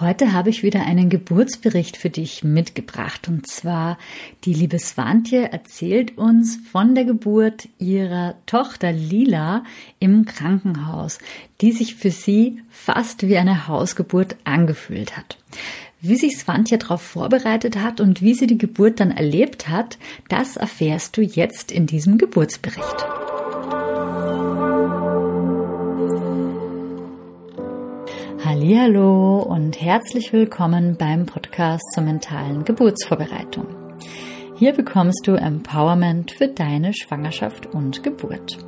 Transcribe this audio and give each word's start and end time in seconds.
Heute 0.00 0.32
habe 0.32 0.48
ich 0.48 0.62
wieder 0.62 0.86
einen 0.86 1.08
Geburtsbericht 1.08 1.96
für 1.96 2.08
dich 2.08 2.44
mitgebracht. 2.44 3.26
Und 3.26 3.48
zwar, 3.48 3.98
die 4.44 4.54
liebe 4.54 4.78
Swantje 4.78 5.50
erzählt 5.50 6.16
uns 6.16 6.60
von 6.70 6.94
der 6.94 7.04
Geburt 7.04 7.68
ihrer 7.80 8.34
Tochter 8.46 8.92
Lila 8.92 9.64
im 9.98 10.24
Krankenhaus, 10.24 11.18
die 11.60 11.72
sich 11.72 11.96
für 11.96 12.12
sie 12.12 12.62
fast 12.70 13.26
wie 13.26 13.38
eine 13.38 13.66
Hausgeburt 13.66 14.36
angefühlt 14.44 15.16
hat. 15.16 15.36
Wie 16.00 16.16
sich 16.16 16.38
Swantje 16.38 16.78
darauf 16.78 17.02
vorbereitet 17.02 17.76
hat 17.76 18.00
und 18.00 18.22
wie 18.22 18.34
sie 18.34 18.46
die 18.46 18.58
Geburt 18.58 19.00
dann 19.00 19.10
erlebt 19.10 19.68
hat, 19.68 19.98
das 20.28 20.56
erfährst 20.56 21.16
du 21.16 21.22
jetzt 21.22 21.72
in 21.72 21.86
diesem 21.86 22.18
Geburtsbericht. 22.18 23.04
Hallo 28.60 29.38
und 29.38 29.80
herzlich 29.80 30.32
willkommen 30.32 30.96
beim 30.96 31.26
Podcast 31.26 31.84
zur 31.94 32.02
mentalen 32.02 32.64
Geburtsvorbereitung. 32.64 33.66
Hier 34.56 34.72
bekommst 34.72 35.28
du 35.28 35.34
Empowerment 35.34 36.32
für 36.32 36.48
deine 36.48 36.92
Schwangerschaft 36.92 37.66
und 37.66 38.02
Geburt. 38.02 38.58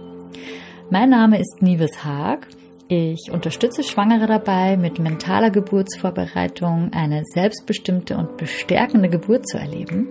Mein 0.90 1.10
Name 1.10 1.40
ist 1.40 1.60
Nives 1.60 2.04
Haag. 2.04 2.46
Ich 2.86 3.32
unterstütze 3.32 3.82
Schwangere 3.82 4.28
dabei, 4.28 4.76
mit 4.76 5.00
mentaler 5.00 5.50
Geburtsvorbereitung 5.50 6.92
eine 6.92 7.24
selbstbestimmte 7.24 8.16
und 8.16 8.36
bestärkende 8.36 9.08
Geburt 9.08 9.48
zu 9.48 9.58
erleben. 9.58 10.06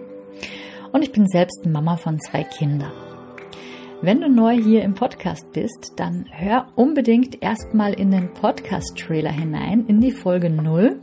Und 0.92 1.04
ich 1.04 1.14
bin 1.14 1.26
selbst 1.26 1.66
Mama 1.66 1.96
von 1.96 2.20
zwei 2.20 2.44
Kindern. 2.44 3.09
Wenn 4.02 4.22
du 4.22 4.30
neu 4.30 4.56
hier 4.56 4.84
im 4.84 4.94
Podcast 4.94 5.52
bist, 5.52 5.92
dann 5.98 6.26
hör 6.32 6.68
unbedingt 6.78 7.44
erstmal 7.44 7.92
in 7.92 8.12
den 8.12 8.34
Podcast-Trailer 8.34 9.32
hinein, 9.32 9.88
in 9.88 10.00
die 10.00 10.14
Folge 10.14 10.50
0, 10.50 11.02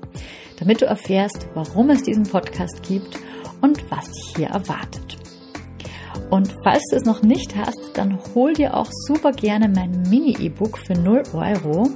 damit 0.58 0.80
du 0.80 0.86
erfährst, 0.86 1.46
warum 1.52 1.90
es 1.90 2.04
diesen 2.04 2.22
Podcast 2.22 2.82
gibt 2.82 3.18
und 3.60 3.90
was 3.90 4.10
dich 4.10 4.36
hier 4.36 4.46
erwartet. 4.46 5.18
Und 6.30 6.54
falls 6.64 6.82
du 6.90 6.96
es 6.96 7.04
noch 7.04 7.20
nicht 7.22 7.54
hast, 7.54 7.90
dann 7.92 8.18
hol 8.34 8.54
dir 8.54 8.74
auch 8.74 8.90
super 9.06 9.32
gerne 9.32 9.68
mein 9.68 10.00
Mini-E-Book 10.08 10.78
für 10.78 10.94
0 10.94 11.22
Euro, 11.34 11.90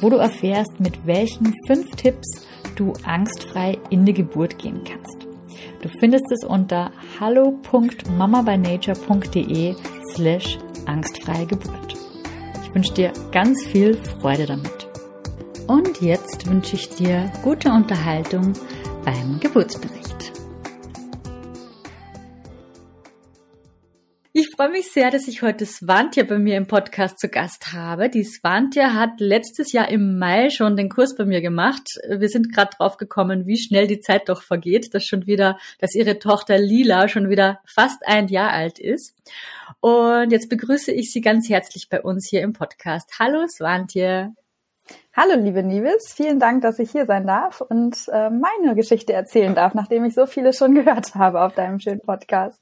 wo 0.00 0.10
du 0.10 0.16
erfährst, 0.16 0.78
mit 0.78 1.06
welchen 1.06 1.52
5 1.66 1.96
Tipps 1.96 2.46
du 2.76 2.92
angstfrei 3.02 3.78
in 3.90 4.04
die 4.04 4.14
Geburt 4.14 4.60
gehen 4.60 4.84
kannst. 4.84 5.26
Du 5.82 5.88
findest 6.00 6.24
es 6.32 6.44
unter 6.44 6.90
hallo.mamabynature.de 7.20 9.74
slash 10.14 10.58
angstfreie 10.86 11.46
Geburt. 11.46 11.94
Ich 12.62 12.74
wünsche 12.74 12.94
dir 12.94 13.12
ganz 13.32 13.66
viel 13.66 13.94
Freude 13.94 14.46
damit. 14.46 14.88
Und 15.66 16.00
jetzt 16.00 16.48
wünsche 16.48 16.76
ich 16.76 16.88
dir 16.90 17.30
gute 17.42 17.70
Unterhaltung 17.70 18.52
beim 19.04 19.40
Geburtsbericht. 19.40 20.05
Ich 24.38 24.50
freue 24.50 24.68
mich 24.68 24.92
sehr, 24.92 25.10
dass 25.10 25.28
ich 25.28 25.40
heute 25.40 25.64
Svantje 25.64 26.22
bei 26.22 26.38
mir 26.38 26.58
im 26.58 26.66
Podcast 26.66 27.18
zu 27.18 27.30
Gast 27.30 27.72
habe. 27.72 28.10
Die 28.10 28.22
Svantje 28.22 28.92
hat 28.92 29.18
letztes 29.18 29.72
Jahr 29.72 29.88
im 29.88 30.18
Mai 30.18 30.50
schon 30.50 30.76
den 30.76 30.90
Kurs 30.90 31.16
bei 31.16 31.24
mir 31.24 31.40
gemacht. 31.40 31.98
Wir 32.06 32.28
sind 32.28 32.52
gerade 32.52 32.76
drauf 32.76 32.98
gekommen, 32.98 33.46
wie 33.46 33.56
schnell 33.56 33.86
die 33.86 34.00
Zeit 34.00 34.28
doch 34.28 34.42
vergeht, 34.42 34.92
dass 34.92 35.06
schon 35.06 35.26
wieder, 35.26 35.56
dass 35.78 35.94
ihre 35.94 36.18
Tochter 36.18 36.58
Lila 36.58 37.08
schon 37.08 37.30
wieder 37.30 37.60
fast 37.64 38.06
ein 38.06 38.28
Jahr 38.28 38.50
alt 38.50 38.78
ist. 38.78 39.16
Und 39.80 40.30
jetzt 40.30 40.50
begrüße 40.50 40.92
ich 40.92 41.10
Sie 41.10 41.22
ganz 41.22 41.48
herzlich 41.48 41.88
bei 41.88 42.02
uns 42.02 42.28
hier 42.28 42.42
im 42.42 42.52
Podcast. 42.52 43.12
Hallo 43.18 43.46
Svantje. 43.48 44.34
Hallo 45.14 45.40
liebe 45.40 45.62
Nivis, 45.62 46.12
vielen 46.14 46.38
Dank, 46.40 46.60
dass 46.60 46.78
ich 46.78 46.90
hier 46.90 47.06
sein 47.06 47.26
darf 47.26 47.62
und 47.62 47.96
äh, 48.12 48.28
meine 48.28 48.74
Geschichte 48.74 49.14
erzählen 49.14 49.54
darf, 49.54 49.72
nachdem 49.72 50.04
ich 50.04 50.12
so 50.12 50.26
viele 50.26 50.52
schon 50.52 50.74
gehört 50.84 51.14
habe 51.14 51.40
auf 51.40 51.54
deinem 51.54 51.80
schönen 51.80 52.02
Podcast. 52.02 52.60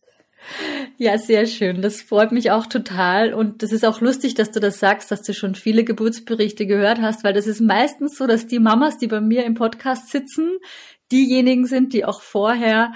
Ja, 0.97 1.19
sehr 1.19 1.47
schön. 1.47 1.83
Das 1.83 2.03
freut 2.03 2.33
mich 2.33 2.51
auch 2.51 2.67
total. 2.67 3.35
Und 3.35 3.63
das 3.63 3.73
ist 3.73 3.85
auch 3.85 4.01
lustig, 4.01 4.35
dass 4.35 4.51
du 4.51 4.61
das 4.61 4.79
sagst, 4.79 5.11
dass 5.11 5.23
du 5.23 5.35
schon 5.35 5.55
viele 5.55 5.85
Geburtsberichte 5.85 6.67
gehört 6.67 7.01
hast, 7.01 7.25
weil 7.25 7.33
das 7.33 7.47
ist 7.47 7.61
meistens 7.61 8.17
so, 8.17 8.27
dass 8.27 8.47
die 8.47 8.59
Mamas, 8.59 8.99
die 8.99 9.09
bei 9.09 9.21
mir 9.21 9.45
im 9.45 9.55
Podcast 9.55 10.11
sitzen, 10.11 10.59
diejenigen 11.13 11.67
sind, 11.67 11.93
die 11.93 12.05
auch 12.05 12.21
vorher 12.21 12.93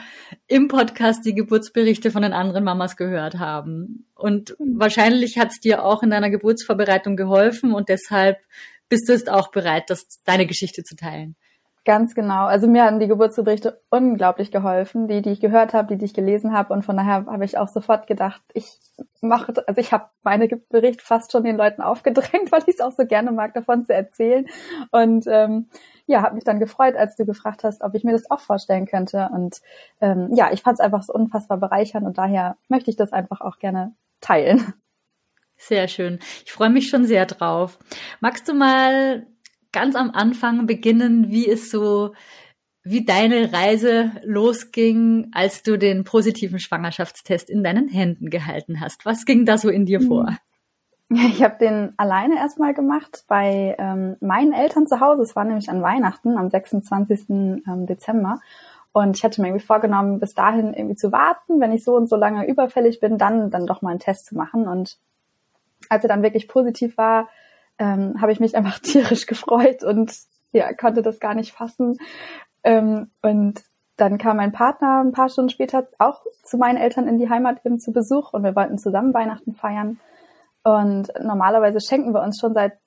im 0.47 0.69
Podcast 0.69 1.25
die 1.25 1.35
Geburtsberichte 1.35 2.11
von 2.11 2.23
den 2.23 2.33
anderen 2.33 2.65
Mamas 2.65 2.97
gehört 2.97 3.39
haben. 3.39 4.07
Und 4.15 4.57
wahrscheinlich 4.59 5.39
hat 5.39 5.51
es 5.51 5.61
dir 5.61 5.85
auch 5.85 6.03
in 6.03 6.11
deiner 6.11 6.31
Geburtsvorbereitung 6.31 7.17
geholfen 7.17 7.73
und 7.73 7.89
deshalb 7.89 8.39
bist 8.89 9.09
du 9.09 9.13
jetzt 9.13 9.29
auch 9.31 9.51
bereit, 9.51 9.85
das, 9.89 10.07
deine 10.25 10.47
Geschichte 10.47 10.83
zu 10.83 10.97
teilen. 10.97 11.37
Ganz 11.89 12.15
genau. 12.15 12.45
Also 12.45 12.67
mir 12.67 12.85
haben 12.85 13.01
die 13.01 13.09
Geburtsberichte 13.09 13.81
unglaublich 13.89 14.51
geholfen, 14.51 15.09
die, 15.09 15.23
die 15.23 15.31
ich 15.31 15.41
gehört 15.41 15.73
habe, 15.73 15.89
die, 15.89 15.97
die 15.97 16.05
ich 16.05 16.13
gelesen 16.13 16.53
habe. 16.53 16.75
Und 16.75 16.85
von 16.85 16.99
daher 16.99 17.25
habe 17.25 17.47
ich 17.47 17.57
auch 17.57 17.69
sofort 17.69 18.07
gedacht, 18.07 18.43
ich 18.53 18.79
mache, 19.23 19.55
also 19.67 19.81
ich 19.81 19.91
habe 19.91 20.05
meine 20.23 20.49
Bericht 20.49 21.01
fast 21.01 21.33
schon 21.33 21.45
den 21.45 21.57
Leuten 21.57 21.81
aufgedrängt, 21.81 22.53
weil 22.53 22.61
ich 22.67 22.75
es 22.75 22.81
auch 22.83 22.93
so 22.93 23.07
gerne 23.07 23.33
mag, 23.33 23.55
davon 23.55 23.87
zu 23.87 23.95
erzählen. 23.95 24.45
Und 24.91 25.25
ähm, 25.29 25.71
ja, 26.05 26.21
habe 26.21 26.35
mich 26.35 26.45
dann 26.45 26.61
gefreut, 26.61 26.95
als 26.95 27.17
du 27.17 27.25
gefragt 27.25 27.65
hast, 27.65 27.81
ob 27.81 27.95
ich 27.95 28.05
mir 28.05 28.13
das 28.13 28.31
auch 28.31 28.41
vorstellen 28.41 28.85
könnte. 28.85 29.31
Und 29.33 29.63
ähm, 30.03 30.29
ja, 30.35 30.53
ich 30.53 30.61
fand 30.61 30.75
es 30.79 30.85
einfach 30.85 31.05
so 31.05 31.15
unfassbar 31.15 31.57
bereichernd 31.57 32.07
und 32.07 32.19
daher 32.19 32.59
möchte 32.69 32.91
ich 32.91 32.97
das 32.99 33.15
einfach 33.15 33.41
auch 33.41 33.59
gerne 33.59 33.95
teilen. 34.21 34.75
Sehr 35.57 35.89
schön. 35.89 36.21
Ich 36.45 36.53
freue 36.53 36.71
mich 36.71 36.89
schon 36.89 37.05
sehr 37.05 37.25
drauf. 37.25 37.79
Magst 38.21 38.47
du 38.47 38.55
mal 38.55 39.27
ganz 39.73 39.95
am 39.95 40.11
Anfang 40.11 40.67
beginnen, 40.67 41.31
wie 41.31 41.49
es 41.49 41.71
so, 41.71 42.15
wie 42.83 43.05
deine 43.05 43.53
Reise 43.53 44.13
losging, 44.25 45.31
als 45.33 45.63
du 45.63 45.77
den 45.77 46.05
positiven 46.05 46.59
Schwangerschaftstest 46.59 47.51
in 47.51 47.63
deinen 47.63 47.89
Händen 47.89 48.31
gehalten 48.31 48.81
hast. 48.81 49.05
Was 49.05 49.25
ging 49.25 49.45
da 49.45 49.59
so 49.59 49.69
in 49.69 49.87
dir 49.87 50.01
vor? 50.01 50.29
Ich 51.11 51.43
habe 51.43 51.57
den 51.59 51.95
alleine 51.97 52.37
erstmal 52.37 52.75
gemacht 52.75 53.25
bei 53.29 53.75
ähm, 53.79 54.17
meinen 54.21 54.53
Eltern 54.53 54.87
zu 54.87 55.01
Hause. 55.01 55.23
Es 55.23 55.35
war 55.35 55.45
nämlich 55.45 55.71
an 55.71 55.81
Weihnachten 55.81 56.37
am 56.37 56.51
26. 56.51 57.31
Ähm, 57.31 57.87
Dezember. 57.87 58.41
Und 58.93 59.17
ich 59.17 59.25
hatte 59.25 59.41
mir 59.41 59.49
irgendwie 59.49 59.65
vorgenommen, 59.65 60.21
bis 60.21 60.35
dahin 60.35 60.75
irgendwie 60.75 60.97
zu 60.97 61.11
warten, 61.11 61.61
wenn 61.61 61.73
ich 61.73 61.83
so 61.83 61.95
und 61.95 62.11
so 62.11 62.17
lange 62.17 62.47
überfällig 62.47 63.01
bin, 63.01 63.17
dann, 63.17 63.51
dann 63.51 63.67
doch 63.67 63.81
mal 63.81 63.91
einen 63.91 64.01
Test 64.01 64.27
zu 64.27 64.35
machen. 64.35 64.69
Und 64.69 64.99
als 65.89 66.05
er 66.05 66.09
dann 66.09 66.23
wirklich 66.23 66.49
positiv 66.49 66.99
war, 66.99 67.29
ähm, 67.79 68.21
habe 68.21 68.33
ich 68.33 68.41
mich 68.41 68.57
einfach 68.57 68.79
tierisch 68.83 69.27
gefreut 69.27 69.83
und 69.85 70.13
ja, 70.53 70.73
konnte 70.73 71.03
das 71.03 71.21
gar 71.21 71.35
nicht 71.35 71.53
fassen. 71.53 71.99
Ähm, 72.65 73.11
und 73.23 73.63
dann 73.97 74.19
kam 74.19 74.37
mein 74.37 74.53
Partner 74.53 75.03
ein 75.03 75.13
paar 75.13 75.29
Stunden 75.29 75.51
später 75.51 75.87
auch 75.99 76.23
zu 76.43 76.57
meinen 76.57 76.77
Eltern 76.77 77.09
in 77.09 77.19
die 77.19 77.29
Heimat 77.29 77.65
eben 77.65 77.81
zu 77.81 77.93
Besuch 77.93 78.33
und 78.33 78.45
wir 78.45 78.55
wollten 78.55 78.79
zusammen 78.79 79.13
Weihnachten 79.13 79.55
feiern. 79.55 79.99
Und 80.63 81.09
normalerweise 81.21 81.81
schenken 81.81 82.13
wir 82.15 82.23
uns 82.23 82.39
schon 82.41 82.55
seit 82.55 82.79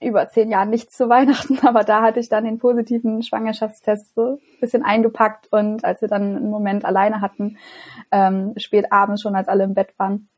über 0.00 0.28
zehn 0.28 0.50
Jahren 0.50 0.70
nichts 0.70 0.96
zu 0.96 1.08
Weihnachten, 1.08 1.58
aber 1.66 1.82
da 1.82 2.02
hatte 2.02 2.20
ich 2.20 2.28
dann 2.28 2.44
den 2.44 2.58
positiven 2.58 3.22
Schwangerschaftstest 3.22 4.14
so 4.14 4.34
ein 4.34 4.60
bisschen 4.60 4.84
eingepackt 4.84 5.48
und 5.50 5.84
als 5.84 6.00
wir 6.00 6.08
dann 6.08 6.36
einen 6.36 6.50
Moment 6.50 6.84
alleine 6.84 7.20
hatten, 7.20 7.56
ähm, 8.10 8.54
spät 8.56 8.92
abends 8.92 9.22
schon, 9.22 9.34
als 9.34 9.48
alle 9.48 9.64
im 9.64 9.74
Bett 9.74 9.94
waren, 9.96 10.28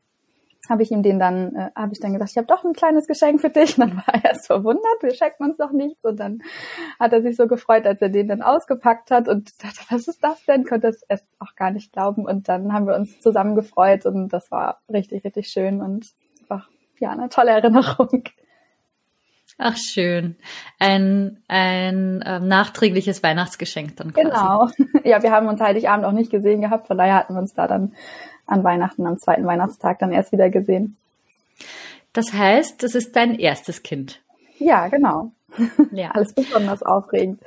habe 0.69 0.83
ich 0.83 0.91
ihm 0.91 1.03
den 1.03 1.19
dann, 1.19 1.55
äh, 1.55 1.69
habe 1.75 1.93
ich 1.93 1.99
dann 1.99 2.13
gesagt, 2.13 2.31
ich 2.31 2.37
habe 2.37 2.47
doch 2.47 2.63
ein 2.63 2.73
kleines 2.73 3.07
Geschenk 3.07 3.41
für 3.41 3.49
dich. 3.49 3.77
Und 3.77 3.87
dann 3.87 3.97
war 3.97 4.13
er 4.13 4.25
erst 4.25 4.47
verwundert, 4.47 5.01
wir 5.01 5.13
schenken 5.13 5.45
uns 5.45 5.57
doch 5.57 5.71
nichts. 5.71 6.03
Und 6.03 6.19
dann 6.19 6.39
hat 6.99 7.13
er 7.13 7.21
sich 7.21 7.35
so 7.35 7.47
gefreut, 7.47 7.85
als 7.85 8.01
er 8.01 8.09
den 8.09 8.27
dann 8.27 8.41
ausgepackt 8.41 9.11
hat 9.11 9.27
und 9.27 9.63
dachte, 9.63 9.79
was 9.89 10.07
ist 10.07 10.23
das 10.23 10.43
denn? 10.45 10.65
Konnte 10.65 10.87
es 10.87 11.03
erst 11.07 11.25
auch 11.39 11.55
gar 11.55 11.71
nicht 11.71 11.91
glauben. 11.91 12.25
Und 12.25 12.49
dann 12.49 12.73
haben 12.73 12.87
wir 12.87 12.95
uns 12.95 13.19
zusammen 13.19 13.55
gefreut 13.55 14.05
und 14.05 14.29
das 14.29 14.51
war 14.51 14.81
richtig, 14.91 15.23
richtig 15.23 15.47
schön 15.47 15.81
und 15.81 16.07
einfach, 16.41 16.69
ja, 16.99 17.11
eine 17.11 17.29
tolle 17.29 17.51
Erinnerung. 17.51 18.23
Ach 19.59 19.75
schön. 19.75 20.35
Ein, 20.77 21.43
ein 21.47 22.23
ähm, 22.25 22.47
nachträgliches 22.47 23.23
Weihnachtsgeschenk 23.23 23.95
dann 23.97 24.13
quasi. 24.13 24.27
Genau. 24.27 24.69
Ja, 25.03 25.23
wir 25.23 25.31
haben 25.31 25.47
uns 25.47 25.61
Heiligabend 25.61 26.05
auch 26.05 26.11
nicht 26.11 26.29
gesehen 26.29 26.61
gehabt, 26.61 26.87
von 26.87 26.97
daher 26.97 27.15
hatten 27.15 27.33
wir 27.33 27.39
uns 27.39 27.53
da 27.53 27.67
dann 27.67 27.93
an 28.47 28.63
Weihnachten, 28.63 29.05
am 29.05 29.19
zweiten 29.19 29.45
Weihnachtstag 29.45 29.99
dann 29.99 30.11
erst 30.11 30.31
wieder 30.31 30.49
gesehen. 30.49 30.97
Das 32.13 32.33
heißt, 32.33 32.81
das 32.81 32.95
ist 32.95 33.15
dein 33.15 33.35
erstes 33.35 33.83
Kind. 33.83 34.21
Ja, 34.57 34.87
genau. 34.87 35.31
Ja. 35.91 36.11
Alles 36.13 36.33
besonders 36.33 36.81
aufregend. 36.81 37.41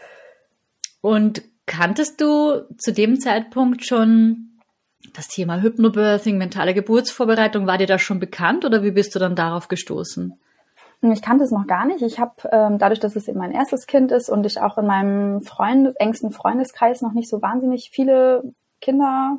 Und 1.01 1.43
kanntest 1.67 2.21
du 2.21 2.67
zu 2.79 2.93
dem 2.93 3.19
Zeitpunkt 3.19 3.85
schon 3.85 4.51
das 5.15 5.29
Thema 5.29 5.61
Hypnobirthing, 5.61 6.39
mentale 6.39 6.75
Geburtsvorbereitung, 6.75 7.67
war 7.67 7.79
dir 7.79 7.87
das 7.87 8.03
schon 8.03 8.21
bekannt 8.21 8.65
oder 8.65 8.83
wie 8.83 8.91
bist 8.91 9.15
du 9.15 9.19
dann 9.19 9.35
darauf 9.35 9.69
gestoßen? 9.69 10.39
Ich 11.03 11.23
kannte 11.23 11.45
es 11.45 11.51
noch 11.51 11.67
gar 11.67 11.87
nicht. 11.87 12.03
Ich 12.03 12.21
habe 12.21 12.35
ähm, 12.53 12.79
dadurch, 12.79 13.01
dass 13.01 13.17
es 13.17 13.27
eben 13.27 13.39
mein 13.39 13.53
erstes 13.53 13.87
Kind 13.87 14.13
ist 14.13 14.29
und 14.29 14.45
ich 14.45 14.61
auch 14.61 14.77
in 14.77 14.87
meinem 14.87 15.41
Freund, 15.41 15.99
engsten 15.99 16.31
Freundeskreis 16.31 17.01
noch 17.01 17.13
nicht 17.13 17.31
so 17.31 17.41
wahnsinnig 17.41 17.91
viele 17.91 18.53
Kinder 18.83 19.39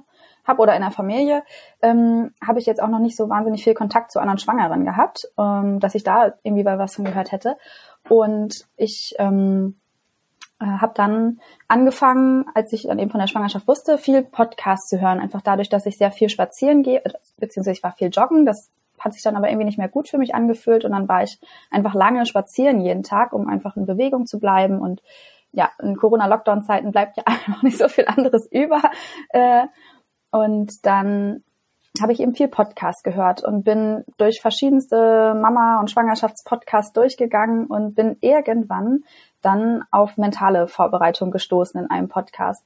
habe 0.52 0.62
oder 0.62 0.76
in 0.76 0.82
der 0.82 0.92
Familie, 0.92 1.44
ähm, 1.82 2.34
habe 2.46 2.60
ich 2.60 2.66
jetzt 2.66 2.82
auch 2.82 2.88
noch 2.88 3.00
nicht 3.00 3.16
so 3.16 3.30
wahnsinnig 3.30 3.64
viel 3.64 3.74
Kontakt 3.74 4.12
zu 4.12 4.20
anderen 4.20 4.38
Schwangeren 4.38 4.86
gehabt, 4.86 5.28
ähm, 5.38 5.80
dass 5.80 5.96
ich 5.96 6.04
da 6.04 6.34
irgendwie 6.44 6.64
bei 6.64 6.78
was 6.78 6.96
von 6.96 7.06
gehört 7.06 7.32
hätte. 7.32 7.56
Und 8.08 8.66
ich 8.78 9.16
ähm, 9.18 9.80
äh, 10.60 10.66
habe 10.66 10.94
dann 10.96 11.40
angefangen, 11.68 12.46
als 12.54 12.74
ich 12.74 12.84
dann 12.84 13.00
eben 13.00 13.10
von 13.10 13.20
der 13.20 13.28
Schwangerschaft 13.28 13.68
wusste, 13.68 13.98
viel 13.98 14.22
Podcast 14.22 14.90
zu 14.90 15.02
hören. 15.02 15.20
Einfach 15.20 15.42
dadurch, 15.42 15.70
dass 15.70 15.86
ich 15.86 15.98
sehr 15.98 16.12
viel 16.12 16.30
spazieren 16.30 16.84
gehe, 16.84 17.02
beziehungsweise 17.38 17.78
ich 17.78 17.84
war 17.84 17.94
viel 17.94 18.10
joggen. 18.10 18.46
Das 18.46 18.70
hat 19.00 19.14
sich 19.14 19.24
dann 19.24 19.36
aber 19.36 19.50
irgendwie 19.50 19.66
nicht 19.66 19.80
mehr 19.80 19.90
gut 19.90 20.08
für 20.10 20.20
mich 20.20 20.36
angefühlt 20.36 20.86
und 20.86 20.92
dann 20.92 21.10
war 21.10 21.24
ich 21.24 21.40
einfach 21.72 21.96
lange 21.96 22.26
spazieren 22.28 22.82
jeden 22.82 23.02
Tag, 23.02 23.34
um 23.34 23.48
einfach 23.48 23.76
in 23.76 23.88
Bewegung 23.88 24.28
zu 24.28 24.40
bleiben 24.40 24.80
und 24.80 25.02
ja, 25.54 25.70
in 25.82 25.98
Corona-Lockdown-Zeiten 25.98 26.92
bleibt 26.92 27.18
ja 27.18 27.24
einfach 27.26 27.64
nicht 27.64 27.78
so 27.78 27.88
viel 27.88 28.06
anderes 28.08 28.48
über. 28.52 28.82
Äh, 29.30 29.66
und 30.32 30.86
dann 30.86 31.44
habe 32.02 32.14
ich 32.14 32.22
eben 32.22 32.34
viel 32.34 32.48
Podcast 32.48 33.04
gehört 33.04 33.44
und 33.44 33.64
bin 33.64 34.04
durch 34.18 34.42
verschiedenste 34.42 35.34
Mama- 35.36 35.80
und 35.80 35.92
Schwangerschaftspodcasts 35.92 36.94
durchgegangen 36.94 37.68
und 37.68 37.96
bin 37.96 38.18
irgendwann 38.22 39.04
dann 39.42 39.84
auf 39.92 40.18
mentale 40.18 40.68
Vorbereitung 40.68 41.32
gestoßen 41.32 41.82
in 41.82 41.90
einem 41.90 42.08
Podcast 42.08 42.64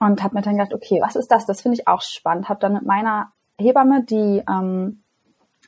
und 0.00 0.22
habe 0.22 0.34
mir 0.34 0.42
dann 0.42 0.56
gedacht, 0.56 0.74
okay, 0.74 1.00
was 1.00 1.16
ist 1.16 1.30
das? 1.30 1.46
Das 1.46 1.60
finde 1.60 1.78
ich 1.78 1.86
auch 1.86 2.02
spannend. 2.02 2.48
Habe 2.48 2.60
dann 2.60 2.72
mit 2.72 2.84
meiner 2.84 3.30
Hebamme, 3.58 4.04
die 4.04 4.42
ähm, 4.48 5.02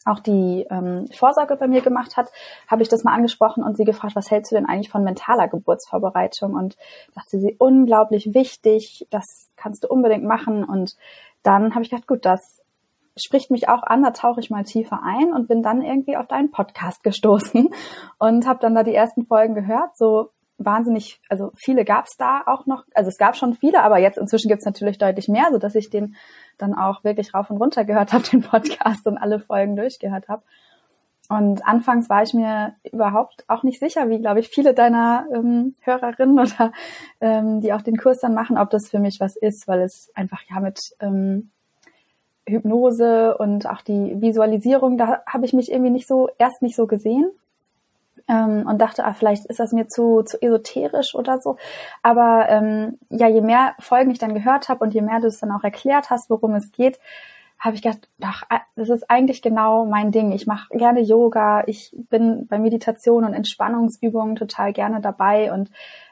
auch 0.05 0.20
die 0.20 0.67
ähm, 0.70 1.08
Vorsorge 1.14 1.56
bei 1.56 1.69
mir 1.69 1.82
gemacht 1.82 2.17
hat, 2.17 2.29
habe 2.69 2.82
ich 2.82 2.88
das 2.88 3.05
mal 3.05 3.14
angesprochen 3.14 3.62
und 3.62 3.76
sie 3.76 3.85
gefragt, 3.85 4.17
was 4.17 4.31
hältst 4.31 4.50
du 4.50 4.56
denn 4.56 4.67
eigentlich 4.67 4.91
von 4.91 5.05
mentaler 5.05 5.49
Geburtsvorbereitung? 5.49 6.55
Und 6.55 6.76
dachte 7.14 7.38
sie, 7.38 7.56
unglaublich 7.58 8.32
wichtig, 8.32 9.06
das 9.11 9.50
kannst 9.56 9.85
du 9.85 9.88
unbedingt 9.88 10.25
machen. 10.25 10.64
Und 10.64 10.97
dann 11.43 11.75
habe 11.75 11.85
ich 11.85 11.91
gedacht, 11.91 12.08
gut, 12.08 12.25
das 12.25 12.61
spricht 13.17 13.50
mich 13.50 13.69
auch 13.69 13.82
an, 13.82 14.02
da 14.02 14.12
tauche 14.12 14.41
ich 14.41 14.50
mal 14.50 14.64
tiefer 14.64 15.00
ein 15.05 15.32
und 15.35 15.49
bin 15.49 15.62
dann 15.62 15.82
irgendwie 15.82 16.17
auf 16.17 16.26
deinen 16.26 16.50
Podcast 16.50 17.03
gestoßen 17.03 17.69
und 18.19 18.46
habe 18.46 18.61
dann 18.61 18.75
da 18.75 18.82
die 18.82 18.94
ersten 18.94 19.26
Folgen 19.26 19.55
gehört, 19.55 19.96
so 19.96 20.31
wahnsinnig, 20.61 21.21
also 21.29 21.53
viele 21.57 21.85
gab 21.85 22.05
es 22.07 22.17
da 22.17 22.43
auch 22.47 22.67
noch, 22.67 22.85
also 22.95 23.09
es 23.09 23.17
gab 23.17 23.37
schon 23.37 23.55
viele, 23.55 23.83
aber 23.83 23.99
jetzt 23.99 24.19
inzwischen 24.19 24.49
gibt 24.49 24.61
es 24.61 24.67
natürlich 24.67 24.99
deutlich 24.99 25.29
mehr, 25.29 25.49
so 25.51 25.59
dass 25.59 25.75
ich 25.75 25.91
den 25.91 26.15
dann 26.59 26.75
auch 26.75 27.03
wirklich 27.03 27.35
rauf 27.35 27.51
und 27.51 27.57
runter 27.57 27.85
gehört 27.85 28.12
habe, 28.12 28.25
den 28.25 28.43
Podcast 28.43 29.07
und 29.07 29.19
alle 29.19 29.41
Folgen 29.41 29.77
durchgehört 29.77 30.29
habe. 30.29 30.43
Und 31.29 31.65
anfangs 31.65 32.11
war 32.11 32.25
ich 32.25 32.35
mir 32.35 32.75
überhaupt 32.91 33.45
auch 33.47 33.62
nicht 33.62 33.79
sicher, 33.79 34.09
wie, 34.11 34.19
glaube 34.19 34.41
ich, 34.41 34.49
viele 34.49 34.75
deiner 34.75 35.27
ähm, 35.33 35.77
Hörerinnen 35.83 36.39
oder 36.41 36.73
ähm, 37.21 37.61
die 37.61 37.73
auch 37.73 37.83
den 37.83 37.97
Kurs 37.97 38.19
dann 38.19 38.35
machen, 38.35 38.59
ob 38.59 38.71
das 38.71 38.89
für 38.89 38.99
mich 38.99 39.19
was 39.21 39.37
ist, 39.37 39.69
weil 39.69 39.81
es 39.81 40.11
einfach 40.15 40.43
ja 40.51 40.61
mit 40.61 40.79
ähm, 40.99 41.51
Hypnose 42.49 43.39
und 43.39 43.69
auch 43.69 43.81
die 43.81 44.21
Visualisierung, 44.21 44.99
da 44.99 45.23
habe 45.25 45.47
ich 45.47 45.53
mich 45.53 45.71
irgendwie 45.71 45.93
nicht 45.93 46.09
so, 46.09 46.29
erst 46.39 46.63
nicht 46.63 46.75
so 46.75 46.89
gesehen 46.89 47.31
ähm, 48.31 48.67
und 48.67 48.79
dachte, 48.79 49.05
ah, 49.05 49.12
vielleicht 49.12 49.47
ist 49.47 49.59
das 49.59 49.73
mir 49.73 49.88
zu, 49.88 50.23
zu 50.23 50.41
esoterisch 50.41 51.15
oder 51.15 51.41
so. 51.41 51.56
Aber 52.03 52.47
ähm, 52.49 52.99
ja, 53.11 53.29
je 53.29 53.41
mehr 53.41 53.75
Folgen 53.81 54.11
ich 54.11 54.19
dann 54.19 54.35
gehört 54.35 54.69
habe 54.69 54.85
und 54.85 54.94
je 54.94 55.03
mehr 55.03 55.21
du 55.21 55.27
es 55.27 55.41
dann 55.41 55.50
auch 55.50 55.65
erklärt 55.65 56.11
hast, 56.11 56.31
worum 56.31 56.55
es 56.55 56.71
geht, 56.71 56.99
habe 57.59 57.75
ich 57.75 57.82
gedacht, 57.82 58.09
ach, 58.23 58.44
das 58.75 58.88
ist 58.88 59.11
eigentlich 59.11 59.43
genau 59.43 59.85
mein 59.85 60.12
Ding. 60.12 60.32
Ich 60.32 60.47
mache 60.47 60.75
gerne 60.77 61.00
Yoga, 61.00 61.65
ich 61.67 61.94
bin 62.09 62.47
bei 62.47 62.59
Meditation 62.59 63.25
und 63.25 63.35
Entspannungsübungen 63.35 64.37
total 64.37 64.73
gerne 64.73 65.00
dabei 65.00 65.53
und 65.53 65.71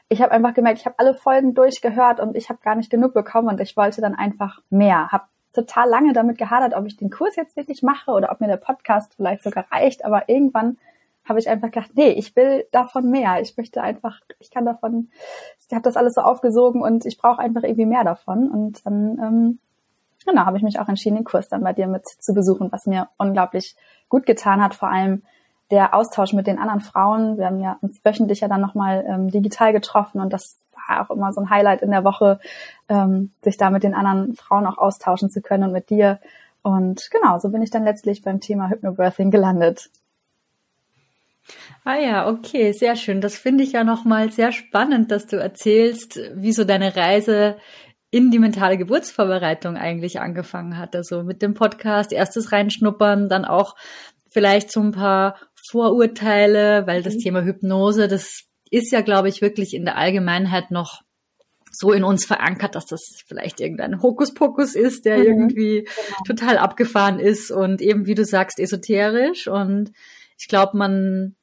ich 0.09 0.21
habe 0.21 0.31
einfach 0.31 0.53
gemerkt, 0.53 0.79
ich 0.79 0.85
habe 0.85 0.99
alle 0.99 1.13
Folgen 1.13 1.53
durchgehört 1.53 2.19
und 2.19 2.35
ich 2.35 2.49
habe 2.49 2.59
gar 2.63 2.75
nicht 2.75 2.89
genug 2.89 3.13
bekommen 3.13 3.47
und 3.47 3.61
ich 3.61 3.77
wollte 3.77 4.01
dann 4.01 4.15
einfach 4.15 4.61
mehr. 4.69 5.11
Habe 5.11 5.23
total 5.53 5.89
lange 5.89 6.13
damit 6.13 6.37
gehadert, 6.37 6.75
ob 6.75 6.85
ich 6.85 6.97
den 6.97 7.09
Kurs 7.09 7.35
jetzt 7.35 7.55
wirklich 7.55 7.81
mache 7.81 8.11
oder 8.11 8.31
ob 8.31 8.41
mir 8.41 8.47
der 8.47 8.57
Podcast 8.57 9.13
vielleicht 9.15 9.43
sogar 9.43 9.65
reicht, 9.71 10.05
aber 10.05 10.29
irgendwann 10.29 10.77
habe 11.29 11.39
ich 11.39 11.49
einfach 11.49 11.71
gedacht, 11.71 11.91
nee, 11.95 12.09
ich 12.09 12.35
will 12.35 12.65
davon 12.71 13.09
mehr. 13.09 13.41
Ich 13.41 13.55
möchte 13.57 13.81
einfach, 13.81 14.19
ich 14.39 14.51
kann 14.51 14.65
davon, 14.65 15.09
ich 15.59 15.73
habe 15.73 15.83
das 15.83 15.95
alles 15.95 16.15
so 16.15 16.21
aufgesogen 16.21 16.81
und 16.81 17.05
ich 17.05 17.17
brauche 17.17 17.39
einfach 17.39 17.63
irgendwie 17.63 17.85
mehr 17.85 18.03
davon. 18.03 18.49
Und 18.49 18.85
dann, 18.85 19.19
ähm, 19.19 19.59
genau, 20.25 20.45
habe 20.45 20.57
ich 20.57 20.63
mich 20.63 20.79
auch 20.79 20.89
entschieden, 20.89 21.15
den 21.15 21.23
Kurs 21.23 21.47
dann 21.47 21.63
bei 21.63 21.73
dir 21.73 21.87
mit 21.87 22.07
zu 22.07 22.33
besuchen, 22.33 22.71
was 22.71 22.85
mir 22.85 23.07
unglaublich 23.17 23.75
gut 24.09 24.25
getan 24.25 24.61
hat, 24.61 24.75
vor 24.75 24.89
allem 24.89 25.23
der 25.71 25.93
Austausch 25.93 26.33
mit 26.33 26.47
den 26.47 26.59
anderen 26.59 26.81
Frauen. 26.81 27.37
Wir 27.37 27.45
haben 27.45 27.59
ja 27.59 27.77
uns 27.81 28.03
wöchentlich 28.03 28.41
ja 28.41 28.47
dann 28.47 28.61
nochmal 28.61 29.05
ähm, 29.07 29.29
digital 29.29 29.71
getroffen 29.71 30.19
und 30.19 30.33
das 30.33 30.57
war 30.87 31.01
auch 31.01 31.15
immer 31.15 31.31
so 31.33 31.41
ein 31.41 31.49
Highlight 31.49 31.81
in 31.81 31.91
der 31.91 32.03
Woche, 32.03 32.39
ähm, 32.87 33.31
sich 33.43 33.57
da 33.57 33.69
mit 33.69 33.83
den 33.83 33.93
anderen 33.93 34.35
Frauen 34.35 34.65
auch 34.65 34.77
austauschen 34.77 35.29
zu 35.29 35.41
können 35.41 35.65
und 35.65 35.71
mit 35.71 35.89
dir. 35.89 36.19
Und 36.61 37.09
genau, 37.11 37.39
so 37.39 37.49
bin 37.49 37.61
ich 37.61 37.69
dann 37.69 37.83
letztlich 37.83 38.21
beim 38.21 38.39
Thema 38.39 38.69
Hypnobirthing 38.69 39.31
gelandet. 39.31 39.89
Ah 41.83 41.97
ja, 41.97 42.27
okay, 42.29 42.71
sehr 42.73 42.95
schön. 42.95 43.21
Das 43.21 43.37
finde 43.37 43.63
ich 43.63 43.71
ja 43.71 43.83
nochmal 43.83 44.31
sehr 44.31 44.51
spannend, 44.51 45.11
dass 45.11 45.27
du 45.27 45.37
erzählst, 45.37 46.19
wie 46.35 46.51
so 46.51 46.63
deine 46.63 46.95
Reise 46.95 47.57
in 48.11 48.31
die 48.31 48.39
mentale 48.39 48.77
Geburtsvorbereitung 48.77 49.77
eigentlich 49.77 50.19
angefangen 50.19 50.77
hat. 50.77 50.95
Also 50.95 51.23
mit 51.23 51.41
dem 51.41 51.53
Podcast, 51.53 52.11
erstes 52.11 52.51
reinschnuppern, 52.51 53.29
dann 53.29 53.45
auch 53.45 53.75
vielleicht 54.29 54.71
so 54.71 54.81
ein 54.81 54.91
paar 54.91 55.35
Vorurteile, 55.69 56.87
weil 56.87 57.03
das 57.03 57.15
mhm. 57.15 57.19
Thema 57.19 57.43
Hypnose, 57.43 58.07
das 58.07 58.43
ist 58.71 58.91
ja, 58.91 59.01
glaube 59.01 59.29
ich, 59.29 59.41
wirklich 59.41 59.73
in 59.73 59.85
der 59.85 59.97
Allgemeinheit 59.97 60.71
noch 60.71 61.01
so 61.71 61.91
in 61.91 62.03
uns 62.03 62.25
verankert, 62.25 62.75
dass 62.75 62.87
das 62.87 63.23
vielleicht 63.27 63.59
irgendein 63.59 64.01
Hokuspokus 64.01 64.75
ist, 64.75 65.05
der 65.05 65.19
mhm, 65.19 65.23
irgendwie 65.23 65.81
genau. 65.81 66.17
total 66.25 66.57
abgefahren 66.57 67.19
ist 67.19 67.51
und 67.51 67.81
eben, 67.81 68.05
wie 68.05 68.15
du 68.15 68.25
sagst, 68.25 68.59
esoterisch. 68.59 69.47
Und 69.47 69.91
ich 70.39 70.47
glaube, 70.47 70.77
man 70.77 71.35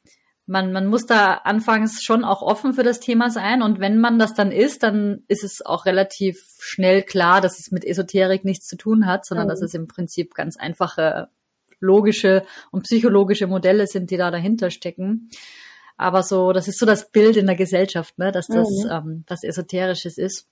man, 0.46 0.72
man 0.72 0.86
muss 0.86 1.06
da 1.06 1.34
anfangs 1.34 2.04
schon 2.04 2.24
auch 2.24 2.40
offen 2.40 2.72
für 2.72 2.84
das 2.84 3.00
Thema 3.00 3.30
sein. 3.30 3.62
Und 3.62 3.80
wenn 3.80 3.98
man 3.98 4.18
das 4.18 4.32
dann 4.32 4.52
ist, 4.52 4.84
dann 4.84 5.24
ist 5.26 5.42
es 5.42 5.64
auch 5.64 5.86
relativ 5.86 6.40
schnell 6.60 7.02
klar, 7.02 7.40
dass 7.40 7.58
es 7.58 7.72
mit 7.72 7.84
Esoterik 7.84 8.44
nichts 8.44 8.66
zu 8.66 8.76
tun 8.76 9.06
hat, 9.06 9.26
sondern 9.26 9.48
mhm. 9.48 9.50
dass 9.50 9.62
es 9.62 9.74
im 9.74 9.88
Prinzip 9.88 10.34
ganz 10.34 10.56
einfache 10.56 11.28
logische 11.80 12.44
und 12.70 12.84
psychologische 12.84 13.48
Modelle 13.48 13.86
sind, 13.86 14.10
die 14.10 14.16
da 14.16 14.30
dahinter 14.30 14.70
stecken. 14.70 15.30
Aber 15.96 16.22
so, 16.22 16.52
das 16.52 16.68
ist 16.68 16.78
so 16.78 16.86
das 16.86 17.10
Bild 17.10 17.36
in 17.36 17.46
der 17.46 17.56
Gesellschaft, 17.56 18.16
ne, 18.18 18.30
dass 18.30 18.46
das 18.46 18.68
mhm. 18.68 18.90
ähm, 18.90 19.24
was 19.26 19.42
Esoterisches 19.42 20.16
ist. 20.16 20.46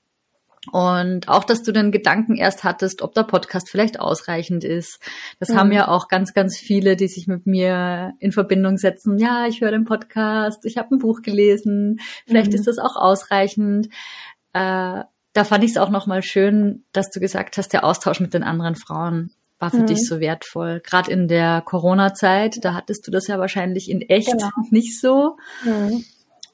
Und 0.72 1.28
auch, 1.28 1.44
dass 1.44 1.62
du 1.62 1.72
den 1.72 1.93
Gedanken 1.93 2.37
erst 2.37 2.64
hattest, 2.64 3.02
ob 3.02 3.14
der 3.14 3.25
Podcast 3.25 3.69
vielleicht 3.69 4.00
ausreichend 4.00 4.64
ist. 4.64 5.00
Das 5.38 5.50
mhm. 5.50 5.56
haben 5.56 5.72
ja 5.72 5.88
auch 5.88 6.08
ganz, 6.08 6.32
ganz 6.32 6.56
viele, 6.56 6.96
die 6.96 7.08
sich 7.08 7.26
mit 7.26 7.46
mir 7.46 8.14
in 8.19 8.32
Verbindung 8.32 8.78
setzen. 8.78 9.19
Ja, 9.19 9.46
ich 9.46 9.61
höre 9.61 9.72
den 9.72 9.84
Podcast, 9.84 10.64
ich 10.64 10.78
habe 10.78 10.94
ein 10.94 10.99
Buch 10.99 11.22
gelesen, 11.22 12.00
vielleicht 12.26 12.52
mhm. 12.52 12.58
ist 12.58 12.66
das 12.66 12.78
auch 12.78 12.96
ausreichend. 12.96 13.88
Äh, 14.52 15.02
da 15.34 15.44
fand 15.44 15.64
ich 15.64 15.72
es 15.72 15.76
auch 15.76 15.90
nochmal 15.90 16.22
schön, 16.22 16.85
dass 16.92 17.11
du 17.11 17.21
gesagt 17.21 17.59
hast, 17.59 17.73
der 17.73 17.85
Austausch 17.85 18.21
mit 18.21 18.35
den 18.35 18.44
anderen 18.44 18.76
Frauen 18.76 19.33
war 19.59 19.71
für 19.71 19.78
mhm. 19.78 19.87
dich 19.87 20.06
so 20.06 20.21
wertvoll. 20.21 20.80
Gerade 20.80 21.11
in 21.11 21.28
der 21.28 21.61
Corona-Zeit, 21.62 22.64
da 22.64 22.75
hattest 22.75 23.06
du 23.06 23.11
das 23.11 23.26
ja 23.26 23.38
wahrscheinlich 23.38 23.90
in 23.90 24.00
echt 24.02 24.30
genau. 24.30 24.50
nicht 24.71 25.00
so. 25.00 25.37
Mhm. 25.64 26.04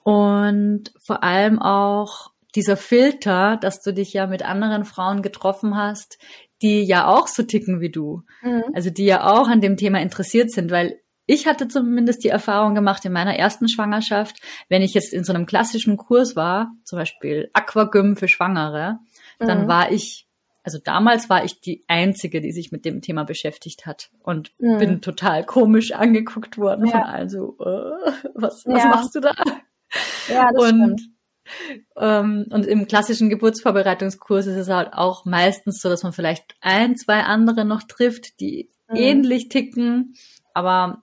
Und 0.03 0.93
vor 0.99 1.23
allem 1.23 1.61
auch 1.61 2.30
dieser 2.55 2.77
Filter, 2.77 3.57
dass 3.57 3.83
du 3.83 3.93
dich 3.93 4.13
ja 4.13 4.27
mit 4.27 4.45
anderen 4.45 4.85
Frauen 4.85 5.23
getroffen 5.23 5.77
hast, 5.77 6.19
die 6.63 6.83
ja 6.83 7.07
auch 7.07 7.27
so 7.27 7.43
ticken 7.43 7.81
wie 7.81 7.91
du. 7.91 8.23
Mhm. 8.43 8.65
Also 8.75 8.91
die 8.91 9.05
ja 9.05 9.31
auch 9.31 9.49
an 9.49 9.61
dem 9.61 9.77
Thema 9.77 10.01
interessiert 10.01 10.51
sind, 10.51 10.71
weil 10.71 11.01
ich 11.27 11.47
hatte 11.47 11.69
zumindest 11.69 12.25
die 12.25 12.29
Erfahrung 12.29 12.75
gemacht 12.75 13.05
in 13.05 13.13
meiner 13.13 13.37
ersten 13.37 13.69
Schwangerschaft, 13.69 14.41
wenn 14.69 14.83
ich 14.83 14.95
jetzt 14.95 15.13
in 15.13 15.23
so 15.23 15.33
einem 15.33 15.47
klassischen 15.47 15.97
Kurs 15.97 16.35
war, 16.35 16.73
zum 16.85 16.99
Beispiel 16.99 17.49
Aquagym 17.53 18.17
für 18.17 18.27
Schwangere, 18.27 18.99
mhm. 19.39 19.47
dann 19.47 19.69
war 19.69 19.93
ich, 19.93 20.27
also 20.65 20.79
damals 20.83 21.31
war 21.31 21.45
ich 21.45 21.61
die 21.61 21.85
Einzige, 21.87 22.41
die 22.41 22.51
sich 22.51 22.73
mit 22.73 22.85
dem 22.85 23.01
Thema 23.01 23.25
beschäftigt 23.25 23.87
hat 23.87 24.11
und 24.25 24.51
mhm. 24.59 24.79
bin 24.79 25.01
total 25.03 25.45
komisch 25.45 25.93
angeguckt 25.93 26.59
worden 26.59 26.87
ja. 26.87 26.93
von 26.93 27.03
allen 27.03 27.29
so, 27.29 27.57
äh, 27.61 28.11
was, 28.35 28.65
was 28.67 28.83
ja. 28.83 28.89
machst 28.89 29.15
du 29.15 29.21
da? 29.21 29.35
Ja, 30.29 30.51
das 30.53 30.63
und 30.63 30.99
stimmt. 30.99 31.20
Ähm, 31.97 32.47
und 32.51 32.67
im 32.67 32.87
klassischen 32.87 33.31
Geburtsvorbereitungskurs 33.31 34.47
ist 34.47 34.57
es 34.57 34.69
halt 34.69 34.93
auch 34.93 35.25
meistens 35.25 35.81
so, 35.81 35.89
dass 35.89 36.03
man 36.03 36.13
vielleicht 36.13 36.55
ein, 36.61 36.97
zwei 36.97 37.23
andere 37.23 37.65
noch 37.65 37.83
trifft, 37.83 38.41
die 38.41 38.71
mhm. 38.89 38.97
ähnlich 38.97 39.49
ticken. 39.49 40.15
Aber 40.55 41.03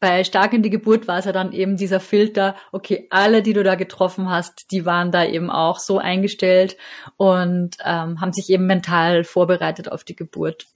bei 0.00 0.24
Stark 0.24 0.54
in 0.54 0.62
die 0.62 0.70
Geburt 0.70 1.06
war 1.06 1.18
es 1.18 1.26
ja 1.26 1.32
dann 1.32 1.52
eben 1.52 1.76
dieser 1.76 2.00
Filter, 2.00 2.56
okay, 2.72 3.06
alle, 3.10 3.42
die 3.42 3.52
du 3.52 3.62
da 3.62 3.74
getroffen 3.74 4.30
hast, 4.30 4.70
die 4.72 4.86
waren 4.86 5.12
da 5.12 5.24
eben 5.24 5.50
auch 5.50 5.78
so 5.78 5.98
eingestellt 5.98 6.78
und 7.16 7.76
ähm, 7.84 8.20
haben 8.20 8.32
sich 8.32 8.48
eben 8.48 8.66
mental 8.66 9.24
vorbereitet 9.24 9.92
auf 9.92 10.02
die 10.02 10.16
Geburt. 10.16 10.66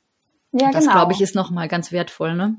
Ja, 0.52 0.70
das, 0.70 0.84
genau. 0.84 0.92
glaube 0.92 1.12
ich, 1.14 1.20
ist 1.22 1.34
nochmal 1.34 1.68
ganz 1.68 1.90
wertvoll, 1.90 2.34
ne? 2.34 2.56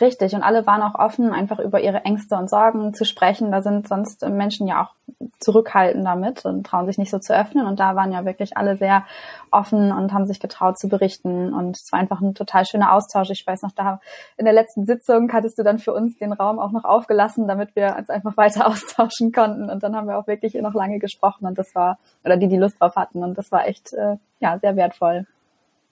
Richtig, 0.00 0.34
und 0.34 0.42
alle 0.42 0.66
waren 0.66 0.82
auch 0.82 0.94
offen, 0.94 1.32
einfach 1.32 1.58
über 1.60 1.80
ihre 1.80 2.04
Ängste 2.04 2.36
und 2.36 2.50
Sorgen 2.50 2.94
zu 2.94 3.04
sprechen. 3.04 3.52
Da 3.52 3.62
sind 3.62 3.86
sonst 3.86 4.26
Menschen 4.28 4.66
ja 4.66 4.82
auch 4.82 4.94
zurückhaltend 5.38 6.04
damit 6.04 6.44
und 6.44 6.66
trauen 6.66 6.86
sich 6.86 6.98
nicht 6.98 7.10
so 7.10 7.18
zu 7.18 7.34
öffnen. 7.34 7.66
Und 7.66 7.78
da 7.78 7.94
waren 7.94 8.12
ja 8.12 8.24
wirklich 8.24 8.56
alle 8.56 8.76
sehr 8.76 9.04
offen 9.50 9.92
und 9.92 10.12
haben 10.12 10.26
sich 10.26 10.40
getraut 10.40 10.78
zu 10.78 10.88
berichten. 10.88 11.52
Und 11.54 11.76
es 11.76 11.92
war 11.92 12.00
einfach 12.00 12.20
ein 12.20 12.34
total 12.34 12.64
schöner 12.64 12.92
Austausch. 12.92 13.30
Ich 13.30 13.46
weiß 13.46 13.62
noch, 13.62 13.72
da 13.72 14.00
in 14.36 14.44
der 14.44 14.54
letzten 14.54 14.84
Sitzung 14.84 15.32
hattest 15.32 15.58
du 15.58 15.62
dann 15.62 15.78
für 15.78 15.92
uns 15.92 16.16
den 16.18 16.32
Raum 16.32 16.58
auch 16.58 16.72
noch 16.72 16.84
aufgelassen, 16.84 17.46
damit 17.46 17.76
wir 17.76 17.96
uns 17.96 18.10
einfach 18.10 18.36
weiter 18.36 18.66
austauschen 18.68 19.32
konnten. 19.32 19.70
Und 19.70 19.82
dann 19.82 19.94
haben 19.94 20.08
wir 20.08 20.18
auch 20.18 20.26
wirklich 20.26 20.54
noch 20.54 20.74
lange 20.74 20.98
gesprochen 20.98 21.46
und 21.46 21.56
das 21.56 21.74
war, 21.74 21.98
oder 22.24 22.36
die, 22.36 22.48
die 22.48 22.56
Lust 22.56 22.80
drauf 22.80 22.96
hatten. 22.96 23.22
Und 23.22 23.38
das 23.38 23.52
war 23.52 23.66
echt, 23.66 23.92
äh, 23.92 24.16
ja, 24.40 24.58
sehr 24.58 24.76
wertvoll. 24.76 25.26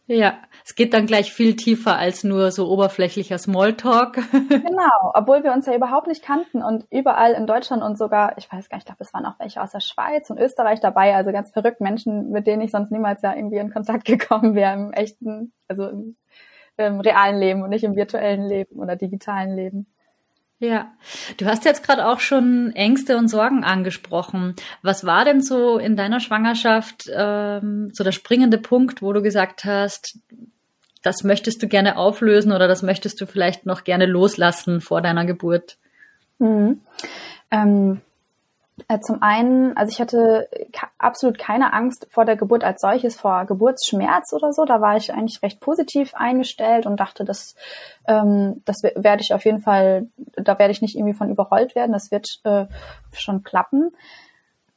Ja, 0.08 0.38
es 0.64 0.76
geht 0.76 0.94
dann 0.94 1.06
gleich 1.06 1.32
viel 1.32 1.56
tiefer 1.56 1.98
als 1.98 2.22
nur 2.22 2.52
so 2.52 2.68
oberflächlicher 2.70 3.38
Smalltalk. 3.38 4.14
genau, 4.48 5.12
obwohl 5.14 5.42
wir 5.42 5.52
uns 5.52 5.66
ja 5.66 5.74
überhaupt 5.74 6.06
nicht 6.06 6.22
kannten 6.22 6.62
und 6.62 6.86
überall 6.90 7.32
in 7.32 7.48
Deutschland 7.48 7.82
und 7.82 7.98
sogar, 7.98 8.38
ich 8.38 8.50
weiß 8.50 8.68
gar 8.68 8.76
nicht, 8.76 8.84
ich 8.84 8.86
glaube, 8.86 9.02
es 9.02 9.12
waren 9.12 9.26
auch 9.26 9.38
welche 9.40 9.60
aus 9.60 9.72
der 9.72 9.80
Schweiz 9.80 10.30
und 10.30 10.38
Österreich 10.38 10.78
dabei, 10.78 11.16
also 11.16 11.32
ganz 11.32 11.50
verrückt 11.50 11.80
Menschen, 11.80 12.30
mit 12.30 12.46
denen 12.46 12.62
ich 12.62 12.70
sonst 12.70 12.92
niemals 12.92 13.22
ja 13.22 13.34
irgendwie 13.34 13.58
in 13.58 13.72
Kontakt 13.72 14.04
gekommen 14.04 14.54
wäre 14.54 14.74
im 14.74 14.92
echten, 14.92 15.52
also 15.66 15.88
im, 15.88 16.16
im 16.76 17.00
realen 17.00 17.40
Leben 17.40 17.62
und 17.62 17.70
nicht 17.70 17.84
im 17.84 17.96
virtuellen 17.96 18.46
Leben 18.46 18.78
oder 18.78 18.94
digitalen 18.94 19.56
Leben. 19.56 19.86
Ja, 20.58 20.92
du 21.36 21.44
hast 21.44 21.66
jetzt 21.66 21.82
gerade 21.82 22.06
auch 22.06 22.20
schon 22.20 22.72
Ängste 22.74 23.18
und 23.18 23.28
Sorgen 23.28 23.62
angesprochen. 23.62 24.56
Was 24.82 25.04
war 25.04 25.26
denn 25.26 25.42
so 25.42 25.78
in 25.78 25.96
deiner 25.96 26.18
Schwangerschaft 26.18 27.10
ähm, 27.14 27.90
so 27.92 28.02
der 28.02 28.12
springende 28.12 28.56
Punkt, 28.56 29.02
wo 29.02 29.12
du 29.12 29.20
gesagt 29.20 29.66
hast, 29.66 30.18
das 31.02 31.24
möchtest 31.24 31.62
du 31.62 31.68
gerne 31.68 31.98
auflösen 31.98 32.52
oder 32.52 32.68
das 32.68 32.82
möchtest 32.82 33.20
du 33.20 33.26
vielleicht 33.26 33.66
noch 33.66 33.84
gerne 33.84 34.06
loslassen 34.06 34.80
vor 34.80 35.02
deiner 35.02 35.26
Geburt? 35.26 35.76
Mhm. 36.38 36.80
Ähm, 37.50 37.92
äh, 37.92 38.15
zum 39.00 39.22
einen, 39.22 39.74
also 39.76 39.90
ich 39.90 40.00
hatte 40.00 40.48
absolut 40.98 41.38
keine 41.38 41.72
Angst 41.72 42.06
vor 42.10 42.26
der 42.26 42.36
Geburt 42.36 42.62
als 42.62 42.82
solches, 42.82 43.16
vor 43.16 43.46
Geburtsschmerz 43.46 44.34
oder 44.34 44.52
so. 44.52 44.66
Da 44.66 44.82
war 44.82 44.96
ich 44.96 45.12
eigentlich 45.12 45.42
recht 45.42 45.60
positiv 45.60 46.14
eingestellt 46.14 46.84
und 46.84 47.00
dachte, 47.00 47.24
das, 47.24 47.54
ähm, 48.06 48.62
das 48.66 48.82
werde 48.82 49.22
ich 49.22 49.32
auf 49.32 49.46
jeden 49.46 49.60
Fall, 49.60 50.08
da 50.36 50.58
werde 50.58 50.72
ich 50.72 50.82
nicht 50.82 50.94
irgendwie 50.94 51.16
von 51.16 51.30
überrollt 51.30 51.74
werden. 51.74 51.92
Das 51.92 52.10
wird 52.10 52.26
äh, 52.44 52.66
schon 53.12 53.42
klappen. 53.42 53.92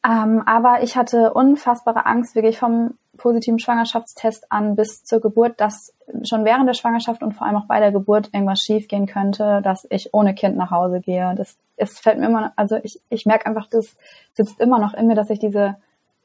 Ähm, 0.06 0.44
aber 0.46 0.82
ich 0.82 0.96
hatte 0.96 1.34
unfassbare 1.34 2.06
Angst 2.06 2.36
wirklich 2.36 2.58
vom 2.58 2.98
positiven 3.18 3.60
Schwangerschaftstest 3.60 4.52
an 4.52 4.76
bis 4.76 5.04
zur 5.04 5.20
Geburt, 5.20 5.60
dass 5.60 5.94
schon 6.24 6.46
während 6.46 6.70
der 6.70 6.74
Schwangerschaft 6.74 7.22
und 7.22 7.34
vor 7.34 7.46
allem 7.46 7.58
auch 7.58 7.68
bei 7.68 7.80
der 7.80 7.92
Geburt 7.92 8.30
irgendwas 8.34 8.60
schiefgehen 8.60 9.08
könnte, 9.08 9.62
dass 9.62 9.86
ich 9.90 10.14
ohne 10.14 10.34
Kind 10.34 10.56
nach 10.56 10.72
Hause 10.72 11.02
gehe. 11.02 11.36
Das 11.36 11.58
es 11.80 12.00
fällt 12.00 12.20
mir 12.20 12.28
immer, 12.28 12.54
also 12.56 12.78
ich, 12.84 13.00
ich 13.10 13.26
merke 13.26 13.46
einfach, 13.46 13.68
das 13.70 13.96
sitzt 14.34 14.60
immer 14.60 14.80
noch 14.80 14.94
in 14.94 15.08
mir, 15.08 15.16
dass 15.16 15.30
ich 15.30 15.40
diese, 15.40 15.76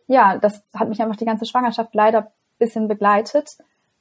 ja, 0.08 0.36
das 0.36 0.62
hat 0.74 0.88
mich 0.88 1.00
einfach 1.00 1.16
die 1.16 1.24
ganze 1.24 1.46
Schwangerschaft 1.46 1.94
leider 1.94 2.32
bisschen 2.58 2.88
begleitet. 2.88 3.56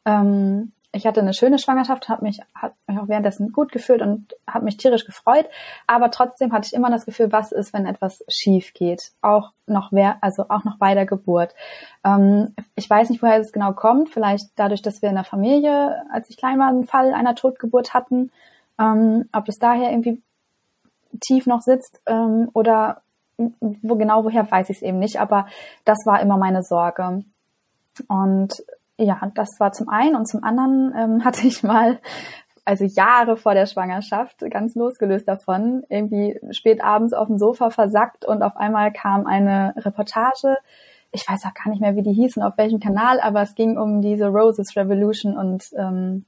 Ähm, 0.06 0.72
ich 0.95 1.07
hatte 1.07 1.21
eine 1.21 1.33
schöne 1.33 1.57
Schwangerschaft, 1.57 2.07
habe 2.07 2.23
mich, 2.23 2.39
hab 2.53 2.75
mich 2.88 3.00
auch 3.00 3.07
währenddessen 3.07 3.51
gut 3.51 3.71
gefühlt 3.71 4.03
und 4.03 4.35
habe 4.47 4.63
mich 4.63 4.77
tierisch 4.77 5.05
gefreut. 5.05 5.47
Aber 5.88 6.12
trotzdem 6.12 6.53
hatte 6.53 6.67
ich 6.67 6.73
immer 6.73 6.91
das 6.91 7.05
Gefühl, 7.05 7.31
was 7.31 7.51
ist, 7.51 7.73
wenn 7.73 7.88
etwas 7.88 8.23
schief 8.29 8.73
geht? 8.73 9.12
Auch 9.21 9.51
noch 9.65 9.91
wer, 9.91 10.17
also 10.21 10.45
auch 10.50 10.63
noch 10.63 10.77
bei 10.77 10.93
der 10.93 11.07
Geburt. 11.07 11.55
Ähm, 12.03 12.53
ich 12.75 12.88
weiß 12.88 13.09
nicht, 13.09 13.23
woher 13.23 13.39
es 13.39 13.51
genau 13.51 13.73
kommt. 13.73 14.09
Vielleicht 14.09 14.51
dadurch, 14.55 14.83
dass 14.83 15.01
wir 15.01 15.09
in 15.09 15.15
der 15.15 15.23
Familie, 15.23 16.05
als 16.12 16.29
ich 16.29 16.38
klein 16.38 16.59
war, 16.59 16.67
einen 16.67 16.85
Fall 16.85 17.13
einer 17.13 17.33
Totgeburt 17.33 17.95
hatten. 17.95 18.31
Ähm, 18.79 19.27
ob 19.33 19.45
das 19.45 19.57
daher 19.57 19.89
irgendwie 19.89 20.21
tief 21.25 21.47
noch 21.47 21.62
sitzt 21.62 22.01
ähm, 22.05 22.50
oder 22.53 23.01
wo 23.38 23.95
genau 23.95 24.25
woher 24.25 24.50
weiß 24.50 24.69
ich 24.69 24.77
es 24.77 24.83
eben 24.83 25.00
nicht. 25.00 25.19
Aber 25.19 25.47
das 25.85 26.05
war 26.05 26.21
immer 26.21 26.38
meine 26.38 26.62
Sorge. 26.62 27.23
Und 28.07 28.63
ja, 28.97 29.19
das 29.35 29.59
war 29.59 29.71
zum 29.71 29.89
einen 29.89 30.15
und 30.15 30.27
zum 30.27 30.43
anderen 30.43 30.93
ähm, 30.95 31.23
hatte 31.25 31.47
ich 31.47 31.63
mal, 31.63 32.00
also 32.65 32.85
Jahre 32.85 33.35
vor 33.35 33.53
der 33.53 33.65
Schwangerschaft, 33.65 34.39
ganz 34.50 34.75
losgelöst 34.75 35.27
davon, 35.27 35.83
irgendwie 35.89 36.39
spät 36.51 36.81
abends 36.81 37.13
auf 37.13 37.27
dem 37.27 37.38
Sofa 37.38 37.69
versackt 37.69 38.25
und 38.25 38.41
auf 38.41 38.55
einmal 38.55 38.93
kam 38.93 39.25
eine 39.25 39.73
Reportage. 39.77 40.57
Ich 41.12 41.27
weiß 41.27 41.45
auch 41.45 41.53
gar 41.53 41.69
nicht 41.69 41.81
mehr, 41.81 41.95
wie 41.95 42.03
die 42.03 42.13
hießen, 42.13 42.41
auf 42.41 42.57
welchem 42.57 42.79
Kanal, 42.79 43.19
aber 43.19 43.41
es 43.41 43.55
ging 43.55 43.77
um 43.77 44.01
diese 44.01 44.27
Roses 44.27 44.75
Revolution 44.75 45.38
und 45.38 45.65
ähm, 45.77 46.25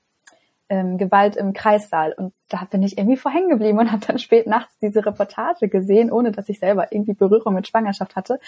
ähm, 0.69 0.97
Gewalt 0.97 1.35
im 1.35 1.53
Kreissaal. 1.53 2.13
Und 2.13 2.33
da 2.49 2.65
bin 2.69 2.83
ich 2.83 2.97
irgendwie 2.97 3.17
vorhängen 3.17 3.49
geblieben 3.49 3.79
und 3.79 3.91
habe 3.91 4.05
dann 4.05 4.19
spät 4.19 4.47
nachts 4.47 4.77
diese 4.79 5.05
Reportage 5.05 5.67
gesehen, 5.67 6.11
ohne 6.11 6.31
dass 6.31 6.49
ich 6.49 6.59
selber 6.59 6.91
irgendwie 6.91 7.13
Berührung 7.13 7.53
mit 7.53 7.67
Schwangerschaft 7.67 8.15
hatte. 8.15 8.39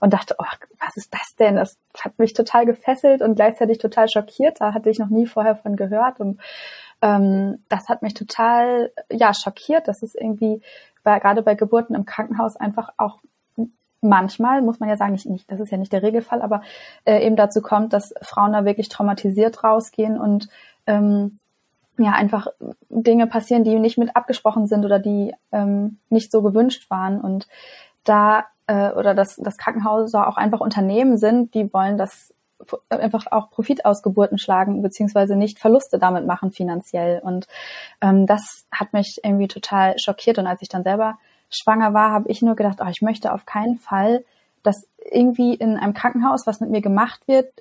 Und 0.00 0.12
dachte, 0.12 0.36
oh, 0.38 0.44
was 0.78 0.96
ist 0.96 1.12
das 1.12 1.34
denn? 1.38 1.56
Das 1.56 1.78
hat 1.98 2.18
mich 2.18 2.32
total 2.32 2.66
gefesselt 2.66 3.22
und 3.22 3.34
gleichzeitig 3.34 3.78
total 3.78 4.08
schockiert. 4.08 4.60
Da 4.60 4.74
hatte 4.74 4.90
ich 4.90 4.98
noch 4.98 5.10
nie 5.10 5.26
vorher 5.26 5.56
von 5.56 5.76
gehört. 5.76 6.20
Und 6.20 6.40
ähm, 7.02 7.62
das 7.68 7.88
hat 7.88 8.02
mich 8.02 8.14
total 8.14 8.92
ja 9.10 9.34
schockiert, 9.34 9.88
dass 9.88 10.02
es 10.02 10.14
irgendwie 10.14 10.62
bei, 11.02 11.18
gerade 11.18 11.42
bei 11.42 11.54
Geburten 11.54 11.94
im 11.94 12.04
Krankenhaus 12.04 12.56
einfach 12.56 12.90
auch 12.96 13.20
manchmal, 14.00 14.62
muss 14.62 14.80
man 14.80 14.88
ja 14.88 14.96
sagen, 14.96 15.12
nicht, 15.12 15.26
nicht 15.26 15.50
das 15.50 15.60
ist 15.60 15.72
ja 15.72 15.78
nicht 15.78 15.92
der 15.92 16.02
Regelfall, 16.02 16.42
aber 16.42 16.62
äh, 17.04 17.26
eben 17.26 17.36
dazu 17.36 17.62
kommt, 17.62 17.92
dass 17.92 18.14
Frauen 18.22 18.52
da 18.52 18.64
wirklich 18.64 18.88
traumatisiert 18.90 19.64
rausgehen 19.64 20.20
und 20.20 20.48
ähm, 20.86 21.38
ja 21.98 22.12
einfach 22.12 22.48
Dinge 22.88 23.26
passieren, 23.26 23.64
die 23.64 23.78
nicht 23.78 23.98
mit 23.98 24.16
abgesprochen 24.16 24.66
sind 24.66 24.84
oder 24.84 24.98
die 24.98 25.34
ähm, 25.52 25.98
nicht 26.10 26.32
so 26.32 26.42
gewünscht 26.42 26.90
waren. 26.90 27.20
Und 27.20 27.46
da 28.04 28.46
äh, 28.66 28.90
oder 28.90 29.14
dass 29.14 29.36
das 29.36 29.56
Krankenhäuser 29.56 30.26
auch 30.26 30.36
einfach 30.36 30.60
Unternehmen 30.60 31.18
sind, 31.18 31.54
die 31.54 31.72
wollen, 31.72 31.98
dass 31.98 32.34
einfach 32.88 33.26
auch 33.30 33.50
Profit 33.50 33.84
aus 33.84 34.02
Geburten 34.02 34.38
schlagen, 34.38 34.82
beziehungsweise 34.82 35.36
nicht 35.36 35.58
Verluste 35.58 35.98
damit 35.98 36.26
machen 36.26 36.50
finanziell. 36.50 37.20
Und 37.20 37.46
ähm, 38.00 38.26
das 38.26 38.66
hat 38.72 38.92
mich 38.92 39.20
irgendwie 39.22 39.48
total 39.48 39.96
schockiert. 39.98 40.38
Und 40.38 40.46
als 40.46 40.62
ich 40.62 40.68
dann 40.68 40.82
selber 40.82 41.18
schwanger 41.50 41.94
war, 41.94 42.10
habe 42.10 42.30
ich 42.30 42.42
nur 42.42 42.56
gedacht, 42.56 42.78
oh, 42.80 42.88
ich 42.88 43.02
möchte 43.02 43.32
auf 43.32 43.44
keinen 43.44 43.76
Fall, 43.76 44.24
dass 44.62 44.86
irgendwie 45.10 45.54
in 45.54 45.76
einem 45.76 45.94
Krankenhaus, 45.94 46.46
was 46.46 46.60
mit 46.60 46.70
mir 46.70 46.80
gemacht 46.80 47.28
wird, 47.28 47.52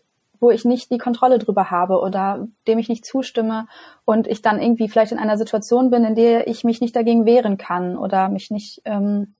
wo 0.43 0.51
ich 0.51 0.65
nicht 0.65 0.91
die 0.91 0.97
Kontrolle 0.97 1.39
drüber 1.39 1.71
habe 1.71 1.99
oder 1.99 2.47
dem 2.67 2.77
ich 2.77 2.89
nicht 2.89 3.05
zustimme 3.05 3.65
und 4.03 4.27
ich 4.27 4.41
dann 4.41 4.61
irgendwie 4.61 4.89
vielleicht 4.89 5.13
in 5.13 5.17
einer 5.17 5.37
Situation 5.37 5.89
bin, 5.89 6.03
in 6.03 6.15
der 6.15 6.47
ich 6.47 6.65
mich 6.65 6.81
nicht 6.81 6.95
dagegen 6.95 7.25
wehren 7.25 7.57
kann 7.57 7.97
oder 7.97 8.27
mich 8.27 8.51
nicht 8.51 8.81
ähm, 8.83 9.33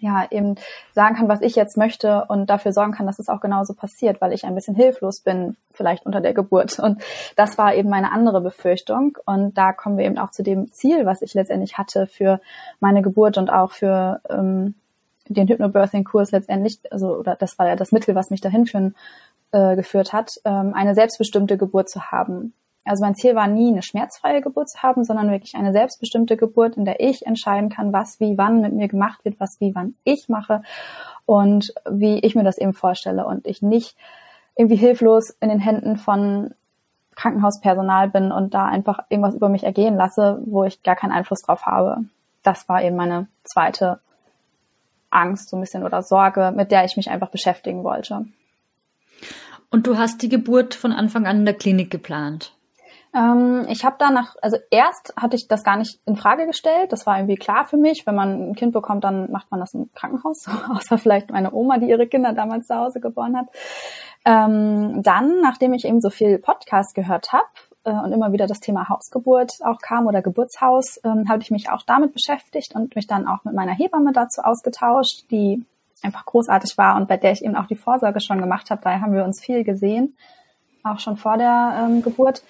ja 0.00 0.26
eben 0.30 0.54
sagen 0.94 1.14
kann, 1.14 1.28
was 1.28 1.42
ich 1.42 1.56
jetzt 1.56 1.76
möchte 1.76 2.24
und 2.28 2.48
dafür 2.48 2.72
sorgen 2.72 2.92
kann, 2.92 3.06
dass 3.06 3.18
es 3.18 3.28
auch 3.28 3.40
genauso 3.40 3.74
passiert, 3.74 4.22
weil 4.22 4.32
ich 4.32 4.44
ein 4.44 4.54
bisschen 4.54 4.74
hilflos 4.74 5.20
bin, 5.20 5.56
vielleicht 5.72 6.06
unter 6.06 6.22
der 6.22 6.32
Geburt. 6.32 6.78
Und 6.78 7.02
das 7.36 7.58
war 7.58 7.74
eben 7.74 7.90
meine 7.90 8.10
andere 8.10 8.40
Befürchtung. 8.40 9.18
Und 9.26 9.58
da 9.58 9.74
kommen 9.74 9.98
wir 9.98 10.06
eben 10.06 10.18
auch 10.18 10.30
zu 10.30 10.42
dem 10.42 10.72
Ziel, 10.72 11.04
was 11.04 11.20
ich 11.20 11.34
letztendlich 11.34 11.76
hatte 11.76 12.06
für 12.06 12.40
meine 12.80 13.02
Geburt 13.02 13.36
und 13.36 13.50
auch 13.50 13.72
für 13.72 14.20
ähm, 14.30 14.74
den 15.28 15.48
Hypnobirthing-Kurs 15.48 16.32
letztendlich, 16.32 16.78
also 16.90 17.16
oder 17.16 17.36
das 17.36 17.58
war 17.58 17.66
ja 17.66 17.76
das 17.76 17.92
Mittel, 17.92 18.14
was 18.14 18.30
mich 18.30 18.40
dahin 18.40 18.66
führen 18.66 18.94
äh, 19.54 19.76
geführt 19.76 20.12
hat, 20.12 20.32
ähm, 20.44 20.72
eine 20.74 20.96
selbstbestimmte 20.96 21.56
Geburt 21.56 21.88
zu 21.88 22.10
haben. 22.10 22.54
Also 22.84 23.04
mein 23.04 23.14
Ziel 23.14 23.36
war 23.36 23.46
nie, 23.46 23.70
eine 23.70 23.82
schmerzfreie 23.82 24.42
Geburt 24.42 24.68
zu 24.68 24.82
haben, 24.82 25.04
sondern 25.04 25.30
wirklich 25.30 25.54
eine 25.54 25.72
selbstbestimmte 25.72 26.36
Geburt, 26.36 26.76
in 26.76 26.84
der 26.84 26.98
ich 26.98 27.24
entscheiden 27.24 27.70
kann, 27.70 27.92
was 27.92 28.18
wie 28.18 28.36
wann 28.36 28.60
mit 28.60 28.72
mir 28.74 28.88
gemacht 28.88 29.24
wird, 29.24 29.38
was 29.38 29.56
wie 29.60 29.74
wann 29.74 29.94
ich 30.02 30.28
mache 30.28 30.62
und 31.24 31.72
wie 31.88 32.18
ich 32.18 32.34
mir 32.34 32.42
das 32.42 32.58
eben 32.58 32.74
vorstelle 32.74 33.24
und 33.24 33.46
ich 33.46 33.62
nicht 33.62 33.96
irgendwie 34.56 34.76
hilflos 34.76 35.30
in 35.40 35.48
den 35.48 35.60
Händen 35.60 35.96
von 35.96 36.52
Krankenhauspersonal 37.14 38.10
bin 38.10 38.32
und 38.32 38.54
da 38.54 38.66
einfach 38.66 39.04
irgendwas 39.08 39.36
über 39.36 39.48
mich 39.48 39.62
ergehen 39.62 39.94
lasse, 39.94 40.42
wo 40.44 40.64
ich 40.64 40.82
gar 40.82 40.96
keinen 40.96 41.12
Einfluss 41.12 41.42
drauf 41.42 41.64
habe. 41.64 41.98
Das 42.42 42.68
war 42.68 42.82
eben 42.82 42.96
meine 42.96 43.28
zweite 43.44 44.00
Angst 45.10 45.48
so 45.48 45.56
ein 45.56 45.60
bisschen 45.60 45.84
oder 45.84 46.02
Sorge, 46.02 46.52
mit 46.54 46.72
der 46.72 46.84
ich 46.84 46.96
mich 46.96 47.08
einfach 47.08 47.30
beschäftigen 47.30 47.84
wollte. 47.84 48.26
Und 49.74 49.88
du 49.88 49.98
hast 49.98 50.22
die 50.22 50.28
Geburt 50.28 50.72
von 50.76 50.92
Anfang 50.92 51.26
an 51.26 51.38
in 51.38 51.46
der 51.46 51.54
Klinik 51.54 51.90
geplant? 51.90 52.52
Ähm, 53.12 53.66
ich 53.68 53.84
habe 53.84 53.96
danach, 53.98 54.36
also 54.40 54.56
erst 54.70 55.12
hatte 55.16 55.34
ich 55.34 55.48
das 55.48 55.64
gar 55.64 55.76
nicht 55.76 55.98
in 56.06 56.14
Frage 56.14 56.46
gestellt. 56.46 56.92
Das 56.92 57.06
war 57.06 57.18
irgendwie 57.18 57.34
klar 57.34 57.64
für 57.64 57.76
mich. 57.76 58.06
Wenn 58.06 58.14
man 58.14 58.50
ein 58.50 58.54
Kind 58.54 58.72
bekommt, 58.72 59.02
dann 59.02 59.32
macht 59.32 59.50
man 59.50 59.58
das 59.58 59.74
im 59.74 59.92
Krankenhaus, 59.92 60.46
außer 60.70 60.96
vielleicht 60.96 61.32
meine 61.32 61.52
Oma, 61.52 61.78
die 61.78 61.88
ihre 61.88 62.06
Kinder 62.06 62.32
damals 62.32 62.68
zu 62.68 62.76
Hause 62.76 63.00
geboren 63.00 63.36
hat. 63.36 63.48
Ähm, 64.24 65.02
dann, 65.02 65.40
nachdem 65.40 65.74
ich 65.74 65.86
eben 65.86 66.00
so 66.00 66.10
viel 66.10 66.38
Podcast 66.38 66.94
gehört 66.94 67.32
habe 67.32 67.48
äh, 67.82 67.90
und 67.90 68.12
immer 68.12 68.30
wieder 68.30 68.46
das 68.46 68.60
Thema 68.60 68.88
Hausgeburt 68.88 69.54
auch 69.64 69.80
kam 69.80 70.06
oder 70.06 70.22
Geburtshaus, 70.22 71.00
ähm, 71.02 71.28
habe 71.28 71.42
ich 71.42 71.50
mich 71.50 71.68
auch 71.68 71.82
damit 71.82 72.12
beschäftigt 72.12 72.76
und 72.76 72.94
mich 72.94 73.08
dann 73.08 73.26
auch 73.26 73.42
mit 73.42 73.54
meiner 73.54 73.72
Hebamme 73.72 74.12
dazu 74.12 74.40
ausgetauscht, 74.42 75.24
die 75.32 75.66
einfach 76.04 76.24
großartig 76.24 76.76
war 76.76 76.96
und 76.96 77.08
bei 77.08 77.16
der 77.16 77.32
ich 77.32 77.44
eben 77.44 77.56
auch 77.56 77.66
die 77.66 77.76
Vorsorge 77.76 78.20
schon 78.20 78.40
gemacht 78.40 78.70
habe. 78.70 78.80
Daher 78.84 79.00
haben 79.00 79.14
wir 79.14 79.24
uns 79.24 79.40
viel 79.40 79.64
gesehen, 79.64 80.16
auch 80.82 81.00
schon 81.00 81.16
vor 81.16 81.36
der 81.38 81.86
ähm, 81.86 82.02
Geburt. 82.02 82.42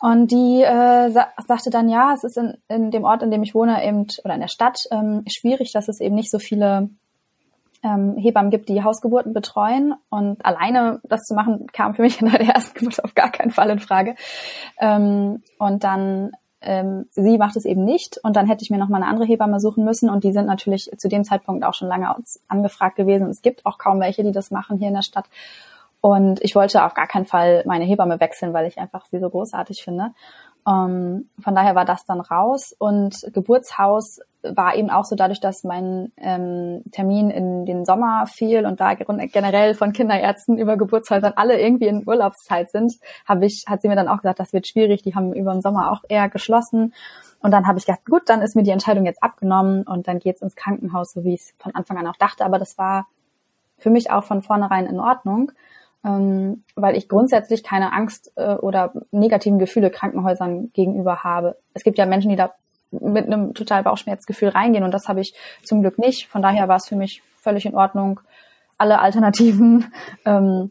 Und 0.00 0.32
die 0.32 0.62
äh, 0.62 1.10
sa 1.10 1.28
sagte 1.46 1.70
dann, 1.70 1.88
ja, 1.88 2.12
es 2.12 2.24
ist 2.24 2.36
in, 2.36 2.58
in 2.68 2.90
dem 2.90 3.04
Ort, 3.04 3.22
in 3.22 3.30
dem 3.30 3.44
ich 3.44 3.54
wohne, 3.54 3.84
eben 3.86 4.06
oder 4.24 4.34
in 4.34 4.40
der 4.40 4.48
Stadt 4.48 4.76
ähm, 4.90 5.22
schwierig, 5.32 5.72
dass 5.72 5.88
es 5.88 6.00
eben 6.00 6.16
nicht 6.16 6.30
so 6.30 6.40
viele 6.40 6.90
ähm, 7.84 8.16
Hebammen 8.16 8.50
gibt, 8.50 8.68
die 8.68 8.82
Hausgeburten 8.82 9.32
betreuen. 9.32 9.94
Und 10.08 10.44
alleine 10.44 11.00
das 11.04 11.22
zu 11.22 11.34
machen, 11.34 11.68
kam 11.72 11.94
für 11.94 12.02
mich 12.02 12.20
in 12.20 12.30
der 12.30 12.40
ersten 12.40 12.78
Geburt 12.78 13.04
auf 13.04 13.14
gar 13.14 13.30
keinen 13.30 13.52
Fall 13.52 13.70
in 13.70 13.78
Frage. 13.78 14.16
Ähm, 14.80 15.42
und 15.58 15.84
dann 15.84 16.32
ähm, 16.62 17.06
sie 17.10 17.38
macht 17.38 17.56
es 17.56 17.64
eben 17.64 17.84
nicht 17.84 18.18
und 18.22 18.36
dann 18.36 18.46
hätte 18.46 18.62
ich 18.62 18.70
mir 18.70 18.78
noch 18.78 18.88
mal 18.88 18.98
eine 18.98 19.06
andere 19.06 19.26
Hebamme 19.26 19.60
suchen 19.60 19.84
müssen 19.84 20.08
und 20.10 20.24
die 20.24 20.32
sind 20.32 20.46
natürlich 20.46 20.90
zu 20.96 21.08
dem 21.08 21.24
Zeitpunkt 21.24 21.64
auch 21.64 21.74
schon 21.74 21.88
lange 21.88 22.14
angefragt 22.48 22.96
gewesen. 22.96 23.28
Es 23.28 23.42
gibt 23.42 23.66
auch 23.66 23.78
kaum 23.78 24.00
welche, 24.00 24.24
die 24.24 24.32
das 24.32 24.50
machen 24.50 24.78
hier 24.78 24.88
in 24.88 24.94
der 24.94 25.02
Stadt. 25.02 25.26
Und 26.00 26.42
ich 26.42 26.56
wollte 26.56 26.84
auf 26.84 26.94
gar 26.94 27.06
keinen 27.06 27.26
Fall 27.26 27.62
meine 27.64 27.84
Hebamme 27.84 28.18
wechseln, 28.18 28.52
weil 28.52 28.66
ich 28.66 28.78
einfach 28.78 29.06
sie 29.06 29.20
so 29.20 29.30
großartig 29.30 29.84
finde. 29.84 30.10
Ähm, 30.66 31.28
von 31.42 31.54
daher 31.54 31.74
war 31.74 31.84
das 31.84 32.04
dann 32.04 32.20
raus 32.20 32.74
und 32.78 33.16
Geburtshaus 33.32 34.20
war 34.42 34.74
eben 34.74 34.90
auch 34.90 35.04
so 35.04 35.14
dadurch, 35.14 35.40
dass 35.40 35.64
mein 35.64 36.12
ähm, 36.16 36.82
Termin 36.90 37.30
in 37.30 37.64
den 37.64 37.84
Sommer 37.84 38.26
fiel 38.26 38.66
und 38.66 38.80
da 38.80 38.94
generell 38.94 39.74
von 39.74 39.92
Kinderärzten 39.92 40.58
über 40.58 40.76
Geburtshäusern 40.76 41.34
alle 41.36 41.60
irgendwie 41.60 41.86
in 41.86 42.06
Urlaubszeit 42.06 42.70
sind, 42.70 42.94
habe 43.26 43.46
ich, 43.46 43.64
hat 43.68 43.82
sie 43.82 43.88
mir 43.88 43.96
dann 43.96 44.08
auch 44.08 44.18
gesagt, 44.18 44.40
das 44.40 44.52
wird 44.52 44.66
schwierig. 44.66 45.02
Die 45.02 45.14
haben 45.14 45.32
über 45.32 45.52
den 45.52 45.62
Sommer 45.62 45.92
auch 45.92 46.02
eher 46.08 46.28
geschlossen. 46.28 46.92
Und 47.40 47.50
dann 47.50 47.66
habe 47.66 47.78
ich 47.78 47.86
gedacht, 47.86 48.04
gut, 48.04 48.22
dann 48.26 48.42
ist 48.42 48.56
mir 48.56 48.62
die 48.62 48.70
Entscheidung 48.70 49.06
jetzt 49.06 49.22
abgenommen 49.22 49.84
und 49.84 50.08
dann 50.08 50.18
geht's 50.18 50.42
ins 50.42 50.56
Krankenhaus, 50.56 51.12
so 51.12 51.24
wie 51.24 51.34
ich 51.34 51.40
es 51.40 51.54
von 51.58 51.74
Anfang 51.74 51.98
an 51.98 52.06
auch 52.06 52.16
dachte. 52.16 52.44
Aber 52.44 52.58
das 52.58 52.78
war 52.78 53.06
für 53.78 53.90
mich 53.90 54.10
auch 54.10 54.24
von 54.24 54.42
vornherein 54.42 54.86
in 54.86 55.00
Ordnung 55.00 55.52
ähm, 56.04 56.64
weil 56.74 56.96
ich 56.96 57.08
grundsätzlich 57.08 57.62
keine 57.62 57.92
Angst 57.92 58.32
äh, 58.36 58.54
oder 58.54 58.92
negativen 59.10 59.58
Gefühle 59.58 59.90
Krankenhäusern 59.90 60.70
gegenüber 60.72 61.22
habe. 61.22 61.56
Es 61.74 61.84
gibt 61.84 61.98
ja 61.98 62.06
Menschen, 62.06 62.30
die 62.30 62.36
da 62.36 62.52
mit 62.90 63.26
einem 63.26 63.54
total 63.54 63.82
Bauchschmerzgefühl 63.82 64.50
reingehen 64.50 64.84
und 64.84 64.92
das 64.92 65.08
habe 65.08 65.20
ich 65.20 65.34
zum 65.64 65.80
Glück 65.80 65.98
nicht. 65.98 66.28
Von 66.28 66.42
daher 66.42 66.68
war 66.68 66.76
es 66.76 66.88
für 66.88 66.96
mich 66.96 67.22
völlig 67.40 67.64
in 67.66 67.74
Ordnung. 67.74 68.20
Alle 68.78 69.00
Alternativen 69.00 69.92
ähm, 70.24 70.70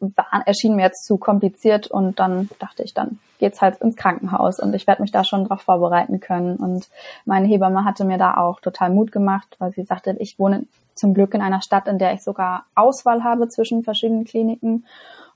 waren, 0.00 0.42
erschienen 0.44 0.76
mir 0.76 0.82
jetzt 0.82 1.06
zu 1.06 1.16
kompliziert 1.16 1.86
und 1.86 2.18
dann 2.18 2.48
dachte 2.58 2.82
ich, 2.82 2.94
dann 2.94 3.18
geht's 3.38 3.62
halt 3.62 3.80
ins 3.80 3.96
Krankenhaus 3.96 4.60
und 4.60 4.74
ich 4.74 4.86
werde 4.86 5.02
mich 5.02 5.12
da 5.12 5.24
schon 5.24 5.46
drauf 5.46 5.62
vorbereiten 5.62 6.20
können. 6.20 6.56
Und 6.56 6.88
meine 7.24 7.46
Hebamme 7.46 7.84
hatte 7.84 8.04
mir 8.04 8.18
da 8.18 8.36
auch 8.36 8.60
total 8.60 8.90
Mut 8.90 9.12
gemacht, 9.12 9.56
weil 9.58 9.72
sie 9.72 9.84
sagte, 9.84 10.14
ich 10.18 10.38
wohne 10.38 10.64
zum 10.98 11.14
Glück 11.14 11.34
in 11.34 11.42
einer 11.42 11.62
Stadt, 11.62 11.88
in 11.88 11.98
der 11.98 12.12
ich 12.14 12.22
sogar 12.22 12.64
Auswahl 12.74 13.24
habe 13.24 13.48
zwischen 13.48 13.82
verschiedenen 13.82 14.24
Kliniken. 14.24 14.84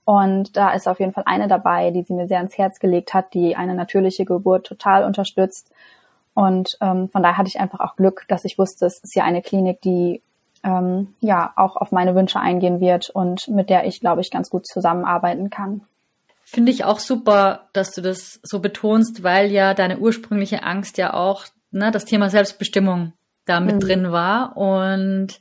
Und 0.04 0.56
da 0.56 0.72
ist 0.72 0.88
auf 0.88 1.00
jeden 1.00 1.12
Fall 1.12 1.24
eine 1.26 1.48
dabei, 1.48 1.90
die 1.90 2.02
sie 2.02 2.14
mir 2.14 2.26
sehr 2.26 2.38
ans 2.38 2.58
Herz 2.58 2.80
gelegt 2.80 3.14
hat, 3.14 3.34
die 3.34 3.56
eine 3.56 3.74
natürliche 3.74 4.24
Geburt 4.24 4.66
total 4.66 5.04
unterstützt. 5.04 5.70
Und 6.34 6.76
ähm, 6.80 7.08
von 7.08 7.22
daher 7.22 7.38
hatte 7.38 7.48
ich 7.48 7.60
einfach 7.60 7.80
auch 7.80 7.96
Glück, 7.96 8.24
dass 8.28 8.44
ich 8.44 8.58
wusste, 8.58 8.86
es 8.86 8.98
ist 8.98 9.14
ja 9.14 9.24
eine 9.24 9.42
Klinik, 9.42 9.80
die 9.82 10.22
ähm, 10.64 11.14
ja 11.20 11.52
auch 11.56 11.76
auf 11.76 11.92
meine 11.92 12.14
Wünsche 12.14 12.40
eingehen 12.40 12.80
wird 12.80 13.10
und 13.10 13.48
mit 13.48 13.70
der 13.70 13.86
ich, 13.86 14.00
glaube 14.00 14.20
ich, 14.20 14.30
ganz 14.30 14.50
gut 14.50 14.66
zusammenarbeiten 14.66 15.50
kann. 15.50 15.82
Finde 16.44 16.72
ich 16.72 16.84
auch 16.84 16.98
super, 16.98 17.68
dass 17.72 17.92
du 17.92 18.02
das 18.02 18.40
so 18.42 18.60
betonst, 18.60 19.22
weil 19.22 19.50
ja 19.50 19.74
deine 19.74 19.98
ursprüngliche 19.98 20.62
Angst 20.62 20.98
ja 20.98 21.14
auch 21.14 21.46
ne, 21.70 21.90
das 21.90 22.04
Thema 22.04 22.30
Selbstbestimmung 22.30 23.12
da 23.44 23.60
mit 23.60 23.76
mhm. 23.76 23.80
drin 23.80 24.12
war 24.12 24.56
und 24.56 25.40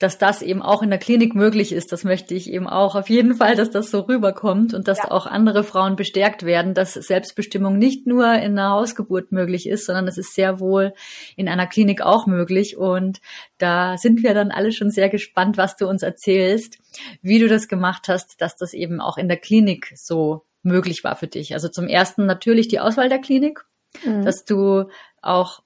dass 0.00 0.16
das 0.16 0.40
eben 0.40 0.62
auch 0.62 0.82
in 0.82 0.88
der 0.88 0.98
Klinik 0.98 1.34
möglich 1.34 1.72
ist, 1.72 1.92
das 1.92 2.04
möchte 2.04 2.34
ich 2.34 2.50
eben 2.50 2.66
auch 2.66 2.94
auf 2.94 3.10
jeden 3.10 3.34
Fall, 3.34 3.54
dass 3.54 3.70
das 3.70 3.90
so 3.90 4.00
rüberkommt 4.00 4.72
und 4.72 4.88
dass 4.88 4.96
ja. 4.96 5.10
auch 5.10 5.26
andere 5.26 5.62
Frauen 5.62 5.94
bestärkt 5.94 6.42
werden, 6.42 6.72
dass 6.72 6.94
Selbstbestimmung 6.94 7.76
nicht 7.76 8.06
nur 8.06 8.32
in 8.32 8.58
einer 8.58 8.70
Hausgeburt 8.70 9.30
möglich 9.30 9.68
ist, 9.68 9.84
sondern 9.84 10.08
es 10.08 10.16
ist 10.16 10.34
sehr 10.34 10.58
wohl 10.58 10.94
in 11.36 11.50
einer 11.50 11.66
Klinik 11.66 12.00
auch 12.00 12.26
möglich. 12.26 12.78
Und 12.78 13.20
da 13.58 13.98
sind 13.98 14.22
wir 14.22 14.32
dann 14.32 14.50
alle 14.50 14.72
schon 14.72 14.90
sehr 14.90 15.10
gespannt, 15.10 15.58
was 15.58 15.76
du 15.76 15.86
uns 15.86 16.02
erzählst, 16.02 16.78
wie 17.20 17.38
du 17.38 17.46
das 17.46 17.68
gemacht 17.68 18.08
hast, 18.08 18.40
dass 18.40 18.56
das 18.56 18.72
eben 18.72 19.02
auch 19.02 19.18
in 19.18 19.28
der 19.28 19.36
Klinik 19.36 19.92
so 19.96 20.46
möglich 20.62 21.04
war 21.04 21.14
für 21.14 21.28
dich. 21.28 21.52
Also 21.52 21.68
zum 21.68 21.88
ersten 21.88 22.24
natürlich 22.24 22.68
die 22.68 22.80
Auswahl 22.80 23.10
der 23.10 23.20
Klinik, 23.20 23.66
mhm. 24.02 24.24
dass 24.24 24.46
du 24.46 24.86
auch 25.20 25.60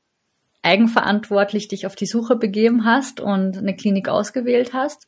eigenverantwortlich 0.64 1.68
dich 1.68 1.86
auf 1.86 1.94
die 1.94 2.06
Suche 2.06 2.36
begeben 2.36 2.84
hast 2.84 3.20
und 3.20 3.58
eine 3.58 3.76
Klinik 3.76 4.08
ausgewählt 4.08 4.72
hast. 4.72 5.06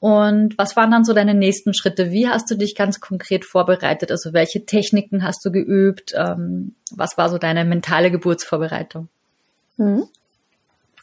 Und 0.00 0.56
was 0.56 0.76
waren 0.76 0.90
dann 0.90 1.04
so 1.04 1.12
deine 1.12 1.34
nächsten 1.34 1.74
Schritte? 1.74 2.10
Wie 2.10 2.28
hast 2.28 2.50
du 2.50 2.54
dich 2.54 2.74
ganz 2.74 3.00
konkret 3.00 3.44
vorbereitet? 3.44 4.10
Also 4.10 4.32
welche 4.32 4.64
Techniken 4.64 5.24
hast 5.24 5.44
du 5.44 5.50
geübt? 5.50 6.14
Ähm, 6.16 6.74
was 6.90 7.18
war 7.18 7.28
so 7.28 7.38
deine 7.38 7.64
mentale 7.64 8.10
Geburtsvorbereitung? 8.10 9.08
Mhm. 9.76 10.04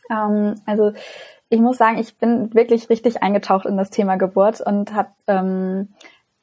Ähm, 0.10 0.62
also 0.66 0.94
ich 1.50 1.60
muss 1.60 1.78
sagen, 1.78 1.98
ich 1.98 2.16
bin 2.16 2.54
wirklich 2.54 2.90
richtig 2.90 3.22
eingetaucht 3.24 3.66
in 3.66 3.76
das 3.76 3.90
Thema 3.90 4.16
Geburt 4.16 4.62
und 4.62 4.94
habe 4.94 5.10
ähm, 5.28 5.90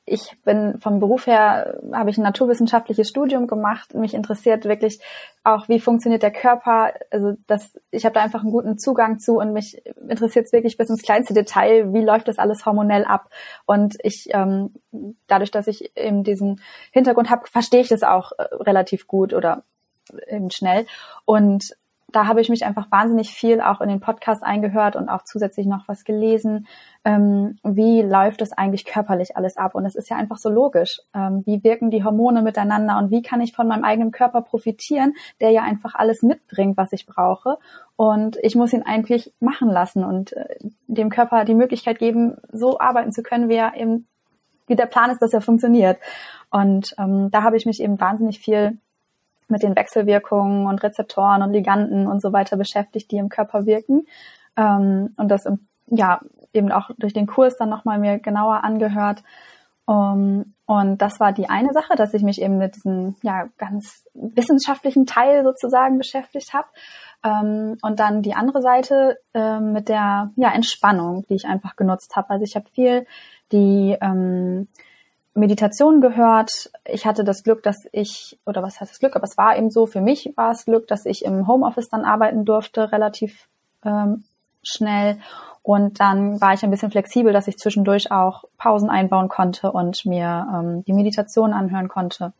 ich 0.08 0.36
bin 0.44 0.78
vom 0.80 1.00
Beruf 1.00 1.26
her, 1.26 1.80
habe 1.92 2.10
ich 2.10 2.16
ein 2.16 2.22
naturwissenschaftliches 2.22 3.08
Studium 3.08 3.48
gemacht. 3.48 3.92
Mich 3.92 4.14
interessiert 4.14 4.64
wirklich 4.64 5.00
auch, 5.42 5.68
wie 5.68 5.80
funktioniert 5.80 6.22
der 6.22 6.30
Körper. 6.30 6.92
Also 7.10 7.34
das, 7.48 7.76
ich 7.90 8.04
habe 8.04 8.14
da 8.14 8.22
einfach 8.22 8.42
einen 8.42 8.52
guten 8.52 8.78
Zugang 8.78 9.18
zu 9.18 9.38
und 9.38 9.52
mich 9.52 9.84
interessiert 10.08 10.46
es 10.46 10.52
wirklich 10.52 10.76
bis 10.76 10.90
ins 10.90 11.02
kleinste 11.02 11.34
Detail, 11.34 11.92
wie 11.92 12.04
läuft 12.04 12.28
das 12.28 12.38
alles 12.38 12.64
hormonell 12.64 13.04
ab. 13.04 13.30
Und 13.66 13.96
ich, 14.04 14.28
ähm, 14.30 14.74
dadurch, 15.26 15.50
dass 15.50 15.66
ich 15.66 15.90
eben 15.96 16.22
diesen 16.22 16.60
Hintergrund 16.92 17.28
habe, 17.28 17.48
verstehe 17.48 17.80
ich 17.80 17.88
das 17.88 18.04
auch 18.04 18.30
äh, 18.38 18.44
relativ 18.60 19.08
gut 19.08 19.34
oder 19.34 19.64
eben 20.28 20.52
schnell. 20.52 20.86
Und 21.24 21.76
da 22.12 22.26
habe 22.26 22.40
ich 22.40 22.48
mich 22.48 22.64
einfach 22.64 22.90
wahnsinnig 22.90 23.30
viel 23.30 23.60
auch 23.60 23.80
in 23.80 23.88
den 23.88 24.00
Podcast 24.00 24.44
eingehört 24.44 24.94
und 24.94 25.08
auch 25.08 25.22
zusätzlich 25.24 25.66
noch 25.66 25.88
was 25.88 26.04
gelesen. 26.04 26.66
Ähm, 27.04 27.58
wie 27.64 28.00
läuft 28.02 28.42
es 28.42 28.52
eigentlich 28.52 28.84
körperlich 28.84 29.36
alles 29.36 29.56
ab? 29.56 29.74
Und 29.74 29.84
es 29.86 29.96
ist 29.96 30.08
ja 30.08 30.16
einfach 30.16 30.38
so 30.38 30.48
logisch. 30.48 31.00
Ähm, 31.14 31.42
wie 31.46 31.64
wirken 31.64 31.90
die 31.90 32.04
Hormone 32.04 32.42
miteinander 32.42 32.96
und 32.98 33.10
wie 33.10 33.22
kann 33.22 33.40
ich 33.40 33.54
von 33.54 33.66
meinem 33.66 33.84
eigenen 33.84 34.12
Körper 34.12 34.42
profitieren, 34.42 35.14
der 35.40 35.50
ja 35.50 35.62
einfach 35.62 35.94
alles 35.96 36.22
mitbringt, 36.22 36.76
was 36.76 36.92
ich 36.92 37.06
brauche. 37.06 37.58
Und 37.96 38.36
ich 38.42 38.54
muss 38.54 38.72
ihn 38.72 38.84
eigentlich 38.84 39.32
machen 39.40 39.68
lassen 39.68 40.04
und 40.04 40.32
äh, 40.32 40.58
dem 40.86 41.10
Körper 41.10 41.44
die 41.44 41.54
Möglichkeit 41.54 41.98
geben, 41.98 42.36
so 42.52 42.78
arbeiten 42.78 43.10
zu 43.10 43.22
können, 43.22 43.48
wie 43.48 43.56
er 43.56 43.74
eben, 43.74 44.06
wie 44.68 44.76
der 44.76 44.86
Plan 44.86 45.10
ist, 45.10 45.20
dass 45.22 45.32
er 45.32 45.40
funktioniert. 45.40 45.98
Und 46.50 46.94
ähm, 46.98 47.30
da 47.32 47.42
habe 47.42 47.56
ich 47.56 47.66
mich 47.66 47.82
eben 47.82 48.00
wahnsinnig 48.00 48.38
viel 48.38 48.78
mit 49.48 49.62
den 49.62 49.76
Wechselwirkungen 49.76 50.66
und 50.66 50.82
Rezeptoren 50.82 51.42
und 51.42 51.52
Liganden 51.52 52.06
und 52.06 52.20
so 52.20 52.32
weiter 52.32 52.56
beschäftigt, 52.56 53.10
die 53.10 53.18
im 53.18 53.28
Körper 53.28 53.66
wirken. 53.66 54.06
Ähm, 54.56 55.14
und 55.16 55.28
das 55.28 55.46
im, 55.46 55.66
ja 55.86 56.20
eben 56.52 56.72
auch 56.72 56.90
durch 56.98 57.12
den 57.12 57.26
Kurs 57.26 57.56
dann 57.56 57.68
nochmal 57.68 57.98
mir 57.98 58.18
genauer 58.18 58.64
angehört. 58.64 59.22
Um, 59.88 60.52
und 60.66 61.00
das 61.00 61.20
war 61.20 61.32
die 61.32 61.48
eine 61.48 61.72
Sache, 61.72 61.94
dass 61.94 62.12
ich 62.12 62.24
mich 62.24 62.42
eben 62.42 62.58
mit 62.58 62.74
diesem 62.74 63.14
ja 63.22 63.46
ganz 63.56 64.02
wissenschaftlichen 64.14 65.06
Teil 65.06 65.44
sozusagen 65.44 65.96
beschäftigt 65.96 66.54
habe. 66.54 66.66
Ähm, 67.22 67.78
und 67.82 68.00
dann 68.00 68.20
die 68.20 68.34
andere 68.34 68.62
Seite 68.62 69.16
äh, 69.32 69.60
mit 69.60 69.88
der 69.88 70.32
ja 70.34 70.50
Entspannung, 70.52 71.24
die 71.28 71.34
ich 71.34 71.46
einfach 71.46 71.76
genutzt 71.76 72.16
habe. 72.16 72.30
Also 72.30 72.44
ich 72.44 72.56
habe 72.56 72.66
viel 72.72 73.06
die 73.52 73.96
ähm, 74.00 74.66
Meditation 75.36 76.00
gehört. 76.00 76.70
Ich 76.84 77.06
hatte 77.06 77.22
das 77.22 77.42
Glück, 77.42 77.62
dass 77.62 77.86
ich, 77.92 78.38
oder 78.46 78.62
was 78.62 78.80
heißt 78.80 78.90
das 78.90 78.98
Glück, 78.98 79.16
aber 79.16 79.24
es 79.24 79.36
war 79.36 79.56
eben 79.56 79.70
so, 79.70 79.86
für 79.86 80.00
mich 80.00 80.32
war 80.36 80.50
es 80.52 80.64
Glück, 80.64 80.88
dass 80.88 81.06
ich 81.06 81.24
im 81.24 81.46
Homeoffice 81.46 81.88
dann 81.88 82.04
arbeiten 82.04 82.44
durfte, 82.44 82.90
relativ 82.90 83.46
ähm, 83.84 84.24
schnell. 84.62 85.18
Und 85.62 86.00
dann 86.00 86.40
war 86.40 86.54
ich 86.54 86.62
ein 86.62 86.70
bisschen 86.70 86.90
flexibel, 86.90 87.32
dass 87.32 87.48
ich 87.48 87.58
zwischendurch 87.58 88.10
auch 88.12 88.44
Pausen 88.56 88.88
einbauen 88.88 89.28
konnte 89.28 89.72
und 89.72 90.06
mir 90.06 90.46
ähm, 90.52 90.84
die 90.84 90.92
Meditation 90.92 91.52
anhören 91.52 91.88
konnte. 91.88 92.32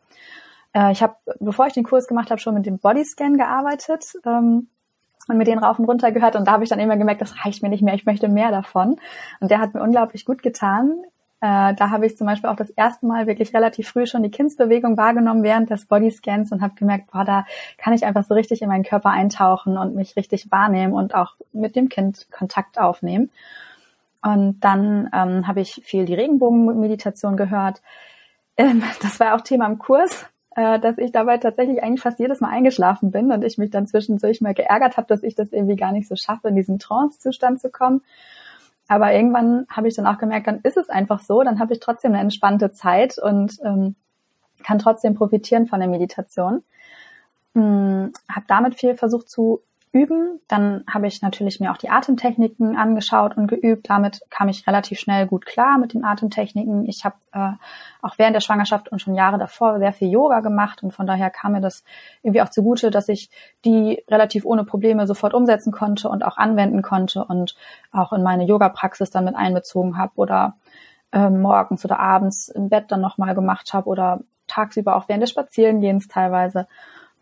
Äh, 0.73 0.93
ich 0.93 1.03
habe, 1.03 1.17
bevor 1.41 1.67
ich 1.67 1.75
den 1.75 1.85
Kurs 1.85 2.07
gemacht 2.07 2.31
habe, 2.31 2.41
schon 2.41 2.55
mit 2.55 2.67
dem 2.67 2.79
Bodyscan 2.79 3.37
gearbeitet 3.37 4.05
ähm, 4.25 4.69
und 5.29 5.37
mit 5.37 5.49
denen 5.49 5.63
rauf 5.63 5.79
und 5.79 5.87
runter 5.87 6.13
gehört. 6.13 6.37
Und 6.37 6.47
da 6.47 6.53
habe 6.53 6.65
ich 6.65 6.71
dann 6.71 6.79
immer 6.79 6.97
gemerkt, 6.97 7.21
das 7.21 7.45
reicht 7.45 7.63
mir 7.63 7.69
nicht 7.69 7.83
mehr, 7.83 7.95
ich 7.95 8.07
möchte 8.07 8.29
mehr 8.29 8.51
davon. 8.51 8.97
Und 9.41 9.51
der 9.51 9.59
hat 9.59 9.75
mir 9.75 9.83
unglaublich 9.83 10.25
gut 10.25 10.43
getan. 10.43 11.03
Äh, 11.41 11.75
da 11.75 11.91
habe 11.91 12.07
ich 12.07 12.17
zum 12.17 12.27
Beispiel 12.27 12.49
auch 12.49 12.57
das 12.57 12.71
erste 12.71 13.07
Mal 13.07 13.27
wirklich 13.27 13.55
relativ 13.55 13.89
früh 13.89 14.07
schon 14.07 14.23
die 14.23 14.31
Kindsbewegung 14.31 14.97
wahrgenommen 14.97 15.43
während 15.43 15.69
des 15.69 15.85
Bodyscans 15.85 16.51
und 16.51 16.63
habe 16.63 16.75
gemerkt, 16.75 17.11
boah, 17.13 17.25
da 17.25 17.45
kann 17.77 17.93
ich 17.93 18.07
einfach 18.07 18.25
so 18.25 18.35
richtig 18.35 18.63
in 18.63 18.69
meinen 18.69 18.85
Körper 18.85 19.11
eintauchen 19.11 19.77
und 19.77 19.95
mich 19.95 20.17
richtig 20.17 20.51
wahrnehmen 20.51 20.95
und 20.95 21.15
auch 21.15 21.35
mit 21.53 21.77
dem 21.77 21.91
Kind 21.91 22.27
Kontakt 22.31 22.79
aufnehmen. 22.79 23.31
Und 24.23 24.61
dann 24.61 25.11
ähm, 25.13 25.47
habe 25.47 25.61
ich 25.61 25.83
viel 25.85 26.07
die 26.07 26.15
Regenbogenmeditation 26.15 27.37
gehört. 27.37 27.83
Ähm, 28.57 28.83
das 29.03 29.21
war 29.21 29.35
auch 29.35 29.43
Thema 29.43 29.67
im 29.67 29.79
Kurs, 29.79 30.25
äh, 30.57 30.81
dass 30.81 30.97
ich 30.97 31.13
dabei 31.13 31.37
tatsächlich 31.37 31.83
eigentlich 31.83 32.01
fast 32.01 32.19
jedes 32.19 32.41
Mal 32.41 32.49
eingeschlafen 32.49 33.11
bin 33.11 33.31
und 33.31 33.45
ich 33.45 33.59
mich 33.59 33.71
dann 33.71 33.87
zwischendurch 33.87 34.41
mal 34.41 34.55
geärgert 34.55 34.97
habe, 34.97 35.07
dass 35.07 35.23
ich 35.23 35.35
das 35.35 35.53
irgendwie 35.53 35.77
gar 35.77 35.93
nicht 35.93 36.09
so 36.09 36.17
schaffe, 36.17 36.49
in 36.49 36.57
diesen 36.57 36.79
Trance-Zustand 36.79 37.61
zu 37.61 37.71
kommen. 37.71 38.01
Aber 38.89 39.13
irgendwann 39.13 39.67
habe 39.69 39.89
ich 39.89 39.95
dann 39.95 40.07
auch 40.07 40.19
gemerkt, 40.19 40.47
dann 40.47 40.61
ist 40.63 40.77
es 40.77 40.89
einfach 40.89 41.21
so, 41.21 41.43
dann 41.43 41.59
habe 41.59 41.73
ich 41.73 41.81
trotzdem 41.81 42.13
eine 42.13 42.21
entspannte 42.21 42.71
Zeit 42.73 43.19
und 43.19 43.59
ähm, 43.65 43.97
kann 44.63 44.79
trotzdem 44.79 45.15
profitieren 45.15 45.67
von 45.67 45.81
der 45.81 45.89
Meditation. 45.89 46.63
Hm, 47.55 48.13
habe 48.29 48.47
damit 48.49 48.77
viel 48.77 48.95
versucht 48.95 49.29
zu 49.29 49.61
üben. 49.97 50.41
Dann 50.49 50.85
habe 50.93 51.07
ich 51.07 51.23
natürlich 51.23 51.59
mir 51.59 51.73
auch 51.73 51.79
die 51.79 51.89
Atemtechniken 51.89 52.77
angeschaut 52.77 53.37
und 53.37 53.47
geübt. 53.47 53.89
Damit 53.89 54.21
kam 54.29 54.49
ich 54.49 54.67
relativ 54.67 54.99
schnell 54.99 55.27
gut 55.27 55.47
klar 55.47 55.79
mit 55.79 55.95
den 55.95 56.05
Atemtechniken. 56.05 56.87
Ich 56.87 57.05
habe 57.05 57.17
äh, 57.33 57.53
auch 58.03 58.19
während 58.19 58.35
der 58.35 58.41
Schwangerschaft 58.41 58.91
und 58.91 59.01
schon 59.01 59.15
Jahre 59.15 59.39
davor 59.39 59.79
sehr 59.79 59.93
viel 59.93 60.11
Yoga 60.11 60.41
gemacht 60.41 60.83
und 60.83 60.93
von 60.93 61.07
daher 61.07 61.31
kam 61.31 61.53
mir 61.53 61.61
das 61.61 61.83
irgendwie 62.23 62.43
auch 62.43 62.51
zugute, 62.51 62.91
dass 62.91 63.09
ich 63.09 63.31
die 63.65 64.05
relativ 64.09 64.45
ohne 64.45 64.65
Probleme 64.65 65.07
sofort 65.07 65.33
umsetzen 65.33 65.73
konnte 65.73 66.09
und 66.11 66.25
auch 66.25 66.37
anwenden 66.37 66.83
konnte 66.83 67.25
und 67.25 67.57
auch 67.91 68.13
in 68.13 68.23
meine 68.23 68.45
Yoga-Praxis 68.45 69.11
dann 69.11 69.25
mit 69.25 69.35
einbezogen 69.35 69.97
habe 69.97 70.13
oder 70.17 70.57
äh, 71.13 71.31
morgens 71.31 71.85
oder 71.85 71.99
abends 71.99 72.49
im 72.49 72.69
Bett 72.69 72.87
dann 72.89 73.01
nochmal 73.01 73.35
gemacht 73.35 73.73
habe 73.73 73.89
oder 73.89 74.21
tagsüber 74.47 74.97
auch 74.97 75.09
während 75.09 75.23
des 75.23 75.31
Spazierengehens 75.31 76.09
teilweise 76.09 76.67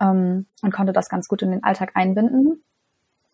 ähm, 0.05 0.47
und 0.63 0.73
konnte 0.73 0.93
das 0.93 1.09
ganz 1.09 1.29
gut 1.29 1.43
in 1.43 1.51
den 1.51 1.65
Alltag 1.65 1.93
einbinden. 1.95 2.63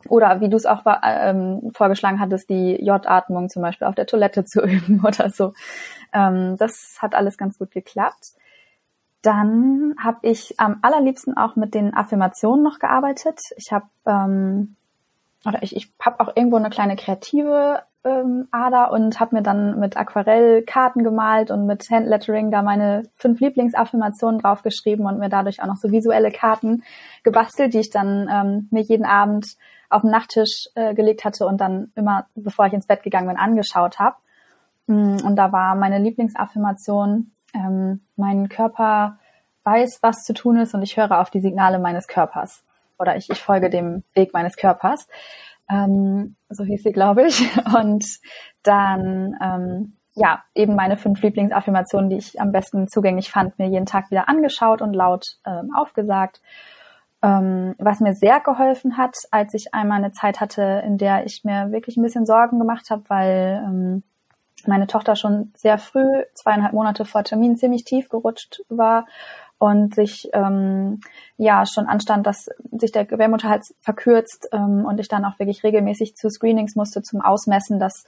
Oder 0.08 0.40
wie 0.40 0.48
du 0.48 0.56
es 0.56 0.64
auch 0.64 0.82
ähm, 1.04 1.72
vorgeschlagen 1.74 2.20
hattest, 2.20 2.48
die 2.48 2.76
J-Atmung 2.82 3.50
zum 3.50 3.62
Beispiel 3.62 3.86
auf 3.86 3.94
der 3.94 4.06
Toilette 4.06 4.44
zu 4.46 4.62
üben 4.62 5.04
oder 5.04 5.30
so. 5.30 5.52
Ähm, 6.12 6.56
das 6.56 6.96
hat 7.00 7.14
alles 7.14 7.36
ganz 7.36 7.58
gut 7.58 7.70
geklappt. 7.70 8.32
Dann 9.22 9.94
habe 10.02 10.18
ich 10.22 10.58
am 10.58 10.78
allerliebsten 10.80 11.36
auch 11.36 11.54
mit 11.54 11.74
den 11.74 11.92
Affirmationen 11.92 12.64
noch 12.64 12.78
gearbeitet. 12.78 13.38
Ich 13.56 13.70
habe 13.70 13.84
ähm, 14.06 14.76
oder 15.44 15.62
ich, 15.62 15.74
ich 15.74 15.92
habe 16.00 16.20
auch 16.20 16.36
irgendwo 16.36 16.56
eine 16.56 16.70
kleine 16.70 16.96
kreative 16.96 17.82
ähm, 18.04 18.48
Ader 18.50 18.92
und 18.92 19.20
habe 19.20 19.36
mir 19.36 19.42
dann 19.42 19.78
mit 19.78 19.96
Aquarell 19.96 20.62
Karten 20.62 21.04
gemalt 21.04 21.50
und 21.50 21.66
mit 21.66 21.88
Handlettering 21.90 22.50
da 22.50 22.62
meine 22.62 23.04
fünf 23.16 23.40
Lieblingsaffirmationen 23.40 24.40
draufgeschrieben 24.40 25.06
und 25.06 25.18
mir 25.18 25.28
dadurch 25.28 25.62
auch 25.62 25.66
noch 25.66 25.76
so 25.76 25.90
visuelle 25.90 26.30
Karten 26.30 26.82
gebastelt, 27.22 27.74
die 27.74 27.80
ich 27.80 27.90
dann 27.90 28.28
ähm, 28.30 28.68
mir 28.70 28.82
jeden 28.82 29.04
Abend 29.04 29.56
auf 29.90 30.02
den 30.02 30.10
Nachttisch 30.10 30.68
äh, 30.74 30.94
gelegt 30.94 31.24
hatte 31.24 31.46
und 31.46 31.60
dann 31.60 31.90
immer, 31.94 32.26
bevor 32.34 32.66
ich 32.66 32.72
ins 32.72 32.86
Bett 32.86 33.02
gegangen 33.02 33.28
bin, 33.28 33.36
angeschaut 33.36 33.98
habe. 33.98 34.16
Mm, 34.86 35.16
und 35.24 35.36
da 35.36 35.52
war 35.52 35.74
meine 35.74 35.98
Lieblingsaffirmation, 35.98 37.32
ähm, 37.54 38.00
mein 38.16 38.48
Körper 38.48 39.18
weiß, 39.64 39.98
was 40.02 40.22
zu 40.22 40.32
tun 40.32 40.56
ist 40.56 40.74
und 40.74 40.82
ich 40.82 40.96
höre 40.96 41.20
auf 41.20 41.30
die 41.30 41.40
Signale 41.40 41.78
meines 41.78 42.06
Körpers. 42.06 42.62
Oder 43.00 43.16
ich, 43.16 43.30
ich 43.30 43.40
folge 43.40 43.70
dem 43.70 44.04
Weg 44.14 44.32
meines 44.34 44.56
Körpers. 44.56 45.08
Ähm, 45.70 46.36
so 46.48 46.64
hieß 46.64 46.82
sie, 46.82 46.92
glaube 46.92 47.26
ich. 47.26 47.48
Und 47.76 48.04
dann, 48.62 49.36
ähm, 49.42 49.96
ja, 50.14 50.42
eben 50.54 50.74
meine 50.74 50.96
fünf 50.96 51.22
Lieblingsaffirmationen, 51.22 52.10
die 52.10 52.16
ich 52.16 52.40
am 52.40 52.52
besten 52.52 52.88
zugänglich 52.88 53.30
fand, 53.30 53.58
mir 53.58 53.68
jeden 53.68 53.86
Tag 53.86 54.10
wieder 54.10 54.28
angeschaut 54.28 54.82
und 54.82 54.92
laut 54.92 55.38
ähm, 55.46 55.70
aufgesagt. 55.74 56.42
Ähm, 57.22 57.74
was 57.78 58.00
mir 58.00 58.14
sehr 58.14 58.40
geholfen 58.40 58.96
hat, 58.96 59.14
als 59.30 59.54
ich 59.54 59.72
einmal 59.72 59.98
eine 59.98 60.12
Zeit 60.12 60.40
hatte, 60.40 60.82
in 60.84 60.98
der 60.98 61.26
ich 61.26 61.44
mir 61.44 61.70
wirklich 61.70 61.96
ein 61.96 62.02
bisschen 62.02 62.26
Sorgen 62.26 62.58
gemacht 62.58 62.90
habe, 62.90 63.04
weil 63.08 63.62
ähm, 63.64 64.02
meine 64.66 64.86
Tochter 64.86 65.16
schon 65.16 65.52
sehr 65.54 65.78
früh, 65.78 66.24
zweieinhalb 66.34 66.72
Monate 66.72 67.04
vor 67.04 67.22
Termin, 67.22 67.56
ziemlich 67.56 67.84
tief 67.84 68.08
gerutscht 68.08 68.62
war 68.68 69.06
und 69.60 69.94
sich 69.94 70.30
ähm, 70.32 71.00
ja 71.36 71.66
schon 71.66 71.86
anstand, 71.86 72.26
dass 72.26 72.48
sich 72.72 72.92
der 72.92 73.04
Gebärmutterhals 73.04 73.74
verkürzt 73.80 74.48
ähm, 74.52 74.86
und 74.86 74.98
ich 74.98 75.08
dann 75.08 75.26
auch 75.26 75.38
wirklich 75.38 75.62
regelmäßig 75.62 76.16
zu 76.16 76.30
Screenings 76.30 76.76
musste 76.76 77.02
zum 77.02 77.20
Ausmessen, 77.20 77.78
dass 77.78 78.04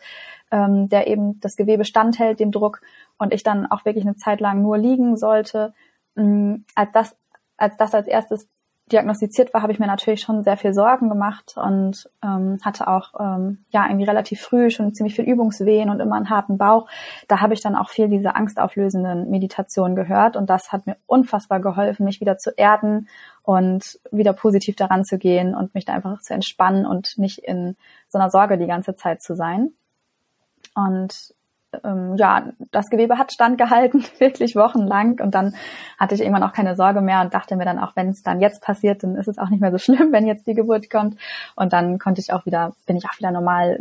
ähm, 0.51 0.89
der 0.89 1.09
eben 1.09 1.41
das 1.41 1.57
Gewebe 1.57 1.85
standhält 1.85 2.41
dem 2.41 2.53
Druck 2.53 2.81
und 3.19 3.35
ich 3.35 3.43
dann 3.43 3.71
auch 3.71 3.85
wirklich 3.85 4.07
eine 4.07 4.17
Zeit 4.17 4.41
lang 4.41 4.63
nur 4.63 4.79
liegen 4.79 5.19
sollte. 5.19 5.75
Ähm, 6.17 6.65
als 6.75 6.91
das 6.93 7.17
als 7.59 7.77
das 7.77 7.95
als 7.95 8.09
erstes 8.09 8.49
diagnostiziert 8.93 9.55
war, 9.55 9.63
habe 9.63 9.73
ich 9.73 9.79
mir 9.79 9.87
natürlich 9.87 10.21
schon 10.21 10.45
sehr 10.45 10.57
viel 10.57 10.75
Sorgen 10.75 11.09
gemacht 11.09 11.55
und 11.57 12.09
ähm, 12.23 12.59
hatte 12.63 12.89
auch 12.89 13.13
ähm, 13.19 13.65
ja 13.71 13.87
irgendwie 13.87 14.05
relativ 14.05 14.41
früh 14.41 14.71
schon 14.71 14.95
ziemlich 14.95 15.15
viel 15.15 15.25
Übungswehen 15.25 15.91
und 15.91 16.01
immer 16.01 16.17
einen 16.17 16.31
harten 16.31 16.59
Bauch. 16.59 16.89
Da 17.29 17.41
habe 17.41 17.55
ich 17.55 17.61
dann 17.61 17.75
auch 17.75 17.89
viel 17.89 18.09
diese 18.09 18.35
angstauflösenden 18.35 19.31
Meditationen 19.31 19.97
gehört 19.97 20.37
und 20.37 20.51
das 20.51 20.73
hat 20.73 20.87
mir 20.87 20.97
unfassbar 21.07 21.61
geholfen, 21.61 22.05
mich 22.05 22.21
wieder 22.21 22.39
zu 22.39 22.51
erden 22.51 23.09
und 23.43 23.99
wieder 24.11 24.33
positiv 24.33 24.77
daran 24.77 25.05
zu 25.05 25.19
gehen 25.19 25.55
und 25.55 25.75
mich 25.75 25.85
da 25.85 25.95
einfach 25.95 26.21
zu 26.21 26.35
entspannen 26.35 26.87
und 26.87 27.19
nicht 27.19 27.39
in 27.39 27.77
so 28.09 28.19
einer 28.19 28.31
Sorge 28.31 28.59
die 28.59 28.67
ganze 28.67 28.95
Zeit 28.95 29.23
zu 29.23 29.35
sein. 29.35 29.73
Und 30.75 31.35
ähm, 31.85 32.17
ja, 32.17 32.45
das 32.71 32.91
Gewebe 32.91 33.19
hat 33.19 33.33
standgehalten, 33.33 34.05
wirklich 34.19 34.57
wochenlang. 34.57 35.21
Und 35.21 35.35
dann 35.35 35.55
hatte 35.99 36.15
ich 36.15 36.21
irgendwann 36.21 36.43
auch 36.43 36.53
keine 36.53 36.77
Sorge 36.77 37.01
mehr 37.01 37.21
und 37.21 37.35
dachte 37.35 37.57
mir 37.57 37.65
dann 37.65 37.79
auch, 37.79 37.97
wenn 37.97 38.11
es 38.11 38.23
dann 38.23 38.41
jetzt 38.41 38.63
passiert, 38.63 39.03
dann 39.03 39.17
ist 39.17 39.29
es 39.29 39.39
auch 39.39 39.49
nicht 39.49 39.61
mehr 39.61 39.71
so 39.71 39.79
schlimm, 39.79 40.13
wenn 40.13 40.27
jetzt 40.27 40.47
die 40.47 40.55
Geburt 40.55 40.91
kommt. 40.91 41.19
Und 41.57 41.73
dann 41.73 41.99
konnte 41.99 42.21
ich 42.21 42.33
auch 42.33 42.47
wieder, 42.47 42.75
bin 42.87 42.97
ich 42.97 43.07
auch 43.07 43.19
wieder 43.19 43.31
normal 43.31 43.81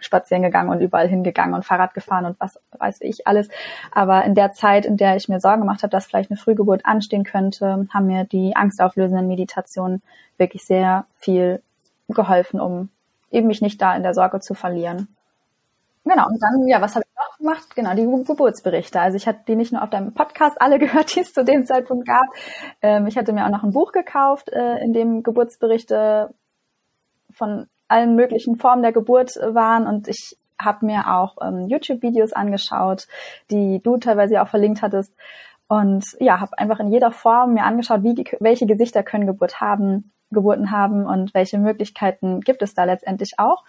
spazieren 0.00 0.42
gegangen 0.42 0.70
und 0.70 0.80
überall 0.80 1.08
hingegangen 1.08 1.54
und 1.54 1.64
Fahrrad 1.64 1.94
gefahren 1.94 2.26
und 2.26 2.38
was 2.38 2.60
weiß 2.78 2.98
ich 3.00 3.26
alles. 3.26 3.48
Aber 3.90 4.24
in 4.24 4.34
der 4.34 4.52
Zeit, 4.52 4.86
in 4.86 4.96
der 4.96 5.16
ich 5.16 5.28
mir 5.28 5.40
Sorgen 5.40 5.62
gemacht 5.62 5.82
habe, 5.82 5.90
dass 5.90 6.06
vielleicht 6.06 6.30
eine 6.30 6.38
Frühgeburt 6.38 6.86
anstehen 6.86 7.24
könnte, 7.24 7.86
haben 7.92 8.06
mir 8.06 8.24
die 8.24 8.54
angstauflösenden 8.54 9.26
Meditationen 9.26 10.02
wirklich 10.36 10.64
sehr 10.64 11.06
viel 11.18 11.62
geholfen, 12.08 12.60
um 12.60 12.90
eben 13.30 13.48
mich 13.48 13.60
nicht 13.60 13.80
da 13.82 13.96
in 13.96 14.02
der 14.02 14.14
Sorge 14.14 14.40
zu 14.40 14.54
verlieren. 14.54 15.08
Genau, 16.04 16.26
und 16.26 16.40
dann, 16.40 16.66
ja, 16.66 16.80
was 16.80 16.94
habe 16.94 17.04
ich 17.06 17.16
noch 17.16 17.38
gemacht? 17.38 17.76
Genau, 17.76 17.94
die 17.94 18.24
Geburtsberichte. 18.24 19.00
Also 19.00 19.16
ich 19.16 19.26
hatte 19.26 19.40
die 19.46 19.56
nicht 19.56 19.72
nur 19.72 19.82
auf 19.82 19.90
deinem 19.90 20.14
Podcast 20.14 20.60
alle 20.60 20.78
gehört, 20.80 21.14
die 21.14 21.20
es 21.20 21.32
zu 21.32 21.44
dem 21.44 21.66
Zeitpunkt 21.66 22.06
gab. 22.06 22.26
Ähm, 22.82 23.06
ich 23.06 23.16
hatte 23.16 23.32
mir 23.32 23.44
auch 23.44 23.50
noch 23.50 23.64
ein 23.64 23.72
Buch 23.72 23.92
gekauft, 23.92 24.50
äh, 24.50 24.78
in 24.78 24.92
dem 24.92 25.22
Geburtsberichte 25.22 26.34
von 27.30 27.66
allen 27.88 28.16
möglichen 28.16 28.56
Formen 28.56 28.82
der 28.82 28.92
Geburt 28.92 29.36
waren 29.36 29.86
und 29.86 30.08
ich 30.08 30.36
habe 30.60 30.84
mir 30.84 31.14
auch 31.14 31.36
ähm, 31.40 31.68
YouTube-Videos 31.68 32.32
angeschaut, 32.32 33.06
die 33.50 33.80
du 33.82 33.96
teilweise 33.96 34.42
auch 34.42 34.48
verlinkt 34.48 34.82
hattest. 34.82 35.14
Und 35.68 36.04
ja, 36.18 36.40
habe 36.40 36.58
einfach 36.58 36.80
in 36.80 36.90
jeder 36.90 37.10
Form 37.10 37.54
mir 37.54 37.64
angeschaut, 37.64 38.02
wie, 38.02 38.24
welche 38.40 38.66
Gesichter 38.66 39.02
können 39.02 39.26
Geburt 39.26 39.60
haben, 39.60 40.10
Geburten 40.30 40.70
haben 40.70 41.06
und 41.06 41.32
welche 41.34 41.58
Möglichkeiten 41.58 42.40
gibt 42.40 42.62
es 42.62 42.74
da 42.74 42.84
letztendlich 42.84 43.34
auch. 43.38 43.64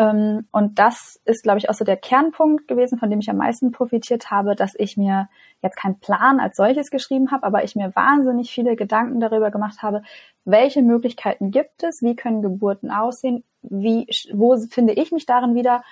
Ähm, 0.00 0.46
und 0.50 0.78
das 0.78 1.20
ist, 1.26 1.42
glaube 1.42 1.58
ich, 1.58 1.68
auch 1.68 1.74
so 1.74 1.84
der 1.84 1.98
Kernpunkt 1.98 2.66
gewesen, 2.66 2.98
von 2.98 3.10
dem 3.10 3.20
ich 3.20 3.28
am 3.28 3.36
meisten 3.36 3.70
profitiert 3.70 4.30
habe, 4.30 4.56
dass 4.56 4.72
ich 4.78 4.96
mir 4.96 5.28
jetzt 5.60 5.76
keinen 5.76 6.00
Plan 6.00 6.40
als 6.40 6.56
solches 6.56 6.90
geschrieben 6.90 7.30
habe, 7.30 7.44
aber 7.44 7.64
ich 7.64 7.76
mir 7.76 7.94
wahnsinnig 7.94 8.50
viele 8.50 8.76
Gedanken 8.76 9.20
darüber 9.20 9.50
gemacht 9.50 9.82
habe, 9.82 10.00
welche 10.46 10.80
Möglichkeiten 10.80 11.50
gibt 11.50 11.82
es, 11.82 12.00
wie 12.00 12.16
können 12.16 12.40
Geburten 12.40 12.90
aussehen, 12.90 13.44
wie, 13.60 14.06
wo 14.32 14.56
finde 14.56 14.94
ich 14.94 15.12
mich 15.12 15.26
darin 15.26 15.54
wieder 15.54 15.84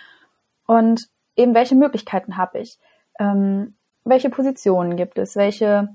und 0.66 1.06
eben 1.36 1.54
welche 1.54 1.74
Möglichkeiten 1.74 2.38
habe 2.38 2.60
ich, 2.60 2.78
ähm, 3.20 3.76
welche 4.04 4.30
Positionen 4.30 4.96
gibt 4.96 5.18
es, 5.18 5.36
welche 5.36 5.90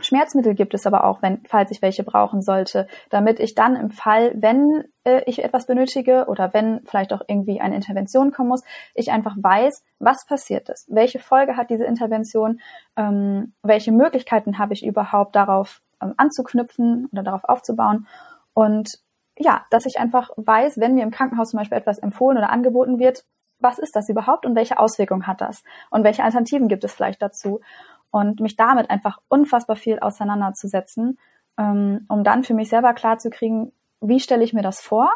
Schmerzmittel 0.00 0.54
gibt 0.54 0.74
es 0.74 0.86
aber 0.86 1.04
auch, 1.04 1.22
wenn, 1.22 1.42
falls 1.46 1.72
ich 1.72 1.82
welche 1.82 2.04
brauchen 2.04 2.40
sollte, 2.40 2.86
damit 3.10 3.40
ich 3.40 3.54
dann 3.54 3.74
im 3.74 3.90
Fall, 3.90 4.32
wenn 4.36 4.84
äh, 5.04 5.22
ich 5.26 5.42
etwas 5.42 5.66
benötige 5.66 6.26
oder 6.28 6.54
wenn 6.54 6.80
vielleicht 6.86 7.12
auch 7.12 7.22
irgendwie 7.26 7.60
eine 7.60 7.74
Intervention 7.74 8.30
kommen 8.30 8.50
muss, 8.50 8.62
ich 8.94 9.10
einfach 9.10 9.34
weiß, 9.36 9.82
was 9.98 10.24
passiert 10.26 10.68
ist, 10.68 10.86
welche 10.88 11.18
Folge 11.18 11.56
hat 11.56 11.70
diese 11.70 11.84
Intervention, 11.84 12.60
ähm, 12.96 13.54
welche 13.62 13.90
Möglichkeiten 13.90 14.58
habe 14.58 14.72
ich 14.72 14.86
überhaupt 14.86 15.34
darauf 15.34 15.80
ähm, 16.00 16.14
anzuknüpfen 16.16 17.08
oder 17.10 17.24
darauf 17.24 17.44
aufzubauen? 17.44 18.06
Und 18.54 19.00
ja, 19.36 19.64
dass 19.70 19.84
ich 19.84 19.98
einfach 19.98 20.30
weiß, 20.36 20.78
wenn 20.78 20.94
mir 20.94 21.02
im 21.02 21.10
Krankenhaus 21.10 21.50
zum 21.50 21.58
Beispiel 21.58 21.78
etwas 21.78 21.98
empfohlen 21.98 22.38
oder 22.38 22.50
angeboten 22.50 23.00
wird, 23.00 23.24
was 23.60 23.78
ist 23.78 23.96
das 23.96 24.08
überhaupt 24.08 24.46
und 24.46 24.54
welche 24.54 24.78
Auswirkungen 24.78 25.26
hat 25.26 25.40
das? 25.40 25.62
Und 25.90 26.04
welche 26.04 26.22
Alternativen 26.22 26.68
gibt 26.68 26.84
es 26.84 26.94
vielleicht 26.94 27.20
dazu 27.20 27.60
und 28.10 28.40
mich 28.40 28.56
damit 28.56 28.90
einfach 28.90 29.18
unfassbar 29.28 29.76
viel 29.76 29.98
auseinanderzusetzen, 29.98 31.18
ähm, 31.58 32.06
um 32.08 32.24
dann 32.24 32.44
für 32.44 32.54
mich 32.54 32.68
selber 32.68 32.94
klar 32.94 33.18
zu 33.18 33.30
kriegen, 33.30 33.72
wie 34.00 34.20
stelle 34.20 34.44
ich 34.44 34.52
mir 34.52 34.62
das 34.62 34.80
vor, 34.80 35.10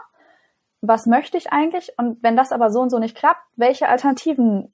was 0.81 1.07
möchte 1.07 1.37
ich 1.38 1.52
eigentlich? 1.52 1.92
Und 1.96 2.22
wenn 2.22 2.37
das 2.37 2.52
aber 2.52 2.70
so 2.70 2.81
und 2.81 2.90
so 2.90 2.98
nicht 2.98 3.16
klappt, 3.16 3.42
welche 3.57 3.88
Alternativen 3.88 4.72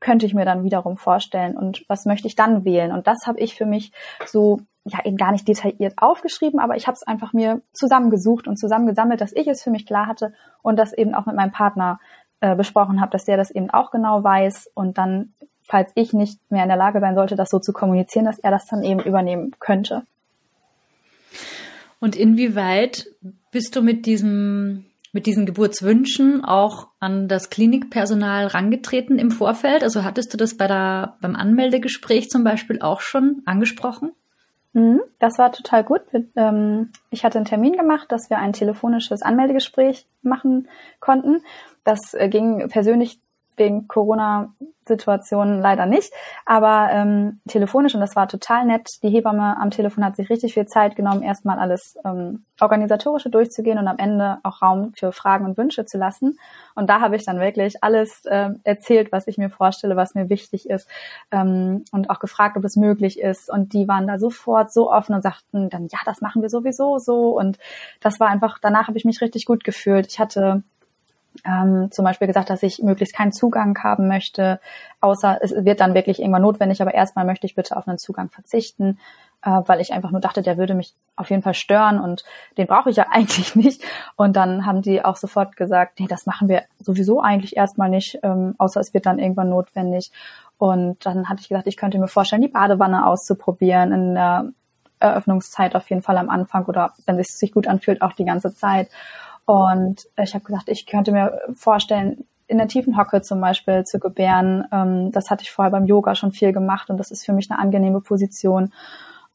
könnte 0.00 0.26
ich 0.26 0.34
mir 0.34 0.44
dann 0.44 0.62
wiederum 0.62 0.96
vorstellen? 0.96 1.56
Und 1.56 1.84
was 1.88 2.04
möchte 2.04 2.28
ich 2.28 2.36
dann 2.36 2.64
wählen? 2.64 2.92
Und 2.92 3.06
das 3.06 3.26
habe 3.26 3.40
ich 3.40 3.56
für 3.56 3.66
mich 3.66 3.92
so 4.26 4.60
ja 4.84 5.04
eben 5.04 5.16
gar 5.16 5.32
nicht 5.32 5.46
detailliert 5.46 5.94
aufgeschrieben, 5.96 6.60
aber 6.60 6.76
ich 6.76 6.86
habe 6.86 6.94
es 6.94 7.02
einfach 7.02 7.32
mir 7.32 7.60
zusammengesucht 7.72 8.48
und 8.48 8.56
zusammengesammelt, 8.56 9.20
dass 9.20 9.32
ich 9.32 9.46
es 9.46 9.62
für 9.62 9.70
mich 9.70 9.86
klar 9.86 10.06
hatte 10.06 10.32
und 10.62 10.78
das 10.78 10.92
eben 10.92 11.14
auch 11.14 11.26
mit 11.26 11.36
meinem 11.36 11.52
Partner 11.52 11.98
äh, 12.40 12.54
besprochen 12.54 13.00
habe, 13.00 13.10
dass 13.10 13.24
der 13.24 13.36
das 13.36 13.50
eben 13.50 13.70
auch 13.70 13.90
genau 13.90 14.22
weiß 14.22 14.70
und 14.74 14.96
dann 14.96 15.34
falls 15.68 15.92
ich 15.94 16.12
nicht 16.12 16.38
mehr 16.50 16.62
in 16.62 16.68
der 16.68 16.78
Lage 16.78 17.00
sein 17.00 17.14
sollte, 17.14 17.36
das 17.36 17.50
so 17.50 17.58
zu 17.58 17.72
kommunizieren, 17.72 18.24
dass 18.24 18.38
er 18.38 18.50
das 18.50 18.66
dann 18.66 18.82
eben 18.82 19.00
übernehmen 19.00 19.52
könnte. 19.60 20.02
Und 22.00 22.16
inwieweit 22.16 23.06
bist 23.50 23.76
du 23.76 23.82
mit 23.82 24.06
diesem 24.06 24.84
mit 25.12 25.26
diesen 25.26 25.46
Geburtswünschen 25.46 26.44
auch 26.44 26.88
an 27.00 27.28
das 27.28 27.48
Klinikpersonal 27.48 28.46
rangetreten 28.46 29.18
im 29.18 29.30
Vorfeld? 29.30 29.82
Also 29.82 30.04
hattest 30.04 30.32
du 30.32 30.36
das 30.36 30.56
bei 30.56 30.66
der, 30.66 31.16
beim 31.22 31.34
Anmeldegespräch 31.34 32.28
zum 32.28 32.44
Beispiel 32.44 32.82
auch 32.82 33.00
schon 33.00 33.42
angesprochen? 33.46 34.12
Mhm, 34.74 35.00
das 35.18 35.38
war 35.38 35.50
total 35.50 35.82
gut. 35.82 36.02
Ähm, 36.36 36.90
ich 37.10 37.24
hatte 37.24 37.38
einen 37.38 37.46
Termin 37.46 37.72
gemacht, 37.72 38.12
dass 38.12 38.28
wir 38.28 38.38
ein 38.38 38.52
telefonisches 38.52 39.22
Anmeldegespräch 39.22 40.06
machen 40.22 40.68
konnten. 41.00 41.42
Das 41.84 42.12
äh, 42.12 42.28
ging 42.28 42.68
persönlich 42.68 43.18
wegen 43.56 43.88
Corona-Situationen 44.88 45.60
leider 45.60 45.86
nicht, 45.86 46.12
aber 46.46 46.88
ähm, 46.92 47.40
telefonisch 47.48 47.94
und 47.94 48.00
das 48.00 48.16
war 48.16 48.28
total 48.28 48.64
nett. 48.64 48.88
Die 49.02 49.10
Hebamme 49.10 49.56
am 49.60 49.70
Telefon 49.70 50.04
hat 50.04 50.16
sich 50.16 50.30
richtig 50.30 50.54
viel 50.54 50.66
Zeit 50.66 50.96
genommen, 50.96 51.22
erstmal 51.22 51.58
alles 51.58 51.98
ähm, 52.04 52.44
organisatorische 52.60 53.30
durchzugehen 53.30 53.78
und 53.78 53.86
am 53.86 53.98
Ende 53.98 54.38
auch 54.42 54.62
Raum 54.62 54.92
für 54.96 55.12
Fragen 55.12 55.44
und 55.44 55.56
Wünsche 55.56 55.84
zu 55.86 55.98
lassen. 55.98 56.38
Und 56.74 56.88
da 56.88 57.00
habe 57.00 57.16
ich 57.16 57.24
dann 57.24 57.38
wirklich 57.38 57.82
alles 57.82 58.24
äh, 58.24 58.50
erzählt, 58.64 59.12
was 59.12 59.26
ich 59.26 59.38
mir 59.38 59.50
vorstelle, 59.50 59.96
was 59.96 60.14
mir 60.14 60.28
wichtig 60.28 60.68
ist 60.68 60.88
ähm, 61.30 61.84
und 61.92 62.10
auch 62.10 62.18
gefragt, 62.18 62.56
ob 62.56 62.64
es 62.64 62.76
möglich 62.76 63.20
ist. 63.20 63.50
Und 63.50 63.72
die 63.72 63.86
waren 63.86 64.06
da 64.06 64.18
sofort 64.18 64.72
so 64.72 64.90
offen 64.90 65.14
und 65.14 65.22
sagten 65.22 65.70
dann, 65.70 65.88
ja, 65.92 65.98
das 66.04 66.20
machen 66.20 66.42
wir 66.42 66.50
sowieso 66.50 66.98
so. 66.98 67.38
Und 67.38 67.58
das 68.00 68.18
war 68.20 68.28
einfach, 68.28 68.58
danach 68.60 68.88
habe 68.88 68.98
ich 68.98 69.04
mich 69.04 69.20
richtig 69.20 69.44
gut 69.44 69.64
gefühlt. 69.64 70.06
Ich 70.08 70.18
hatte 70.18 70.62
ähm, 71.44 71.90
zum 71.90 72.04
Beispiel 72.04 72.26
gesagt, 72.26 72.50
dass 72.50 72.62
ich 72.62 72.80
möglichst 72.82 73.14
keinen 73.14 73.32
Zugang 73.32 73.76
haben 73.82 74.08
möchte, 74.08 74.60
außer 75.00 75.38
es 75.40 75.52
wird 75.52 75.80
dann 75.80 75.94
wirklich 75.94 76.20
irgendwann 76.20 76.42
notwendig, 76.42 76.82
aber 76.82 76.94
erstmal 76.94 77.24
möchte 77.24 77.46
ich 77.46 77.54
bitte 77.54 77.76
auf 77.76 77.88
einen 77.88 77.98
Zugang 77.98 78.30
verzichten, 78.30 78.98
äh, 79.42 79.50
weil 79.66 79.80
ich 79.80 79.92
einfach 79.92 80.10
nur 80.10 80.20
dachte, 80.20 80.42
der 80.42 80.56
würde 80.56 80.74
mich 80.74 80.94
auf 81.16 81.30
jeden 81.30 81.42
Fall 81.42 81.54
stören 81.54 82.00
und 82.00 82.24
den 82.56 82.66
brauche 82.66 82.90
ich 82.90 82.96
ja 82.96 83.06
eigentlich 83.10 83.54
nicht. 83.56 83.82
Und 84.16 84.36
dann 84.36 84.66
haben 84.66 84.82
die 84.82 85.04
auch 85.04 85.16
sofort 85.16 85.56
gesagt, 85.56 86.00
nee, 86.00 86.06
das 86.08 86.26
machen 86.26 86.48
wir 86.48 86.62
sowieso 86.80 87.20
eigentlich 87.20 87.56
erstmal 87.56 87.88
nicht, 87.88 88.18
ähm, 88.22 88.54
außer 88.58 88.80
es 88.80 88.94
wird 88.94 89.06
dann 89.06 89.18
irgendwann 89.18 89.50
notwendig. 89.50 90.10
Und 90.58 91.04
dann 91.06 91.28
hatte 91.28 91.40
ich 91.40 91.48
gesagt, 91.48 91.68
ich 91.68 91.76
könnte 91.76 91.98
mir 91.98 92.08
vorstellen, 92.08 92.42
die 92.42 92.48
Badewanne 92.48 93.06
auszuprobieren 93.06 93.92
in 93.92 94.14
der 94.14 94.46
Eröffnungszeit 95.00 95.76
auf 95.76 95.88
jeden 95.90 96.02
Fall 96.02 96.18
am 96.18 96.30
Anfang 96.30 96.64
oder 96.64 96.92
wenn 97.06 97.18
es 97.18 97.38
sich 97.38 97.52
gut 97.52 97.66
anfühlt, 97.66 98.02
auch 98.02 98.12
die 98.12 98.24
ganze 98.24 98.54
Zeit. 98.54 98.88
Und 99.48 100.06
ich 100.22 100.34
habe 100.34 100.44
gesagt, 100.44 100.68
ich 100.68 100.84
könnte 100.84 101.10
mir 101.10 101.40
vorstellen, 101.54 102.26
in 102.48 102.58
der 102.58 102.68
tiefen 102.68 102.98
Hocke 102.98 103.22
zum 103.22 103.40
Beispiel 103.40 103.82
zu 103.84 103.98
gebären. 103.98 104.66
Ähm, 104.70 105.10
das 105.10 105.30
hatte 105.30 105.42
ich 105.42 105.50
vorher 105.50 105.70
beim 105.70 105.86
Yoga 105.86 106.14
schon 106.14 106.32
viel 106.32 106.52
gemacht 106.52 106.90
und 106.90 106.98
das 106.98 107.10
ist 107.10 107.24
für 107.24 107.32
mich 107.32 107.50
eine 107.50 107.58
angenehme 107.58 108.02
Position. 108.02 108.74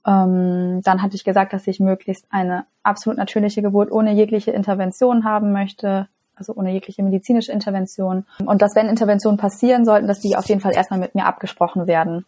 Ähm, 0.06 0.82
dann 0.84 1.02
hatte 1.02 1.16
ich 1.16 1.24
gesagt, 1.24 1.52
dass 1.52 1.66
ich 1.66 1.80
möglichst 1.80 2.28
eine 2.30 2.66
absolut 2.84 3.18
natürliche 3.18 3.64
Geburt 3.64 3.92
ohne 3.92 4.14
jegliche 4.14 4.52
Intervention 4.52 5.24
haben 5.24 5.52
möchte, 5.52 6.08
also 6.36 6.54
ohne 6.54 6.72
jegliche 6.72 7.02
medizinische 7.02 7.52
Intervention. 7.52 8.28
Und 8.46 8.62
dass 8.62 8.76
wenn 8.76 8.90
Interventionen 8.90 9.40
passieren 9.40 9.84
sollten, 9.84 10.06
dass 10.06 10.20
die 10.20 10.38
auf 10.38 10.46
jeden 10.46 10.62
Fall 10.62 10.76
erstmal 10.76 11.00
mit 11.00 11.16
mir 11.16 11.26
abgesprochen 11.26 11.88
werden. 11.88 12.24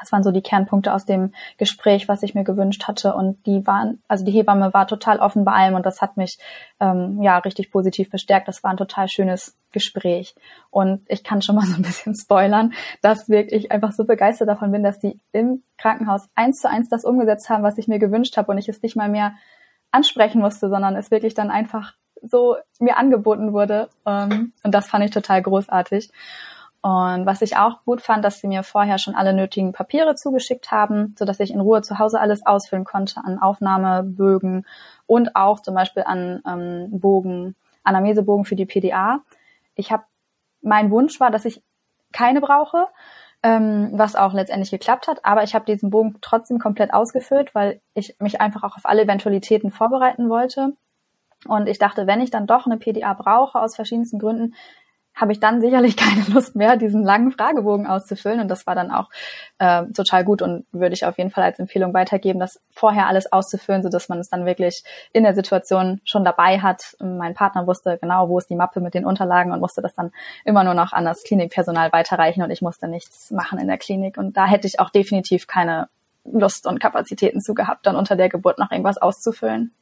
Das 0.00 0.12
waren 0.12 0.22
so 0.22 0.30
die 0.30 0.42
Kernpunkte 0.42 0.92
aus 0.92 1.04
dem 1.04 1.32
Gespräch, 1.56 2.08
was 2.08 2.22
ich 2.22 2.34
mir 2.34 2.44
gewünscht 2.44 2.86
hatte. 2.86 3.14
Und 3.14 3.44
die 3.46 3.66
waren, 3.66 4.02
also 4.08 4.24
die 4.24 4.32
Hebamme 4.32 4.72
war 4.74 4.86
total 4.86 5.18
offen 5.18 5.44
bei 5.44 5.52
allem 5.52 5.74
und 5.74 5.86
das 5.86 6.00
hat 6.00 6.16
mich 6.16 6.38
ähm, 6.80 7.22
ja 7.22 7.38
richtig 7.38 7.70
positiv 7.70 8.10
bestärkt. 8.10 8.48
Das 8.48 8.62
war 8.62 8.70
ein 8.70 8.76
total 8.76 9.08
schönes 9.08 9.56
Gespräch. 9.72 10.34
Und 10.70 11.02
ich 11.08 11.24
kann 11.24 11.42
schon 11.42 11.56
mal 11.56 11.66
so 11.66 11.76
ein 11.76 11.82
bisschen 11.82 12.14
spoilern, 12.14 12.72
dass 13.02 13.28
wirklich 13.28 13.70
einfach 13.70 13.92
so 13.92 14.04
begeistert 14.04 14.48
davon 14.48 14.72
bin, 14.72 14.82
dass 14.82 14.98
die 14.98 15.18
im 15.32 15.62
Krankenhaus 15.76 16.28
eins 16.34 16.60
zu 16.60 16.68
eins 16.68 16.88
das 16.88 17.04
umgesetzt 17.04 17.48
haben, 17.50 17.62
was 17.62 17.78
ich 17.78 17.88
mir 17.88 17.98
gewünscht 17.98 18.36
habe 18.36 18.52
und 18.52 18.58
ich 18.58 18.68
es 18.68 18.82
nicht 18.82 18.96
mal 18.96 19.08
mehr 19.08 19.34
ansprechen 19.90 20.40
musste, 20.40 20.68
sondern 20.68 20.96
es 20.96 21.10
wirklich 21.10 21.34
dann 21.34 21.50
einfach 21.50 21.94
so 22.22 22.56
mir 22.78 22.96
angeboten 22.96 23.52
wurde. 23.52 23.88
Ähm, 24.06 24.52
und 24.62 24.74
das 24.74 24.88
fand 24.88 25.04
ich 25.04 25.10
total 25.10 25.42
großartig. 25.42 26.10
Und 26.80 27.26
was 27.26 27.42
ich 27.42 27.56
auch 27.56 27.84
gut 27.84 28.00
fand, 28.00 28.24
dass 28.24 28.40
sie 28.40 28.46
mir 28.46 28.62
vorher 28.62 28.98
schon 28.98 29.16
alle 29.16 29.32
nötigen 29.32 29.72
Papiere 29.72 30.14
zugeschickt 30.14 30.70
haben, 30.70 31.16
so 31.18 31.24
dass 31.24 31.40
ich 31.40 31.50
in 31.52 31.60
Ruhe 31.60 31.82
zu 31.82 31.98
Hause 31.98 32.20
alles 32.20 32.46
ausfüllen 32.46 32.84
konnte 32.84 33.20
an 33.24 33.40
Aufnahmebögen 33.40 34.64
und 35.06 35.34
auch 35.34 35.60
zum 35.60 35.74
Beispiel 35.74 36.04
an 36.04 36.40
ähm, 36.46 37.00
Bogen, 37.00 37.56
Anamnesebogen 37.82 38.44
für 38.44 38.54
die 38.54 38.66
PDA. 38.66 39.20
Ich 39.74 39.90
habe, 39.90 40.04
mein 40.62 40.90
Wunsch 40.90 41.18
war, 41.18 41.32
dass 41.32 41.44
ich 41.44 41.62
keine 42.12 42.40
brauche, 42.40 42.86
ähm, 43.42 43.90
was 43.92 44.14
auch 44.14 44.32
letztendlich 44.32 44.70
geklappt 44.70 45.08
hat. 45.08 45.24
Aber 45.24 45.42
ich 45.42 45.56
habe 45.56 45.64
diesen 45.64 45.90
Bogen 45.90 46.18
trotzdem 46.20 46.60
komplett 46.60 46.94
ausgefüllt, 46.94 47.56
weil 47.56 47.80
ich 47.94 48.16
mich 48.20 48.40
einfach 48.40 48.62
auch 48.62 48.76
auf 48.76 48.86
alle 48.86 49.02
Eventualitäten 49.02 49.72
vorbereiten 49.72 50.28
wollte. 50.28 50.74
Und 51.46 51.68
ich 51.68 51.78
dachte, 51.78 52.06
wenn 52.06 52.20
ich 52.20 52.30
dann 52.30 52.46
doch 52.46 52.66
eine 52.66 52.78
PDA 52.78 53.14
brauche, 53.14 53.60
aus 53.60 53.76
verschiedensten 53.76 54.18
Gründen, 54.18 54.54
habe 55.18 55.32
ich 55.32 55.40
dann 55.40 55.60
sicherlich 55.60 55.96
keine 55.96 56.22
Lust 56.32 56.56
mehr, 56.56 56.76
diesen 56.76 57.02
langen 57.02 57.32
Fragebogen 57.32 57.86
auszufüllen. 57.86 58.40
Und 58.40 58.48
das 58.48 58.66
war 58.66 58.74
dann 58.74 58.90
auch 58.90 59.10
äh, 59.58 59.84
total 59.86 60.24
gut 60.24 60.40
und 60.40 60.64
würde 60.72 60.94
ich 60.94 61.04
auf 61.04 61.18
jeden 61.18 61.30
Fall 61.30 61.44
als 61.44 61.58
Empfehlung 61.58 61.92
weitergeben, 61.92 62.40
das 62.40 62.60
vorher 62.70 63.08
alles 63.08 63.30
auszufüllen, 63.32 63.82
so 63.82 63.88
dass 63.88 64.08
man 64.08 64.18
es 64.18 64.30
dann 64.30 64.46
wirklich 64.46 64.84
in 65.12 65.24
der 65.24 65.34
Situation 65.34 66.00
schon 66.04 66.24
dabei 66.24 66.60
hat. 66.60 66.96
Mein 67.00 67.34
Partner 67.34 67.66
wusste 67.66 67.98
genau, 68.00 68.28
wo 68.28 68.38
ist 68.38 68.48
die 68.48 68.56
Mappe 68.56 68.80
mit 68.80 68.94
den 68.94 69.04
Unterlagen 69.04 69.52
und 69.52 69.60
musste 69.60 69.82
das 69.82 69.94
dann 69.94 70.12
immer 70.44 70.64
nur 70.64 70.74
noch 70.74 70.92
an 70.92 71.04
das 71.04 71.24
Klinikpersonal 71.24 71.92
weiterreichen 71.92 72.42
und 72.42 72.50
ich 72.50 72.62
musste 72.62 72.88
nichts 72.88 73.30
machen 73.30 73.58
in 73.58 73.66
der 73.66 73.78
Klinik. 73.78 74.16
Und 74.16 74.36
da 74.36 74.46
hätte 74.46 74.66
ich 74.66 74.80
auch 74.80 74.90
definitiv 74.90 75.46
keine 75.46 75.88
Lust 76.24 76.66
und 76.66 76.78
Kapazitäten 76.78 77.40
zu 77.40 77.54
gehabt, 77.54 77.86
dann 77.86 77.96
unter 77.96 78.16
der 78.16 78.28
Geburt 78.28 78.58
noch 78.58 78.70
irgendwas 78.70 78.98
auszufüllen. 78.98 79.72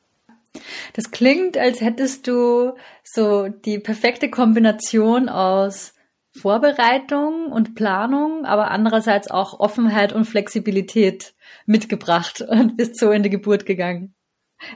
Das 0.92 1.10
klingt, 1.10 1.56
als 1.56 1.80
hättest 1.80 2.26
du 2.26 2.74
so 3.02 3.48
die 3.48 3.78
perfekte 3.78 4.30
Kombination 4.30 5.28
aus 5.28 5.94
Vorbereitung 6.40 7.50
und 7.50 7.74
Planung, 7.74 8.44
aber 8.44 8.70
andererseits 8.70 9.30
auch 9.30 9.58
Offenheit 9.58 10.12
und 10.12 10.26
Flexibilität 10.26 11.34
mitgebracht 11.64 12.40
und 12.42 12.76
bist 12.76 12.98
so 12.98 13.10
in 13.10 13.22
die 13.22 13.30
Geburt 13.30 13.66
gegangen. 13.66 14.14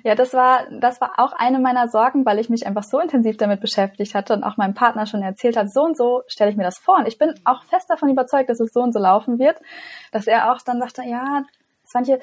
Ja, 0.04 0.14
das 0.14 0.34
war, 0.34 0.66
das 0.70 1.00
war 1.00 1.12
auch 1.16 1.32
eine 1.32 1.58
meiner 1.58 1.88
Sorgen, 1.88 2.26
weil 2.26 2.38
ich 2.38 2.50
mich 2.50 2.66
einfach 2.66 2.84
so 2.84 3.00
intensiv 3.00 3.38
damit 3.38 3.60
beschäftigt 3.60 4.14
hatte 4.14 4.34
und 4.34 4.44
auch 4.44 4.58
meinem 4.58 4.74
Partner 4.74 5.06
schon 5.06 5.22
erzählt 5.22 5.56
hat, 5.56 5.72
so 5.72 5.82
und 5.82 5.96
so 5.96 6.22
stelle 6.26 6.50
ich 6.50 6.56
mir 6.56 6.64
das 6.64 6.78
vor. 6.78 6.98
Und 6.98 7.08
ich 7.08 7.18
bin 7.18 7.34
auch 7.44 7.62
fest 7.64 7.88
davon 7.88 8.10
überzeugt, 8.10 8.50
dass 8.50 8.60
es 8.60 8.72
so 8.72 8.80
und 8.80 8.92
so 8.92 9.00
laufen 9.00 9.38
wird, 9.38 9.58
dass 10.12 10.26
er 10.26 10.52
auch 10.52 10.60
dann 10.60 10.80
sagte, 10.80 11.02
ja, 11.04 11.44
manche, 11.94 12.20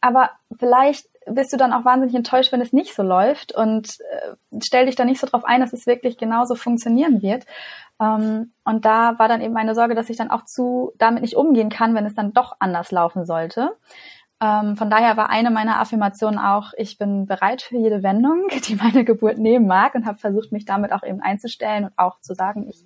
aber 0.00 0.30
vielleicht 0.58 1.08
bist 1.26 1.52
du 1.52 1.56
dann 1.56 1.72
auch 1.72 1.84
wahnsinnig 1.84 2.14
enttäuscht, 2.14 2.52
wenn 2.52 2.60
es 2.60 2.72
nicht 2.72 2.94
so 2.94 3.02
läuft 3.02 3.54
und 3.54 3.88
äh, 4.10 4.58
stell 4.64 4.86
dich 4.86 4.96
da 4.96 5.04
nicht 5.04 5.20
so 5.20 5.26
drauf 5.26 5.44
ein, 5.44 5.60
dass 5.60 5.72
es 5.72 5.86
wirklich 5.86 6.18
genauso 6.18 6.54
funktionieren 6.54 7.22
wird. 7.22 7.44
Ähm, 8.00 8.52
und 8.64 8.84
da 8.84 9.18
war 9.18 9.28
dann 9.28 9.40
eben 9.40 9.54
meine 9.54 9.74
Sorge, 9.74 9.94
dass 9.94 10.10
ich 10.10 10.16
dann 10.16 10.30
auch 10.30 10.44
zu 10.44 10.92
damit 10.98 11.22
nicht 11.22 11.36
umgehen 11.36 11.70
kann, 11.70 11.94
wenn 11.94 12.06
es 12.06 12.14
dann 12.14 12.32
doch 12.32 12.56
anders 12.60 12.90
laufen 12.90 13.24
sollte. 13.24 13.76
Ähm, 14.38 14.76
von 14.76 14.90
daher 14.90 15.16
war 15.16 15.30
eine 15.30 15.50
meiner 15.50 15.80
Affirmationen 15.80 16.38
auch, 16.38 16.74
ich 16.76 16.98
bin 16.98 17.24
bereit 17.24 17.62
für 17.62 17.78
jede 17.78 18.02
Wendung, 18.02 18.48
die 18.68 18.76
meine 18.76 19.04
Geburt 19.04 19.38
nehmen 19.38 19.66
mag 19.66 19.94
und 19.94 20.04
habe 20.04 20.18
versucht, 20.18 20.52
mich 20.52 20.66
damit 20.66 20.92
auch 20.92 21.02
eben 21.02 21.22
einzustellen 21.22 21.84
und 21.86 21.92
auch 21.96 22.20
zu 22.20 22.34
sagen, 22.34 22.68
ich, 22.68 22.84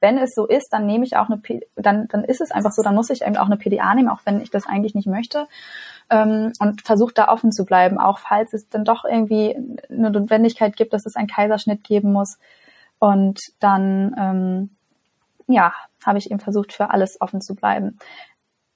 wenn 0.00 0.18
es 0.18 0.34
so 0.34 0.46
ist, 0.46 0.68
dann 0.72 0.84
nehme 0.84 1.04
ich 1.06 1.16
auch 1.16 1.30
eine, 1.30 1.38
P 1.38 1.60
dann, 1.74 2.06
dann 2.08 2.22
ist 2.24 2.42
es 2.42 2.50
einfach 2.50 2.72
so, 2.72 2.82
dann 2.82 2.94
muss 2.94 3.08
ich 3.08 3.22
eben 3.22 3.38
auch 3.38 3.46
eine 3.46 3.56
PDA 3.56 3.94
nehmen, 3.94 4.10
auch 4.10 4.20
wenn 4.24 4.42
ich 4.42 4.50
das 4.50 4.66
eigentlich 4.66 4.94
nicht 4.94 5.06
möchte 5.06 5.46
ähm, 6.10 6.52
und 6.58 6.82
versucht 6.82 7.18
da 7.18 7.28
offen 7.28 7.52
zu 7.52 7.64
bleiben, 7.64 7.98
auch 7.98 8.18
falls 8.18 8.52
es 8.52 8.68
dann 8.68 8.84
doch 8.84 9.04
irgendwie 9.04 9.56
eine 9.88 10.10
Notwendigkeit 10.10 10.76
gibt, 10.76 10.92
dass 10.92 11.06
es 11.06 11.16
einen 11.16 11.28
Kaiserschnitt 11.28 11.84
geben 11.84 12.12
muss. 12.12 12.38
Und 12.98 13.40
dann, 13.60 14.14
ähm, 14.18 14.70
ja, 15.46 15.72
habe 16.04 16.18
ich 16.18 16.30
eben 16.30 16.40
versucht, 16.40 16.72
für 16.72 16.90
alles 16.90 17.20
offen 17.20 17.40
zu 17.40 17.54
bleiben. 17.54 17.98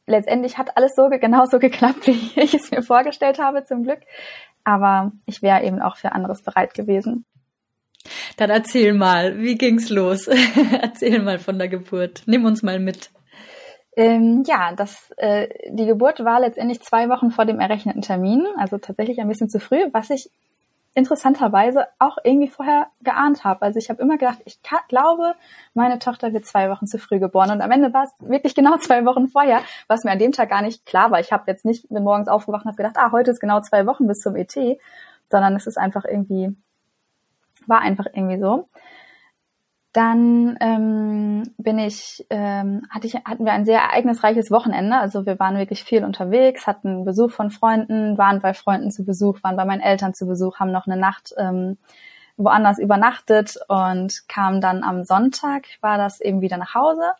Letztendlich 0.07 0.59
hat 0.59 0.77
alles 0.77 0.94
so 0.94 1.09
genauso 1.09 1.59
geklappt, 1.59 2.07
wie 2.07 2.40
ich 2.40 2.55
es 2.55 2.70
mir 2.70 2.83
vorgestellt 2.83 3.38
habe, 3.38 3.64
zum 3.64 3.83
Glück. 3.83 4.01
Aber 4.64 5.12
ich 5.27 5.42
wäre 5.42 5.62
eben 5.62 5.83
auch 5.83 5.97
für 5.97 6.12
anderes 6.12 6.42
bereit 6.42 6.75
gewesen. 6.75 7.25
Dann 8.37 8.51
erzähl 8.51 8.92
mal, 8.92 9.38
wie 9.38 9.57
ging's 9.57 9.88
los? 9.88 10.27
erzähl 10.81 11.23
mal 11.23 11.38
von 11.38 11.59
der 11.59 11.68
Geburt. 11.68 12.23
Nimm 12.27 12.44
uns 12.44 12.62
mal 12.62 12.79
mit. 12.79 13.11
Ähm, 13.96 14.42
ja, 14.46 14.72
das, 14.74 15.12
äh, 15.16 15.48
die 15.70 15.87
Geburt 15.87 16.24
war 16.24 16.40
letztendlich 16.40 16.83
zwei 16.83 17.09
Wochen 17.09 17.30
vor 17.30 17.44
dem 17.44 17.61
errechneten 17.61 18.02
Termin, 18.02 18.46
also 18.57 18.78
tatsächlich 18.78 19.20
ein 19.20 19.28
bisschen 19.28 19.48
zu 19.48 19.61
früh, 19.61 19.88
was 19.92 20.11
ich 20.11 20.30
interessanterweise 20.94 21.88
auch 21.98 22.18
irgendwie 22.22 22.48
vorher 22.48 22.87
geahnt 23.02 23.44
habe. 23.44 23.62
Also 23.62 23.78
ich 23.78 23.90
habe 23.90 24.00
immer 24.00 24.16
gedacht, 24.16 24.38
ich 24.44 24.62
glaube, 24.88 25.35
meine 25.74 25.98
Tochter 25.98 26.33
wird 26.33 26.46
zwei 26.46 26.70
Wochen 26.70 26.87
zu 26.87 26.98
früh 26.98 27.18
geboren. 27.18 27.50
Und 27.50 27.61
am 27.61 27.70
Ende 27.70 27.92
war 27.92 28.04
es 28.04 28.12
wirklich 28.18 28.54
genau 28.54 28.78
zwei 28.78 29.04
Wochen 29.04 29.28
vorher, 29.28 29.61
was 29.88 30.04
mir 30.04 30.12
an 30.12 30.18
dem 30.18 30.33
Tag 30.33 30.50
gar 30.50 30.62
nicht 30.62 30.87
klar 30.87 31.11
war. 31.11 31.20
Ich 31.20 31.33
habe 31.33 31.50
jetzt 31.50 31.64
nicht 31.64 31.88
bin 31.88 32.04
morgens 32.04 32.28
aufgewacht 32.28 32.64
und 32.64 32.68
habe 32.70 32.76
gedacht, 32.76 32.96
ah, 32.96 33.11
heute 33.12 33.30
ist 33.33 33.40
genau 33.40 33.61
zwei 33.61 33.87
Wochen 33.87 34.07
bis 34.07 34.20
zum 34.20 34.37
ET, 34.37 34.54
sondern 35.30 35.57
es 35.57 35.66
ist 35.66 35.78
einfach 35.78 36.04
irgendwie, 36.04 36.54
war 37.66 37.80
einfach 37.80 38.07
irgendwie 38.12 38.38
so. 38.38 38.68
Dann 39.94 40.59
ähm, 40.61 41.54
bin 41.57 41.78
ich, 41.78 42.26
ähm, 42.28 42.83
hatte 42.90 43.07
ich, 43.07 43.14
hatten 43.14 43.44
wir 43.44 43.52
ein 43.52 43.64
sehr 43.64 43.78
ereignisreiches 43.78 44.50
Wochenende. 44.50 44.96
Also 44.98 45.24
wir 45.24 45.38
waren 45.38 45.57
wirklich 45.57 45.85
viel 45.85 46.04
unterwegs, 46.04 46.66
hatten 46.66 47.04
Besuch 47.04 47.30
von 47.30 47.52
Freunden, 47.52 48.18
waren 48.18 48.40
bei 48.40 48.54
Freunden 48.54 48.90
zu 48.90 49.04
Besuch, 49.04 49.44
waren 49.44 49.57
bei 49.57 49.64
meinen 49.64 49.80
Eltern 49.80 50.12
zu 50.12 50.26
Besuch, 50.26 50.59
haben 50.59 50.72
noch 50.72 50.88
eine 50.88 50.96
Nacht 50.96 51.33
ähm, 51.38 51.78
woanders 52.37 52.80
übernachtet 52.80 53.57
und 53.68 54.28
kamen 54.28 54.61
dann 54.61 54.83
am 54.83 55.04
Sonntag, 55.04 55.66
war 55.80 55.96
das 55.96 56.20
eben 56.20 56.40
wieder 56.40 56.57
nach 56.57 56.74
Hause. 56.74 57.12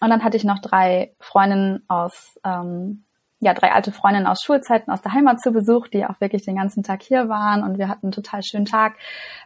Und 0.00 0.10
dann 0.10 0.24
hatte 0.24 0.36
ich 0.36 0.42
noch 0.42 0.58
drei 0.58 1.12
Freundinnen 1.20 1.84
aus, 1.86 2.36
ähm, 2.44 3.04
ja 3.42 3.54
drei 3.54 3.72
alte 3.72 3.90
Freundinnen 3.90 4.28
aus 4.28 4.40
Schulzeiten 4.42 4.92
aus 4.92 5.02
der 5.02 5.12
Heimat 5.12 5.40
zu 5.40 5.50
Besuch, 5.50 5.88
die 5.88 6.06
auch 6.06 6.20
wirklich 6.20 6.44
den 6.44 6.54
ganzen 6.54 6.84
Tag 6.84 7.02
hier 7.02 7.28
waren 7.28 7.64
und 7.64 7.76
wir 7.76 7.88
hatten 7.88 8.06
einen 8.06 8.12
total 8.12 8.44
schönen 8.44 8.66
Tag. 8.66 8.94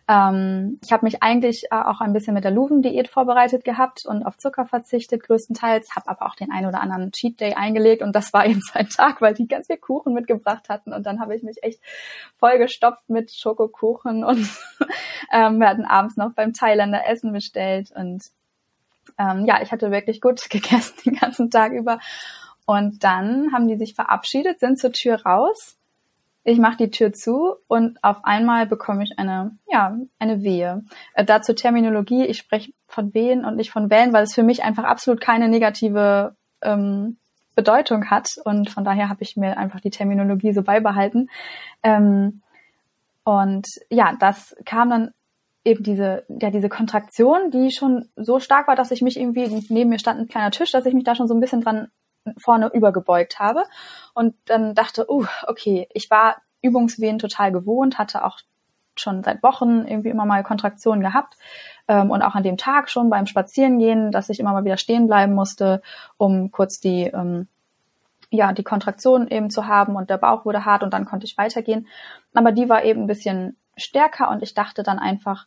Ähm, 0.06 0.78
ich 0.84 0.92
habe 0.92 1.06
mich 1.06 1.22
eigentlich 1.22 1.64
äh, 1.70 1.76
auch 1.76 2.02
ein 2.02 2.12
bisschen 2.12 2.34
mit 2.34 2.44
der 2.44 2.50
Luven-Diät 2.50 3.08
vorbereitet 3.08 3.64
gehabt 3.64 4.04
und 4.04 4.22
auf 4.24 4.36
Zucker 4.36 4.66
verzichtet 4.66 5.22
größtenteils, 5.22 5.96
habe 5.96 6.08
aber 6.08 6.26
auch 6.26 6.34
den 6.34 6.52
einen 6.52 6.66
oder 6.66 6.82
anderen 6.82 7.10
Cheat 7.10 7.40
Day 7.40 7.54
eingelegt 7.54 8.02
und 8.02 8.14
das 8.14 8.34
war 8.34 8.44
eben 8.44 8.60
so 8.60 8.78
ein 8.78 8.90
Tag, 8.90 9.22
weil 9.22 9.32
die 9.32 9.48
ganz 9.48 9.66
viel 9.66 9.78
Kuchen 9.78 10.12
mitgebracht 10.12 10.68
hatten 10.68 10.92
und 10.92 11.06
dann 11.06 11.18
habe 11.18 11.34
ich 11.34 11.42
mich 11.42 11.62
echt 11.62 11.80
vollgestopft 12.36 13.08
mit 13.08 13.32
Schokokuchen 13.32 14.24
und 14.24 14.46
ähm, 15.32 15.58
wir 15.58 15.68
hatten 15.68 15.86
abends 15.86 16.18
noch 16.18 16.34
beim 16.34 16.52
Thailänder 16.52 17.08
Essen 17.08 17.32
bestellt 17.32 17.92
und 17.92 18.24
ähm, 19.18 19.46
ja, 19.46 19.62
ich 19.62 19.72
hatte 19.72 19.90
wirklich 19.90 20.20
gut 20.20 20.38
gegessen 20.50 20.96
den 21.06 21.14
ganzen 21.14 21.50
Tag 21.50 21.72
über 21.72 21.98
und 22.66 23.04
dann 23.04 23.52
haben 23.52 23.68
die 23.68 23.76
sich 23.76 23.94
verabschiedet, 23.94 24.60
sind 24.60 24.78
zur 24.78 24.92
Tür 24.92 25.22
raus. 25.22 25.76
Ich 26.42 26.58
mache 26.58 26.76
die 26.76 26.90
Tür 26.90 27.12
zu 27.12 27.54
und 27.66 27.98
auf 28.02 28.24
einmal 28.24 28.66
bekomme 28.66 29.04
ich 29.04 29.18
eine, 29.18 29.56
ja, 29.68 29.96
eine 30.18 30.42
Wehe. 30.42 30.84
Äh, 31.14 31.24
dazu 31.24 31.54
Terminologie, 31.54 32.24
ich 32.26 32.38
spreche 32.38 32.72
von 32.88 33.14
Wehen 33.14 33.44
und 33.44 33.56
nicht 33.56 33.70
von 33.70 33.90
Wellen, 33.90 34.12
weil 34.12 34.24
es 34.24 34.34
für 34.34 34.42
mich 34.42 34.62
einfach 34.62 34.84
absolut 34.84 35.20
keine 35.20 35.48
negative 35.48 36.36
ähm, 36.62 37.16
Bedeutung 37.54 38.10
hat. 38.10 38.36
Und 38.44 38.70
von 38.70 38.84
daher 38.84 39.08
habe 39.08 39.22
ich 39.22 39.36
mir 39.36 39.56
einfach 39.58 39.80
die 39.80 39.90
Terminologie 39.90 40.52
so 40.52 40.62
beibehalten. 40.62 41.30
Ähm, 41.82 42.42
und 43.24 43.66
ja, 43.90 44.14
das 44.20 44.54
kam 44.64 44.90
dann 44.90 45.10
eben 45.64 45.82
diese, 45.82 46.24
ja, 46.28 46.50
diese 46.50 46.68
Kontraktion, 46.68 47.50
die 47.50 47.72
schon 47.72 48.08
so 48.14 48.38
stark 48.38 48.68
war, 48.68 48.76
dass 48.76 48.92
ich 48.92 49.02
mich 49.02 49.18
irgendwie, 49.18 49.64
neben 49.68 49.90
mir 49.90 49.98
stand 49.98 50.20
ein 50.20 50.28
kleiner 50.28 50.52
Tisch, 50.52 50.70
dass 50.70 50.86
ich 50.86 50.94
mich 50.94 51.02
da 51.02 51.16
schon 51.16 51.26
so 51.26 51.34
ein 51.34 51.40
bisschen 51.40 51.60
dran 51.60 51.88
vorne 52.38 52.70
übergebeugt 52.72 53.38
habe 53.38 53.64
und 54.14 54.34
dann 54.46 54.74
dachte, 54.74 55.10
uh, 55.10 55.26
okay, 55.46 55.88
ich 55.92 56.10
war 56.10 56.36
Übungswehen 56.62 57.18
total 57.18 57.52
gewohnt, 57.52 57.98
hatte 57.98 58.24
auch 58.24 58.40
schon 58.98 59.22
seit 59.22 59.42
Wochen 59.42 59.86
irgendwie 59.86 60.08
immer 60.08 60.24
mal 60.24 60.42
Kontraktionen 60.42 61.02
gehabt 61.02 61.34
ähm, 61.88 62.10
und 62.10 62.22
auch 62.22 62.34
an 62.34 62.42
dem 62.42 62.56
Tag 62.56 62.90
schon 62.90 63.10
beim 63.10 63.26
Spazierengehen, 63.26 64.10
dass 64.10 64.30
ich 64.30 64.40
immer 64.40 64.52
mal 64.52 64.64
wieder 64.64 64.78
stehen 64.78 65.06
bleiben 65.06 65.34
musste, 65.34 65.82
um 66.16 66.50
kurz 66.50 66.80
die 66.80 67.04
ähm, 67.04 67.48
ja 68.30 68.52
die 68.52 68.64
Kontraktion 68.64 69.28
eben 69.28 69.50
zu 69.50 69.66
haben 69.66 69.96
und 69.96 70.10
der 70.10 70.18
Bauch 70.18 70.44
wurde 70.44 70.64
hart 70.64 70.82
und 70.82 70.92
dann 70.92 71.04
konnte 71.04 71.26
ich 71.26 71.38
weitergehen. 71.38 71.86
Aber 72.34 72.52
die 72.52 72.68
war 72.68 72.84
eben 72.84 73.02
ein 73.02 73.06
bisschen 73.06 73.56
stärker 73.76 74.30
und 74.30 74.42
ich 74.42 74.54
dachte 74.54 74.82
dann 74.82 74.98
einfach, 74.98 75.46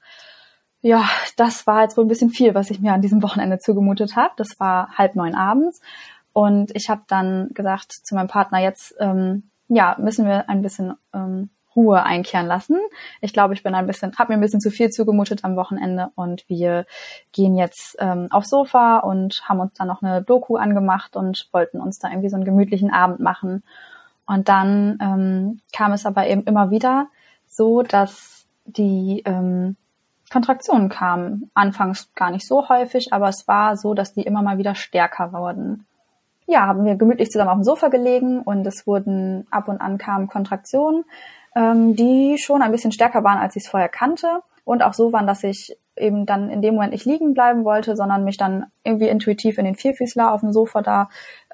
ja, 0.82 1.04
das 1.36 1.68
war 1.68 1.82
jetzt 1.82 1.98
wohl 1.98 2.06
ein 2.06 2.10
bisschen 2.10 2.30
viel, 2.30 2.56
was 2.56 2.70
ich 2.70 2.80
mir 2.80 2.94
an 2.94 3.02
diesem 3.02 3.22
Wochenende 3.22 3.60
zugemutet 3.60 4.16
habe. 4.16 4.34
Das 4.38 4.60
war 4.60 4.98
halb 4.98 5.16
neun 5.16 5.36
abends 5.36 5.82
und 6.40 6.74
ich 6.74 6.90
habe 6.90 7.02
dann 7.08 7.50
gesagt 7.54 7.92
zu 7.92 8.16
meinem 8.16 8.30
Partner, 8.30 8.60
jetzt 8.60 8.96
ähm, 9.02 9.50
ja, 9.68 9.98
müssen 10.00 10.26
wir 10.26 10.48
ein 10.48 10.62
bisschen 10.62 10.94
ähm, 11.14 11.50
Ruhe 11.76 12.04
einkehren 12.04 12.48
lassen. 12.48 12.78
Ich 13.20 13.34
glaube, 13.34 13.56
ich 13.56 13.62
bin 13.62 13.76
ein 13.76 13.88
bisschen, 13.88 14.18
habe 14.18 14.32
mir 14.32 14.38
ein 14.38 14.42
bisschen 14.42 14.62
zu 14.62 14.72
viel 14.72 14.90
zugemutet 14.90 15.44
am 15.44 15.58
Wochenende 15.58 16.12
und 16.16 16.48
wir 16.48 16.86
gehen 17.34 17.58
jetzt 17.58 17.98
ähm, 18.00 18.30
aufs 18.32 18.52
Sofa 18.52 19.00
und 19.00 19.50
haben 19.50 19.60
uns 19.60 19.74
dann 19.74 19.90
noch 19.90 20.02
eine 20.02 20.22
Doku 20.22 20.56
angemacht 20.56 21.18
und 21.18 21.50
wollten 21.52 21.82
uns 21.82 22.00
da 22.00 22.08
irgendwie 22.08 22.30
so 22.30 22.38
einen 22.38 22.46
gemütlichen 22.46 22.94
Abend 22.94 23.20
machen. 23.20 23.62
Und 24.26 24.48
dann 24.48 24.98
ähm, 25.02 25.60
kam 25.74 25.92
es 25.92 26.06
aber 26.06 26.26
eben 26.26 26.44
immer 26.44 26.72
wieder 26.72 27.08
so, 27.50 27.82
dass 27.82 28.46
die 28.64 29.24
ähm, 29.26 29.76
Kontraktionen 30.32 30.88
kamen. 30.88 31.52
Anfangs 31.54 32.14
gar 32.16 32.32
nicht 32.32 32.48
so 32.48 32.70
häufig, 32.70 33.12
aber 33.12 33.28
es 33.28 33.46
war 33.46 33.76
so, 33.76 33.94
dass 33.94 34.14
die 34.14 34.22
immer 34.22 34.42
mal 34.42 34.58
wieder 34.58 34.76
stärker 34.76 35.34
wurden 35.34 35.86
ja, 36.50 36.66
haben 36.66 36.84
wir 36.84 36.96
gemütlich 36.96 37.30
zusammen 37.30 37.50
auf 37.52 37.58
dem 37.58 37.64
Sofa 37.64 37.90
gelegen 37.90 38.42
und 38.42 38.66
es 38.66 38.88
wurden 38.88 39.48
ab 39.52 39.68
und 39.68 39.80
an 39.80 39.98
kamen 39.98 40.28
Kontraktionen, 40.28 41.06
ähm, 41.56 41.96
die 41.96 42.38
schon 42.40 42.62
ein 42.62 42.72
bisschen 42.72 42.92
stärker 42.92 43.24
waren, 43.24 43.38
als 43.38 43.56
ich 43.56 43.64
es 43.64 43.70
vorher 43.70 43.90
kannte 43.90 44.42
und 44.66 44.82
auch 44.82 44.94
so 44.94 45.14
waren, 45.14 45.28
dass 45.28 45.44
ich 45.44 45.78
eben 45.96 46.26
dann 46.26 46.50
in 46.50 46.62
dem 46.62 46.74
Moment 46.74 46.94
nicht 46.94 47.06
liegen 47.06 47.34
bleiben 47.34 47.66
wollte, 47.66 47.96
sondern 47.96 48.24
mich 48.24 48.38
dann 48.38 48.66
irgendwie 48.84 49.10
intuitiv 49.10 49.58
in 49.58 49.66
den 49.66 49.76
Vierfüßler 49.76 50.34
auf 50.34 50.42
dem 50.42 50.52
Sofa 50.52 50.82
da 50.82 51.10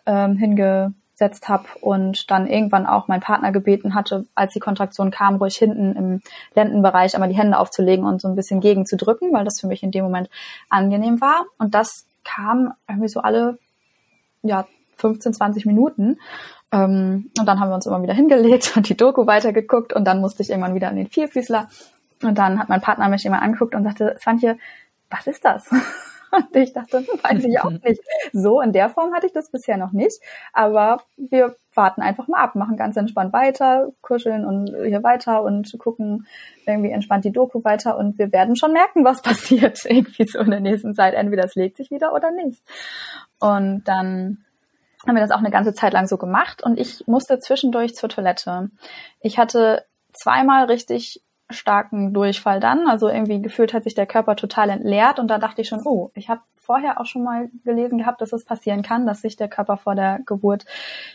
ähm, 0.05 0.37
hingesetzt 0.37 1.49
habe 1.49 1.65
und 1.81 2.31
dann 2.31 2.47
irgendwann 2.47 2.85
auch 2.85 3.09
mein 3.09 3.19
Partner 3.19 3.51
gebeten 3.51 3.95
hatte, 3.95 4.25
als 4.33 4.53
die 4.53 4.59
Kontraktion 4.59 5.11
kam, 5.11 5.35
ruhig 5.37 5.57
hinten 5.57 5.93
im 5.95 6.21
Lendenbereich 6.53 7.15
einmal 7.15 7.29
die 7.29 7.37
Hände 7.37 7.59
aufzulegen 7.59 8.05
und 8.05 8.21
so 8.21 8.29
ein 8.29 8.35
bisschen 8.35 8.61
gegenzudrücken, 8.61 9.33
weil 9.33 9.43
das 9.43 9.59
für 9.59 9.67
mich 9.67 9.83
in 9.83 9.91
dem 9.91 10.05
Moment 10.05 10.29
angenehm 10.69 11.19
war. 11.19 11.45
Und 11.57 11.73
das 11.75 12.05
kam 12.23 12.73
irgendwie 12.87 13.09
so 13.09 13.19
alle 13.19 13.57
ja, 14.45 14.65
15, 14.97 15.33
20 15.33 15.65
Minuten. 15.65 16.17
Ähm, 16.71 17.31
und 17.39 17.45
dann 17.45 17.59
haben 17.59 17.69
wir 17.69 17.75
uns 17.75 17.85
immer 17.85 18.01
wieder 18.01 18.13
hingelegt 18.13 18.73
und 18.77 18.89
die 18.89 18.97
Doku 18.97 19.27
weitergeguckt 19.27 19.93
und 19.93 20.05
dann 20.05 20.21
musste 20.21 20.43
ich 20.43 20.49
irgendwann 20.49 20.75
wieder 20.75 20.89
an 20.89 20.95
den 20.95 21.07
Vierfüßler. 21.07 21.67
Und 22.23 22.37
dann 22.37 22.59
hat 22.59 22.69
mein 22.69 22.81
Partner 22.81 23.09
mich 23.09 23.25
immer 23.25 23.41
angeguckt 23.41 23.75
und 23.75 23.83
sagte, 23.83 24.15
Svantje, 24.19 24.57
was 25.09 25.27
ist 25.27 25.45
das? 25.45 25.69
Und 26.31 26.53
ich 26.55 26.73
dachte, 26.73 26.97
hm, 26.97 27.19
weiß 27.23 27.43
ich 27.45 27.59
auch 27.61 27.71
nicht. 27.71 28.01
So 28.33 28.59
in 28.59 28.73
der 28.73 28.89
Form 28.89 29.13
hatte 29.13 29.25
ich 29.25 29.31
das 29.31 29.49
bisher 29.49 29.77
noch 29.77 29.93
nicht. 29.93 30.19
Aber 30.51 31.03
wir 31.15 31.55
warten 31.73 32.01
einfach 32.01 32.27
mal 32.27 32.39
ab, 32.39 32.55
machen 32.55 32.77
ganz 32.77 32.97
entspannt 32.97 33.31
weiter, 33.31 33.91
kuscheln 34.01 34.45
und 34.45 34.67
hier 34.67 35.03
weiter 35.03 35.43
und 35.43 35.73
gucken 35.79 36.27
irgendwie 36.65 36.91
entspannt 36.91 37.25
die 37.25 37.31
Doku 37.31 37.63
weiter 37.63 37.97
und 37.97 38.17
wir 38.17 38.31
werden 38.31 38.55
schon 38.55 38.73
merken, 38.73 39.05
was 39.05 39.21
passiert 39.21 39.85
irgendwie 39.85 40.25
so 40.25 40.39
in 40.39 40.51
der 40.51 40.59
nächsten 40.59 40.93
Zeit. 40.93 41.13
Entweder 41.13 41.45
es 41.45 41.55
legt 41.55 41.77
sich 41.77 41.91
wieder 41.91 42.13
oder 42.13 42.31
nicht. 42.31 42.61
Und 43.39 43.83
dann 43.85 44.44
haben 45.07 45.15
wir 45.15 45.21
das 45.21 45.31
auch 45.31 45.39
eine 45.39 45.51
ganze 45.51 45.73
Zeit 45.73 45.93
lang 45.93 46.07
so 46.07 46.17
gemacht 46.17 46.63
und 46.63 46.79
ich 46.79 47.03
musste 47.07 47.39
zwischendurch 47.39 47.95
zur 47.95 48.09
Toilette. 48.09 48.69
Ich 49.19 49.37
hatte 49.37 49.85
zweimal 50.13 50.65
richtig 50.65 51.21
starken 51.49 52.13
Durchfall 52.13 52.59
dann, 52.59 52.87
also 52.87 53.07
irgendwie 53.07 53.41
gefühlt 53.41 53.73
hat 53.73 53.83
sich 53.83 53.93
der 53.93 54.07
Körper 54.07 54.35
total 54.35 54.69
entleert 54.69 55.19
und 55.19 55.27
da 55.27 55.37
dachte 55.37 55.61
ich 55.61 55.67
schon, 55.67 55.81
oh, 55.85 56.09
ich 56.15 56.29
habe 56.29 56.41
vorher 56.55 56.99
auch 56.99 57.05
schon 57.05 57.23
mal 57.23 57.49
gelesen 57.63 57.99
gehabt, 57.99 58.21
dass 58.21 58.33
es 58.33 58.45
passieren 58.45 58.81
kann, 58.81 59.05
dass 59.05 59.21
sich 59.21 59.35
der 59.35 59.47
Körper 59.47 59.77
vor 59.77 59.93
der 59.93 60.19
Geburt 60.25 60.65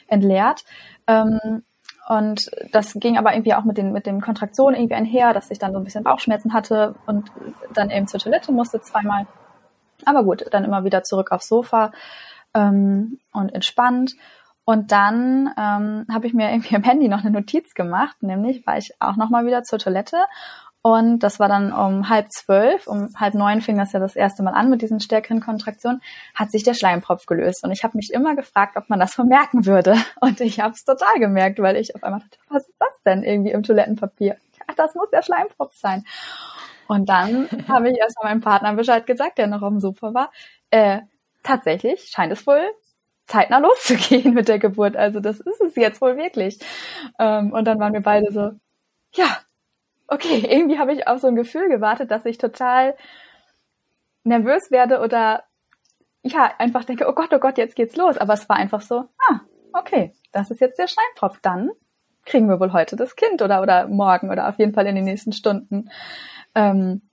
entleert. 0.06 0.64
Ähm, 1.08 1.64
und 2.08 2.50
das 2.72 2.94
ging 2.94 3.18
aber 3.18 3.34
irgendwie 3.34 3.54
auch 3.54 3.64
mit 3.64 3.76
den, 3.76 3.92
mit 3.92 4.06
den 4.06 4.20
Kontraktionen 4.20 4.76
irgendwie 4.76 4.94
einher, 4.94 5.32
dass 5.32 5.50
ich 5.50 5.58
dann 5.58 5.72
so 5.72 5.78
ein 5.78 5.84
bisschen 5.84 6.04
Bauchschmerzen 6.04 6.52
hatte 6.52 6.94
und 7.06 7.30
dann 7.74 7.90
eben 7.90 8.06
zur 8.06 8.20
Toilette 8.20 8.52
musste 8.52 8.80
zweimal. 8.80 9.26
Aber 10.04 10.24
gut, 10.24 10.44
dann 10.50 10.64
immer 10.64 10.84
wieder 10.84 11.02
zurück 11.02 11.30
aufs 11.30 11.48
Sofa 11.48 11.92
ähm, 12.54 13.18
und 13.32 13.54
entspannt. 13.54 14.14
Und 14.64 14.92
dann 14.92 15.52
ähm, 15.56 16.06
habe 16.12 16.26
ich 16.26 16.34
mir 16.34 16.50
irgendwie 16.50 16.76
am 16.76 16.82
Handy 16.82 17.08
noch 17.08 17.20
eine 17.20 17.30
Notiz 17.30 17.74
gemacht, 17.74 18.22
nämlich 18.22 18.66
war 18.66 18.78
ich 18.78 18.92
auch 19.00 19.16
nochmal 19.16 19.46
wieder 19.46 19.62
zur 19.62 19.78
Toilette 19.78 20.16
und 20.82 21.18
das 21.18 21.38
war 21.38 21.48
dann 21.48 21.72
um 21.72 22.08
halb 22.08 22.32
zwölf, 22.32 22.86
um 22.86 23.10
halb 23.14 23.34
neun 23.34 23.60
fing 23.60 23.76
das 23.76 23.92
ja 23.92 24.00
das 24.00 24.16
erste 24.16 24.42
Mal 24.42 24.52
an 24.52 24.70
mit 24.70 24.80
diesen 24.80 24.98
stärkeren 25.00 25.40
Kontraktionen, 25.40 26.00
hat 26.34 26.50
sich 26.50 26.62
der 26.62 26.72
Schleimpropf 26.72 27.26
gelöst. 27.26 27.62
Und 27.64 27.70
ich 27.70 27.84
habe 27.84 27.98
mich 27.98 28.10
immer 28.12 28.34
gefragt, 28.34 28.76
ob 28.76 28.88
man 28.88 28.98
das 28.98 29.14
vermerken 29.14 29.66
würde. 29.66 29.94
Und 30.20 30.40
ich 30.40 30.60
habe 30.60 30.72
es 30.72 30.84
total 30.84 31.18
gemerkt, 31.18 31.58
weil 31.58 31.76
ich 31.76 31.94
auf 31.94 32.02
einmal 32.02 32.20
dachte, 32.20 32.38
was 32.48 32.66
ist 32.66 32.80
das 32.80 33.02
denn 33.04 33.22
irgendwie 33.22 33.50
im 33.50 33.62
Toilettenpapier? 33.62 34.36
Ach, 34.66 34.74
das 34.74 34.94
muss 34.94 35.10
der 35.10 35.22
Schleimpropf 35.22 35.74
sein. 35.74 36.04
Und 36.88 37.10
dann 37.10 37.48
habe 37.68 37.90
ich 37.90 37.98
erst 37.98 38.16
mal 38.16 38.30
meinem 38.30 38.40
Partner 38.40 38.72
Bescheid 38.72 39.06
gesagt, 39.06 39.36
der 39.36 39.48
noch 39.48 39.60
auf 39.60 39.70
dem 39.70 39.80
Sofa 39.80 40.14
war. 40.14 40.30
Äh, 40.70 41.00
tatsächlich 41.42 42.08
scheint 42.10 42.32
es 42.32 42.46
wohl 42.46 42.62
zeitnah 43.26 43.58
loszugehen 43.60 44.34
mit 44.34 44.48
der 44.48 44.58
Geburt. 44.58 44.96
Also 44.96 45.20
das 45.20 45.40
ist 45.40 45.60
es 45.60 45.76
jetzt 45.76 46.00
wohl 46.00 46.16
wirklich. 46.16 46.58
Ähm, 47.18 47.52
und 47.52 47.64
dann 47.64 47.78
waren 47.78 47.92
wir 47.92 48.02
beide 48.02 48.32
so, 48.32 48.50
ja, 49.14 49.38
okay, 50.08 50.44
irgendwie 50.48 50.78
habe 50.78 50.92
ich 50.92 51.06
auf 51.06 51.20
so 51.20 51.28
ein 51.28 51.36
Gefühl 51.36 51.68
gewartet, 51.68 52.10
dass 52.10 52.26
ich 52.26 52.38
total 52.38 52.96
nervös 54.24 54.70
werde 54.70 55.00
oder 55.00 55.44
ja, 56.22 56.52
einfach 56.58 56.84
denke, 56.84 57.08
oh 57.08 57.14
Gott, 57.14 57.32
oh 57.32 57.38
Gott, 57.38 57.56
jetzt 57.56 57.76
geht's 57.76 57.96
los. 57.96 58.18
Aber 58.18 58.34
es 58.34 58.48
war 58.48 58.56
einfach 58.56 58.82
so, 58.82 59.04
ah, 59.30 59.40
okay, 59.72 60.14
das 60.32 60.50
ist 60.50 60.60
jetzt 60.60 60.78
der 60.78 60.88
Scheinpropf. 60.88 61.40
Dann 61.40 61.70
kriegen 62.26 62.48
wir 62.48 62.60
wohl 62.60 62.74
heute 62.74 62.96
das 62.96 63.16
Kind 63.16 63.40
oder, 63.40 63.62
oder 63.62 63.88
morgen 63.88 64.30
oder 64.30 64.48
auf 64.48 64.58
jeden 64.58 64.74
Fall 64.74 64.86
in 64.86 64.96
den 64.96 65.04
nächsten 65.04 65.32
Stunden. 65.32 65.90
Ähm, 66.54 67.09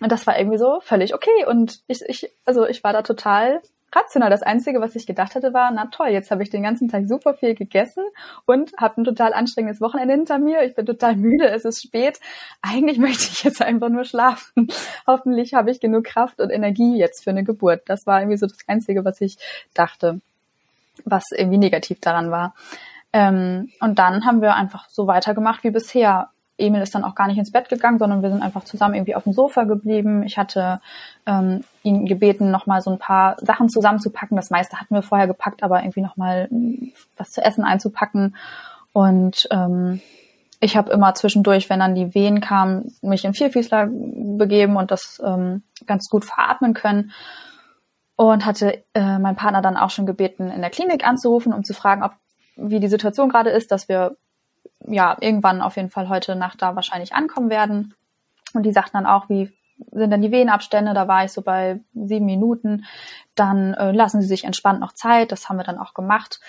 und 0.00 0.12
das 0.12 0.26
war 0.26 0.38
irgendwie 0.38 0.58
so 0.58 0.80
völlig 0.80 1.14
okay. 1.14 1.46
Und 1.46 1.80
ich, 1.86 2.02
ich, 2.06 2.30
also 2.44 2.66
ich 2.66 2.84
war 2.84 2.92
da 2.92 3.02
total 3.02 3.60
rational. 3.92 4.30
Das 4.30 4.42
Einzige, 4.42 4.80
was 4.80 4.94
ich 4.94 5.06
gedacht 5.06 5.34
hatte, 5.34 5.54
war, 5.54 5.70
na 5.70 5.86
toll, 5.86 6.08
jetzt 6.08 6.30
habe 6.30 6.42
ich 6.42 6.50
den 6.50 6.62
ganzen 6.62 6.88
Tag 6.88 7.06
super 7.06 7.34
viel 7.34 7.54
gegessen 7.54 8.04
und 8.46 8.72
habe 8.76 9.00
ein 9.00 9.04
total 9.04 9.32
anstrengendes 9.32 9.80
Wochenende 9.80 10.14
hinter 10.14 10.38
mir. 10.38 10.62
Ich 10.62 10.74
bin 10.74 10.86
total 10.86 11.16
müde, 11.16 11.48
es 11.48 11.64
ist 11.64 11.82
spät. 11.82 12.20
Eigentlich 12.62 12.98
möchte 12.98 13.28
ich 13.32 13.42
jetzt 13.42 13.62
einfach 13.62 13.88
nur 13.88 14.04
schlafen. 14.04 14.68
Hoffentlich 15.06 15.54
habe 15.54 15.70
ich 15.70 15.80
genug 15.80 16.04
Kraft 16.04 16.40
und 16.40 16.50
Energie 16.50 16.98
jetzt 16.98 17.24
für 17.24 17.30
eine 17.30 17.44
Geburt. 17.44 17.82
Das 17.86 18.06
war 18.06 18.20
irgendwie 18.20 18.38
so 18.38 18.46
das 18.46 18.58
Einzige, 18.66 19.04
was 19.04 19.20
ich 19.20 19.38
dachte, 19.74 20.20
was 21.04 21.24
irgendwie 21.34 21.58
negativ 21.58 22.00
daran 22.00 22.30
war. 22.30 22.54
Ähm, 23.12 23.70
und 23.80 23.98
dann 23.98 24.26
haben 24.26 24.42
wir 24.42 24.54
einfach 24.54 24.88
so 24.90 25.06
weitergemacht 25.06 25.64
wie 25.64 25.70
bisher 25.70 26.28
Emil 26.58 26.82
ist 26.82 26.94
dann 26.94 27.04
auch 27.04 27.14
gar 27.14 27.28
nicht 27.28 27.38
ins 27.38 27.52
Bett 27.52 27.68
gegangen, 27.68 27.98
sondern 27.98 28.22
wir 28.22 28.30
sind 28.30 28.42
einfach 28.42 28.64
zusammen 28.64 28.94
irgendwie 28.94 29.14
auf 29.14 29.22
dem 29.22 29.32
Sofa 29.32 29.64
geblieben. 29.64 30.24
Ich 30.24 30.36
hatte 30.36 30.80
ähm, 31.24 31.64
ihn 31.82 32.04
gebeten, 32.04 32.50
nochmal 32.50 32.82
so 32.82 32.90
ein 32.90 32.98
paar 32.98 33.36
Sachen 33.40 33.68
zusammenzupacken. 33.68 34.36
Das 34.36 34.50
meiste 34.50 34.80
hatten 34.80 34.94
wir 34.94 35.02
vorher 35.02 35.28
gepackt, 35.28 35.62
aber 35.62 35.82
irgendwie 35.82 36.02
nochmal 36.02 36.48
was 37.16 37.30
zu 37.30 37.42
essen 37.42 37.64
einzupacken. 37.64 38.36
Und 38.92 39.46
ähm, 39.50 40.00
ich 40.60 40.76
habe 40.76 40.90
immer 40.90 41.14
zwischendurch, 41.14 41.70
wenn 41.70 41.78
dann 41.78 41.94
die 41.94 42.14
Wehen 42.14 42.40
kamen, 42.40 42.92
mich 43.00 43.24
in 43.24 43.34
Vierfüßler 43.34 43.88
begeben 43.88 44.76
und 44.76 44.90
das 44.90 45.22
ähm, 45.24 45.62
ganz 45.86 46.08
gut 46.08 46.24
veratmen 46.24 46.74
können. 46.74 47.12
Und 48.16 48.44
hatte 48.44 48.82
äh, 48.94 49.20
mein 49.20 49.36
Partner 49.36 49.62
dann 49.62 49.76
auch 49.76 49.90
schon 49.90 50.06
gebeten, 50.06 50.50
in 50.50 50.60
der 50.60 50.70
Klinik 50.70 51.06
anzurufen, 51.06 51.52
um 51.52 51.62
zu 51.62 51.72
fragen, 51.72 52.02
ob 52.02 52.14
wie 52.56 52.80
die 52.80 52.88
Situation 52.88 53.28
gerade 53.28 53.50
ist, 53.50 53.70
dass 53.70 53.88
wir 53.88 54.16
ja 54.86 55.16
irgendwann 55.20 55.62
auf 55.62 55.76
jeden 55.76 55.90
Fall 55.90 56.08
heute 56.08 56.36
Nacht 56.36 56.62
da 56.62 56.76
wahrscheinlich 56.76 57.14
ankommen 57.14 57.50
werden. 57.50 57.94
Und 58.54 58.64
die 58.64 58.72
sagten 58.72 58.96
dann 58.96 59.06
auch, 59.06 59.28
wie 59.28 59.52
sind 59.92 60.10
denn 60.10 60.22
die 60.22 60.32
Wehenabstände? 60.32 60.94
Da 60.94 61.08
war 61.08 61.24
ich 61.24 61.32
so 61.32 61.42
bei 61.42 61.80
sieben 61.94 62.26
Minuten. 62.26 62.84
Dann 63.34 63.74
äh, 63.74 63.92
lassen 63.92 64.20
sie 64.20 64.28
sich 64.28 64.44
entspannt 64.44 64.80
noch 64.80 64.92
Zeit. 64.92 65.32
Das 65.32 65.48
haben 65.48 65.56
wir 65.56 65.64
dann 65.64 65.78
auch 65.78 65.94
gemacht. 65.94 66.40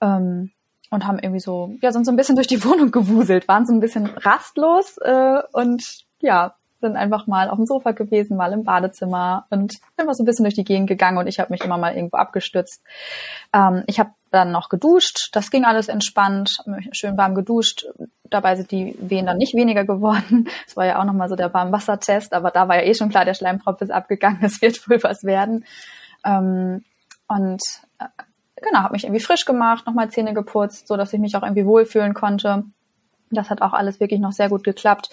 Ähm, 0.00 0.52
und 0.90 1.06
haben 1.06 1.18
irgendwie 1.18 1.40
so, 1.40 1.74
ja, 1.80 1.90
sind 1.90 2.04
so 2.04 2.12
ein 2.12 2.16
bisschen 2.16 2.36
durch 2.36 2.46
die 2.46 2.62
Wohnung 2.66 2.90
gewuselt, 2.90 3.48
waren 3.48 3.66
so 3.66 3.72
ein 3.72 3.80
bisschen 3.80 4.06
rastlos 4.06 4.98
äh, 4.98 5.40
und 5.52 6.04
ja, 6.20 6.54
sind 6.82 6.96
einfach 6.96 7.26
mal 7.26 7.48
auf 7.48 7.56
dem 7.56 7.64
Sofa 7.64 7.92
gewesen, 7.92 8.36
mal 8.36 8.52
im 8.52 8.64
Badezimmer 8.64 9.46
und 9.50 9.78
einfach 9.96 10.14
so 10.14 10.22
ein 10.22 10.26
bisschen 10.26 10.44
durch 10.44 10.54
die 10.54 10.64
Gegend 10.64 10.88
gegangen 10.88 11.16
und 11.16 11.28
ich 11.28 11.40
habe 11.40 11.50
mich 11.50 11.64
immer 11.64 11.78
mal 11.78 11.94
irgendwo 11.94 12.18
abgestützt. 12.18 12.82
Ähm, 13.54 13.84
ich 13.86 13.98
habe 13.98 14.10
dann 14.32 14.50
noch 14.50 14.68
geduscht, 14.68 15.28
das 15.32 15.50
ging 15.50 15.64
alles 15.64 15.88
entspannt, 15.88 16.50
schön 16.92 17.16
warm 17.16 17.34
geduscht. 17.34 17.86
Dabei 18.24 18.56
sind 18.56 18.70
die 18.70 18.96
Wehen 18.98 19.26
dann 19.26 19.36
nicht 19.36 19.54
weniger 19.54 19.84
geworden. 19.84 20.48
Das 20.66 20.76
war 20.76 20.86
ja 20.86 21.00
auch 21.00 21.04
nochmal 21.04 21.28
so 21.28 21.36
der 21.36 21.52
Warmwassertest, 21.52 22.32
aber 22.32 22.50
da 22.50 22.66
war 22.66 22.76
ja 22.76 22.82
eh 22.82 22.94
schon 22.94 23.10
klar, 23.10 23.24
der 23.24 23.34
Schleimfropf 23.34 23.80
ist 23.82 23.90
abgegangen, 23.90 24.38
es 24.42 24.62
wird 24.62 24.88
wohl 24.88 25.02
was 25.02 25.22
werden. 25.22 25.64
Ähm, 26.24 26.84
und 27.28 27.62
äh, 27.98 28.04
genau, 28.56 28.80
habe 28.80 28.92
mich 28.92 29.04
irgendwie 29.04 29.22
frisch 29.22 29.44
gemacht, 29.44 29.86
nochmal 29.86 30.10
Zähne 30.10 30.32
geputzt, 30.32 30.88
so 30.88 30.96
dass 30.96 31.12
ich 31.12 31.20
mich 31.20 31.36
auch 31.36 31.42
irgendwie 31.42 31.66
wohlfühlen 31.66 32.14
konnte. 32.14 32.64
Das 33.30 33.50
hat 33.50 33.62
auch 33.62 33.72
alles 33.72 34.00
wirklich 34.00 34.20
noch 34.20 34.32
sehr 34.32 34.48
gut 34.48 34.64
geklappt. 34.64 35.10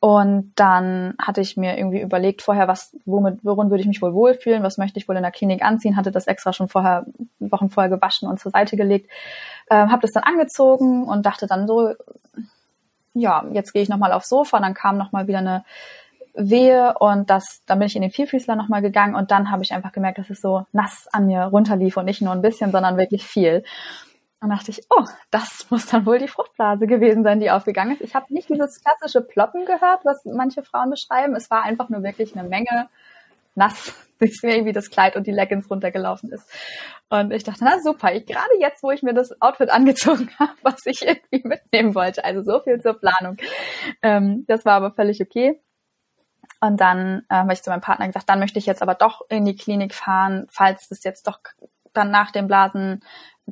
Und 0.00 0.52
dann 0.54 1.14
hatte 1.20 1.40
ich 1.40 1.56
mir 1.56 1.76
irgendwie 1.76 2.00
überlegt 2.00 2.42
vorher, 2.42 2.68
was, 2.68 2.96
womit, 3.04 3.40
worin 3.42 3.70
würde 3.70 3.80
ich 3.80 3.88
mich 3.88 4.00
wohl 4.00 4.14
wohlfühlen, 4.14 4.62
was 4.62 4.78
möchte 4.78 4.98
ich 4.98 5.08
wohl 5.08 5.16
in 5.16 5.22
der 5.22 5.32
Klinik 5.32 5.62
anziehen, 5.62 5.96
hatte 5.96 6.12
das 6.12 6.28
extra 6.28 6.52
schon 6.52 6.68
vorher, 6.68 7.04
Wochen 7.40 7.68
vorher 7.68 7.90
gewaschen 7.90 8.28
und 8.28 8.38
zur 8.38 8.52
Seite 8.52 8.76
gelegt, 8.76 9.10
ähm, 9.70 9.90
habe 9.90 10.02
das 10.02 10.12
dann 10.12 10.22
angezogen 10.22 11.02
und 11.04 11.26
dachte 11.26 11.48
dann 11.48 11.66
so, 11.66 11.94
ja, 13.12 13.44
jetzt 13.52 13.72
gehe 13.72 13.82
ich 13.82 13.88
nochmal 13.88 14.12
aufs 14.12 14.28
Sofa, 14.28 14.60
dann 14.60 14.74
kam 14.74 14.98
nochmal 14.98 15.26
wieder 15.26 15.38
eine 15.38 15.64
Wehe 16.34 16.94
und 17.00 17.28
das, 17.28 17.62
dann 17.66 17.80
bin 17.80 17.86
ich 17.86 17.96
in 17.96 18.02
den 18.02 18.12
Vierfüßler 18.12 18.54
nochmal 18.54 18.82
gegangen 18.82 19.16
und 19.16 19.32
dann 19.32 19.50
habe 19.50 19.64
ich 19.64 19.72
einfach 19.72 19.90
gemerkt, 19.90 20.18
dass 20.18 20.30
es 20.30 20.40
so 20.40 20.64
nass 20.70 21.08
an 21.10 21.26
mir 21.26 21.42
runterlief 21.42 21.96
und 21.96 22.04
nicht 22.04 22.22
nur 22.22 22.32
ein 22.32 22.42
bisschen, 22.42 22.70
sondern 22.70 22.96
wirklich 22.96 23.26
viel. 23.26 23.64
Und 24.40 24.50
dachte 24.50 24.70
ich, 24.70 24.82
oh, 24.90 25.04
das 25.30 25.66
muss 25.70 25.86
dann 25.86 26.06
wohl 26.06 26.18
die 26.18 26.28
Fruchtblase 26.28 26.86
gewesen 26.86 27.24
sein, 27.24 27.40
die 27.40 27.50
aufgegangen 27.50 27.92
ist. 27.92 28.02
Ich 28.02 28.14
habe 28.14 28.32
nicht 28.32 28.48
dieses 28.48 28.80
klassische 28.82 29.20
Ploppen 29.20 29.64
gehört, 29.64 30.04
was 30.04 30.24
manche 30.24 30.62
Frauen 30.62 30.90
beschreiben. 30.90 31.34
Es 31.34 31.50
war 31.50 31.64
einfach 31.64 31.88
nur 31.88 32.04
wirklich 32.04 32.36
eine 32.36 32.48
Menge 32.48 32.88
nass, 33.56 33.92
irgendwie 34.20 34.72
das 34.72 34.90
Kleid 34.90 35.16
und 35.16 35.26
die 35.26 35.32
Leggings 35.32 35.68
runtergelaufen 35.68 36.30
ist. 36.30 36.48
Und 37.10 37.32
ich 37.32 37.44
dachte, 37.44 37.64
na 37.64 37.80
super, 37.80 38.12
ich, 38.12 38.26
gerade 38.26 38.60
jetzt, 38.60 38.82
wo 38.82 38.90
ich 38.90 39.02
mir 39.02 39.14
das 39.14 39.40
Outfit 39.42 39.70
angezogen 39.70 40.30
habe, 40.38 40.52
was 40.62 40.86
ich 40.86 41.04
irgendwie 41.04 41.46
mitnehmen 41.46 41.94
wollte. 41.94 42.24
Also 42.24 42.42
so 42.42 42.60
viel 42.60 42.80
zur 42.80 42.94
Planung. 42.94 43.36
Ähm, 44.02 44.44
das 44.46 44.64
war 44.64 44.74
aber 44.74 44.92
völlig 44.92 45.20
okay. 45.20 45.60
Und 46.60 46.80
dann 46.80 47.24
äh, 47.28 47.34
habe 47.34 47.52
ich 47.52 47.62
zu 47.62 47.70
meinem 47.70 47.80
Partner 47.80 48.06
gesagt, 48.06 48.28
dann 48.28 48.40
möchte 48.40 48.58
ich 48.58 48.66
jetzt 48.66 48.82
aber 48.82 48.94
doch 48.94 49.22
in 49.28 49.44
die 49.44 49.56
Klinik 49.56 49.94
fahren, 49.94 50.46
falls 50.50 50.90
es 50.90 51.04
jetzt 51.04 51.26
doch 51.26 51.38
dann 51.92 52.10
nach 52.10 52.30
dem 52.30 52.46
Blasen 52.46 53.02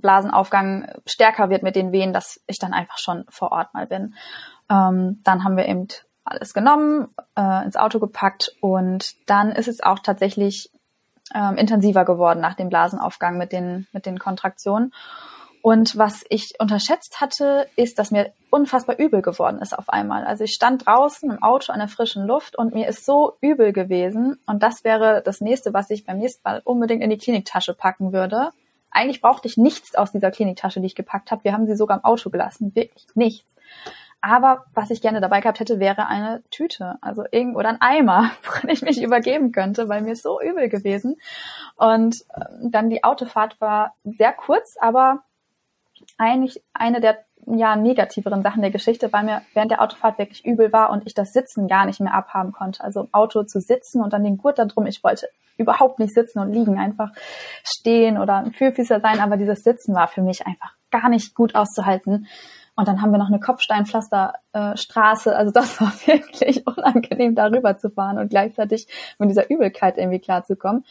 Blasenaufgang 0.01 0.89
stärker 1.07 1.51
wird 1.51 1.63
mit 1.63 1.77
den 1.77 1.93
Wehen, 1.93 2.13
dass 2.13 2.41
ich 2.47 2.59
dann 2.59 2.73
einfach 2.73 2.99
schon 2.99 3.25
vor 3.29 3.53
Ort 3.53 3.75
mal 3.75 3.87
bin. 3.87 4.15
Ähm, 4.71 5.21
dann 5.25 5.45
haben 5.45 5.57
wir 5.57 5.67
eben 5.67 5.89
alles 6.25 6.55
genommen, 6.55 7.09
äh, 7.37 7.65
ins 7.65 7.77
Auto 7.77 8.01
gepackt 8.01 8.53
und 8.61 9.15
dann 9.27 9.53
ist 9.53 9.69
es 9.69 9.83
auch 9.83 10.01
tatsächlich 10.01 10.71
ähm, 11.35 11.57
intensiver 11.57 12.05
geworden 12.05 12.41
nach 12.41 12.55
dem 12.55 12.69
Blasenaufgang 12.69 13.39
mit 13.39 13.53
den, 13.53 13.87
mit 13.93 14.07
den 14.07 14.19
Kontraktionen. 14.19 14.93
Und 15.63 15.99
was 15.99 16.25
ich 16.29 16.55
unterschätzt 16.61 17.21
hatte, 17.21 17.67
ist, 17.75 17.99
dass 17.99 18.13
mir 18.13 18.33
unfassbar 18.51 19.01
übel 19.01 19.21
geworden 19.21 19.59
ist 19.61 19.77
auf 19.77 19.89
einmal. 19.89 20.25
Also 20.25 20.45
ich 20.45 20.53
stand 20.53 20.87
draußen 20.87 21.29
im 21.29 21.43
Auto 21.43 21.73
an 21.73 21.81
der 21.81 21.89
frischen 21.89 22.25
Luft 22.25 22.57
und 22.57 22.73
mir 22.73 22.87
ist 22.87 23.05
so 23.05 23.37
übel 23.41 23.73
gewesen. 23.73 24.39
Und 24.47 24.63
das 24.63 24.85
wäre 24.85 25.23
das 25.25 25.41
nächste, 25.41 25.75
was 25.75 25.91
ich 25.91 26.07
beim 26.07 26.19
nächsten 26.19 26.43
Mal 26.49 26.61
unbedingt 26.63 27.03
in 27.03 27.11
die 27.11 27.19
Kliniktasche 27.19 27.75
packen 27.75 28.13
würde. 28.13 28.51
Eigentlich 28.97 29.21
brauchte 29.21 29.47
ich 29.47 29.59
nichts 29.59 29.95
aus 29.95 30.11
dieser 30.11 30.31
Kliniktasche, 30.31 30.81
die 30.81 30.87
ich 30.87 30.95
gepackt 30.95 31.31
habe. 31.31 31.45
Wir 31.45 31.53
haben 31.53 31.67
sie 31.67 31.77
sogar 31.77 31.99
im 31.99 32.05
Auto 32.05 32.31
gelassen. 32.31 32.75
Wirklich 32.75 33.07
nichts. 33.15 33.55
Aber 34.23 34.65
was 34.73 34.89
ich 34.89 35.03
gerne 35.03 35.21
dabei 35.21 35.43
gehabt 35.43 35.61
hätte, 35.61 35.79
wäre 35.79 36.07
eine 36.07 36.43
Tüte, 36.51 36.97
also 37.03 37.25
irgend 37.31 37.57
oder 37.57 37.69
ein 37.69 37.81
Eimer, 37.83 38.31
woran 38.43 38.71
ich 38.71 38.81
mich 38.81 39.03
übergeben 39.03 39.53
könnte, 39.53 39.91
weil 39.91 40.01
mir 40.01 40.13
ist 40.13 40.23
so 40.23 40.41
übel 40.41 40.71
gewesen. 40.71 41.17
Und 41.77 42.25
ähm, 42.35 42.71
dann 42.71 42.89
die 42.89 43.05
Autofahrt 43.05 43.61
war 43.61 43.95
sehr 44.03 44.33
kurz, 44.33 44.79
aber 44.81 45.25
eigentlich 46.17 46.65
eine 46.73 47.03
der 47.03 47.26
ja, 47.47 47.77
negativeren 47.77 48.43
Sachen 48.43 48.61
der 48.61 48.71
Geschichte, 48.71 49.13
weil 49.13 49.25
mir 49.25 49.43
während 49.55 49.71
der 49.71 49.81
Autofahrt 49.81 50.19
wirklich 50.19 50.45
übel 50.45 50.73
war 50.73 50.91
und 50.91 51.07
ich 51.07 51.15
das 51.15 51.33
Sitzen 51.33 51.69
gar 51.69 51.87
nicht 51.87 52.01
mehr 52.01 52.15
abhaben 52.15 52.53
konnte. 52.53 52.83
Also 52.83 53.03
im 53.03 53.09
Auto 53.13 53.45
zu 53.45 53.61
sitzen 53.61 54.03
und 54.03 54.13
dann 54.13 54.25
den 54.25 54.37
Gurt 54.37 54.59
da 54.59 54.65
drum. 54.65 54.87
Ich 54.87 55.05
wollte 55.05 55.29
überhaupt 55.57 55.99
nicht 55.99 56.13
sitzen 56.13 56.41
und 56.41 56.53
liegen, 56.53 56.79
einfach 56.79 57.13
stehen 57.63 58.19
oder 58.19 58.37
ein 58.37 58.53
Fühlfüßer 58.53 59.01
sein, 59.01 59.21
aber 59.21 59.37
dieses 59.37 59.63
Sitzen 59.63 59.95
war 59.95 60.09
für 60.09 60.23
mich 60.23 60.47
einfach 60.47 60.75
gar 60.91 61.09
nicht 61.09 61.35
gut 61.35 61.55
auszuhalten. 61.55 62.27
Und 62.75 62.89
dann 62.89 63.01
haben 63.01 63.11
wir 63.11 63.19
noch 63.19 63.29
eine 63.29 63.41
Kopfsteinpflasterstraße. 63.41 65.31
Äh, 65.31 65.35
also 65.35 65.51
das 65.51 65.81
war 65.81 65.93
wirklich 66.07 66.67
unangenehm, 66.67 67.35
darüber 67.35 67.79
zu 67.79 67.91
fahren 67.91 68.19
und 68.19 68.29
gleichzeitig 68.29 68.87
mit 69.19 69.31
dieser 69.31 69.49
Übelkeit 69.51 69.97
irgendwie 69.97 70.19
klarzukommen. 70.19 70.85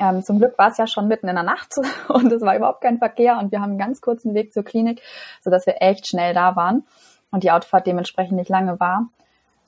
Ähm, 0.00 0.22
zum 0.22 0.38
Glück 0.38 0.56
war 0.56 0.70
es 0.70 0.78
ja 0.78 0.86
schon 0.86 1.08
mitten 1.08 1.28
in 1.28 1.34
der 1.34 1.44
Nacht 1.44 1.74
und 2.08 2.32
es 2.32 2.40
war 2.40 2.56
überhaupt 2.56 2.80
kein 2.80 2.98
Verkehr 2.98 3.38
und 3.38 3.52
wir 3.52 3.60
haben 3.60 3.70
einen 3.70 3.78
ganz 3.78 4.00
kurzen 4.00 4.34
Weg 4.34 4.52
zur 4.52 4.64
Klinik, 4.64 5.02
sodass 5.42 5.66
wir 5.66 5.76
echt 5.80 6.08
schnell 6.08 6.32
da 6.32 6.56
waren 6.56 6.84
und 7.30 7.44
die 7.44 7.50
Autofahrt 7.50 7.86
dementsprechend 7.86 8.36
nicht 8.36 8.48
lange 8.48 8.80
war. 8.80 9.08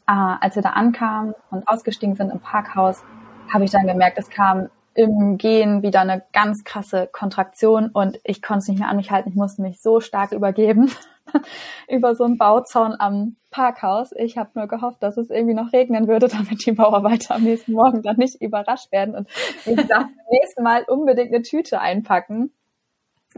Äh, 0.09 0.13
als 0.13 0.57
wir 0.57 0.63
da 0.63 0.71
ankamen 0.71 1.35
und 1.51 1.69
ausgestiegen 1.69 2.17
sind 2.17 2.31
im 2.31 2.41
Parkhaus, 2.41 3.05
habe 3.53 3.65
ich 3.65 3.71
dann 3.71 3.87
gemerkt, 3.87 4.19
es 4.19 4.31
kam 4.31 4.71
im 4.95 5.37
Gehen 5.37 5.83
wieder 5.83 6.01
eine 6.01 6.23
ganz 6.33 6.65
krasse 6.65 7.07
Kontraktion 7.07 7.91
und 7.91 8.19
ich 8.25 8.43
konnte 8.43 8.61
es 8.61 8.69
nicht 8.69 8.79
mehr 8.81 8.89
an 8.89 8.97
mich 8.97 9.11
halten. 9.11 9.29
Ich 9.29 9.35
musste 9.35 9.63
mich 9.63 9.81
so 9.81 10.01
stark 10.01 10.33
übergeben 10.33 10.91
über 11.89 12.15
so 12.15 12.25
einen 12.25 12.39
Bauzaun 12.39 12.95
am 12.99 13.37
Parkhaus. 13.51 14.13
Ich 14.17 14.39
habe 14.39 14.51
nur 14.55 14.67
gehofft, 14.67 15.03
dass 15.03 15.17
es 15.17 15.31
irgendwie 15.31 15.55
noch 15.55 15.73
regnen 15.73 16.09
würde, 16.09 16.29
damit 16.37 16.65
die 16.67 16.73
Bauarbeiter 16.73 17.35
am 17.35 17.43
nächsten 17.43 17.73
Morgen 17.73 18.03
dann 18.03 18.17
nicht 18.17 18.41
überrascht 18.41 18.91
werden. 18.93 19.15
Und 19.15 19.29
wie 19.65 19.75
gesagt, 19.75 19.91
beim 19.91 20.15
nächsten 20.31 20.63
Mal 20.63 20.85
unbedingt 20.85 21.33
eine 21.33 21.43
Tüte 21.43 21.81
einpacken. 21.81 22.53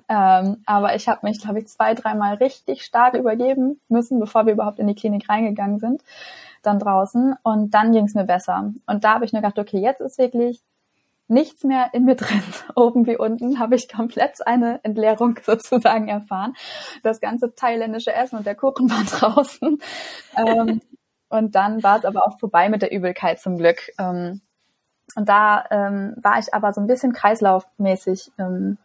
Ähm, 0.09 0.63
aber 0.67 0.97
ich 0.97 1.09
habe 1.09 1.21
mich, 1.27 1.41
glaube 1.41 1.61
ich, 1.61 1.69
zwei, 1.69 1.95
dreimal 1.95 2.35
richtig 2.35 2.83
stark 2.83 3.15
übergeben 3.15 3.81
müssen, 3.89 4.19
bevor 4.19 4.45
wir 4.45 4.53
überhaupt 4.53 4.81
in 4.81 4.89
die 4.89 4.97
Klinik 4.97 5.29
reingegangen 5.29 5.79
sind, 5.79 6.03
dann 6.63 6.81
draußen. 6.81 7.37
Und 7.43 7.75
dann 7.75 7.93
ging 7.93 8.07
es 8.07 8.15
mir 8.15 8.25
besser. 8.25 8.73
Und 8.87 9.05
da 9.05 9.15
habe 9.15 9.25
ich 9.25 9.33
nur 9.33 9.43
gedacht, 9.43 9.59
okay, 9.59 9.79
jetzt 9.79 10.01
ist 10.01 10.19
wirklich 10.19 10.63
nichts 11.29 11.65
mehr 11.65 11.91
in 11.93 12.05
mir 12.05 12.17
drin. 12.17 12.43
Oben 12.77 13.07
wie 13.07 13.17
unten 13.17 13.59
habe 13.59 13.75
ich 13.75 13.93
komplett 13.93 14.47
eine 14.47 14.81
Entleerung 14.83 15.39
sozusagen 15.43 16.09
erfahren. 16.09 16.55
Das 17.03 17.21
ganze 17.21 17.55
thailändische 17.55 18.13
Essen 18.13 18.37
und 18.37 18.47
der 18.47 18.55
Kuchen 18.55 18.91
war 18.91 19.05
draußen. 19.05 19.79
ähm, 20.37 20.81
und 21.29 21.55
dann 21.55 21.83
war 21.83 21.99
es 21.99 22.05
aber 22.05 22.27
auch 22.27 22.39
vorbei 22.39 22.69
mit 22.69 22.83
der 22.83 22.93
Übelkeit 22.93 23.41
zum 23.41 23.57
Glück. 23.57 23.91
Ähm, 23.99 24.41
und 25.17 25.29
da 25.29 25.65
ähm, 25.71 26.15
war 26.23 26.39
ich 26.39 26.55
aber 26.55 26.73
so 26.73 26.81
ein 26.81 26.87
bisschen 26.87 27.13
kreislaufmäßig 27.13 28.33
ähm, 28.39 28.79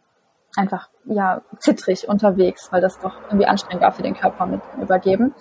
einfach 0.56 0.88
ja 1.04 1.42
zittrig 1.58 2.08
unterwegs, 2.08 2.68
weil 2.72 2.80
das 2.80 2.98
doch 2.98 3.16
irgendwie 3.24 3.46
anstrengend 3.46 3.82
war 3.82 3.92
für 3.92 4.02
den 4.02 4.14
Körper 4.14 4.46
mit 4.46 4.60
übergeben. 4.80 5.34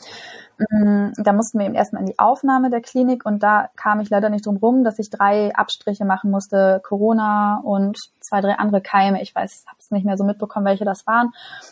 Mm, 0.70 1.12
da 1.16 1.32
mussten 1.32 1.58
wir 1.58 1.66
eben 1.66 1.76
erstmal 1.76 2.02
in 2.02 2.08
die 2.08 2.20
Aufnahme 2.20 2.70
der 2.70 2.82
Klinik 2.82 3.26
und 3.26 3.42
da 3.42 3.70
kam 3.78 4.02
ich 4.02 4.10
leider 4.10 4.30
nicht 4.30 4.46
drum 4.46 4.58
rum, 4.58 4.84
dass 4.84 5.00
ich 5.00 5.10
drei 5.10 5.56
Abstriche 5.56 6.04
machen 6.04 6.32
musste, 6.32 6.82
Corona 6.84 7.62
und 7.64 7.98
zwei, 8.20 8.42
drei 8.42 8.56
andere 8.56 8.82
Keime. 8.82 9.22
Ich 9.22 9.34
weiß, 9.34 9.64
habe 9.68 9.78
es 9.80 9.90
nicht 9.92 10.06
mehr 10.06 10.18
so 10.18 10.26
mitbekommen, 10.26 10.66
welche 10.66 10.84
das 10.84 11.08
waren, 11.08 11.32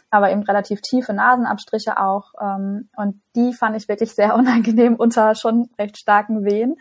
aber 0.10 0.32
eben 0.32 0.42
relativ 0.44 0.80
tiefe 0.82 1.12
Nasenabstriche 1.12 2.00
auch. 2.00 2.34
Ähm, 2.40 2.88
und 2.96 3.22
die 3.36 3.54
fand 3.54 3.76
ich 3.76 3.90
wirklich 3.90 4.16
sehr 4.16 4.36
unangenehm 4.38 4.96
unter 4.96 5.36
schon 5.36 5.70
recht 5.78 5.98
starken 5.98 6.46
Wehen, 6.46 6.78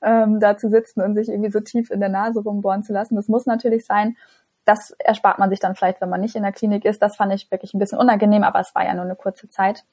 ähm, 0.00 0.38
da 0.38 0.56
zu 0.56 0.68
sitzen 0.68 1.02
und 1.02 1.14
sich 1.14 1.28
irgendwie 1.28 1.50
so 1.50 1.60
tief 1.60 1.90
in 1.90 1.98
der 1.98 2.08
Nase 2.08 2.40
rumbohren 2.40 2.84
zu 2.84 2.92
lassen. 2.92 3.16
Das 3.16 3.26
muss 3.26 3.46
natürlich 3.46 3.84
sein. 3.84 4.16
Das 4.64 4.94
erspart 4.98 5.38
man 5.40 5.50
sich 5.50 5.60
dann 5.60 5.74
vielleicht, 5.74 6.00
wenn 6.00 6.10
man 6.10 6.20
nicht 6.20 6.36
in 6.36 6.42
der 6.42 6.52
Klinik 6.52 6.84
ist. 6.84 7.02
Das 7.02 7.16
fand 7.16 7.32
ich 7.32 7.50
wirklich 7.50 7.74
ein 7.74 7.78
bisschen 7.80 7.98
unangenehm, 7.98 8.44
aber 8.44 8.60
es 8.60 8.74
war 8.74 8.84
ja 8.84 8.94
nur 8.94 9.04
eine 9.04 9.16
kurze 9.16 9.48
Zeit. 9.48 9.84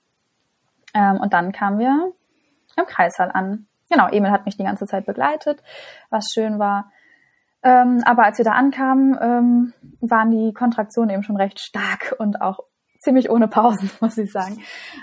Ähm, 0.95 1.17
und 1.17 1.33
dann 1.33 1.51
kamen 1.51 1.77
wir 1.77 2.13
im 2.77 2.85
Kreissaal 2.85 3.29
an. 3.31 3.67
Genau, 3.91 4.07
Emil 4.07 4.31
hat 4.31 4.45
mich 4.45 4.57
die 4.57 4.63
ganze 4.63 4.87
Zeit 4.87 5.05
begleitet, 5.05 5.61
was 6.09 6.25
schön 6.33 6.57
war. 6.57 6.91
Ähm, 7.61 8.01
aber 8.05 8.23
als 8.23 8.37
wir 8.37 8.45
da 8.45 8.53
ankamen, 8.53 9.17
ähm, 9.21 9.73
waren 9.99 10.31
die 10.31 10.53
Kontraktionen 10.53 11.09
eben 11.11 11.23
schon 11.23 11.37
recht 11.37 11.59
stark 11.59 12.15
und 12.17 12.41
auch 12.41 12.59
ziemlich 12.99 13.29
ohne 13.29 13.47
Pausen, 13.47 13.91
muss 14.01 14.17
ich 14.17 14.31
sagen. 14.31 14.61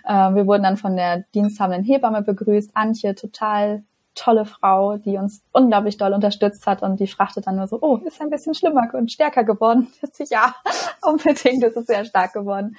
Ähm, 0.08 0.34
wir 0.34 0.46
wurden 0.46 0.62
dann 0.62 0.76
von 0.76 0.96
der 0.96 1.24
diensthabenden 1.34 1.84
Hebamme 1.84 2.22
begrüßt. 2.22 2.72
Antje, 2.74 3.14
total 3.14 3.84
tolle 4.14 4.44
Frau, 4.44 4.98
die 4.98 5.16
uns 5.16 5.42
unglaublich 5.52 5.96
doll 5.96 6.12
unterstützt 6.12 6.66
hat 6.66 6.82
und 6.82 7.00
die 7.00 7.06
fragte 7.06 7.40
dann 7.40 7.56
nur 7.56 7.66
so, 7.66 7.78
oh, 7.80 7.96
ist 8.04 8.20
ein 8.20 8.30
bisschen 8.30 8.54
schlimmer 8.54 8.88
und 8.92 9.10
stärker 9.10 9.44
geworden. 9.44 9.88
ja, 10.30 10.54
unbedingt, 11.02 11.64
ist 11.64 11.76
es 11.76 11.86
sehr 11.86 12.04
stark 12.04 12.32
geworden. 12.32 12.76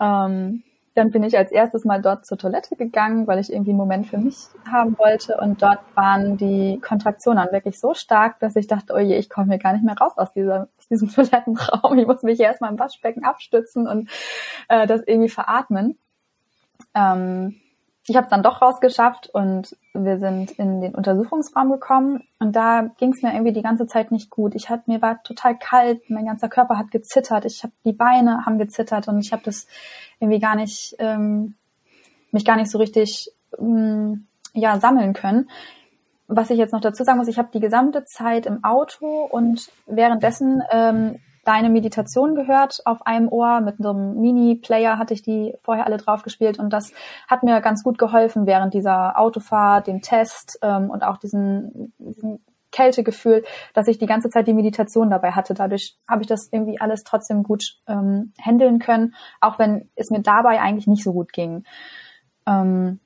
Ähm, 0.00 0.64
dann 0.94 1.10
bin 1.10 1.24
ich 1.24 1.36
als 1.36 1.50
erstes 1.50 1.84
mal 1.84 2.00
dort 2.00 2.24
zur 2.24 2.38
Toilette 2.38 2.76
gegangen, 2.76 3.26
weil 3.26 3.40
ich 3.40 3.52
irgendwie 3.52 3.70
einen 3.70 3.78
Moment 3.78 4.06
für 4.06 4.18
mich 4.18 4.36
haben 4.70 4.96
wollte. 4.96 5.36
Und 5.38 5.60
dort 5.60 5.80
waren 5.94 6.36
die 6.36 6.80
Kontraktionen 6.80 7.48
wirklich 7.50 7.80
so 7.80 7.94
stark, 7.94 8.38
dass 8.38 8.54
ich 8.54 8.68
dachte, 8.68 8.94
oh 8.94 8.98
je, 8.98 9.16
ich 9.16 9.28
komme 9.28 9.48
hier 9.48 9.58
gar 9.58 9.72
nicht 9.72 9.84
mehr 9.84 9.98
raus 9.98 10.12
aus, 10.16 10.32
dieser, 10.32 10.68
aus 10.78 10.88
diesem 10.88 11.08
Toilettenraum. 11.12 11.98
Ich 11.98 12.06
muss 12.06 12.22
mich 12.22 12.38
erstmal 12.38 12.70
im 12.70 12.78
Waschbecken 12.78 13.24
abstützen 13.24 13.88
und 13.88 14.08
äh, 14.68 14.86
das 14.86 15.02
irgendwie 15.04 15.28
veratmen. 15.28 15.98
Ähm, 16.94 17.56
ich 18.06 18.16
habe 18.16 18.24
es 18.24 18.30
dann 18.30 18.42
doch 18.42 18.60
rausgeschafft 18.60 19.30
und 19.32 19.76
wir 19.94 20.18
sind 20.18 20.50
in 20.52 20.82
den 20.82 20.94
Untersuchungsraum 20.94 21.72
gekommen 21.72 22.24
und 22.38 22.54
da 22.54 22.90
ging 22.98 23.12
es 23.12 23.22
mir 23.22 23.32
irgendwie 23.32 23.54
die 23.54 23.62
ganze 23.62 23.86
Zeit 23.86 24.12
nicht 24.12 24.28
gut. 24.28 24.54
Ich 24.54 24.68
hatte 24.68 24.90
mir 24.90 25.00
war 25.00 25.22
total 25.22 25.56
kalt, 25.56 26.10
mein 26.10 26.26
ganzer 26.26 26.48
Körper 26.48 26.76
hat 26.76 26.90
gezittert, 26.90 27.46
ich 27.46 27.62
habe 27.62 27.72
die 27.84 27.92
Beine 27.92 28.44
haben 28.44 28.58
gezittert 28.58 29.08
und 29.08 29.18
ich 29.20 29.32
habe 29.32 29.42
das 29.44 29.66
irgendwie 30.20 30.38
gar 30.38 30.54
nicht 30.54 30.96
ähm, 30.98 31.54
mich 32.30 32.44
gar 32.44 32.56
nicht 32.56 32.70
so 32.70 32.78
richtig 32.78 33.30
ähm, 33.58 34.26
ja 34.52 34.78
sammeln 34.78 35.14
können. 35.14 35.48
Was 36.26 36.50
ich 36.50 36.58
jetzt 36.58 36.72
noch 36.72 36.80
dazu 36.80 37.04
sagen 37.04 37.18
muss, 37.18 37.28
ich 37.28 37.38
habe 37.38 37.50
die 37.54 37.60
gesamte 37.60 38.04
Zeit 38.04 38.44
im 38.44 38.64
Auto 38.64 39.24
und 39.24 39.70
währenddessen 39.86 40.62
ähm, 40.70 41.20
deine 41.44 41.70
Meditation 41.70 42.34
gehört 42.34 42.80
auf 42.84 43.06
einem 43.06 43.28
Ohr. 43.28 43.60
Mit 43.60 43.78
einem 43.78 44.20
Mini-Player 44.20 44.98
hatte 44.98 45.14
ich 45.14 45.22
die 45.22 45.54
vorher 45.62 45.86
alle 45.86 45.96
drauf 45.96 46.22
gespielt 46.22 46.58
und 46.58 46.70
das 46.70 46.92
hat 47.28 47.42
mir 47.42 47.60
ganz 47.60 47.82
gut 47.82 47.98
geholfen 47.98 48.46
während 48.46 48.74
dieser 48.74 49.18
Autofahrt, 49.18 49.86
dem 49.86 50.02
Test 50.02 50.58
ähm, 50.62 50.90
und 50.90 51.04
auch 51.04 51.16
diesen, 51.16 51.92
diesen 51.98 52.44
Kältegefühl, 52.74 53.44
dass 53.72 53.86
ich 53.86 53.98
die 53.98 54.06
ganze 54.06 54.28
Zeit 54.28 54.48
die 54.48 54.52
Meditation 54.52 55.08
dabei 55.08 55.30
hatte. 55.30 55.54
Dadurch 55.54 55.96
habe 56.08 56.22
ich 56.22 56.26
das 56.26 56.48
irgendwie 56.50 56.80
alles 56.80 57.04
trotzdem 57.04 57.44
gut 57.44 57.62
ähm, 57.86 58.32
handeln 58.40 58.80
können, 58.80 59.14
auch 59.40 59.58
wenn 59.58 59.90
es 59.94 60.10
mir 60.10 60.20
dabei 60.20 60.60
eigentlich 60.60 60.88
nicht 60.88 61.04
so 61.04 61.12
gut 61.12 61.32
ging. 61.32 61.64
Ähm, 62.46 63.00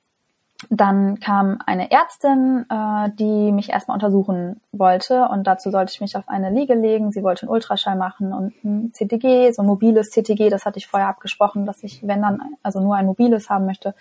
dann 0.69 1.19
kam 1.21 1.59
eine 1.65 1.89
Ärztin, 1.89 2.65
äh, 2.69 3.09
die 3.13 3.51
mich 3.51 3.69
erstmal 3.69 3.95
untersuchen 3.95 4.59
wollte 4.73 5.29
und 5.29 5.47
dazu 5.47 5.71
sollte 5.71 5.93
ich 5.93 6.01
mich 6.01 6.17
auf 6.17 6.27
eine 6.27 6.49
Liege 6.49 6.73
legen. 6.73 7.11
Sie 7.11 7.23
wollte 7.23 7.43
einen 7.43 7.51
Ultraschall 7.51 7.95
machen 7.95 8.33
und 8.33 8.63
ein 8.65 8.91
CTG, 8.93 9.51
so 9.51 9.61
ein 9.61 9.67
mobiles 9.67 10.09
CTG, 10.09 10.49
das 10.49 10.65
hatte 10.65 10.77
ich 10.77 10.87
vorher 10.87 11.07
abgesprochen, 11.07 11.65
dass 11.65 11.81
ich, 11.83 12.05
wenn 12.05 12.21
dann, 12.21 12.41
also 12.61 12.81
nur 12.81 12.95
ein 12.95 13.05
mobiles 13.05 13.49
haben 13.49 13.65
möchte, 13.65 13.95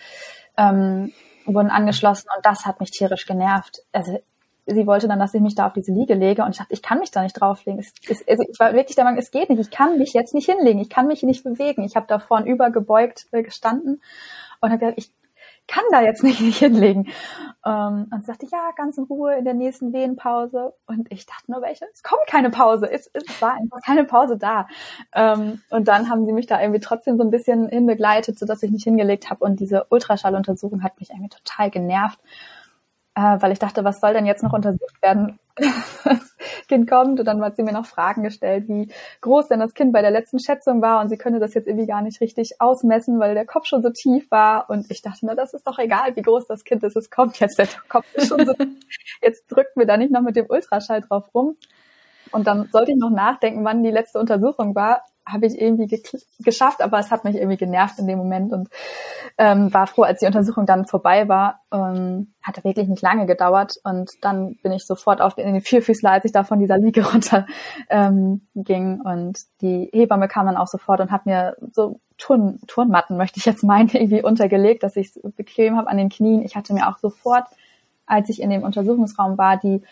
ähm, 0.56 1.12
wurden 1.46 1.70
angeschlossen 1.70 2.28
und 2.36 2.44
das 2.44 2.66
hat 2.66 2.80
mich 2.80 2.90
tierisch 2.90 3.26
genervt. 3.26 3.82
Also 3.92 4.18
sie 4.66 4.86
wollte 4.86 5.06
dann, 5.06 5.20
dass 5.20 5.34
ich 5.34 5.40
mich 5.40 5.54
da 5.54 5.66
auf 5.66 5.72
diese 5.74 5.92
Liege 5.92 6.14
lege 6.14 6.42
und 6.42 6.50
ich 6.50 6.58
dachte, 6.58 6.74
ich 6.74 6.82
kann 6.82 6.98
mich 6.98 7.12
da 7.12 7.22
nicht 7.22 7.40
drauflegen. 7.40 7.78
Es, 7.78 7.92
es, 8.08 8.26
also 8.26 8.42
ich 8.50 8.58
war 8.58 8.74
wirklich 8.74 8.96
der 8.96 9.04
Meinung, 9.04 9.20
es 9.20 9.30
geht 9.30 9.48
nicht. 9.48 9.60
Ich 9.60 9.70
kann 9.70 9.96
mich 9.96 10.12
jetzt 10.12 10.34
nicht 10.34 10.50
hinlegen. 10.50 10.80
Ich 10.80 10.90
kann 10.90 11.06
mich 11.06 11.22
nicht 11.22 11.44
bewegen. 11.44 11.84
Ich 11.84 11.94
habe 11.94 12.06
da 12.08 12.18
vorn 12.18 12.46
übergebeugt 12.46 13.26
äh, 13.30 13.42
gestanden 13.42 14.02
und 14.60 14.70
habe 14.70 14.80
gesagt, 14.80 14.98
ich 14.98 15.10
kann 15.68 15.84
da 15.92 16.00
jetzt 16.02 16.24
nicht, 16.24 16.40
nicht 16.40 16.58
hinlegen. 16.58 17.08
Ähm, 17.64 18.08
und 18.10 18.24
sagte, 18.24 18.46
ja, 18.50 18.70
ganz 18.76 18.98
in 18.98 19.04
Ruhe 19.04 19.36
in 19.36 19.44
der 19.44 19.54
nächsten 19.54 19.92
Wehenpause. 19.92 20.74
Und 20.86 21.12
ich 21.12 21.26
dachte 21.26 21.52
nur, 21.52 21.62
welche? 21.62 21.84
Es 21.92 22.02
kommt 22.02 22.26
keine 22.26 22.50
Pause. 22.50 22.90
Es, 22.90 23.08
es 23.12 23.40
war 23.40 23.54
einfach 23.54 23.80
keine 23.84 24.04
Pause 24.04 24.36
da. 24.36 24.66
Ähm, 25.14 25.60
und 25.70 25.86
dann 25.86 26.10
haben 26.10 26.26
sie 26.26 26.32
mich 26.32 26.46
da 26.46 26.60
irgendwie 26.60 26.80
trotzdem 26.80 27.16
so 27.16 27.22
ein 27.22 27.30
bisschen 27.30 27.68
hinbegleitet, 27.68 28.38
sodass 28.38 28.62
ich 28.62 28.72
mich 28.72 28.84
hingelegt 28.84 29.30
habe. 29.30 29.44
Und 29.44 29.60
diese 29.60 29.84
Ultraschalluntersuchung 29.90 30.82
hat 30.82 30.98
mich 30.98 31.10
irgendwie 31.10 31.28
total 31.30 31.70
genervt 31.70 32.18
äh, 33.18 33.42
weil 33.42 33.50
ich 33.50 33.58
dachte, 33.58 33.82
was 33.82 34.00
soll 34.00 34.12
denn 34.12 34.26
jetzt 34.26 34.44
noch 34.44 34.52
untersucht 34.52 35.02
werden? 35.02 35.40
Das 36.04 36.36
Kind 36.68 36.88
kommt 36.88 37.18
und 37.20 37.26
dann 37.26 37.42
hat 37.42 37.56
sie 37.56 37.62
mir 37.62 37.72
noch 37.72 37.86
Fragen 37.86 38.22
gestellt, 38.22 38.68
wie 38.68 38.90
groß 39.20 39.48
denn 39.48 39.60
das 39.60 39.74
Kind 39.74 39.92
bei 39.92 40.02
der 40.02 40.10
letzten 40.10 40.38
Schätzung 40.38 40.82
war 40.82 41.00
und 41.00 41.08
sie 41.08 41.16
könne 41.16 41.40
das 41.40 41.54
jetzt 41.54 41.66
irgendwie 41.66 41.86
gar 41.86 42.02
nicht 42.02 42.20
richtig 42.20 42.60
ausmessen, 42.60 43.18
weil 43.20 43.34
der 43.34 43.46
Kopf 43.46 43.66
schon 43.66 43.82
so 43.82 43.90
tief 43.90 44.30
war 44.30 44.68
und 44.70 44.90
ich 44.90 45.02
dachte, 45.02 45.20
na, 45.22 45.34
das 45.34 45.54
ist 45.54 45.66
doch 45.66 45.78
egal, 45.78 46.16
wie 46.16 46.22
groß 46.22 46.46
das 46.46 46.64
Kind 46.64 46.82
ist, 46.82 46.96
es 46.96 47.10
kommt 47.10 47.38
jetzt, 47.40 47.58
der 47.58 47.68
Kopf 47.88 48.06
ist 48.14 48.28
schon 48.28 48.44
so, 48.44 48.54
jetzt 49.22 49.46
drückt 49.48 49.76
mir 49.76 49.86
da 49.86 49.96
nicht 49.96 50.12
noch 50.12 50.22
mit 50.22 50.36
dem 50.36 50.46
Ultraschall 50.48 51.00
drauf 51.02 51.34
rum. 51.34 51.56
Und 52.30 52.46
dann 52.46 52.68
sollte 52.72 52.90
ich 52.92 52.98
noch 52.98 53.10
nachdenken, 53.10 53.64
wann 53.64 53.82
die 53.82 53.90
letzte 53.90 54.18
Untersuchung 54.18 54.74
war 54.74 55.02
habe 55.28 55.46
ich 55.46 55.60
irgendwie 55.60 56.02
geschafft, 56.40 56.82
aber 56.82 56.98
es 56.98 57.10
hat 57.10 57.24
mich 57.24 57.36
irgendwie 57.36 57.56
genervt 57.56 57.98
in 57.98 58.06
dem 58.06 58.18
Moment 58.18 58.52
und 58.52 58.68
ähm, 59.36 59.72
war 59.72 59.86
froh, 59.86 60.02
als 60.02 60.20
die 60.20 60.26
Untersuchung 60.26 60.66
dann 60.66 60.86
vorbei 60.86 61.28
war. 61.28 61.60
Ähm, 61.72 62.32
hatte 62.42 62.64
wirklich 62.64 62.88
nicht 62.88 63.02
lange 63.02 63.26
gedauert 63.26 63.78
und 63.84 64.12
dann 64.22 64.56
bin 64.62 64.72
ich 64.72 64.86
sofort 64.86 65.20
auf 65.20 65.34
den, 65.34 65.46
in 65.46 65.52
den 65.54 65.62
Vierfüßler, 65.62 66.10
als 66.10 66.24
ich 66.24 66.32
da 66.32 66.44
von 66.44 66.58
dieser 66.58 66.78
Liege 66.78 67.04
runter 67.12 67.46
ähm, 67.90 68.46
ging 68.54 69.00
und 69.00 69.40
die 69.60 69.90
Hebamme 69.92 70.28
kam 70.28 70.46
dann 70.46 70.56
auch 70.56 70.68
sofort 70.68 71.00
und 71.00 71.10
hat 71.10 71.26
mir 71.26 71.56
so 71.72 72.00
Turn, 72.18 72.60
Turnmatten, 72.66 73.16
möchte 73.16 73.38
ich 73.38 73.46
jetzt 73.46 73.62
meinen, 73.62 73.88
irgendwie 73.92 74.22
untergelegt, 74.22 74.82
dass 74.82 74.96
ich 74.96 75.16
es 75.16 75.32
bequem 75.36 75.76
habe 75.76 75.88
an 75.88 75.96
den 75.96 76.08
Knien. 76.08 76.42
Ich 76.42 76.56
hatte 76.56 76.74
mir 76.74 76.88
auch 76.88 76.98
sofort, 76.98 77.44
als 78.06 78.28
ich 78.28 78.42
in 78.42 78.50
dem 78.50 78.62
Untersuchungsraum 78.62 79.38
war, 79.38 79.56
die 79.56 79.82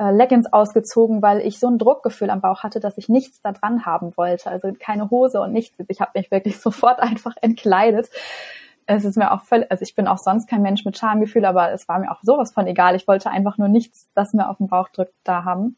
äh, 0.00 0.12
Leggings 0.12 0.50
ausgezogen, 0.50 1.20
weil 1.20 1.40
ich 1.40 1.60
so 1.60 1.68
ein 1.68 1.76
Druckgefühl 1.76 2.30
am 2.30 2.40
Bauch 2.40 2.62
hatte, 2.62 2.80
dass 2.80 2.96
ich 2.96 3.10
nichts 3.10 3.42
da 3.42 3.52
dran 3.52 3.84
haben 3.84 4.16
wollte. 4.16 4.50
Also 4.50 4.72
keine 4.72 5.10
Hose 5.10 5.42
und 5.42 5.52
nichts. 5.52 5.76
Ich 5.88 6.00
habe 6.00 6.12
mich 6.14 6.30
wirklich 6.30 6.58
sofort 6.60 7.00
einfach 7.00 7.34
entkleidet. 7.42 8.08
Es 8.86 9.04
ist 9.04 9.18
mir 9.18 9.30
auch 9.30 9.42
völlig, 9.42 9.70
also 9.70 9.82
ich 9.82 9.94
bin 9.94 10.08
auch 10.08 10.16
sonst 10.16 10.48
kein 10.48 10.62
Mensch 10.62 10.86
mit 10.86 10.96
Schamgefühl, 10.96 11.44
aber 11.44 11.70
es 11.72 11.86
war 11.86 11.98
mir 11.98 12.10
auch 12.10 12.20
sowas 12.22 12.50
von 12.52 12.66
egal. 12.66 12.96
Ich 12.96 13.06
wollte 13.06 13.28
einfach 13.28 13.58
nur 13.58 13.68
nichts, 13.68 14.08
das 14.14 14.32
mir 14.32 14.48
auf 14.48 14.56
den 14.56 14.68
Bauch 14.68 14.88
drückt, 14.88 15.12
da 15.22 15.44
haben. 15.44 15.76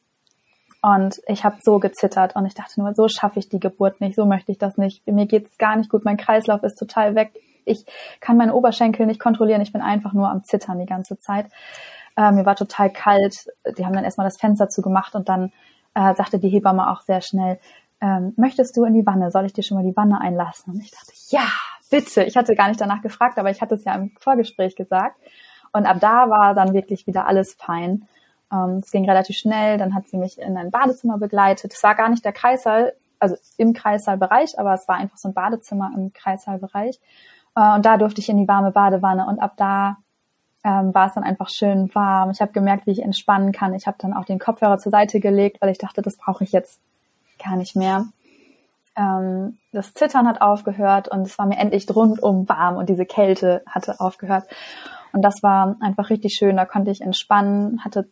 Und 0.83 1.21
ich 1.27 1.45
habe 1.45 1.57
so 1.61 1.81
gezittert 1.81 2.37
und 2.37 2.47
ich 2.47 2.55
dachte 2.55 2.81
nur, 2.81 2.95
so 2.95 3.09
schaffe 3.09 3.41
ich 3.41 3.49
die 3.49 3.61
Geburt 3.61 4.01
nicht, 4.01 4.15
so 4.15 4.25
möchte 4.25 4.53
ich 4.53 4.59
das 4.59 4.79
nicht. 4.79 5.05
Mir 5.07 5.27
geht's 5.27 5.59
gar 5.59 5.75
nicht 5.75 5.91
gut, 5.91 6.05
mein 6.05 6.17
Kreislauf 6.17 6.63
ist 6.63 6.77
total 6.77 7.17
weg. 7.17 7.33
Ich 7.65 7.85
kann 8.21 8.37
meine 8.37 8.55
Oberschenkel 8.55 9.07
nicht 9.07 9.21
kontrollieren, 9.21 9.63
ich 9.63 9.73
bin 9.73 9.83
einfach 9.83 10.13
nur 10.13 10.31
am 10.31 10.45
Zittern 10.45 10.79
die 10.79 10.87
ganze 10.87 11.19
Zeit. 11.19 11.47
Äh, 12.17 12.33
mir 12.33 12.47
war 12.47 12.57
total 12.57 12.91
kalt. 12.91 13.47
Die 13.77 13.85
haben 13.85 13.95
dann 13.95 14.05
erstmal 14.05 14.27
das 14.27 14.39
Fenster 14.39 14.69
zugemacht 14.69 15.15
und 15.15 15.29
dann 15.29 15.53
äh, 15.95 16.15
sagte 16.15 16.39
die 16.39 16.49
Hebamme 16.49 16.91
auch 16.91 17.03
sehr 17.03 17.21
schnell, 17.21 17.59
ähm, 18.01 18.35
möchtest 18.37 18.77
du 18.77 18.85
in 18.85 18.95
die 18.95 19.07
Wanne? 19.07 19.31
Soll 19.31 19.47
ich 19.47 19.53
dir 19.53 19.63
schon 19.63 19.77
mal 19.77 19.85
die 19.85 19.97
Wanne 19.97 20.21
einlassen? 20.21 20.75
Und 20.75 20.81
ich 20.81 20.91
dachte, 20.91 21.13
ja, 21.29 21.47
bitte. 21.89 22.25
Ich 22.25 22.37
hatte 22.37 22.57
gar 22.57 22.69
nicht 22.69 22.81
danach 22.81 23.01
gefragt, 23.01 23.39
aber 23.39 23.51
ich 23.51 23.63
hatte 23.63 23.77
es 23.77 23.85
ja 23.85 23.95
im 23.95 24.11
Vorgespräch 24.19 24.75
gesagt. 24.75 25.17
Und 25.73 25.87
ab 25.87 25.99
da 26.01 26.29
war 26.29 26.55
dann 26.55 26.75
wirklich 26.75 27.07
wieder 27.07 27.27
alles 27.27 27.55
fein. 27.55 28.09
Ähm, 28.53 28.81
es 28.83 28.91
ging 28.91 29.09
relativ 29.09 29.37
schnell. 29.37 29.79
Dann 29.79 29.95
hat 29.95 30.09
sie 30.09 30.19
mich 30.19 30.39
in 30.39 30.57
ein 30.57 30.71
Badezimmer 30.71 31.19
begleitet. 31.19 31.73
Es 31.73 31.83
war 31.83 31.95
gar 31.95 32.09
nicht 32.09 32.25
der 32.25 32.33
Kreissaal, 32.33 32.93
also 33.21 33.37
im 33.57 33.73
Kreissaalbereich, 33.73 34.59
aber 34.59 34.75
es 34.75 34.89
war 34.89 34.97
einfach 34.97 35.17
so 35.17 35.29
ein 35.29 35.35
Badezimmer 35.35 35.93
im 35.95 36.13
Kreissaalbereich. 36.13 36.99
Äh, 37.55 37.75
und 37.77 37.87
da 37.87 37.97
durfte 37.99 38.21
ich 38.21 38.29
in 38.29 38.37
die 38.37 38.49
warme 38.49 38.73
Badewanne. 38.73 39.27
Und 39.27 39.39
ab 39.39 39.53
da 39.57 39.99
ähm, 40.65 40.95
war 40.95 41.09
es 41.09 41.15
dann 41.15 41.25
einfach 41.25 41.49
schön 41.49 41.93
warm. 41.95 42.31
Ich 42.31 42.41
habe 42.41 42.53
gemerkt, 42.53 42.87
wie 42.87 42.93
ich 42.93 43.03
entspannen 43.03 43.53
kann. 43.53 43.75
Ich 43.75 43.87
habe 43.87 43.97
dann 44.01 44.15
auch 44.15 44.25
den 44.25 44.39
Kopfhörer 44.39 44.79
zur 44.79 44.91
Seite 44.91 45.21
gelegt, 45.21 45.61
weil 45.61 45.71
ich 45.71 45.79
dachte, 45.79 46.03
das 46.03 46.17
brauche 46.17 46.45
ich 46.45 46.53
jetzt 46.53 46.81
gar 47.43 47.57
nicht 47.57 47.75
mehr. 47.75 48.07
Ähm, 48.97 49.59
das 49.73 49.95
Zittern 49.95 50.29
hat 50.29 50.41
aufgehört 50.41 51.09
und 51.09 51.23
es 51.23 51.39
war 51.39 51.47
mir 51.47 51.59
endlich 51.59 51.87
rundum 51.95 52.49
warm 52.49 52.77
und 52.77 52.89
diese 52.89 53.07
Kälte 53.07 53.63
hatte 53.67 54.01
aufgehört. 54.01 54.45
Und 55.13 55.23
das 55.23 55.43
war 55.43 55.77
einfach 55.81 56.11
richtig 56.11 56.35
schön. 56.35 56.57
Da 56.57 56.65
konnte 56.65 56.91
ich 56.91 57.01
entspannen, 57.01 57.85
hatte 57.85 58.09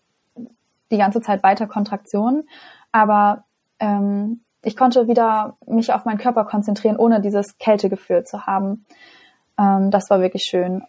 die 0.91 0.99
ganze 0.99 1.21
Zeit 1.21 1.43
weiter 1.43 1.67
Kontraktionen, 1.67 2.49
aber 2.91 3.45
ähm, 3.79 4.43
ich 4.63 4.77
konnte 4.77 5.09
wieder 5.09 5.57
mich 5.67 5.93
auf 5.93 6.05
meinen 6.05 6.19
Körper 6.19 6.45
konzentrieren, 6.45 6.97
ohne 6.97 7.21
dieses 7.21 7.59
Kältegefühl 7.59 8.25
zu 8.25 8.47
haben. 8.47 8.85
Ähm, 9.59 9.91
das 9.91 10.11
war 10.11 10.21
wirklich 10.21 10.45
schön. 10.45 10.83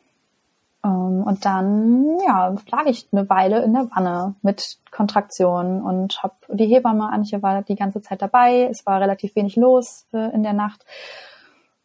Ähm, 0.84 1.24
und 1.24 1.46
dann, 1.46 2.18
ja, 2.26 2.56
lag 2.72 2.86
ich 2.86 3.08
eine 3.12 3.30
Weile 3.30 3.64
in 3.64 3.74
der 3.74 3.88
Wanne 3.96 4.36
mit 4.42 4.78
Kontraktionen 4.90 5.82
und 5.82 6.22
habe 6.24 6.34
die 6.50 6.66
Hebamme, 6.66 7.12
Antje 7.12 7.42
war 7.42 7.62
die 7.62 7.76
ganze 7.76 8.02
Zeit 8.02 8.22
dabei. 8.22 8.68
Es 8.70 8.86
war 8.86 9.00
relativ 9.00 9.36
wenig 9.36 9.56
los 9.56 10.06
äh, 10.14 10.34
in 10.34 10.44
der 10.44 10.54
Nacht. 10.54 10.86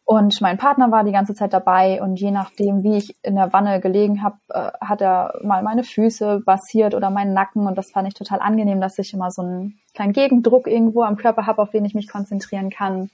Und 0.08 0.40
mein 0.40 0.56
Partner 0.56 0.92
war 0.92 1.02
die 1.02 1.10
ganze 1.10 1.34
Zeit 1.34 1.52
dabei 1.52 2.00
und 2.00 2.20
je 2.20 2.30
nachdem, 2.30 2.84
wie 2.84 2.96
ich 2.96 3.16
in 3.24 3.34
der 3.34 3.52
Wanne 3.52 3.80
gelegen 3.80 4.22
habe, 4.22 4.36
äh, 4.50 4.70
hat 4.80 5.02
er 5.02 5.34
mal 5.42 5.64
meine 5.64 5.82
Füße 5.82 6.42
massiert 6.46 6.94
oder 6.94 7.10
meinen 7.10 7.34
Nacken 7.34 7.66
und 7.66 7.76
das 7.76 7.90
fand 7.90 8.06
ich 8.06 8.14
total 8.14 8.38
angenehm, 8.38 8.80
dass 8.80 9.00
ich 9.00 9.12
immer 9.12 9.32
so 9.32 9.42
einen 9.42 9.80
kleinen 9.94 10.12
Gegendruck 10.12 10.68
irgendwo 10.68 11.02
am 11.02 11.16
Körper 11.16 11.46
habe, 11.46 11.60
auf 11.60 11.72
den 11.72 11.84
ich 11.84 11.94
mich 11.94 12.08
konzentrieren 12.08 12.70
kann. 12.70 13.10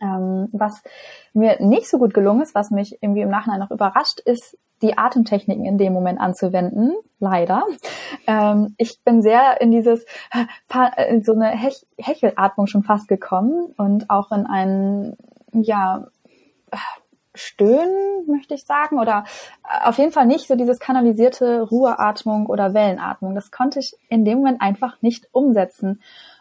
Ähm, 0.00 0.50
was 0.52 0.84
mir 1.32 1.60
nicht 1.60 1.88
so 1.88 1.98
gut 1.98 2.14
gelungen 2.14 2.42
ist, 2.42 2.54
was 2.54 2.70
mich 2.70 2.96
irgendwie 3.00 3.22
im 3.22 3.28
Nachhinein 3.28 3.58
noch 3.58 3.72
überrascht, 3.72 4.20
ist 4.20 4.56
die 4.84 4.98
Atemtechniken 4.98 5.64
in 5.64 5.78
dem 5.78 5.92
Moment 5.92 6.20
anzuwenden, 6.20 6.92
leider. 7.18 7.64
Ähm, 8.26 8.74
ich 8.78 9.02
bin 9.04 9.22
sehr 9.22 9.60
in 9.60 9.70
dieses 9.70 10.04
in 11.08 11.22
so 11.22 11.32
eine 11.32 11.48
Hech 11.48 11.86
Hechelatmung 11.96 12.66
schon 12.66 12.82
fast 12.82 13.08
gekommen 13.08 13.74
und 13.76 14.10
auch 14.10 14.30
in 14.30 14.46
einen 14.46 15.16
ja 15.52 16.06
Stöhnen, 17.34 18.26
möchte 18.26 18.54
ich 18.54 18.64
sagen, 18.64 18.98
oder 18.98 19.24
äh, 19.64 19.88
auf 19.88 19.98
jeden 19.98 20.12
Fall 20.12 20.26
nicht 20.26 20.46
so 20.46 20.54
dieses 20.54 20.78
kanalisierte 20.78 21.62
Ruheatmung 21.62 22.46
oder 22.46 22.74
Wellenatmung. 22.74 23.34
Das 23.34 23.50
konnte 23.50 23.80
ich 23.80 23.96
in 24.08 24.24
dem 24.24 24.38
Moment 24.38 24.60
einfach 24.60 25.02
nicht 25.02 25.28
umsetzen. 25.32 26.00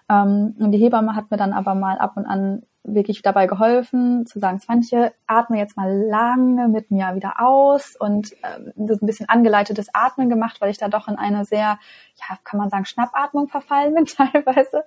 Ähm, 0.09 0.55
und 0.59 0.71
die 0.71 0.77
Hebamme 0.77 1.15
hat 1.15 1.31
mir 1.31 1.37
dann 1.37 1.53
aber 1.53 1.73
mal 1.73 1.97
ab 1.97 2.13
und 2.15 2.25
an 2.25 2.63
wirklich 2.83 3.21
dabei 3.21 3.47
geholfen, 3.47 4.25
zu 4.25 4.39
sagen, 4.39 4.59
Svanche, 4.59 5.13
atme 5.25 5.57
jetzt 5.57 5.77
mal 5.77 5.91
lange 5.91 6.67
mit 6.67 6.91
mir 6.91 7.15
wieder 7.15 7.35
aus 7.39 7.95
und 7.97 8.35
ähm, 8.43 8.73
ein 8.77 9.05
bisschen 9.05 9.29
angeleitetes 9.29 9.87
Atmen 9.93 10.29
gemacht, 10.29 10.59
weil 10.59 10.69
ich 10.69 10.77
da 10.77 10.89
doch 10.89 11.07
in 11.07 11.15
eine 11.15 11.45
sehr, 11.45 11.79
ja, 12.15 12.37
kann 12.43 12.59
man 12.59 12.69
sagen, 12.69 12.85
Schnappatmung 12.85 13.47
verfallen 13.47 13.93
bin 13.93 14.05
teilweise. 14.05 14.83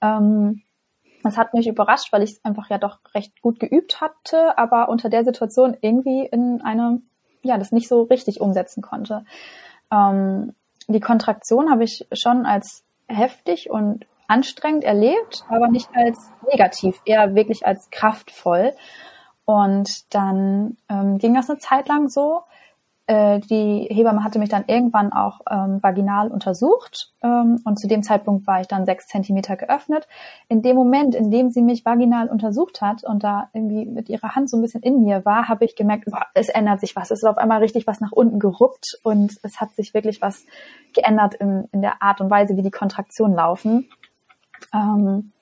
Ähm, 0.00 0.62
das 1.22 1.36
hat 1.36 1.54
mich 1.54 1.66
überrascht, 1.66 2.12
weil 2.12 2.22
ich 2.22 2.32
es 2.32 2.44
einfach 2.44 2.70
ja 2.70 2.78
doch 2.78 2.98
recht 3.14 3.40
gut 3.40 3.60
geübt 3.60 4.00
hatte, 4.00 4.56
aber 4.58 4.88
unter 4.88 5.08
der 5.08 5.24
Situation 5.24 5.76
irgendwie 5.80 6.26
in 6.26 6.60
eine, 6.62 7.00
ja, 7.42 7.58
das 7.58 7.72
nicht 7.72 7.88
so 7.88 8.02
richtig 8.02 8.40
umsetzen 8.40 8.82
konnte. 8.82 9.24
Ähm, 9.92 10.54
die 10.88 11.00
Kontraktion 11.00 11.70
habe 11.70 11.84
ich 11.84 12.06
schon 12.12 12.46
als 12.46 12.84
heftig 13.08 13.70
und 13.70 14.06
anstrengend 14.28 14.84
erlebt, 14.84 15.44
aber 15.48 15.68
nicht 15.68 15.88
als 15.94 16.30
negativ, 16.48 17.00
eher 17.04 17.34
wirklich 17.34 17.66
als 17.66 17.90
kraftvoll. 17.90 18.72
Und 19.44 20.14
dann 20.14 20.76
ähm, 20.88 21.18
ging 21.18 21.34
das 21.34 21.50
eine 21.50 21.58
Zeit 21.58 21.88
lang 21.88 22.08
so, 22.08 22.42
äh, 23.08 23.40
die 23.40 23.88
Hebamme 23.90 24.22
hatte 24.22 24.38
mich 24.38 24.50
dann 24.50 24.64
irgendwann 24.66 25.14
auch 25.14 25.40
ähm, 25.50 25.82
vaginal 25.82 26.30
untersucht 26.30 27.10
ähm, 27.22 27.58
und 27.64 27.80
zu 27.80 27.88
dem 27.88 28.02
Zeitpunkt 28.02 28.46
war 28.46 28.60
ich 28.60 28.68
dann 28.68 28.84
sechs 28.84 29.06
Zentimeter 29.06 29.56
geöffnet. 29.56 30.06
In 30.50 30.60
dem 30.60 30.76
Moment, 30.76 31.14
in 31.14 31.30
dem 31.30 31.50
sie 31.50 31.62
mich 31.62 31.86
vaginal 31.86 32.28
untersucht 32.28 32.82
hat 32.82 33.04
und 33.04 33.24
da 33.24 33.48
irgendwie 33.54 33.86
mit 33.86 34.10
ihrer 34.10 34.34
Hand 34.34 34.50
so 34.50 34.58
ein 34.58 34.62
bisschen 34.62 34.82
in 34.82 35.02
mir 35.02 35.24
war, 35.24 35.48
habe 35.48 35.64
ich 35.64 35.74
gemerkt, 35.74 36.04
boah, 36.04 36.26
es 36.34 36.50
ändert 36.50 36.80
sich 36.80 36.96
was. 36.96 37.10
Es 37.10 37.22
ist 37.22 37.24
auf 37.24 37.38
einmal 37.38 37.60
richtig 37.60 37.86
was 37.86 38.02
nach 38.02 38.12
unten 38.12 38.38
geruppt 38.38 38.98
und 39.02 39.38
es 39.42 39.58
hat 39.58 39.74
sich 39.74 39.94
wirklich 39.94 40.20
was 40.20 40.44
geändert 40.92 41.34
in, 41.36 41.66
in 41.72 41.80
der 41.80 42.02
Art 42.02 42.20
und 42.20 42.28
Weise, 42.28 42.58
wie 42.58 42.62
die 42.62 42.70
Kontraktionen 42.70 43.34
laufen. 43.34 43.88
Ähm, 44.72 45.32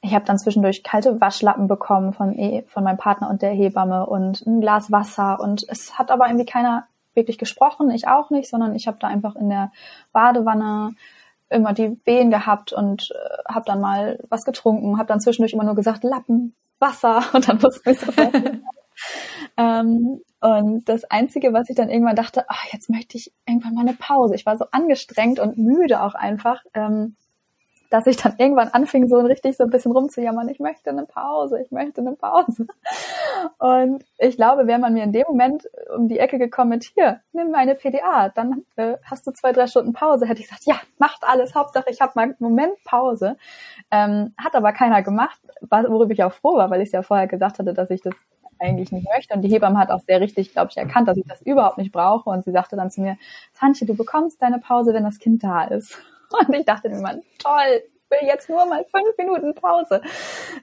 ich 0.00 0.14
habe 0.14 0.24
dann 0.24 0.38
zwischendurch 0.38 0.82
kalte 0.82 1.20
Waschlappen 1.20 1.68
bekommen 1.68 2.12
von, 2.12 2.36
e, 2.36 2.64
von 2.66 2.82
meinem 2.82 2.96
Partner 2.96 3.30
und 3.30 3.40
der 3.40 3.52
Hebamme 3.52 4.06
und 4.06 4.44
ein 4.46 4.60
Glas 4.60 4.90
Wasser. 4.90 5.38
Und 5.40 5.64
es 5.68 5.98
hat 5.98 6.10
aber 6.10 6.26
irgendwie 6.26 6.46
keiner 6.46 6.86
wirklich 7.14 7.38
gesprochen, 7.38 7.90
ich 7.90 8.08
auch 8.08 8.30
nicht, 8.30 8.48
sondern 8.48 8.74
ich 8.74 8.86
habe 8.88 8.98
da 9.00 9.06
einfach 9.06 9.36
in 9.36 9.48
der 9.48 9.70
Badewanne 10.12 10.94
immer 11.50 11.72
die 11.72 12.00
Wehen 12.04 12.30
gehabt 12.30 12.72
und 12.72 13.10
äh, 13.12 13.52
habe 13.52 13.64
dann 13.66 13.80
mal 13.80 14.18
was 14.28 14.44
getrunken, 14.44 14.98
habe 14.98 15.08
dann 15.08 15.20
zwischendurch 15.20 15.52
immer 15.52 15.64
nur 15.64 15.74
gesagt, 15.74 16.02
Lappen, 16.02 16.54
Wasser 16.78 17.22
und 17.32 17.48
dann 17.48 17.62
wusste 17.62 17.92
ich 17.92 18.00
sofort. 18.00 18.34
ähm, 19.56 20.20
und 20.40 20.88
das 20.88 21.04
Einzige, 21.04 21.52
was 21.52 21.68
ich 21.68 21.76
dann 21.76 21.90
irgendwann 21.90 22.16
dachte, 22.16 22.46
ach, 22.48 22.64
jetzt 22.72 22.90
möchte 22.90 23.16
ich 23.16 23.32
irgendwann 23.46 23.74
mal 23.74 23.82
eine 23.82 23.94
Pause. 23.94 24.34
Ich 24.34 24.46
war 24.46 24.56
so 24.56 24.64
angestrengt 24.72 25.38
und 25.38 25.58
müde 25.58 26.02
auch 26.02 26.14
einfach. 26.14 26.62
Ähm, 26.74 27.14
dass 27.92 28.06
ich 28.06 28.16
dann 28.16 28.34
irgendwann 28.38 28.68
anfing, 28.68 29.06
so 29.06 29.20
richtig 29.20 29.58
so 29.58 29.64
ein 29.64 29.70
bisschen 29.70 29.92
rumzujammern, 29.92 30.48
ich 30.48 30.60
möchte 30.60 30.88
eine 30.88 31.04
Pause, 31.04 31.60
ich 31.60 31.70
möchte 31.70 32.00
eine 32.00 32.12
Pause. 32.12 32.66
Und 33.58 34.02
ich 34.16 34.36
glaube, 34.36 34.66
wäre 34.66 34.78
man 34.78 34.94
mir 34.94 35.04
in 35.04 35.12
dem 35.12 35.24
Moment 35.28 35.68
um 35.94 36.08
die 36.08 36.18
Ecke 36.18 36.38
gekommen 36.38 36.70
mit, 36.70 36.84
hier, 36.84 37.20
nimm 37.32 37.50
meine 37.50 37.74
PDA, 37.74 38.30
dann 38.30 38.64
äh, 38.76 38.94
hast 39.04 39.26
du 39.26 39.30
zwei, 39.32 39.52
drei 39.52 39.66
Stunden 39.66 39.92
Pause, 39.92 40.26
hätte 40.26 40.40
ich 40.40 40.48
gesagt, 40.48 40.64
ja, 40.64 40.76
macht 40.96 41.22
alles, 41.22 41.54
Hauptsache 41.54 41.90
ich 41.90 42.00
habe 42.00 42.12
mal 42.14 42.22
einen 42.22 42.36
Moment 42.38 42.72
Pause. 42.84 43.36
Ähm, 43.90 44.32
hat 44.38 44.54
aber 44.54 44.72
keiner 44.72 45.02
gemacht, 45.02 45.38
worüber 45.60 46.12
ich 46.12 46.24
auch 46.24 46.32
froh 46.32 46.56
war, 46.56 46.70
weil 46.70 46.80
ich 46.80 46.88
es 46.88 46.92
ja 46.92 47.02
vorher 47.02 47.26
gesagt 47.26 47.58
hatte, 47.58 47.74
dass 47.74 47.90
ich 47.90 48.00
das 48.00 48.14
eigentlich 48.58 48.90
nicht 48.90 49.06
möchte. 49.14 49.34
Und 49.34 49.42
die 49.42 49.48
Hebamme 49.48 49.78
hat 49.78 49.90
auch 49.90 50.00
sehr 50.00 50.20
richtig, 50.20 50.52
glaube 50.52 50.68
ich, 50.70 50.78
erkannt, 50.78 51.08
dass 51.08 51.18
ich 51.18 51.26
das 51.26 51.42
überhaupt 51.42 51.76
nicht 51.76 51.92
brauche. 51.92 52.30
Und 52.30 52.44
sie 52.44 52.52
sagte 52.52 52.76
dann 52.76 52.90
zu 52.90 53.02
mir, 53.02 53.18
Tantje, 53.58 53.86
du 53.86 53.94
bekommst 53.94 54.40
deine 54.40 54.60
Pause, 54.60 54.94
wenn 54.94 55.04
das 55.04 55.18
Kind 55.18 55.44
da 55.44 55.64
ist. 55.64 55.98
Und 56.48 56.54
ich 56.54 56.64
dachte 56.64 56.88
mir 56.88 57.00
mal, 57.00 57.22
toll, 57.38 57.82
will 58.12 58.28
jetzt 58.28 58.48
nur 58.48 58.64
mal 58.66 58.84
fünf 58.84 59.16
Minuten 59.18 59.54
Pause. 59.54 60.02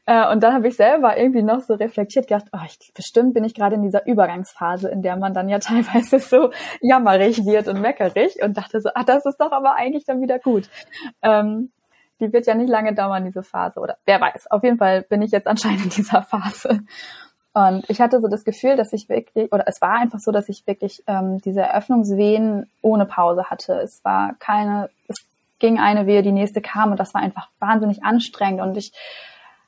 Äh, 0.05 0.31
und 0.31 0.41
dann 0.41 0.53
habe 0.53 0.67
ich 0.67 0.75
selber 0.75 1.17
irgendwie 1.17 1.41
noch 1.41 1.61
so 1.61 1.73
reflektiert 1.73 2.27
gedacht, 2.27 2.45
oh, 2.53 2.59
ich, 2.65 2.93
bestimmt 2.93 3.33
bin 3.33 3.43
ich 3.43 3.53
gerade 3.53 3.75
in 3.75 3.81
dieser 3.81 4.05
Übergangsphase, 4.05 4.89
in 4.89 5.01
der 5.01 5.17
man 5.17 5.33
dann 5.33 5.49
ja 5.49 5.59
teilweise 5.59 6.19
so 6.19 6.51
jammerig 6.79 7.45
wird 7.45 7.67
und 7.67 7.81
meckerig 7.81 8.41
und 8.41 8.55
dachte 8.55 8.79
so, 8.79 8.89
ah, 8.93 9.03
das 9.03 9.25
ist 9.25 9.37
doch 9.37 9.51
aber 9.51 9.75
eigentlich 9.75 10.05
dann 10.05 10.21
wieder 10.21 10.39
gut. 10.39 10.69
Ähm, 11.21 11.71
die 12.19 12.33
wird 12.33 12.47
ja 12.47 12.53
nicht 12.53 12.69
lange 12.69 12.93
dauern, 12.93 13.25
diese 13.25 13.43
Phase. 13.43 13.79
Oder 13.79 13.97
wer 14.05 14.19
weiß. 14.19 14.51
Auf 14.51 14.63
jeden 14.63 14.77
Fall 14.77 15.03
bin 15.03 15.21
ich 15.21 15.31
jetzt 15.31 15.47
anscheinend 15.47 15.85
in 15.85 15.89
dieser 15.89 16.21
Phase. 16.21 16.81
Und 17.53 17.89
ich 17.89 17.99
hatte 17.99 18.21
so 18.21 18.27
das 18.27 18.43
Gefühl, 18.43 18.75
dass 18.75 18.93
ich 18.93 19.09
wirklich, 19.09 19.51
oder 19.51 19.63
es 19.67 19.81
war 19.81 19.93
einfach 19.93 20.19
so, 20.19 20.31
dass 20.31 20.49
ich 20.49 20.67
wirklich 20.67 21.03
ähm, 21.07 21.39
diese 21.41 21.61
Eröffnungswehen 21.61 22.69
ohne 22.81 23.05
Pause 23.05 23.45
hatte. 23.45 23.73
Es 23.81 24.03
war 24.03 24.35
keine, 24.39 24.89
ging 25.59 25.79
eine 25.79 26.07
Wehe, 26.07 26.21
die 26.21 26.31
nächste 26.31 26.61
kam 26.61 26.91
und 26.91 26.99
das 26.99 27.13
war 27.13 27.21
einfach 27.21 27.49
wahnsinnig 27.59 28.03
anstrengend. 28.03 28.61
Und 28.61 28.77
ich 28.77 28.91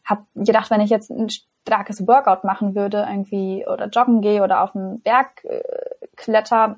habe 0.06 0.26
gedacht, 0.36 0.72
wenn 0.72 0.82
ich 0.82 0.90
jetzt 0.90 1.10
ein 1.12 1.30
starkes 1.30 2.08
Workout 2.08 2.44
machen 2.44 2.76
würde, 2.76 3.06
irgendwie 3.08 3.66
oder 3.68 3.88
joggen 3.88 4.22
gehe 4.22 4.44
oder 4.44 4.64
auf 4.64 4.72
den 4.72 5.02
Berg 5.02 5.44
äh, 5.44 5.62
kletter, 6.16 6.78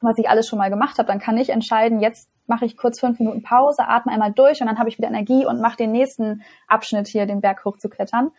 was 0.00 0.18
ich 0.18 0.28
alles 0.28 0.48
schon 0.48 0.58
mal 0.58 0.70
gemacht 0.70 0.98
habe, 0.98 1.06
dann 1.06 1.18
kann 1.18 1.36
ich 1.36 1.50
entscheiden, 1.50 2.00
jetzt 2.00 2.30
mache 2.46 2.64
ich 2.64 2.76
kurz 2.76 3.00
fünf 3.00 3.18
Minuten 3.18 3.42
Pause, 3.42 3.86
atme 3.86 4.12
einmal 4.12 4.32
durch 4.32 4.60
und 4.60 4.66
dann 4.66 4.78
habe 4.78 4.88
ich 4.88 4.98
wieder 4.98 5.08
Energie 5.08 5.46
und 5.46 5.60
mache 5.60 5.76
den 5.76 5.92
nächsten 5.92 6.42
Abschnitt 6.66 7.06
hier, 7.06 7.26
den 7.26 7.40
Berg 7.40 7.64
hochzuklettern. 7.64 8.30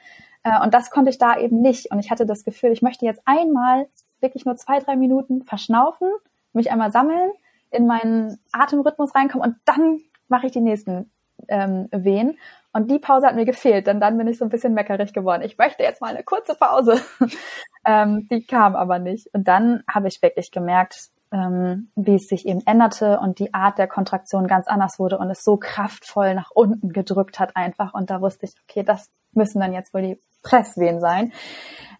Äh, 0.43 0.62
und 0.62 0.74
das 0.74 0.91
konnte 0.91 1.09
ich 1.09 1.18
da 1.18 1.38
eben 1.38 1.62
nicht. 1.62 1.91
Und 1.91 1.99
ich 1.99 2.12
hatte 2.12 2.26
das 2.26 2.43
Gefühl, 2.43 2.72
ich 2.72 2.82
möchte 2.82 3.05
jetzt 3.05 3.22
einmal 3.26 3.88
wirklich 4.20 4.45
nur 4.45 4.55
zwei, 4.55 4.80
drei 4.80 4.95
Minuten 4.95 5.43
verschnaufen, 5.43 6.09
mich 6.53 6.72
einmal 6.72 6.91
sammeln, 6.91 7.32
in 7.72 7.88
meinen 7.88 8.39
Atemrhythmus 8.51 9.15
reinkommen 9.15 9.49
und 9.49 9.57
dann 9.65 10.01
mache 10.28 10.47
ich 10.47 10.51
die 10.51 10.61
nächsten 10.61 11.11
ähm, 11.47 11.88
Wehen. 11.91 12.38
Und 12.74 12.89
die 12.89 12.99
Pause 12.99 13.28
hat 13.28 13.36
mir 13.36 13.45
gefehlt, 13.45 13.88
denn 13.88 13.99
dann 13.99 14.17
bin 14.17 14.28
ich 14.28 14.38
so 14.38 14.45
ein 14.45 14.49
bisschen 14.49 14.74
meckerig 14.74 15.13
geworden. 15.13 15.41
Ich 15.41 15.57
möchte 15.57 15.84
jetzt 15.84 15.99
mal 15.99 16.13
eine 16.13 16.24
kurze 16.24 16.55
Pause. 16.55 17.01
ähm, 17.86 18.28
die 18.32 18.45
kam 18.45 18.76
aber 18.76 18.99
nicht. 18.99 19.28
Und 19.34 19.47
dann 19.47 19.84
habe 19.89 20.07
ich 20.07 20.22
wirklich 20.22 20.51
gemerkt, 20.51 21.09
ähm, 21.34 21.91
wie 21.95 22.15
es 22.15 22.28
sich 22.28 22.45
eben 22.45 22.61
änderte 22.65 23.19
und 23.19 23.39
die 23.39 23.53
Art 23.53 23.78
der 23.78 23.88
Kontraktion 23.88 24.47
ganz 24.47 24.67
anders 24.67 24.99
wurde 24.99 25.17
und 25.17 25.30
es 25.30 25.43
so 25.43 25.57
kraftvoll 25.57 26.34
nach 26.34 26.51
unten 26.51 26.93
gedrückt 26.93 27.39
hat 27.39 27.55
einfach. 27.55 27.93
Und 27.93 28.09
da 28.09 28.22
wusste 28.22 28.45
ich, 28.45 28.53
okay, 28.67 28.84
das 28.84 29.09
müssen 29.34 29.59
dann 29.59 29.74
jetzt 29.74 29.93
wohl 29.93 30.01
die 30.01 30.19
Presswehen 30.41 31.01
sein. 31.01 31.34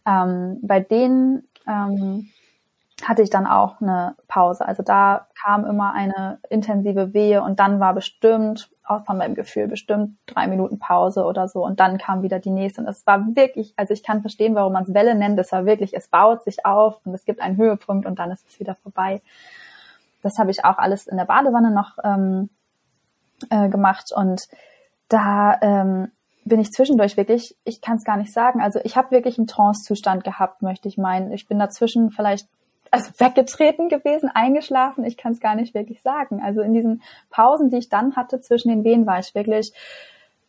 Ähm, 0.08 0.60
bei 0.62 0.80
denen 0.80 1.48
ähm, 1.68 2.30
hatte 3.04 3.22
ich 3.22 3.30
dann 3.30 3.48
auch 3.48 3.82
eine 3.82 4.16
Pause. 4.28 4.66
Also 4.66 4.84
da 4.84 5.28
kam 5.42 5.66
immer 5.66 5.94
eine 5.94 6.40
intensive 6.50 7.14
Wehe 7.14 7.42
und 7.42 7.60
dann 7.60 7.80
war 7.80 7.94
bestimmt, 7.94 8.70
auch 8.86 9.06
von 9.06 9.18
meinem 9.18 9.36
Gefühl, 9.36 9.68
bestimmt 9.68 10.18
drei 10.26 10.48
Minuten 10.48 10.80
Pause 10.80 11.24
oder 11.26 11.48
so 11.48 11.66
und 11.66 11.80
dann 11.80 11.98
kam 11.98 12.22
wieder 12.22 12.40
die 12.40 12.50
nächste. 12.50 12.82
Und 12.82 12.88
es 12.88 13.06
war 13.08 13.36
wirklich, 13.36 13.74
also 13.78 13.94
ich 13.94 14.04
kann 14.04 14.22
verstehen, 14.22 14.56
warum 14.56 14.74
man 14.74 14.84
es 14.84 14.94
Welle 14.94 15.16
nennt. 15.16 15.40
Es 15.40 15.52
war 15.52 15.66
wirklich, 15.66 15.96
es 15.96 16.08
baut 16.08 16.44
sich 16.44 16.66
auf 16.66 17.00
und 17.06 17.14
es 17.14 17.26
gibt 17.26 17.42
einen 17.42 17.58
Höhepunkt 17.58 18.06
und 18.06 18.20
dann 18.20 18.32
ist 18.32 18.46
es 18.48 18.60
wieder 18.60 18.76
vorbei. 18.76 19.22
Das 20.22 20.38
habe 20.38 20.52
ich 20.52 20.66
auch 20.66 20.78
alles 20.78 21.08
in 21.08 21.18
der 21.18 21.26
Badewanne 21.26 21.72
noch 21.72 21.98
ähm, 22.04 22.50
äh, 23.50 23.70
gemacht 23.70 24.12
und 24.16 24.42
da 25.10 25.58
ähm, 25.62 26.12
bin 26.46 26.60
ich 26.60 26.72
zwischendurch 26.72 27.18
wirklich, 27.18 27.56
ich 27.64 27.82
kann 27.82 27.98
es 27.98 28.04
gar 28.04 28.18
nicht 28.18 28.34
sagen. 28.34 28.62
Also 28.62 28.80
ich 28.84 28.98
habe 28.98 29.12
wirklich 29.12 29.38
einen 29.38 29.48
Trance-Zustand 29.48 30.24
gehabt, 30.24 30.62
möchte 30.62 30.88
ich 30.88 30.98
meinen. 30.98 31.32
Ich 31.32 31.48
bin 31.48 31.60
dazwischen 31.60 32.12
vielleicht 32.12 32.48
also 32.92 33.10
weggetreten 33.18 33.90
gewesen, 33.90 34.30
eingeschlafen, 34.34 35.06
ich 35.06 35.18
kann 35.18 35.32
es 35.32 35.40
gar 35.40 35.56
nicht 35.56 35.74
wirklich 35.74 36.02
sagen. 36.02 36.42
Also 36.44 36.62
in 36.62 36.74
diesen 36.74 37.02
Pausen, 37.30 37.70
die 37.70 37.78
ich 37.78 37.90
dann 37.90 38.16
hatte 38.16 38.42
zwischen 38.42 38.70
den 38.70 38.84
Wehen, 38.84 39.06
war 39.06 39.20
ich 39.20 39.34
wirklich 39.34 39.74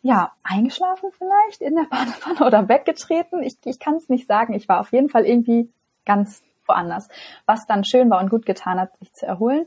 ja, 0.03 0.33
eingeschlafen 0.43 1.11
vielleicht 1.17 1.61
in 1.61 1.77
der 1.77 1.85
Badewanne 1.91 2.45
oder 2.47 2.69
weggetreten. 2.69 3.43
Ich, 3.43 3.57
ich 3.65 3.79
kann 3.79 3.95
es 3.95 4.09
nicht 4.09 4.27
sagen. 4.27 4.53
Ich 4.53 4.69
war 4.69 4.81
auf 4.81 4.93
jeden 4.93 5.09
Fall 5.09 5.25
irgendwie 5.25 5.71
ganz 6.05 6.43
woanders. 6.67 7.09
Was 7.47 7.67
dann 7.67 7.85
schön 7.85 8.11
war 8.11 8.21
und 8.21 8.29
gut 8.29 8.45
getan 8.45 8.81
hat, 8.81 8.97
sich 8.99 9.13
zu 9.13 9.27
erholen. 9.27 9.67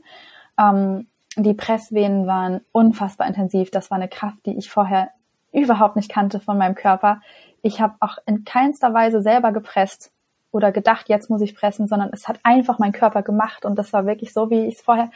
Ähm, 0.58 1.06
die 1.36 1.54
Pressvenen 1.54 2.26
waren 2.26 2.60
unfassbar 2.72 3.26
intensiv. 3.26 3.70
Das 3.70 3.90
war 3.90 3.96
eine 3.96 4.08
Kraft, 4.08 4.44
die 4.46 4.56
ich 4.56 4.70
vorher 4.70 5.10
überhaupt 5.52 5.96
nicht 5.96 6.10
kannte 6.10 6.40
von 6.40 6.58
meinem 6.58 6.74
Körper. 6.74 7.20
Ich 7.62 7.80
habe 7.80 7.94
auch 8.00 8.18
in 8.26 8.44
keinster 8.44 8.92
Weise 8.92 9.22
selber 9.22 9.52
gepresst 9.52 10.12
oder 10.50 10.72
gedacht, 10.72 11.08
jetzt 11.08 11.28
muss 11.28 11.42
ich 11.42 11.54
pressen, 11.54 11.86
sondern 11.86 12.10
es 12.12 12.28
hat 12.28 12.38
einfach 12.42 12.78
mein 12.78 12.92
Körper 12.92 13.22
gemacht 13.22 13.64
und 13.64 13.78
das 13.78 13.92
war 13.92 14.06
wirklich 14.06 14.32
so, 14.32 14.50
wie 14.50 14.66
ich 14.66 14.76
es 14.76 14.80
vorher 14.80 15.10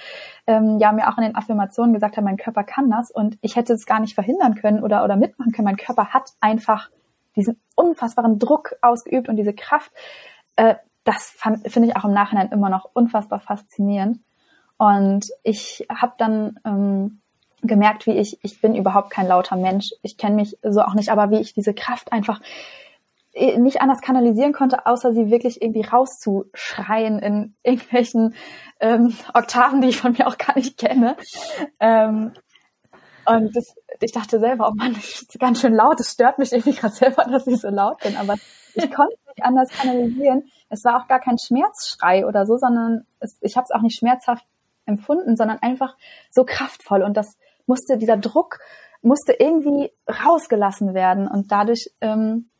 ähm, 0.46 0.78
ja 0.78 0.92
mir 0.92 1.08
auch 1.08 1.16
in 1.16 1.24
den 1.24 1.36
Affirmationen 1.36 1.94
gesagt 1.94 2.16
habe, 2.16 2.24
mein 2.24 2.36
Körper 2.36 2.64
kann 2.64 2.90
das 2.90 3.10
und 3.10 3.38
ich 3.40 3.56
hätte 3.56 3.72
es 3.72 3.86
gar 3.86 4.00
nicht 4.00 4.14
verhindern 4.14 4.54
können 4.54 4.82
oder 4.82 5.04
oder 5.04 5.16
mitmachen 5.16 5.52
können. 5.52 5.66
Mein 5.66 5.76
Körper 5.76 6.08
hat 6.08 6.30
einfach 6.40 6.90
diesen 7.36 7.60
unfassbaren 7.74 8.38
Druck 8.38 8.74
ausgeübt 8.82 9.28
und 9.28 9.36
diese 9.36 9.54
Kraft. 9.54 9.90
Äh, 10.56 10.76
das 11.04 11.34
finde 11.66 11.88
ich 11.88 11.96
auch 11.96 12.04
im 12.04 12.12
Nachhinein 12.12 12.52
immer 12.52 12.68
noch 12.68 12.90
unfassbar 12.92 13.40
faszinierend. 13.40 14.20
Und 14.76 15.30
ich 15.42 15.86
habe 15.90 16.12
dann 16.18 16.58
ähm, 16.64 17.20
gemerkt, 17.62 18.06
wie 18.06 18.12
ich, 18.12 18.38
ich 18.42 18.60
bin 18.60 18.74
überhaupt 18.74 19.10
kein 19.10 19.26
lauter 19.26 19.56
Mensch. 19.56 19.90
Ich 20.02 20.16
kenne 20.16 20.36
mich 20.36 20.58
so 20.62 20.82
auch 20.82 20.94
nicht, 20.94 21.10
aber 21.10 21.30
wie 21.30 21.40
ich 21.40 21.52
diese 21.52 21.74
Kraft 21.74 22.12
einfach 22.12 22.40
nicht 23.34 23.80
anders 23.80 24.00
kanalisieren 24.00 24.52
konnte, 24.52 24.86
außer 24.86 25.12
sie 25.12 25.30
wirklich 25.30 25.62
irgendwie 25.62 25.82
rauszuschreien 25.82 27.18
in 27.20 27.54
irgendwelchen 27.62 28.34
ähm, 28.80 29.16
Oktaven, 29.34 29.80
die 29.80 29.88
ich 29.88 29.98
von 29.98 30.12
mir 30.12 30.26
auch 30.26 30.36
gar 30.38 30.56
nicht 30.56 30.78
kenne. 30.78 31.16
Ähm, 31.78 32.32
und 33.26 33.54
das, 33.54 33.74
ich 34.00 34.12
dachte 34.12 34.40
selber, 34.40 34.68
oh 34.68 34.74
Mann, 34.74 34.94
das 34.94 35.22
ist 35.22 35.38
ganz 35.38 35.60
schön 35.60 35.74
laut. 35.74 36.00
Es 36.00 36.12
stört 36.12 36.38
mich 36.38 36.52
irgendwie 36.52 36.72
gerade 36.72 36.94
selber, 36.94 37.24
dass 37.30 37.46
ich 37.46 37.60
so 37.60 37.68
laut 37.68 37.98
bin. 38.02 38.16
Aber 38.16 38.34
ich 38.74 38.90
konnte 38.90 39.14
nicht 39.28 39.44
anders 39.44 39.68
kanalisieren. 39.70 40.44
Es 40.68 40.84
war 40.84 41.00
auch 41.00 41.06
gar 41.06 41.20
kein 41.20 41.38
Schmerzschrei 41.38 42.26
oder 42.26 42.46
so, 42.46 42.56
sondern 42.56 43.06
es, 43.20 43.38
ich 43.40 43.56
habe 43.56 43.66
es 43.68 43.74
auch 43.74 43.82
nicht 43.82 43.98
schmerzhaft 43.98 44.44
empfunden, 44.86 45.36
sondern 45.36 45.58
einfach 45.58 45.96
so 46.30 46.44
kraftvoll. 46.44 47.02
Und 47.02 47.16
das 47.16 47.38
musste, 47.66 47.98
dieser 47.98 48.16
Druck 48.16 48.58
musste 49.02 49.32
irgendwie 49.32 49.92
rausgelassen 50.08 50.94
werden. 50.94 51.28
Und 51.28 51.52
dadurch 51.52 51.90
ähm, 52.00 52.50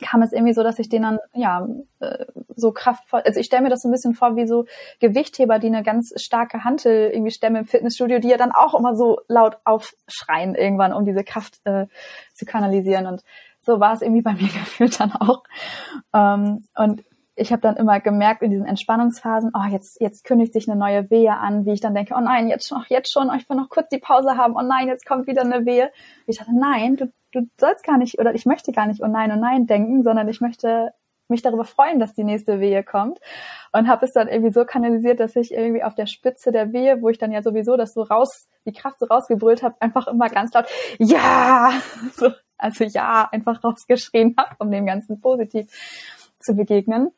kam 0.00 0.22
es 0.22 0.32
irgendwie 0.32 0.52
so, 0.52 0.62
dass 0.62 0.78
ich 0.78 0.88
den 0.88 1.02
dann, 1.02 1.18
ja, 1.34 1.66
äh, 2.00 2.26
so 2.54 2.72
kraftvoll, 2.72 3.22
also 3.24 3.40
ich 3.40 3.46
stelle 3.46 3.62
mir 3.62 3.68
das 3.68 3.82
so 3.82 3.88
ein 3.88 3.92
bisschen 3.92 4.14
vor 4.14 4.36
wie 4.36 4.46
so 4.46 4.66
Gewichtheber, 5.00 5.58
die 5.58 5.68
eine 5.68 5.82
ganz 5.82 6.12
starke 6.16 6.64
Hantel 6.64 7.10
irgendwie 7.10 7.30
stemmen 7.30 7.56
im 7.56 7.64
Fitnessstudio, 7.66 8.18
die 8.18 8.28
ja 8.28 8.36
dann 8.36 8.52
auch 8.52 8.74
immer 8.74 8.96
so 8.96 9.20
laut 9.28 9.58
aufschreien 9.64 10.54
irgendwann, 10.54 10.92
um 10.92 11.04
diese 11.04 11.24
Kraft 11.24 11.60
äh, 11.64 11.86
zu 12.34 12.44
kanalisieren. 12.44 13.06
Und 13.06 13.22
so 13.62 13.80
war 13.80 13.94
es 13.94 14.02
irgendwie 14.02 14.22
bei 14.22 14.32
mir 14.32 14.48
gefühlt 14.48 14.98
dann 15.00 15.12
auch. 15.12 15.42
Ähm, 16.14 16.64
und 16.74 17.04
ich 17.38 17.52
habe 17.52 17.60
dann 17.60 17.76
immer 17.76 18.00
gemerkt 18.00 18.42
in 18.42 18.50
diesen 18.50 18.66
Entspannungsphasen, 18.66 19.52
oh, 19.54 19.70
jetzt, 19.70 20.00
jetzt 20.00 20.24
kündigt 20.24 20.54
sich 20.54 20.68
eine 20.68 20.78
neue 20.78 21.10
Wehe 21.10 21.36
an, 21.36 21.66
wie 21.66 21.72
ich 21.72 21.82
dann 21.82 21.94
denke, 21.94 22.14
oh 22.16 22.20
nein, 22.20 22.48
jetzt 22.48 22.66
schon, 22.66 22.82
jetzt 22.88 23.12
schon, 23.12 23.28
oh, 23.28 23.34
ich 23.36 23.48
will 23.48 23.58
noch 23.58 23.68
kurz 23.68 23.88
die 23.90 23.98
Pause 23.98 24.38
haben, 24.38 24.56
oh 24.56 24.62
nein, 24.62 24.88
jetzt 24.88 25.06
kommt 25.06 25.26
wieder 25.26 25.42
eine 25.42 25.66
Wehe. 25.66 25.90
Ich 26.26 26.38
dachte, 26.38 26.58
nein, 26.58 26.96
du, 26.96 27.12
du 27.36 27.48
sollst 27.58 27.84
gar 27.84 27.98
nicht, 27.98 28.18
oder 28.18 28.34
ich 28.34 28.46
möchte 28.46 28.72
gar 28.72 28.86
nicht 28.86 29.02
oh 29.02 29.06
nein, 29.06 29.30
oh 29.32 29.36
nein 29.36 29.66
denken, 29.66 30.02
sondern 30.02 30.28
ich 30.28 30.40
möchte 30.40 30.92
mich 31.28 31.42
darüber 31.42 31.64
freuen, 31.64 31.98
dass 31.98 32.14
die 32.14 32.24
nächste 32.24 32.60
Wehe 32.60 32.84
kommt. 32.84 33.18
Und 33.72 33.88
habe 33.88 34.04
es 34.06 34.12
dann 34.12 34.28
irgendwie 34.28 34.52
so 34.52 34.64
kanalisiert, 34.64 35.20
dass 35.20 35.36
ich 35.36 35.52
irgendwie 35.52 35.82
auf 35.82 35.94
der 35.94 36.06
Spitze 36.06 36.52
der 36.52 36.72
Wehe, 36.72 37.02
wo 37.02 37.08
ich 37.08 37.18
dann 37.18 37.32
ja 37.32 37.42
sowieso 37.42 37.76
das 37.76 37.94
so 37.94 38.02
raus, 38.02 38.48
die 38.64 38.72
Kraft 38.72 39.00
so 39.00 39.06
rausgebrüllt 39.06 39.62
habe, 39.62 39.74
einfach 39.80 40.06
immer 40.06 40.28
ganz 40.28 40.52
laut, 40.54 40.66
ja, 40.98 41.72
so, 42.14 42.30
also 42.58 42.84
ja, 42.84 43.28
einfach 43.30 43.62
rausgeschrien 43.62 44.34
habe, 44.38 44.54
um 44.58 44.70
dem 44.70 44.86
Ganzen 44.86 45.20
positiv 45.20 45.66
zu 46.38 46.54
begegnen. 46.54 47.10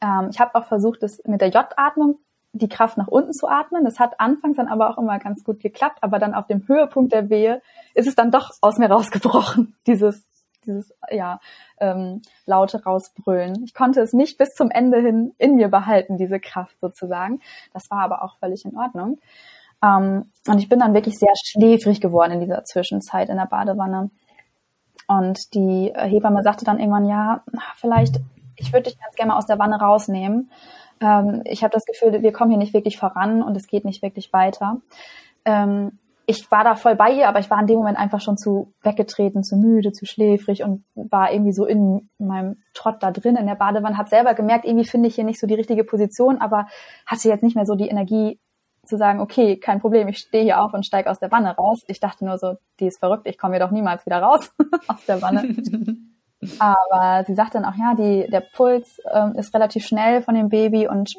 Ähm, 0.00 0.30
ich 0.30 0.40
habe 0.40 0.54
auch 0.54 0.66
versucht, 0.66 1.02
das 1.02 1.22
mit 1.26 1.40
der 1.40 1.50
J-Atmung 1.50 2.18
die 2.58 2.68
Kraft 2.68 2.96
nach 2.96 3.08
unten 3.08 3.32
zu 3.32 3.48
atmen. 3.48 3.84
Das 3.84 3.98
hat 3.98 4.20
anfangs 4.20 4.56
dann 4.56 4.68
aber 4.68 4.90
auch 4.90 4.98
immer 4.98 5.18
ganz 5.18 5.44
gut 5.44 5.60
geklappt, 5.60 5.98
aber 6.00 6.18
dann 6.18 6.34
auf 6.34 6.46
dem 6.46 6.66
Höhepunkt 6.66 7.12
der 7.12 7.30
Wehe 7.30 7.62
ist 7.94 8.06
es 8.06 8.14
dann 8.14 8.30
doch 8.30 8.50
aus 8.60 8.78
mir 8.78 8.90
rausgebrochen, 8.90 9.76
dieses, 9.86 10.24
dieses 10.64 10.92
ja, 11.10 11.40
ähm, 11.78 12.22
laute 12.44 12.82
rausbrüllen. 12.82 13.64
Ich 13.64 13.74
konnte 13.74 14.00
es 14.00 14.12
nicht 14.12 14.38
bis 14.38 14.54
zum 14.54 14.70
Ende 14.70 15.00
hin 15.00 15.34
in 15.38 15.56
mir 15.56 15.68
behalten, 15.68 16.18
diese 16.18 16.40
Kraft 16.40 16.78
sozusagen. 16.80 17.40
Das 17.72 17.90
war 17.90 18.00
aber 18.00 18.22
auch 18.22 18.36
völlig 18.38 18.64
in 18.64 18.76
Ordnung. 18.76 19.18
Ähm, 19.82 20.30
und 20.46 20.58
ich 20.58 20.68
bin 20.68 20.80
dann 20.80 20.94
wirklich 20.94 21.18
sehr 21.18 21.32
schläfrig 21.44 22.00
geworden 22.00 22.32
in 22.32 22.40
dieser 22.40 22.64
Zwischenzeit 22.64 23.28
in 23.28 23.36
der 23.36 23.46
Badewanne. 23.46 24.10
Und 25.08 25.54
die 25.54 25.92
Hebamme 25.94 26.42
sagte 26.42 26.64
dann 26.64 26.80
irgendwann, 26.80 27.06
ja, 27.06 27.44
vielleicht 27.76 28.20
ich 28.56 28.72
würde 28.72 28.84
dich 28.84 28.98
ganz 28.98 29.14
gerne 29.14 29.32
mal 29.32 29.38
aus 29.38 29.46
der 29.46 29.58
Wanne 29.58 29.78
rausnehmen. 29.78 30.50
Ähm, 31.00 31.42
ich 31.44 31.62
habe 31.62 31.72
das 31.72 31.84
Gefühl, 31.84 32.22
wir 32.22 32.32
kommen 32.32 32.50
hier 32.50 32.58
nicht 32.58 32.74
wirklich 32.74 32.98
voran 32.98 33.42
und 33.42 33.56
es 33.56 33.66
geht 33.66 33.84
nicht 33.84 34.02
wirklich 34.02 34.32
weiter. 34.32 34.80
Ähm, 35.44 35.98
ich 36.28 36.50
war 36.50 36.64
da 36.64 36.74
voll 36.74 36.96
bei 36.96 37.12
ihr, 37.12 37.28
aber 37.28 37.38
ich 37.38 37.50
war 37.50 37.60
in 37.60 37.68
dem 37.68 37.76
Moment 37.76 37.98
einfach 37.98 38.20
schon 38.20 38.36
zu 38.36 38.72
weggetreten, 38.82 39.44
zu 39.44 39.56
müde, 39.56 39.92
zu 39.92 40.06
schläfrig 40.06 40.64
und 40.64 40.84
war 40.94 41.32
irgendwie 41.32 41.52
so 41.52 41.66
in 41.66 42.08
meinem 42.18 42.56
Trott 42.74 42.96
da 43.00 43.12
drin 43.12 43.36
in 43.36 43.46
der 43.46 43.54
Badewanne. 43.54 43.96
Habe 43.96 44.08
selber 44.08 44.34
gemerkt, 44.34 44.64
irgendwie 44.64 44.86
finde 44.86 45.08
ich 45.08 45.14
hier 45.14 45.24
nicht 45.24 45.38
so 45.38 45.46
die 45.46 45.54
richtige 45.54 45.84
Position, 45.84 46.38
aber 46.38 46.66
hatte 47.06 47.28
jetzt 47.28 47.44
nicht 47.44 47.54
mehr 47.54 47.66
so 47.66 47.76
die 47.76 47.88
Energie 47.88 48.40
zu 48.84 48.96
sagen, 48.96 49.20
okay, 49.20 49.58
kein 49.58 49.80
Problem, 49.80 50.08
ich 50.08 50.18
stehe 50.18 50.44
hier 50.44 50.60
auf 50.60 50.72
und 50.74 50.84
steige 50.84 51.10
aus 51.10 51.20
der 51.20 51.30
Wanne 51.30 51.54
raus. 51.56 51.82
Ich 51.86 52.00
dachte 52.00 52.24
nur 52.24 52.38
so, 52.38 52.54
die 52.80 52.86
ist 52.86 52.98
verrückt, 52.98 53.26
ich 53.26 53.38
komme 53.38 53.54
hier 53.54 53.64
doch 53.64 53.72
niemals 53.72 54.04
wieder 54.04 54.20
raus 54.20 54.52
aus 54.88 55.04
der 55.06 55.22
Wanne. 55.22 55.54
Aber 56.58 57.24
sie 57.26 57.34
sagt 57.34 57.54
dann 57.54 57.64
auch, 57.64 57.74
ja, 57.76 57.94
die, 57.94 58.30
der 58.30 58.40
Puls 58.40 59.00
ähm, 59.10 59.34
ist 59.36 59.54
relativ 59.54 59.86
schnell 59.86 60.22
von 60.22 60.34
dem 60.34 60.48
Baby 60.48 60.88
und 60.88 61.14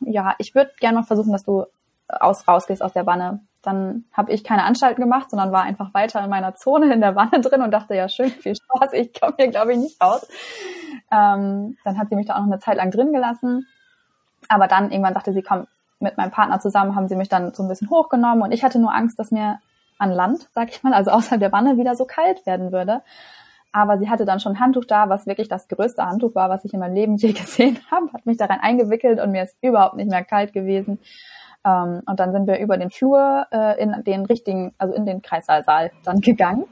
ja, 0.00 0.34
ich 0.38 0.54
würde 0.54 0.70
gerne 0.80 0.98
mal 0.98 1.04
versuchen, 1.04 1.32
dass 1.32 1.44
du 1.44 1.64
aus, 2.08 2.46
rausgehst 2.46 2.82
aus 2.82 2.92
der 2.92 3.06
Wanne. 3.06 3.40
Dann 3.62 4.04
habe 4.12 4.32
ich 4.32 4.44
keine 4.44 4.64
Anstalten 4.64 5.02
gemacht, 5.02 5.30
sondern 5.30 5.52
war 5.52 5.62
einfach 5.62 5.94
weiter 5.94 6.22
in 6.22 6.30
meiner 6.30 6.54
Zone 6.54 6.92
in 6.92 7.00
der 7.00 7.16
Wanne 7.16 7.40
drin 7.40 7.62
und 7.62 7.70
dachte, 7.70 7.94
ja, 7.94 8.08
schön, 8.08 8.30
viel 8.30 8.54
Spaß, 8.54 8.92
ich 8.92 9.18
komme 9.18 9.34
hier, 9.36 9.48
glaube 9.48 9.72
ich, 9.72 9.78
nicht 9.78 10.02
raus. 10.02 10.26
Ähm, 11.10 11.76
dann 11.84 11.98
hat 11.98 12.08
sie 12.08 12.16
mich 12.16 12.26
da 12.26 12.34
auch 12.34 12.40
noch 12.40 12.52
eine 12.52 12.58
Zeit 12.58 12.76
lang 12.76 12.90
drin 12.90 13.12
gelassen. 13.12 13.66
Aber 14.48 14.68
dann 14.68 14.90
irgendwann 14.90 15.14
sagte 15.14 15.32
sie, 15.32 15.42
komm, 15.42 15.66
mit 16.00 16.18
meinem 16.18 16.30
Partner 16.30 16.60
zusammen 16.60 16.94
haben 16.94 17.08
sie 17.08 17.16
mich 17.16 17.28
dann 17.28 17.54
so 17.54 17.62
ein 17.62 17.68
bisschen 17.68 17.88
hochgenommen 17.88 18.42
und 18.42 18.52
ich 18.52 18.62
hatte 18.62 18.78
nur 18.78 18.94
Angst, 18.94 19.18
dass 19.18 19.30
mir 19.30 19.58
an 19.98 20.10
Land, 20.10 20.48
sag 20.52 20.68
ich 20.70 20.82
mal, 20.82 20.92
also 20.92 21.10
außerhalb 21.10 21.40
der 21.40 21.52
Wanne 21.52 21.78
wieder 21.78 21.96
so 21.96 22.04
kalt 22.04 22.44
werden 22.46 22.72
würde. 22.72 23.02
Aber 23.74 23.98
sie 23.98 24.08
hatte 24.08 24.24
dann 24.24 24.38
schon 24.38 24.52
ein 24.52 24.60
Handtuch 24.60 24.84
da, 24.84 25.08
was 25.08 25.26
wirklich 25.26 25.48
das 25.48 25.66
größte 25.66 26.06
Handtuch 26.06 26.36
war, 26.36 26.48
was 26.48 26.64
ich 26.64 26.72
in 26.72 26.78
meinem 26.78 26.94
Leben 26.94 27.16
je 27.16 27.32
gesehen 27.32 27.80
habe, 27.90 28.12
hat 28.12 28.24
mich 28.24 28.36
da 28.36 28.44
rein 28.44 28.60
eingewickelt 28.62 29.20
und 29.20 29.32
mir 29.32 29.42
ist 29.42 29.56
überhaupt 29.62 29.96
nicht 29.96 30.08
mehr 30.08 30.22
kalt 30.22 30.52
gewesen. 30.52 31.00
Ähm, 31.64 32.00
und 32.06 32.20
dann 32.20 32.30
sind 32.30 32.46
wir 32.46 32.60
über 32.60 32.76
den 32.76 32.90
Flur 32.90 33.48
äh, 33.50 33.82
in 33.82 33.92
den 34.04 34.26
richtigen, 34.26 34.72
also 34.78 34.94
in 34.94 35.06
den 35.06 35.22
Kreissaalsaal 35.22 35.90
dann 36.04 36.20
gegangen. 36.20 36.66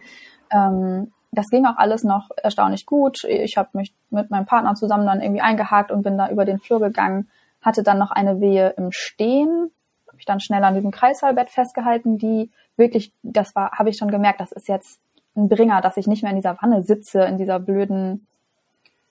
Ähm, 0.53 1.11
das 1.33 1.51
ging 1.51 1.67
auch 1.67 1.77
alles 1.77 2.05
noch 2.05 2.31
erstaunlich 2.41 2.87
gut. 2.87 3.25
Ich 3.25 3.57
habe 3.57 3.71
mich 3.73 3.93
mit 4.11 4.31
meinem 4.31 4.47
Partner 4.47 4.77
zusammen 4.77 5.05
dann 5.05 5.21
irgendwie 5.21 5.43
eingehakt 5.43 5.91
und 5.91 6.03
bin 6.03 6.17
da 6.17 6.29
über 6.29 6.45
den 6.45 6.61
Flur 6.61 6.79
gegangen, 6.79 7.29
hatte 7.61 7.83
dann 7.83 7.99
noch 7.99 8.13
eine 8.13 8.41
Wehe 8.41 8.75
im 8.77 8.93
Stehen, 8.93 9.73
habe 10.07 10.19
ich 10.21 10.25
dann 10.25 10.39
schnell 10.39 10.63
an 10.63 10.75
diesem 10.75 10.93
Kreissaalbett 10.93 11.51
festgehalten, 11.51 12.17
die 12.17 12.53
wirklich, 12.77 13.13
das 13.25 13.57
war, 13.57 13.73
habe 13.73 13.91
ich 13.91 13.97
schon 13.97 14.13
gemerkt, 14.13 14.41
das 14.41 14.53
ist 14.53 14.69
jetzt 14.69 15.01
ein 15.37 15.49
Bringer, 15.49 15.81
dass 15.81 15.97
ich 15.97 16.07
nicht 16.07 16.23
mehr 16.23 16.31
in 16.31 16.37
dieser 16.37 16.57
Wanne 16.61 16.83
sitze, 16.83 17.23
in 17.23 17.39
dieser 17.39 17.59
blöden 17.59 18.27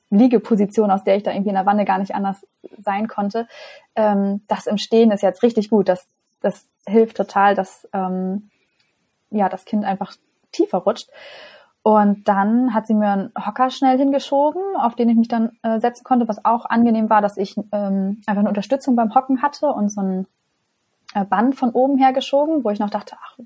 Liegeposition, 0.09 0.91
aus 0.91 1.03
der 1.03 1.15
ich 1.15 1.23
da 1.23 1.31
irgendwie 1.31 1.49
in 1.49 1.55
der 1.55 1.65
Wanne 1.65 1.85
gar 1.85 1.97
nicht 1.97 2.13
anders 2.13 2.45
sein 2.83 3.07
konnte. 3.07 3.47
Ähm, 3.95 4.41
das 4.47 4.67
im 4.67 4.77
Stehen 4.77 5.11
ist 5.11 5.23
jetzt 5.23 5.41
richtig 5.41 5.69
gut. 5.69 5.89
Das, 5.89 6.05
das 6.41 6.65
hilft 6.85 7.17
total, 7.17 7.55
dass 7.55 7.87
ähm, 7.93 8.49
ja 9.29 9.49
das 9.49 9.65
Kind 9.65 9.85
einfach 9.85 10.15
tiefer 10.51 10.79
rutscht. 10.79 11.09
Und 11.83 12.27
dann 12.27 12.73
hat 12.75 12.85
sie 12.85 12.93
mir 12.93 13.09
einen 13.09 13.31
Hocker 13.35 13.71
schnell 13.71 13.97
hingeschoben, 13.97 14.61
auf 14.77 14.95
den 14.95 15.09
ich 15.09 15.15
mich 15.15 15.29
dann 15.29 15.57
äh, 15.63 15.79
setzen 15.79 16.03
konnte, 16.03 16.27
was 16.27 16.45
auch 16.45 16.65
angenehm 16.65 17.09
war, 17.09 17.21
dass 17.21 17.37
ich 17.37 17.57
ähm, 17.57 18.21
einfach 18.27 18.41
eine 18.41 18.49
Unterstützung 18.49 18.95
beim 18.95 19.15
Hocken 19.15 19.41
hatte 19.41 19.67
und 19.67 19.89
so 19.89 20.01
ein 20.01 20.27
Band 21.29 21.55
von 21.55 21.71
oben 21.71 21.97
her 21.97 22.13
geschoben, 22.13 22.63
wo 22.63 22.69
ich 22.69 22.79
noch 22.79 22.89
dachte, 22.89 23.15
ach, 23.21 23.37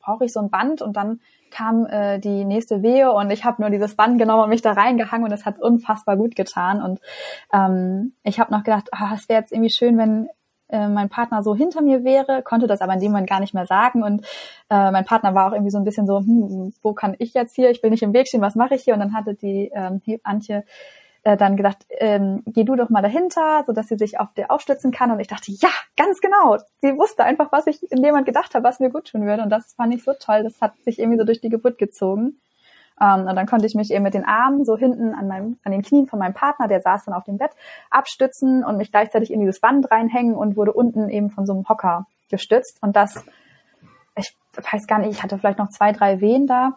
brauche 0.00 0.24
ich 0.24 0.32
so 0.32 0.40
ein 0.40 0.50
Band? 0.50 0.82
Und 0.82 0.96
dann 0.96 1.20
kam 1.50 1.86
äh, 1.86 2.18
die 2.18 2.44
nächste 2.44 2.82
Wehe 2.82 3.12
und 3.12 3.30
ich 3.30 3.44
habe 3.44 3.62
nur 3.62 3.70
dieses 3.70 3.94
Band 3.94 4.18
genommen 4.18 4.42
und 4.42 4.48
mich 4.48 4.62
da 4.62 4.72
reingehangen 4.72 5.24
und 5.26 5.32
es 5.32 5.46
hat 5.46 5.60
unfassbar 5.60 6.16
gut 6.16 6.34
getan. 6.34 6.82
Und 6.82 7.00
ähm, 7.52 8.14
ich 8.24 8.40
habe 8.40 8.52
noch 8.52 8.64
gedacht, 8.64 8.90
oh, 8.92 9.14
es 9.14 9.28
wäre 9.28 9.40
jetzt 9.40 9.52
irgendwie 9.52 9.70
schön, 9.70 9.96
wenn 9.96 10.28
äh, 10.68 10.88
mein 10.88 11.08
Partner 11.08 11.42
so 11.42 11.54
hinter 11.54 11.82
mir 11.82 12.02
wäre, 12.02 12.42
konnte 12.42 12.66
das 12.66 12.80
aber 12.80 12.94
in 12.94 13.00
dem 13.00 13.12
Moment 13.12 13.28
gar 13.28 13.40
nicht 13.40 13.54
mehr 13.54 13.66
sagen. 13.66 14.02
Und 14.02 14.26
äh, 14.68 14.90
mein 14.90 15.04
Partner 15.04 15.34
war 15.34 15.48
auch 15.48 15.52
irgendwie 15.52 15.70
so 15.70 15.78
ein 15.78 15.84
bisschen 15.84 16.06
so, 16.06 16.18
hm, 16.18 16.72
wo 16.82 16.92
kann 16.92 17.14
ich 17.18 17.34
jetzt 17.34 17.54
hier? 17.54 17.70
Ich 17.70 17.82
will 17.82 17.90
nicht 17.90 18.02
im 18.02 18.12
Weg 18.12 18.26
stehen, 18.26 18.40
was 18.40 18.56
mache 18.56 18.74
ich 18.74 18.82
hier? 18.82 18.94
Und 18.94 19.00
dann 19.00 19.14
hatte 19.14 19.34
die 19.34 19.70
ähm, 19.72 20.00
Antje 20.24 20.64
äh, 21.24 21.36
dann 21.36 21.56
gedacht, 21.56 21.86
ähm, 21.88 22.42
geh 22.46 22.64
du 22.64 22.76
doch 22.76 22.90
mal 22.90 23.02
dahinter, 23.02 23.64
so 23.66 23.72
dass 23.72 23.88
sie 23.88 23.96
sich 23.96 24.20
auf 24.20 24.32
dir 24.34 24.50
aufstützen 24.50 24.92
kann. 24.92 25.10
Und 25.10 25.20
ich 25.20 25.26
dachte, 25.26 25.50
ja, 25.52 25.70
ganz 25.96 26.20
genau. 26.20 26.58
Sie 26.82 26.96
wusste 26.96 27.24
einfach, 27.24 27.50
was 27.50 27.66
ich 27.66 27.82
in 27.90 28.02
Moment 28.02 28.26
gedacht 28.26 28.54
habe, 28.54 28.64
was 28.64 28.78
mir 28.78 28.90
gut 28.90 29.10
tun 29.10 29.26
würde. 29.26 29.42
Und 29.42 29.50
das 29.50 29.72
fand 29.74 29.94
ich 29.94 30.04
so 30.04 30.12
toll. 30.12 30.42
Das 30.44 30.60
hat 30.60 30.74
sich 30.84 30.98
irgendwie 30.98 31.18
so 31.18 31.24
durch 31.24 31.40
die 31.40 31.48
Geburt 31.48 31.78
gezogen. 31.78 32.40
Ähm, 33.00 33.26
und 33.26 33.34
dann 33.34 33.46
konnte 33.46 33.66
ich 33.66 33.74
mich 33.74 33.90
eben 33.90 34.04
mit 34.04 34.14
den 34.14 34.24
Armen 34.24 34.64
so 34.64 34.76
hinten 34.76 35.14
an 35.14 35.26
meinem, 35.26 35.58
an 35.64 35.72
den 35.72 35.82
Knien 35.82 36.06
von 36.06 36.18
meinem 36.18 36.34
Partner, 36.34 36.68
der 36.68 36.80
saß 36.80 37.06
dann 37.06 37.14
auf 37.14 37.24
dem 37.24 37.38
Bett, 37.38 37.50
abstützen 37.90 38.62
und 38.62 38.76
mich 38.76 38.92
gleichzeitig 38.92 39.32
in 39.32 39.40
dieses 39.40 39.60
Band 39.60 39.90
reinhängen 39.90 40.34
und 40.34 40.56
wurde 40.56 40.72
unten 40.72 41.08
eben 41.08 41.30
von 41.30 41.46
so 41.46 41.54
einem 41.54 41.68
Hocker 41.68 42.06
gestützt. 42.30 42.78
Und 42.82 42.96
das, 42.96 43.24
ich 44.16 44.36
weiß 44.72 44.86
gar 44.86 44.98
nicht, 44.98 45.10
ich 45.10 45.22
hatte 45.22 45.38
vielleicht 45.38 45.58
noch 45.58 45.70
zwei, 45.70 45.92
drei 45.92 46.20
Wehen 46.20 46.46
da. 46.46 46.74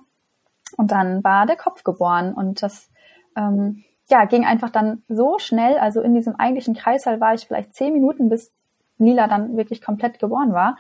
Und 0.77 0.91
dann 0.91 1.23
war 1.23 1.45
der 1.45 1.57
Kopf 1.57 1.83
geboren. 1.83 2.33
Und 2.33 2.63
das, 2.63 2.89
ähm, 3.35 3.83
ja, 4.09 4.25
ging 4.25 4.45
einfach 4.45 4.69
dann 4.69 5.03
so 5.09 5.37
schnell. 5.39 5.77
Also 5.77 6.01
in 6.01 6.13
diesem 6.13 6.35
eigentlichen 6.35 6.75
Kreißsaal 6.75 7.19
war 7.19 7.33
ich 7.33 7.45
vielleicht 7.47 7.73
zehn 7.75 7.93
Minuten, 7.93 8.29
bis 8.29 8.51
Lila 8.99 9.27
dann 9.27 9.57
wirklich 9.57 9.81
komplett 9.81 10.19
geboren 10.19 10.53
war. 10.53 10.77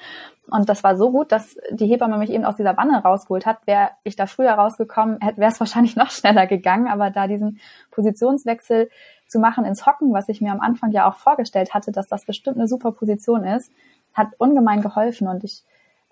Und 0.49 0.69
das 0.69 0.83
war 0.83 0.95
so 0.97 1.11
gut, 1.11 1.31
dass 1.31 1.57
die 1.71 1.87
Hebamme 1.87 2.17
mich 2.17 2.31
eben 2.31 2.45
aus 2.45 2.55
dieser 2.55 2.77
Wanne 2.77 3.01
rausgeholt 3.03 3.45
hat. 3.45 3.59
Wäre 3.65 3.89
ich 4.03 4.15
da 4.15 4.25
früher 4.25 4.53
rausgekommen, 4.53 5.19
wäre 5.35 5.51
es 5.51 5.59
wahrscheinlich 5.59 5.95
noch 5.95 6.09
schneller 6.09 6.47
gegangen. 6.47 6.87
Aber 6.87 7.09
da 7.09 7.27
diesen 7.27 7.59
Positionswechsel 7.91 8.89
zu 9.27 9.39
machen 9.39 9.65
ins 9.65 9.85
Hocken, 9.85 10.13
was 10.13 10.29
ich 10.29 10.39
mir 10.39 10.51
am 10.51 10.61
Anfang 10.61 10.91
ja 10.91 11.07
auch 11.07 11.15
vorgestellt 11.15 11.73
hatte, 11.73 11.91
dass 11.91 12.07
das 12.07 12.25
bestimmt 12.25 12.57
eine 12.57 12.67
super 12.67 12.93
Position 12.93 13.43
ist, 13.43 13.71
hat 14.13 14.29
ungemein 14.37 14.81
geholfen. 14.81 15.27
Und 15.27 15.43
ich 15.43 15.63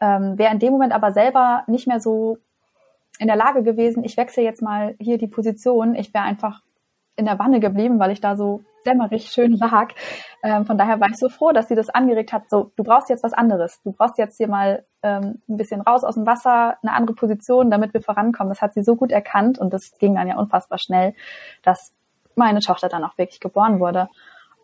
ähm, 0.01 0.37
wäre 0.37 0.51
in 0.51 0.59
dem 0.59 0.73
Moment 0.73 0.93
aber 0.93 1.13
selber 1.13 1.63
nicht 1.67 1.87
mehr 1.87 2.01
so 2.01 2.37
in 3.17 3.27
der 3.27 3.37
Lage 3.37 3.63
gewesen, 3.63 4.03
ich 4.03 4.17
wechsle 4.17 4.43
jetzt 4.43 4.61
mal 4.61 4.95
hier 4.99 5.17
die 5.17 5.27
Position. 5.27 5.95
Ich 5.95 6.13
wäre 6.13 6.25
einfach 6.25 6.61
in 7.15 7.25
der 7.25 7.39
Wanne 7.39 7.59
geblieben, 7.59 7.99
weil 7.99 8.11
ich 8.11 8.21
da 8.21 8.35
so 8.35 8.63
dämmerig 8.85 9.31
schön 9.31 9.53
lag. 9.57 9.93
Ähm, 10.43 10.65
von 10.65 10.77
daher 10.77 10.99
war 10.99 11.09
ich 11.09 11.17
so 11.17 11.29
froh, 11.29 11.51
dass 11.51 11.67
sie 11.67 11.75
das 11.75 11.89
angeregt 11.89 12.33
hat. 12.33 12.49
So, 12.49 12.71
du 12.75 12.83
brauchst 12.83 13.09
jetzt 13.09 13.23
was 13.23 13.33
anderes. 13.33 13.81
Du 13.83 13.91
brauchst 13.91 14.17
jetzt 14.17 14.37
hier 14.37 14.47
mal 14.47 14.85
ähm, 15.01 15.41
ein 15.49 15.57
bisschen 15.57 15.81
raus 15.81 16.03
aus 16.03 16.15
dem 16.15 16.25
Wasser, 16.25 16.77
eine 16.81 16.93
andere 16.93 17.15
Position, 17.15 17.71
damit 17.71 17.93
wir 17.93 18.01
vorankommen. 18.01 18.49
Das 18.49 18.61
hat 18.61 18.73
sie 18.73 18.83
so 18.83 18.95
gut 18.95 19.11
erkannt 19.11 19.57
und 19.57 19.73
das 19.73 19.97
ging 19.97 20.15
dann 20.15 20.27
ja 20.27 20.37
unfassbar 20.37 20.77
schnell, 20.77 21.13
dass 21.63 21.93
meine 22.35 22.59
Tochter 22.59 22.89
dann 22.89 23.03
auch 23.03 23.17
wirklich 23.17 23.39
geboren 23.39 23.79
wurde. 23.79 24.09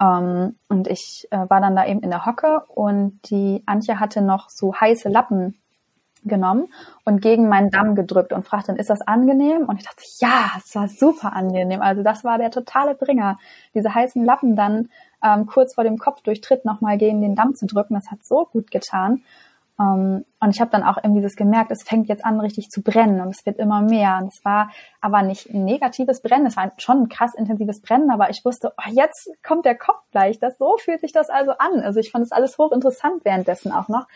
Ähm, 0.01 0.55
und 0.67 0.87
ich 0.87 1.27
äh, 1.31 1.49
war 1.49 1.61
dann 1.61 1.75
da 1.75 1.85
eben 1.85 2.01
in 2.01 2.09
der 2.09 2.25
Hocke 2.25 2.63
und 2.67 3.19
die 3.29 3.63
Antje 3.65 3.99
hatte 3.99 4.21
noch 4.21 4.49
so 4.49 4.73
heiße 4.73 5.09
Lappen 5.09 5.60
genommen 6.23 6.67
und 7.03 7.21
gegen 7.21 7.49
meinen 7.49 7.71
Damm 7.71 7.95
gedrückt 7.95 8.33
und 8.33 8.45
fragte 8.45 8.67
dann, 8.67 8.77
ist 8.77 8.89
das 8.89 9.01
angenehm? 9.01 9.65
Und 9.67 9.77
ich 9.77 9.85
dachte, 9.85 10.03
ja, 10.19 10.51
es 10.57 10.75
war 10.75 10.87
super 10.87 11.33
angenehm. 11.33 11.81
Also 11.81 12.03
das 12.03 12.23
war 12.23 12.37
der 12.37 12.51
totale 12.51 12.95
Bringer, 12.95 13.39
diese 13.73 13.93
heißen 13.93 14.23
Lappen 14.23 14.55
dann 14.55 14.89
ähm, 15.23 15.45
kurz 15.45 15.75
vor 15.75 15.83
dem 15.83 15.97
Kopfdurchtritt 15.97 16.65
nochmal 16.65 16.97
gegen 16.97 17.21
den 17.21 17.35
Damm 17.35 17.55
zu 17.55 17.65
drücken. 17.65 17.93
Das 17.93 18.11
hat 18.11 18.23
so 18.23 18.47
gut 18.51 18.71
getan. 18.71 19.21
Um, 19.81 19.87
ähm, 19.87 20.25
und 20.39 20.49
ich 20.49 20.61
habe 20.61 20.71
dann 20.71 20.83
auch 20.83 20.97
irgendwie 21.03 21.21
das 21.21 21.35
gemerkt, 21.35 21.71
es 21.71 21.83
fängt 21.83 22.07
jetzt 22.07 22.25
an, 22.25 22.39
richtig 22.39 22.69
zu 22.69 22.81
brennen 22.81 23.21
und 23.21 23.29
es 23.29 23.45
wird 23.45 23.57
immer 23.57 23.81
mehr. 23.81 24.19
Und 24.21 24.27
es 24.27 24.43
war 24.43 24.69
aber 24.99 25.21
nicht 25.21 25.49
ein 25.49 25.65
negatives 25.65 26.21
Brennen, 26.21 26.45
es 26.45 26.57
war 26.57 26.71
schon 26.77 27.03
ein 27.03 27.09
krass 27.09 27.33
intensives 27.35 27.81
Brennen, 27.81 28.11
aber 28.11 28.29
ich 28.29 28.43
wusste, 28.43 28.73
oh, 28.77 28.91
jetzt 28.91 29.29
kommt 29.43 29.65
der 29.65 29.75
Kopf 29.75 30.01
gleich. 30.11 30.39
Das, 30.39 30.57
so 30.57 30.77
fühlt 30.77 31.01
sich 31.01 31.13
das 31.13 31.29
also 31.29 31.51
an. 31.57 31.79
Also 31.81 31.99
ich 31.99 32.11
fand 32.11 32.25
es 32.25 32.31
alles 32.31 32.57
hochinteressant 32.57 33.23
währenddessen 33.25 33.71
auch 33.71 33.87
noch 33.87 34.07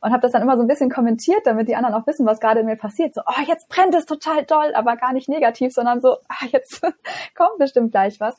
und 0.00 0.12
habe 0.12 0.22
das 0.22 0.32
dann 0.32 0.42
immer 0.42 0.56
so 0.56 0.62
ein 0.62 0.68
bisschen 0.68 0.90
kommentiert, 0.90 1.40
damit 1.44 1.68
die 1.68 1.76
anderen 1.76 1.94
auch 1.94 2.06
wissen, 2.06 2.26
was 2.26 2.40
gerade 2.40 2.60
in 2.60 2.66
mir 2.66 2.76
passiert. 2.76 3.14
So, 3.14 3.22
oh, 3.26 3.42
jetzt 3.46 3.68
brennt 3.68 3.94
es 3.94 4.06
total 4.06 4.44
doll, 4.44 4.74
aber 4.74 4.96
gar 4.96 5.12
nicht 5.12 5.28
negativ, 5.28 5.72
sondern 5.72 6.00
so, 6.00 6.16
ah, 6.28 6.46
jetzt 6.50 6.82
kommt 7.36 7.58
bestimmt 7.58 7.92
gleich 7.92 8.20
was. 8.20 8.36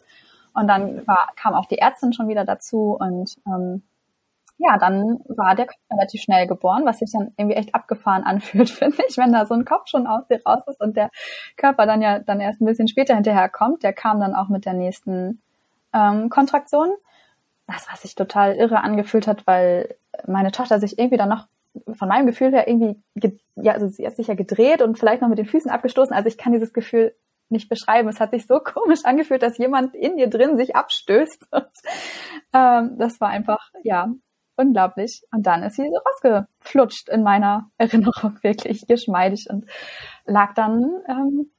Und 0.54 0.68
dann 0.68 1.08
war, 1.08 1.30
kam 1.38 1.54
auch 1.54 1.66
die 1.66 1.78
Ärztin 1.78 2.14
schon 2.14 2.28
wieder 2.28 2.44
dazu 2.44 2.98
und 3.00 3.36
ähm, 3.48 3.84
ja, 4.62 4.78
dann 4.78 5.20
war 5.28 5.56
der 5.56 5.66
Kopf 5.66 5.80
relativ 5.92 6.22
schnell 6.22 6.46
geboren, 6.46 6.86
was 6.86 7.00
sich 7.00 7.12
dann 7.12 7.34
irgendwie 7.38 7.58
echt 7.58 7.74
abgefahren 7.74 8.24
anfühlt, 8.26 8.70
finde 8.70 9.04
ich, 9.08 9.18
wenn 9.18 9.34
da 9.34 9.46
so 9.46 9.56
ein 9.56 9.66
Kopf 9.66 9.88
schon 9.88 10.08
aus 10.08 10.28
dir 10.28 10.42
raus 10.46 10.64
ist 10.68 10.80
und 10.80 10.96
der 10.96 11.10
Körper 11.58 11.86
dann 11.86 12.02
ja 12.02 12.20
dann 12.20 12.40
erst 12.40 12.62
ein 12.62 12.66
bisschen 12.66 12.88
später 12.88 13.16
hinterherkommt. 13.16 13.84
Der 13.84 13.94
kam 13.94 14.20
dann 14.20 14.36
auch 14.36 14.50
mit 14.50 14.66
der 14.66 14.74
nächsten 14.74 15.42
ähm, 15.94 16.30
Kontraktion. 16.30 16.90
Das, 17.68 17.88
was 17.92 18.02
sich 18.02 18.16
total 18.16 18.56
irre 18.56 18.84
angefühlt 18.84 19.28
hat, 19.28 19.48
weil 19.48 19.96
meine 20.28 20.52
Tochter 20.52 20.80
sich 20.80 21.00
irgendwie 21.00 21.18
dann 21.18 21.30
noch 21.30 21.48
von 21.94 22.10
meinem 22.10 22.26
Gefühl 22.26 22.52
her 22.52 22.68
irgendwie, 22.68 23.00
ja, 23.56 23.74
also 23.74 23.88
sie 23.88 24.06
hat 24.06 24.18
sich 24.18 24.28
ja 24.28 24.36
gedreht 24.36 24.82
und 24.82 25.00
vielleicht 25.00 25.22
noch 25.22 25.30
mit 25.30 25.38
den 25.38 25.46
Füßen 25.46 25.72
abgestoßen. 25.72 26.14
Also 26.14 26.28
ich 26.28 26.38
kann 26.38 26.52
dieses 26.52 26.74
Gefühl 26.74 27.16
nicht 27.50 27.70
beschreiben. 27.70 28.10
Es 28.10 28.20
hat 28.20 28.32
sich 28.32 28.46
so 28.46 28.60
komisch 28.64 29.06
angefühlt, 29.06 29.42
dass 29.42 29.58
jemand 29.58 29.96
in 29.96 30.18
dir 30.18 30.28
drin 30.28 30.58
sich 30.58 30.76
abstößt. 30.76 31.48
ähm, 32.54 32.98
das 32.98 33.22
war 33.22 33.30
einfach, 33.30 33.72
ja, 33.84 34.10
unglaublich. 34.56 35.24
Und 35.32 35.46
dann 35.48 35.64
ist 35.64 35.76
sie 35.76 35.90
so 35.90 35.98
rausgeflutscht 35.98 37.10
in 37.10 37.24
meiner 37.24 37.70
Erinnerung, 37.78 38.38
wirklich 38.42 38.88
geschmeidig 38.88 39.48
und 39.50 39.66
lag 40.26 40.54
dann 40.54 41.02
ähm, 41.08 41.52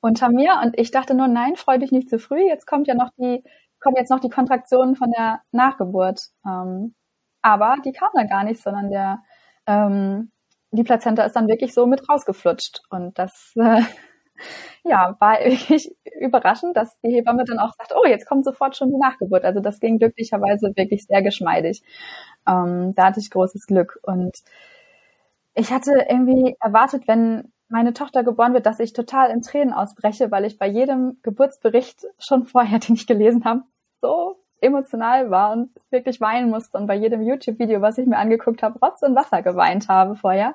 unter 0.00 0.30
mir. 0.30 0.60
Und 0.62 0.78
ich 0.78 0.90
dachte 0.90 1.14
nur, 1.14 1.28
nein, 1.28 1.56
freu 1.56 1.78
dich 1.78 1.92
nicht 1.92 2.08
zu 2.08 2.18
früh. 2.18 2.40
Jetzt 2.40 2.66
kommt 2.66 2.88
ja 2.88 2.94
noch 2.94 3.10
die, 3.18 3.42
kommen 3.80 3.96
jetzt 3.96 4.10
noch 4.10 4.20
die 4.20 4.30
Kontraktionen 4.30 4.96
von 4.96 5.10
der 5.10 5.40
Nachgeburt. 5.52 6.20
Ähm, 6.46 6.94
aber 7.42 7.76
die 7.84 7.92
kam 7.92 8.10
dann 8.14 8.28
gar 8.28 8.44
nicht, 8.44 8.62
sondern 8.62 8.90
der 8.90 9.22
ähm, 9.66 10.30
die 10.72 10.84
Plazenta 10.84 11.24
ist 11.24 11.34
dann 11.34 11.48
wirklich 11.48 11.74
so 11.74 11.86
mit 11.86 12.08
rausgeflutscht. 12.08 12.82
Und 12.90 13.18
das 13.18 13.52
äh, 13.56 13.82
ja, 14.84 15.16
war 15.18 15.38
wirklich 15.40 15.94
überraschend, 16.20 16.76
dass 16.76 16.98
die 17.00 17.10
Hebamme 17.10 17.44
dann 17.44 17.58
auch 17.58 17.72
sagt, 17.74 17.92
oh, 17.96 18.06
jetzt 18.06 18.26
kommt 18.26 18.44
sofort 18.44 18.76
schon 18.76 18.90
die 18.90 18.98
Nachgeburt. 18.98 19.44
Also 19.44 19.60
das 19.60 19.80
ging 19.80 19.98
glücklicherweise 19.98 20.72
wirklich 20.76 21.06
sehr 21.06 21.22
geschmeidig. 21.22 21.82
Ähm, 22.46 22.94
da 22.94 23.06
hatte 23.06 23.20
ich 23.20 23.30
großes 23.30 23.66
Glück. 23.66 23.98
Und 24.02 24.38
ich 25.54 25.70
hatte 25.72 26.06
irgendwie 26.08 26.56
erwartet, 26.60 27.06
wenn 27.06 27.52
meine 27.68 27.94
Tochter 27.94 28.24
geboren 28.24 28.52
wird, 28.52 28.66
dass 28.66 28.80
ich 28.80 28.92
total 28.92 29.30
in 29.30 29.42
Tränen 29.42 29.72
ausbreche, 29.72 30.30
weil 30.30 30.44
ich 30.44 30.58
bei 30.58 30.66
jedem 30.66 31.18
Geburtsbericht 31.22 32.04
schon 32.18 32.44
vorher, 32.44 32.78
den 32.80 32.96
ich 32.96 33.06
gelesen 33.06 33.44
habe, 33.44 33.62
so 34.00 34.36
emotional 34.60 35.30
war 35.30 35.52
und 35.52 35.70
wirklich 35.90 36.20
weinen 36.20 36.50
musste 36.50 36.76
und 36.76 36.86
bei 36.86 36.94
jedem 36.94 37.22
YouTube-Video, 37.22 37.80
was 37.80 37.96
ich 37.96 38.06
mir 38.06 38.18
angeguckt 38.18 38.62
habe, 38.62 38.78
Rotz 38.78 39.02
und 39.02 39.16
Wasser 39.16 39.42
geweint 39.42 39.88
habe 39.88 40.16
vorher. 40.16 40.54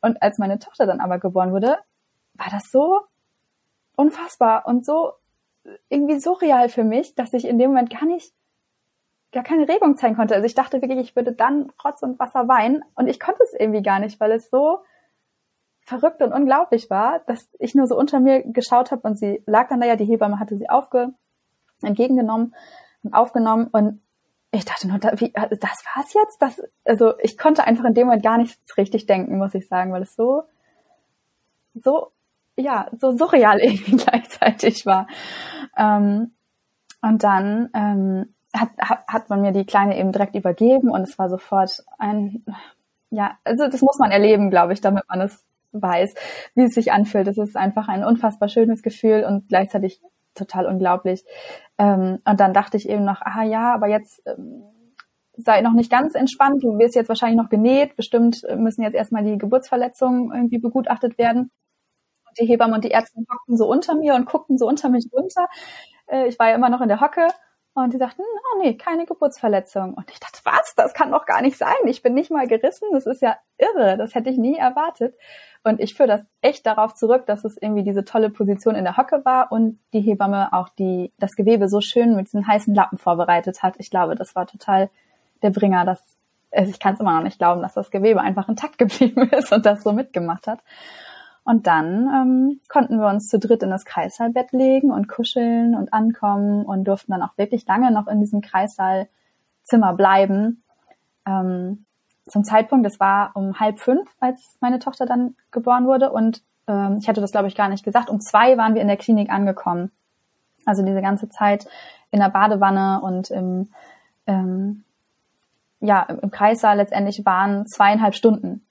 Und 0.00 0.22
als 0.22 0.38
meine 0.38 0.58
Tochter 0.58 0.86
dann 0.86 1.00
aber 1.00 1.18
geboren 1.18 1.52
wurde, 1.52 1.78
war 2.34 2.46
das 2.50 2.70
so 2.70 3.00
unfassbar 3.96 4.66
und 4.66 4.84
so 4.84 5.12
irgendwie 5.88 6.20
surreal 6.20 6.68
für 6.68 6.84
mich, 6.84 7.14
dass 7.14 7.32
ich 7.32 7.46
in 7.46 7.58
dem 7.58 7.70
Moment 7.70 7.90
gar 7.90 8.04
nicht, 8.04 8.32
gar 9.32 9.42
keine 9.42 9.68
Regung 9.68 9.96
zeigen 9.96 10.16
konnte. 10.16 10.34
Also 10.34 10.46
ich 10.46 10.54
dachte 10.54 10.80
wirklich, 10.80 10.98
ich 11.00 11.16
würde 11.16 11.32
dann 11.32 11.70
Rotz 11.84 12.02
und 12.02 12.18
Wasser 12.18 12.48
weinen 12.48 12.84
und 12.94 13.08
ich 13.08 13.18
konnte 13.18 13.42
es 13.42 13.54
irgendwie 13.58 13.82
gar 13.82 13.98
nicht, 13.98 14.20
weil 14.20 14.32
es 14.32 14.50
so 14.50 14.80
verrückt 15.80 16.22
und 16.22 16.32
unglaublich 16.32 16.88
war, 16.90 17.20
dass 17.20 17.48
ich 17.58 17.74
nur 17.74 17.86
so 17.86 17.96
unter 17.96 18.20
mir 18.20 18.42
geschaut 18.42 18.90
habe 18.90 19.06
und 19.06 19.18
sie 19.18 19.42
lag 19.46 19.68
dann 19.68 19.80
da 19.80 19.86
ja, 19.86 19.96
die 19.96 20.06
Hebamme 20.06 20.38
hatte 20.38 20.56
sie 20.56 20.68
aufge 20.68 21.12
entgegengenommen 21.82 22.54
und 23.02 23.12
aufgenommen 23.12 23.68
und 23.72 24.00
ich 24.50 24.64
dachte 24.64 24.86
nur, 24.86 24.98
wie, 25.20 25.32
das 25.32 25.84
war's 25.94 26.14
jetzt? 26.14 26.40
Das, 26.40 26.62
also 26.84 27.18
ich 27.18 27.36
konnte 27.36 27.64
einfach 27.64 27.84
in 27.84 27.94
dem 27.94 28.06
Moment 28.06 28.22
gar 28.22 28.38
nichts 28.38 28.76
richtig 28.76 29.06
denken, 29.06 29.36
muss 29.36 29.54
ich 29.54 29.66
sagen, 29.66 29.92
weil 29.92 30.02
es 30.02 30.14
so, 30.14 30.44
so 31.74 32.12
ja, 32.56 32.88
so 33.00 33.16
surreal 33.16 33.58
irgendwie 33.62 33.96
gleichzeitig 33.96 34.86
war. 34.86 35.06
Ähm, 35.76 36.32
und 37.02 37.22
dann 37.22 37.70
ähm, 37.74 38.34
hat, 38.54 38.70
hat, 38.78 39.28
man 39.28 39.42
mir 39.42 39.52
die 39.52 39.66
Kleine 39.66 39.98
eben 39.98 40.12
direkt 40.12 40.34
übergeben 40.34 40.90
und 40.90 41.02
es 41.02 41.18
war 41.18 41.28
sofort 41.28 41.84
ein, 41.98 42.44
ja, 43.10 43.32
also 43.44 43.68
das 43.68 43.82
muss 43.82 43.98
man 43.98 44.10
erleben, 44.10 44.50
glaube 44.50 44.72
ich, 44.72 44.80
damit 44.80 45.04
man 45.08 45.20
es 45.20 45.44
weiß, 45.72 46.14
wie 46.54 46.64
es 46.64 46.74
sich 46.74 46.92
anfühlt. 46.92 47.26
Es 47.26 47.36
ist 47.36 47.56
einfach 47.56 47.88
ein 47.88 48.04
unfassbar 48.04 48.48
schönes 48.48 48.82
Gefühl 48.82 49.24
und 49.24 49.48
gleichzeitig 49.48 50.00
total 50.34 50.66
unglaublich. 50.66 51.24
Ähm, 51.78 52.20
und 52.24 52.40
dann 52.40 52.54
dachte 52.54 52.76
ich 52.76 52.88
eben 52.88 53.04
noch, 53.04 53.20
ah 53.20 53.42
ja, 53.42 53.74
aber 53.74 53.88
jetzt 53.88 54.22
ähm, 54.26 54.62
sei 55.36 55.60
noch 55.60 55.72
nicht 55.72 55.90
ganz 55.90 56.14
entspannt, 56.14 56.62
du 56.62 56.78
wirst 56.78 56.94
jetzt 56.94 57.08
wahrscheinlich 57.08 57.40
noch 57.40 57.50
genäht, 57.50 57.96
bestimmt 57.96 58.42
müssen 58.56 58.82
jetzt 58.82 58.94
erstmal 58.94 59.24
die 59.24 59.36
Geburtsverletzungen 59.36 60.32
irgendwie 60.32 60.58
begutachtet 60.58 61.18
werden 61.18 61.50
die 62.38 62.46
Hebammen 62.46 62.74
und 62.74 62.84
die 62.84 62.90
Ärzte 62.90 63.18
hockten 63.30 63.56
so 63.56 63.66
unter 63.66 63.94
mir 63.94 64.14
und 64.14 64.26
guckten 64.26 64.58
so 64.58 64.66
unter 64.66 64.88
mich 64.88 65.08
runter. 65.12 65.48
Äh, 66.06 66.28
ich 66.28 66.38
war 66.38 66.48
ja 66.48 66.54
immer 66.54 66.68
noch 66.68 66.80
in 66.80 66.88
der 66.88 67.00
Hocke 67.00 67.28
und 67.74 67.92
die 67.92 67.98
sagten, 67.98 68.22
oh 68.22 68.62
nee, 68.62 68.74
keine 68.76 69.04
Geburtsverletzung. 69.04 69.94
Und 69.94 70.08
ich 70.08 70.20
dachte, 70.20 70.38
was? 70.44 70.74
Das 70.76 70.94
kann 70.94 71.10
doch 71.10 71.26
gar 71.26 71.42
nicht 71.42 71.58
sein. 71.58 71.74
Ich 71.86 72.02
bin 72.02 72.14
nicht 72.14 72.30
mal 72.30 72.46
gerissen. 72.46 72.88
Das 72.92 73.04
ist 73.04 73.20
ja 73.20 73.36
irre. 73.58 73.96
Das 73.98 74.14
hätte 74.14 74.30
ich 74.30 74.38
nie 74.38 74.56
erwartet. 74.56 75.16
Und 75.64 75.80
ich 75.80 75.94
führe 75.94 76.08
das 76.08 76.20
echt 76.40 76.66
darauf 76.66 76.94
zurück, 76.94 77.26
dass 77.26 77.44
es 77.44 77.56
irgendwie 77.60 77.82
diese 77.82 78.04
tolle 78.04 78.30
Position 78.30 78.76
in 78.76 78.84
der 78.84 78.96
Hocke 78.96 79.24
war 79.24 79.50
und 79.50 79.80
die 79.92 80.00
Hebamme 80.00 80.52
auch 80.52 80.68
die, 80.68 81.12
das 81.18 81.34
Gewebe 81.34 81.68
so 81.68 81.80
schön 81.80 82.14
mit 82.14 82.26
diesen 82.26 82.46
heißen 82.46 82.72
Lappen 82.72 82.98
vorbereitet 82.98 83.64
hat. 83.64 83.74
Ich 83.78 83.90
glaube, 83.90 84.14
das 84.14 84.36
war 84.36 84.46
total 84.46 84.88
der 85.42 85.50
Bringer, 85.50 85.84
dass, 85.84 86.00
also 86.52 86.70
ich 86.70 86.78
kann 86.78 86.94
es 86.94 87.00
immer 87.00 87.16
noch 87.16 87.24
nicht 87.24 87.38
glauben, 87.38 87.60
dass 87.60 87.74
das 87.74 87.90
Gewebe 87.90 88.20
einfach 88.20 88.48
intakt 88.48 88.78
geblieben 88.78 89.28
ist 89.30 89.52
und 89.52 89.66
das 89.66 89.82
so 89.82 89.92
mitgemacht 89.92 90.46
hat. 90.46 90.60
Und 91.44 91.66
dann 91.66 92.08
ähm, 92.08 92.60
konnten 92.68 92.98
wir 92.98 93.08
uns 93.08 93.28
zu 93.28 93.38
dritt 93.38 93.62
in 93.62 93.70
das 93.70 93.84
Kreissaalbett 93.84 94.52
legen 94.52 94.90
und 94.90 95.08
kuscheln 95.08 95.74
und 95.74 95.92
ankommen 95.92 96.64
und 96.64 96.84
durften 96.84 97.12
dann 97.12 97.22
auch 97.22 97.36
wirklich 97.36 97.66
lange 97.66 97.90
noch 97.90 98.06
in 98.06 98.20
diesem 98.20 98.40
Kreissaalzimmer 98.40 99.94
bleiben. 99.94 100.62
Ähm, 101.26 101.84
zum 102.26 102.44
Zeitpunkt, 102.44 102.86
das 102.86 102.98
war 102.98 103.32
um 103.34 103.60
halb 103.60 103.78
fünf, 103.78 104.08
als 104.20 104.56
meine 104.60 104.78
Tochter 104.78 105.04
dann 105.04 105.36
geboren 105.50 105.86
wurde. 105.86 106.10
Und 106.10 106.42
ähm, 106.66 106.96
ich 107.00 107.08
hatte 107.08 107.20
das, 107.20 107.32
glaube 107.32 107.48
ich, 107.48 107.54
gar 107.54 107.68
nicht 107.68 107.84
gesagt. 107.84 108.08
Um 108.08 108.20
zwei 108.20 108.56
waren 108.56 108.74
wir 108.74 108.80
in 108.80 108.88
der 108.88 108.96
Klinik 108.96 109.30
angekommen. 109.30 109.90
Also 110.64 110.82
diese 110.82 111.02
ganze 111.02 111.28
Zeit 111.28 111.66
in 112.10 112.20
der 112.20 112.30
Badewanne 112.30 113.02
und 113.02 113.30
im, 113.30 113.68
ähm, 114.26 114.84
ja, 115.80 116.04
im 116.04 116.30
Kreissaal 116.30 116.78
letztendlich 116.78 117.26
waren 117.26 117.66
zweieinhalb 117.66 118.14
Stunden 118.14 118.62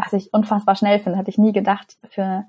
was 0.00 0.12
ich 0.12 0.32
unfassbar 0.32 0.76
schnell 0.76 0.98
finde, 0.98 1.18
hatte 1.18 1.30
ich 1.30 1.38
nie 1.38 1.52
gedacht 1.52 1.96
für 2.08 2.44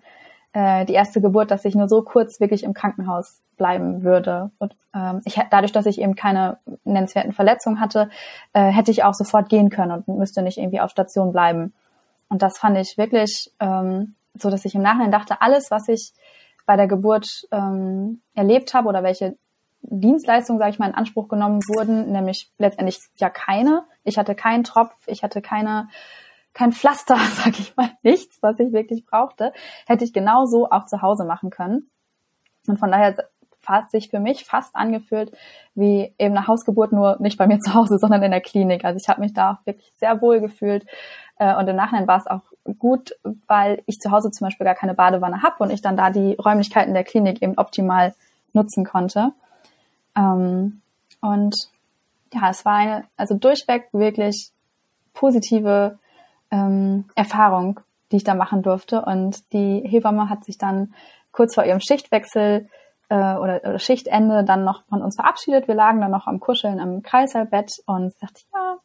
äh, 0.54 0.86
die 0.86 0.94
erste 0.94 1.22
Geburt, 1.22 1.52
dass 1.52 1.66
ich 1.66 1.76
nur 1.76 1.88
so 1.88 2.02
kurz 2.02 2.40
wirklich 2.40 2.64
im 2.64 2.74
Krankenhaus 2.74 3.42
bleiben 3.58 4.04
würde. 4.04 4.52
Und 4.60 4.76
ähm, 4.96 5.22
ich 5.26 5.40
dadurch, 5.50 5.72
dass 5.72 5.86
ich 5.86 6.02
eben 6.02 6.16
keine 6.16 6.58
nennenswerten 6.84 7.34
Verletzungen 7.34 7.80
hatte, 7.80 8.10
äh, 8.54 8.72
hätte 8.72 8.92
ich 8.92 9.04
auch 9.04 9.14
sofort 9.14 9.50
gehen 9.50 9.70
können 9.70 10.04
und 10.06 10.18
müsste 10.18 10.42
nicht 10.42 10.58
irgendwie 10.58 10.82
auf 10.82 10.92
Station 10.92 11.32
bleiben. 11.32 11.74
Und 12.30 12.42
das 12.42 12.58
fand 12.58 12.78
ich 12.78 12.98
wirklich 12.98 13.52
ähm, 13.60 14.16
so, 14.34 14.50
dass 14.50 14.66
ich 14.66 14.76
im 14.76 14.82
Nachhinein 14.82 15.12
dachte, 15.12 15.42
alles, 15.42 15.72
was 15.72 15.88
ich 15.88 16.14
bei 16.66 16.76
der 16.76 16.88
Geburt 16.88 17.48
ähm, 17.52 18.22
erlebt 18.34 18.74
habe 18.74 18.88
oder 18.88 19.04
welche 19.04 19.36
Dienstleistungen, 19.82 20.60
sage 20.60 20.72
ich 20.72 20.80
mal, 20.80 20.90
in 20.90 20.96
Anspruch 20.96 21.28
genommen 21.28 21.62
wurden, 21.68 22.12
nämlich 22.12 22.50
letztendlich 22.58 23.00
ja 23.18 23.30
keine. 23.30 23.84
Ich 24.04 24.18
hatte 24.18 24.36
keinen 24.36 24.64
Tropf, 24.64 24.94
ich 25.08 25.24
hatte 25.24 25.42
keine 25.42 25.90
kein 26.54 26.72
Pflaster, 26.72 27.18
sage 27.36 27.58
ich 27.60 27.76
mal, 27.76 27.92
nichts, 28.04 28.38
was 28.42 28.60
ich 28.60 28.74
wirklich 28.74 29.06
brauchte, 29.06 29.54
hätte 29.86 30.04
ich 30.04 30.14
genauso 30.14 30.70
auch 30.70 30.86
zu 30.86 31.02
Hause 31.02 31.26
machen 31.26 31.50
können. 31.50 31.90
Und 32.68 32.78
von 32.78 32.92
daher 32.92 33.16
hat 33.66 33.92
sich 33.92 34.10
für 34.10 34.20
mich 34.20 34.46
fast 34.46 34.76
angefühlt 34.76 35.32
wie 35.76 36.14
eben 36.18 36.36
eine 36.36 36.48
Hausgeburt, 36.48 36.92
nur 36.92 37.18
nicht 37.20 37.38
bei 37.38 37.48
mir 37.48 37.60
zu 37.60 37.74
Hause, 37.74 37.98
sondern 38.00 38.24
in 38.24 38.32
der 38.32 38.42
Klinik. 38.42 38.86
Also 38.86 38.98
ich 39.02 39.08
habe 39.08 39.22
mich 39.22 39.34
da 39.34 39.54
auch 39.54 39.66
wirklich 39.66 39.92
sehr 40.00 40.22
wohl 40.22 40.42
gefühlt. 40.42 40.86
Äh, 41.38 41.56
und 41.56 41.68
im 41.68 41.76
Nachhinein 41.76 42.08
war 42.08 42.20
es 42.20 42.28
auch 42.28 42.42
gut, 42.78 43.16
weil 43.48 43.82
ich 43.86 44.00
zu 44.00 44.12
Hause 44.12 44.32
zum 44.32 44.46
Beispiel 44.46 44.66
gar 44.66 44.76
keine 44.76 44.94
Badewanne 44.94 45.42
habe 45.42 45.64
und 45.64 45.72
ich 45.72 45.82
dann 45.82 45.98
da 45.98 46.10
die 46.10 46.34
Räumlichkeiten 46.34 46.94
der 46.94 47.04
Klinik 47.04 47.42
eben 47.42 47.58
optimal 47.58 48.14
nutzen 48.54 48.86
konnte. 48.86 49.32
Ähm, 50.16 50.82
und 51.22 51.56
ja, 52.34 52.50
es 52.50 52.66
war 52.66 52.76
eine, 52.76 53.06
also 53.18 53.36
durchweg 53.36 53.88
wirklich 53.92 54.52
positive 55.14 56.00
ähm, 56.52 57.06
Erfahrung, 57.16 57.80
die 58.12 58.18
ich 58.18 58.24
da 58.24 58.36
machen 58.36 58.62
durfte. 58.62 59.04
Und 59.04 59.52
die 59.54 59.82
Hebamme 59.86 60.30
hat 60.30 60.46
sich 60.46 60.58
dann 60.58 60.94
kurz 61.32 61.56
vor 61.56 61.64
ihrem 61.64 61.80
Schichtwechsel 61.80 62.70
äh, 63.10 63.36
oder, 63.36 63.62
oder 63.64 63.80
Schichtende 63.80 64.44
dann 64.44 64.64
noch 64.64 64.84
von 64.84 65.02
uns 65.02 65.16
verabschiedet. 65.16 65.68
Wir 65.68 65.76
lagen 65.76 66.02
dann 66.02 66.12
noch 66.12 66.28
am 66.28 66.40
Kuscheln 66.40 66.80
am 66.80 67.02
Kreißsaalbett 67.02 67.72
und 67.86 68.14
dachte, 68.22 68.42
ja, 68.54 68.78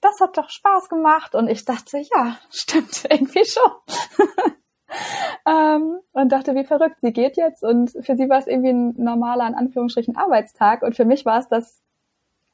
das 0.00 0.20
hat 0.20 0.36
doch 0.36 0.48
Spaß 0.48 0.88
gemacht. 0.88 1.34
Und 1.34 1.48
ich 1.48 1.64
dachte, 1.64 1.98
ja, 1.98 2.36
stimmt, 2.50 3.04
irgendwie 3.10 3.44
schon. 3.44 3.72
ähm, 5.46 5.98
und 6.12 6.32
dachte, 6.32 6.54
wie 6.54 6.64
verrückt, 6.64 7.00
sie 7.00 7.12
geht 7.12 7.36
jetzt. 7.36 7.62
Und 7.62 7.90
für 8.00 8.16
sie 8.16 8.28
war 8.28 8.38
es 8.38 8.46
irgendwie 8.46 8.72
ein 8.72 8.94
normaler, 8.96 9.46
in 9.46 9.54
Anführungsstrichen, 9.54 10.16
Arbeitstag. 10.16 10.82
Und 10.82 10.96
für 10.96 11.04
mich 11.04 11.24
war 11.24 11.38
es 11.38 11.48
das 11.48 11.82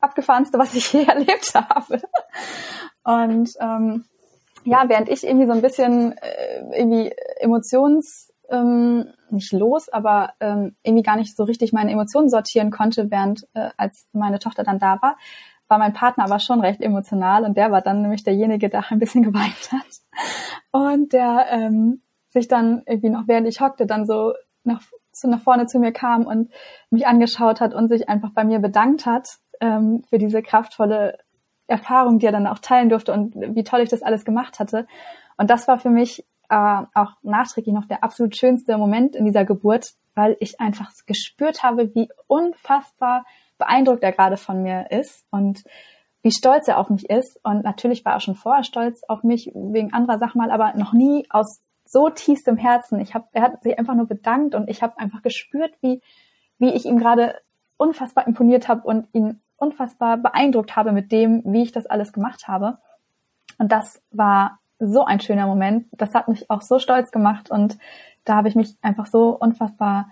abgefahrenste, 0.01 0.59
was 0.59 0.75
ich 0.75 0.93
je 0.93 1.05
erlebt 1.09 1.55
habe. 1.55 2.03
Und 3.05 3.51
ähm, 3.61 4.05
ja, 4.65 4.85
während 4.89 5.09
ich 5.09 5.25
irgendwie 5.25 5.47
so 5.47 5.53
ein 5.53 5.63
bisschen 5.63 6.13
äh, 6.19 6.79
irgendwie 6.79 7.13
Emotions 7.39 8.33
ähm, 8.51 9.07
nicht 9.31 9.53
los, 9.53 9.89
aber 9.89 10.33
ähm, 10.41 10.77
irgendwie 10.83 11.03
gar 11.03 11.17
nicht 11.17 11.37
so 11.37 11.45
richtig 11.45 11.73
meine 11.73 11.93
Emotionen 11.93 12.29
sortieren 12.29 12.71
konnte, 12.71 13.11
während 13.11 13.47
äh, 13.55 13.71
als 13.77 14.07
meine 14.13 14.39
Tochter 14.39 14.65
dann 14.65 14.79
da 14.79 15.01
war, 15.01 15.17
war 15.69 15.79
mein 15.79 15.93
Partner 15.93 16.25
aber 16.25 16.39
schon 16.39 16.61
recht 16.61 16.81
emotional 16.81 17.45
und 17.45 17.57
der 17.57 17.71
war 17.71 17.81
dann 17.81 18.03
nämlich 18.03 18.23
derjenige, 18.23 18.69
der 18.69 18.85
ein 18.91 18.99
bisschen 18.99 19.23
geweint 19.23 19.73
hat. 19.73 20.01
Und 20.71 21.13
der 21.13 21.47
ähm, 21.51 22.03
sich 22.31 22.49
dann 22.49 22.83
irgendwie 22.87 23.11
noch 23.11 23.27
während 23.27 23.49
ich 23.49 23.61
hockte 23.61 23.87
dann 23.87 24.07
so 24.07 24.35
nach, 24.65 24.83
zu, 25.13 25.29
nach 25.29 25.41
vorne 25.41 25.67
zu 25.67 25.79
mir 25.79 25.93
kam 25.93 26.27
und 26.27 26.51
mich 26.91 27.07
angeschaut 27.07 27.61
hat 27.61 27.75
und 27.75 27.89
sich 27.89 28.09
einfach 28.09 28.31
bei 28.31 28.45
mir 28.45 28.59
bedankt 28.59 29.07
hat 29.07 29.39
ähm, 29.61 30.03
für 30.09 30.19
diese 30.19 30.43
kraftvolle 30.43 31.19
Erfahrung, 31.67 32.19
die 32.19 32.27
er 32.27 32.33
dann 32.33 32.47
auch 32.47 32.59
teilen 32.59 32.89
durfte 32.89 33.13
und 33.13 33.35
wie 33.37 33.65
toll 33.65 33.81
ich 33.81 33.89
das 33.89 34.03
alles 34.03 34.25
gemacht 34.25 34.59
hatte. 34.59 34.87
Und 35.37 35.51
das 35.51 35.67
war 35.67 35.79
für 35.79 35.91
mich 35.91 36.25
äh, 36.49 36.83
auch 36.95 37.13
nachträglich 37.23 37.75
noch 37.75 37.87
der 37.87 38.05
absolut 38.05 38.37
schönste 38.37 38.77
Moment 38.77 39.17
in 39.17 39.25
dieser 39.25 39.45
Geburt, 39.45 39.95
weil 40.15 40.37
ich 40.41 40.61
einfach 40.61 40.93
gespürt 41.07 41.63
habe, 41.63 41.95
wie 41.95 42.09
unfassbar 42.27 43.25
beeindruckt 43.59 44.03
er 44.03 44.13
gerade 44.13 44.37
von 44.37 44.63
mir 44.63 44.91
ist 44.91 45.25
und 45.31 45.65
wie 46.23 46.33
stolz 46.33 46.69
er 46.69 46.79
auf 46.79 46.91
mich 46.91 47.09
ist. 47.11 47.39
Und 47.43 47.65
natürlich 47.65 48.05
war 48.05 48.15
er 48.15 48.21
schon 48.21 48.35
vorher 48.35 48.65
stolz 48.65 49.03
auf 49.09 49.23
mich 49.23 49.51
wegen 49.55 49.93
anderer 49.93 50.19
Sachen 50.19 50.39
mal, 50.39 50.51
aber 50.51 50.75
noch 50.75 50.93
nie 50.93 51.27
aus 51.31 51.61
so 51.85 52.09
tiefstem 52.09 52.57
Herzen. 52.57 53.01
Ich 53.01 53.15
hab, 53.15 53.29
er 53.33 53.43
hat 53.43 53.63
sich 53.63 53.79
einfach 53.79 53.95
nur 53.95 54.07
bedankt 54.07 54.55
und 54.55 54.69
ich 54.69 54.83
habe 54.83 54.99
einfach 54.99 55.23
gespürt, 55.23 55.73
wie, 55.81 56.01
wie 56.59 56.73
ich 56.73 56.87
ihm 56.87 56.99
gerade 56.99 57.37
unfassbar 57.77 58.27
imponiert 58.27 58.69
habe 58.69 58.87
und 58.87 59.09
ihn 59.13 59.41
unfassbar 59.57 60.17
beeindruckt 60.17 60.77
habe 60.77 60.93
mit 60.93 61.13
dem, 61.13 61.43
wie 61.45 61.63
ich 61.63 61.73
das 61.73 61.87
alles 61.87 62.13
gemacht 62.13 62.49
habe. 62.49 62.79
Und 63.59 63.73
das 63.73 64.03
war 64.11 64.59
so 64.79 65.05
ein 65.05 65.21
schöner 65.21 65.47
Moment. 65.47 65.87
Das 65.93 66.15
hat 66.15 66.29
mich 66.29 66.51
auch 66.51 66.63
so 66.63 66.79
stolz 66.79 67.11
gemacht 67.11 67.51
und 67.51 67.79
da 68.25 68.37
habe 68.37 68.49
ich 68.49 68.55
mich 68.55 68.77
einfach 68.83 69.07
so 69.07 69.31
unfassbar 69.31 70.11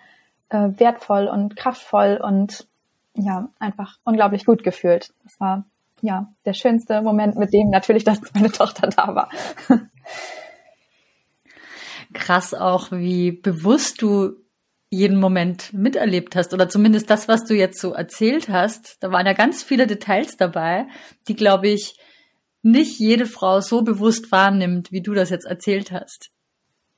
äh, 0.50 0.68
wertvoll 0.76 1.26
und 1.26 1.56
kraftvoll 1.56 2.20
und 2.22 2.66
ja, 3.14 3.48
einfach 3.58 3.98
unglaublich 4.04 4.44
gut 4.44 4.62
gefühlt. 4.62 5.12
Das 5.24 5.38
war 5.40 5.64
ja 6.00 6.26
der 6.44 6.54
schönste 6.54 7.02
Moment 7.02 7.36
mit 7.36 7.52
dem 7.52 7.70
natürlich, 7.70 8.04
dass 8.04 8.20
meine 8.34 8.50
Tochter 8.50 8.88
da 8.88 9.14
war. 9.14 9.28
Krass 12.12 12.52
auch, 12.52 12.92
wie 12.92 13.32
bewusst 13.32 14.02
du 14.02 14.41
jeden 14.92 15.18
Moment 15.18 15.72
miterlebt 15.72 16.36
hast 16.36 16.52
oder 16.52 16.68
zumindest 16.68 17.08
das, 17.08 17.26
was 17.26 17.44
du 17.44 17.54
jetzt 17.54 17.80
so 17.80 17.94
erzählt 17.94 18.50
hast. 18.50 19.02
Da 19.02 19.10
waren 19.10 19.24
ja 19.24 19.32
ganz 19.32 19.62
viele 19.62 19.86
Details 19.86 20.36
dabei, 20.36 20.86
die, 21.28 21.34
glaube 21.34 21.68
ich, 21.68 21.98
nicht 22.60 22.98
jede 22.98 23.24
Frau 23.24 23.60
so 23.60 23.82
bewusst 23.82 24.30
wahrnimmt, 24.30 24.92
wie 24.92 25.00
du 25.00 25.14
das 25.14 25.30
jetzt 25.30 25.46
erzählt 25.46 25.92
hast. 25.92 26.30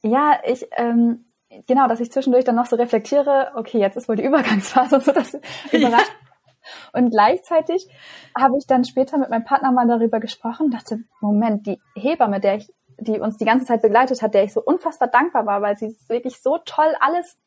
Ja, 0.03 0.41
ich, 0.45 0.67
ähm, 0.77 1.25
genau, 1.69 1.87
dass 1.87 2.01
ich 2.01 2.11
zwischendurch 2.11 2.45
dann 2.45 2.57
noch 2.57 2.67
so 2.67 2.75
reflektiere, 2.75 3.53
okay, 3.55 3.79
jetzt 3.79 3.97
ist 3.97 4.09
wohl 4.09 4.17
die 4.17 4.25
Übergangsphase, 4.25 4.99
so 5.05 5.13
das 5.13 5.35
überrascht. 5.71 6.11
Ja. 6.11 7.01
Und 7.01 7.11
gleichzeitig 7.11 7.87
habe 8.37 8.57
ich 8.59 8.67
dann 8.67 8.85
später 8.85 9.19
mit 9.19 9.31
meinem 9.31 9.45
Partner 9.45 9.71
mal 9.71 9.87
darüber 9.87 10.19
gesprochen, 10.19 10.73
dachte, 10.73 10.99
Moment, 11.21 11.65
die 11.69 11.79
Hebamme, 11.95 12.41
der 12.41 12.57
ich, 12.57 12.69
die 12.99 13.21
uns 13.21 13.37
die 13.37 13.45
ganze 13.45 13.67
Zeit 13.67 13.83
begleitet 13.83 14.21
hat, 14.21 14.35
der 14.35 14.43
ich 14.43 14.53
so 14.53 14.61
unfassbar 14.61 15.09
dankbar 15.09 15.47
war, 15.47 15.63
weil 15.63 15.77
sie 15.77 15.97
wirklich 16.09 16.43
so 16.43 16.59
toll 16.65 16.93
alles 16.99 17.39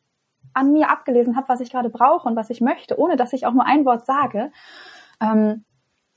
an 0.58 0.74
mir 0.74 0.90
abgelesen 0.90 1.36
hat, 1.36 1.48
was 1.50 1.62
ich 1.62 1.72
gerade 1.72 1.90
brauche 1.90 2.28
und 2.28 2.36
was 2.36 2.50
ich 2.50 2.62
möchte, 2.62 3.00
ohne 3.00 3.16
dass 3.16 3.32
ich 3.32 3.46
auch 3.46 3.54
nur 3.54 3.66
ein 3.66 3.86
Wort 3.86 4.08
sage. 4.08 4.52
Ähm, 5.22 5.64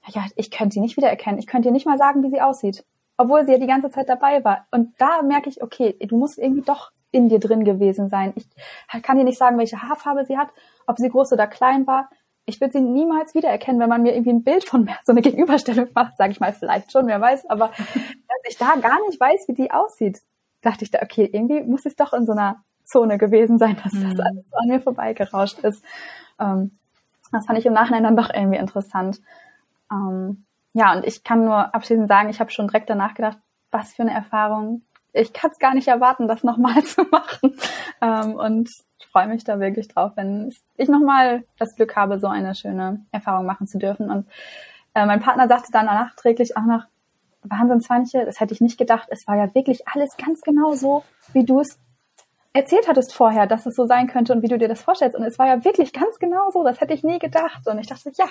ja, 0.06 0.24
ich 0.34 0.50
könnte 0.50 0.74
sie 0.74 0.80
nicht 0.80 0.96
wiedererkennen. 0.96 1.38
Ich 1.38 1.46
könnte 1.46 1.68
ihr 1.68 1.72
nicht 1.72 1.86
mal 1.86 1.98
sagen, 1.98 2.22
wie 2.22 2.30
sie 2.30 2.40
aussieht. 2.40 2.84
Obwohl 3.18 3.44
sie 3.44 3.52
ja 3.52 3.58
die 3.58 3.66
ganze 3.66 3.90
Zeit 3.90 4.08
dabei 4.08 4.42
war. 4.42 4.66
Und 4.70 4.94
da 4.98 5.20
merke 5.20 5.50
ich, 5.50 5.62
okay, 5.62 5.94
du 6.00 6.16
musst 6.16 6.38
irgendwie 6.38 6.62
doch 6.62 6.90
in 7.12 7.28
dir 7.28 7.38
drin 7.38 7.64
gewesen 7.64 8.08
sein. 8.08 8.32
Ich 8.34 9.02
kann 9.02 9.18
dir 9.18 9.24
nicht 9.24 9.36
sagen, 9.36 9.58
welche 9.58 9.82
Haarfarbe 9.82 10.24
sie 10.24 10.38
hat, 10.38 10.48
ob 10.86 10.96
sie 10.96 11.10
groß 11.10 11.32
oder 11.34 11.46
klein 11.46 11.86
war. 11.86 12.08
Ich 12.46 12.62
würde 12.62 12.72
sie 12.72 12.80
niemals 12.80 13.34
wiedererkennen, 13.34 13.78
wenn 13.78 13.90
man 13.90 14.02
mir 14.02 14.14
irgendwie 14.14 14.32
ein 14.32 14.42
Bild 14.42 14.64
von 14.64 14.84
mir, 14.84 14.96
so 15.04 15.12
eine 15.12 15.20
Gegenüberstellung 15.20 15.88
macht, 15.94 16.16
sage 16.16 16.32
ich 16.32 16.40
mal, 16.40 16.54
vielleicht 16.54 16.92
schon, 16.92 17.06
wer 17.06 17.20
weiß, 17.20 17.44
aber 17.50 17.68
dass 17.76 18.42
ich 18.48 18.56
da 18.56 18.76
gar 18.76 19.06
nicht 19.06 19.20
weiß, 19.20 19.48
wie 19.48 19.54
die 19.54 19.70
aussieht, 19.70 20.22
dachte 20.62 20.84
ich 20.84 20.90
da, 20.90 21.00
okay, 21.02 21.28
irgendwie 21.30 21.62
muss 21.62 21.84
es 21.84 21.94
doch 21.94 22.14
in 22.14 22.24
so 22.24 22.32
einer 22.32 22.64
Zone 22.90 23.18
gewesen 23.18 23.58
sein, 23.58 23.76
dass 23.82 23.92
das 23.92 24.14
mhm. 24.14 24.20
alles 24.20 24.52
an 24.52 24.68
mir 24.68 24.80
vorbeigerauscht 24.80 25.58
ist. 25.60 25.84
Ähm, 26.38 26.72
das 27.32 27.46
fand 27.46 27.58
ich 27.58 27.66
im 27.66 27.72
Nachhinein 27.72 28.02
dann 28.02 28.16
doch 28.16 28.30
irgendwie 28.32 28.58
interessant. 28.58 29.20
Ähm, 29.90 30.44
ja, 30.72 30.92
und 30.94 31.04
ich 31.04 31.24
kann 31.24 31.44
nur 31.44 31.74
abschließend 31.74 32.08
sagen, 32.08 32.28
ich 32.28 32.40
habe 32.40 32.50
schon 32.50 32.68
direkt 32.68 32.90
danach 32.90 33.14
gedacht, 33.14 33.38
was 33.70 33.92
für 33.94 34.02
eine 34.02 34.14
Erfahrung. 34.14 34.82
Ich 35.12 35.32
kann 35.32 35.50
es 35.50 35.58
gar 35.58 35.74
nicht 35.74 35.88
erwarten, 35.88 36.28
das 36.28 36.44
nochmal 36.44 36.82
zu 36.84 37.02
machen. 37.02 37.56
Ähm, 38.00 38.34
und 38.34 38.68
ich 38.98 39.06
freue 39.06 39.28
mich 39.28 39.44
da 39.44 39.58
wirklich 39.58 39.88
drauf, 39.88 40.12
wenn 40.16 40.52
ich 40.76 40.88
nochmal 40.88 41.44
das 41.58 41.74
Glück 41.74 41.96
habe, 41.96 42.18
so 42.18 42.26
eine 42.26 42.54
schöne 42.54 43.04
Erfahrung 43.10 43.46
machen 43.46 43.66
zu 43.66 43.78
dürfen. 43.78 44.10
Und 44.10 44.26
äh, 44.94 45.06
mein 45.06 45.20
Partner 45.20 45.48
sagte 45.48 45.72
dann 45.72 45.86
nachträglich 45.86 46.56
auch 46.56 46.64
noch, 46.64 46.84
Wahnsinn, 47.42 47.80
Zwanche, 47.80 48.24
das 48.26 48.38
hätte 48.38 48.52
ich 48.52 48.60
nicht 48.60 48.78
gedacht. 48.78 49.08
Es 49.10 49.26
war 49.26 49.36
ja 49.36 49.54
wirklich 49.54 49.88
alles 49.88 50.16
ganz 50.16 50.42
genau 50.42 50.74
so, 50.74 51.04
wie 51.32 51.44
du 51.44 51.60
es 51.60 51.78
erzählt 52.52 52.88
hattest 52.88 53.14
vorher, 53.14 53.46
dass 53.46 53.66
es 53.66 53.76
so 53.76 53.86
sein 53.86 54.06
könnte 54.06 54.32
und 54.32 54.42
wie 54.42 54.48
du 54.48 54.58
dir 54.58 54.68
das 54.68 54.82
vorstellst. 54.82 55.16
Und 55.16 55.24
es 55.24 55.38
war 55.38 55.46
ja 55.46 55.64
wirklich 55.64 55.92
ganz 55.92 56.18
genau 56.18 56.50
so. 56.50 56.64
Das 56.64 56.80
hätte 56.80 56.94
ich 56.94 57.04
nie 57.04 57.18
gedacht. 57.18 57.66
Und 57.66 57.78
ich 57.78 57.86
dachte, 57.86 58.10
ja, 58.16 58.26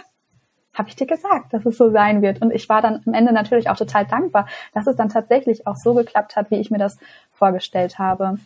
habe 0.73 0.89
ich 0.89 0.95
dir 0.95 1.07
gesagt, 1.07 1.53
dass 1.53 1.65
es 1.65 1.77
so 1.77 1.91
sein 1.91 2.21
wird. 2.21 2.41
Und 2.41 2.51
ich 2.51 2.69
war 2.69 2.81
dann 2.81 3.01
am 3.05 3.13
Ende 3.13 3.33
natürlich 3.33 3.69
auch 3.69 3.77
total 3.77 4.05
dankbar, 4.05 4.47
dass 4.73 4.87
es 4.87 4.95
dann 4.95 5.09
tatsächlich 5.09 5.67
auch 5.67 5.75
so 5.75 5.93
geklappt 5.93 6.35
hat, 6.35 6.51
wie 6.51 6.57
ich 6.57 6.71
mir 6.71 6.77
das 6.77 6.97
vorgestellt 7.31 7.97
habe. 7.97 8.39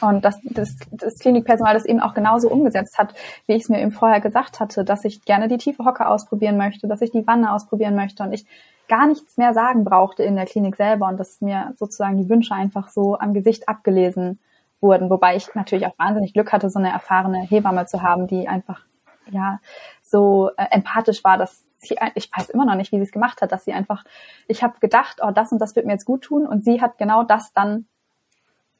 Und 0.00 0.24
dass 0.24 0.38
das, 0.42 0.76
das 0.90 1.18
Klinikpersonal 1.18 1.74
das 1.74 1.86
eben 1.86 2.00
auch 2.00 2.12
genauso 2.12 2.50
umgesetzt 2.50 2.98
hat, 2.98 3.14
wie 3.46 3.54
ich 3.54 3.62
es 3.62 3.68
mir 3.68 3.80
eben 3.80 3.92
vorher 3.92 4.20
gesagt 4.20 4.60
hatte, 4.60 4.84
dass 4.84 5.04
ich 5.04 5.24
gerne 5.24 5.48
die 5.48 5.56
tiefe 5.56 5.84
Hocke 5.84 6.06
ausprobieren 6.06 6.58
möchte, 6.58 6.86
dass 6.86 7.00
ich 7.00 7.12
die 7.12 7.26
Wanne 7.26 7.52
ausprobieren 7.52 7.96
möchte 7.96 8.22
und 8.22 8.32
ich 8.32 8.44
gar 8.88 9.06
nichts 9.06 9.36
mehr 9.36 9.54
sagen 9.54 9.84
brauchte 9.84 10.22
in 10.22 10.36
der 10.36 10.46
Klinik 10.46 10.76
selber 10.76 11.08
und 11.08 11.18
dass 11.18 11.40
mir 11.40 11.74
sozusagen 11.76 12.16
die 12.16 12.28
Wünsche 12.28 12.54
einfach 12.54 12.88
so 12.88 13.18
am 13.18 13.34
Gesicht 13.34 13.68
abgelesen 13.68 14.38
wurden. 14.80 15.10
Wobei 15.10 15.36
ich 15.36 15.54
natürlich 15.54 15.86
auch 15.86 15.98
wahnsinnig 15.98 16.32
Glück 16.32 16.52
hatte, 16.52 16.70
so 16.70 16.78
eine 16.78 16.90
erfahrene 16.90 17.42
Hebamme 17.42 17.86
zu 17.86 18.02
haben, 18.02 18.26
die 18.26 18.48
einfach 18.48 18.84
ja 19.30 19.58
so 20.02 20.50
äh, 20.56 20.66
empathisch 20.70 21.24
war, 21.24 21.38
dass 21.38 21.62
sie, 21.78 21.96
ich 22.14 22.30
weiß 22.34 22.50
immer 22.50 22.64
noch 22.64 22.74
nicht, 22.74 22.92
wie 22.92 22.96
sie 22.96 23.04
es 23.04 23.12
gemacht 23.12 23.42
hat, 23.42 23.52
dass 23.52 23.64
sie 23.64 23.72
einfach, 23.72 24.04
ich 24.48 24.62
habe 24.62 24.78
gedacht, 24.80 25.20
oh, 25.22 25.30
das 25.30 25.52
und 25.52 25.58
das 25.58 25.76
wird 25.76 25.86
mir 25.86 25.92
jetzt 25.92 26.04
gut 26.04 26.22
tun 26.22 26.46
und 26.46 26.64
sie 26.64 26.80
hat 26.80 26.98
genau 26.98 27.22
das 27.22 27.52
dann 27.52 27.86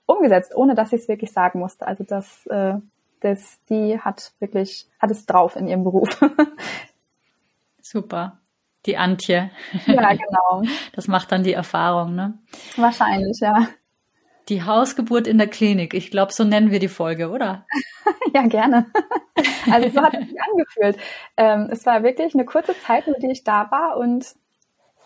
umgesetzt, 0.06 0.54
ohne 0.54 0.74
dass 0.74 0.90
sie 0.90 0.96
es 0.96 1.08
wirklich 1.08 1.32
sagen 1.32 1.58
musste. 1.58 1.86
Also 1.86 2.04
das, 2.04 2.46
äh, 2.46 2.74
das, 3.20 3.58
die 3.68 4.00
hat 4.00 4.32
wirklich, 4.38 4.88
hat 4.98 5.10
es 5.10 5.26
drauf 5.26 5.56
in 5.56 5.68
ihrem 5.68 5.84
Beruf. 5.84 6.20
Super. 7.82 8.38
Die 8.86 8.96
Antje. 8.96 9.50
Ja, 9.86 10.12
genau. 10.12 10.62
Das 10.94 11.08
macht 11.08 11.32
dann 11.32 11.42
die 11.42 11.52
Erfahrung, 11.52 12.14
ne? 12.14 12.38
Wahrscheinlich, 12.76 13.40
ja. 13.40 13.68
Die 14.48 14.62
Hausgeburt 14.62 15.26
in 15.26 15.38
der 15.38 15.48
Klinik. 15.48 15.92
Ich 15.92 16.10
glaube, 16.10 16.32
so 16.32 16.44
nennen 16.44 16.70
wir 16.70 16.78
die 16.78 16.88
Folge, 16.88 17.30
oder? 17.30 17.66
ja, 18.34 18.46
gerne. 18.46 18.86
Also 19.70 19.90
so 19.90 20.00
hat 20.00 20.14
es 20.14 20.28
sich 20.28 20.38
angefühlt. 20.40 20.96
Ähm, 21.36 21.68
es 21.70 21.84
war 21.84 22.02
wirklich 22.04 22.34
eine 22.34 22.44
kurze 22.44 22.78
Zeit, 22.80 23.08
mit 23.08 23.22
der 23.22 23.30
ich 23.30 23.42
da 23.42 23.70
war 23.70 23.96
und 23.96 24.24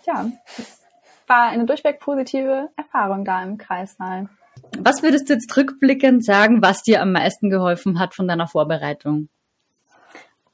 ja, 0.06 0.26
es 0.58 0.80
war 1.26 1.48
eine 1.48 1.64
durchweg 1.64 2.00
positive 2.00 2.68
Erfahrung 2.76 3.24
da 3.24 3.42
im 3.42 3.56
Kreissaal. 3.56 4.28
Was 4.78 5.02
würdest 5.02 5.28
du 5.28 5.34
jetzt 5.34 5.56
rückblickend 5.56 6.24
sagen, 6.24 6.62
was 6.62 6.82
dir 6.82 7.00
am 7.00 7.12
meisten 7.12 7.50
geholfen 7.50 7.98
hat 7.98 8.14
von 8.14 8.28
deiner 8.28 8.46
Vorbereitung? 8.46 9.28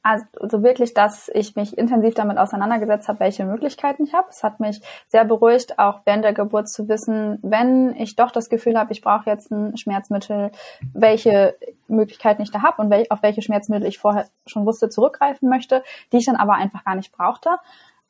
Also 0.09 0.63
wirklich, 0.63 0.95
dass 0.95 1.29
ich 1.35 1.57
mich 1.57 1.77
intensiv 1.77 2.15
damit 2.15 2.39
auseinandergesetzt 2.39 3.09
habe, 3.09 3.19
welche 3.19 3.45
Möglichkeiten 3.45 4.05
ich 4.05 4.15
habe. 4.15 4.29
Es 4.31 4.45
hat 4.45 4.61
mich 4.61 4.81
sehr 5.09 5.25
beruhigt, 5.25 5.81
auch 5.81 6.03
während 6.05 6.23
der 6.23 6.33
Geburt 6.33 6.69
zu 6.69 6.89
wissen, 6.89 7.41
wenn 7.43 7.93
ich 7.97 8.15
doch 8.15 8.31
das 8.31 8.49
Gefühl 8.49 8.79
habe, 8.79 8.93
ich 8.93 9.01
brauche 9.01 9.29
jetzt 9.29 9.51
ein 9.51 9.77
Schmerzmittel, 9.77 10.53
welche 10.95 11.57
Möglichkeiten 11.89 12.43
ich 12.43 12.53
da 12.53 12.63
habe 12.63 12.83
und 12.83 12.89
wel 12.89 13.07
auf 13.11 13.25
welche 13.25 13.43
Schmerzmittel 13.43 13.89
ich 13.89 13.99
vorher 13.99 14.27
schon 14.47 14.65
wusste, 14.65 14.91
zurückgreifen 14.91 15.49
möchte, 15.49 15.83
die 16.13 16.19
ich 16.19 16.27
dann 16.27 16.37
aber 16.37 16.55
einfach 16.55 16.85
gar 16.85 16.95
nicht 16.95 17.11
brauchte. 17.11 17.57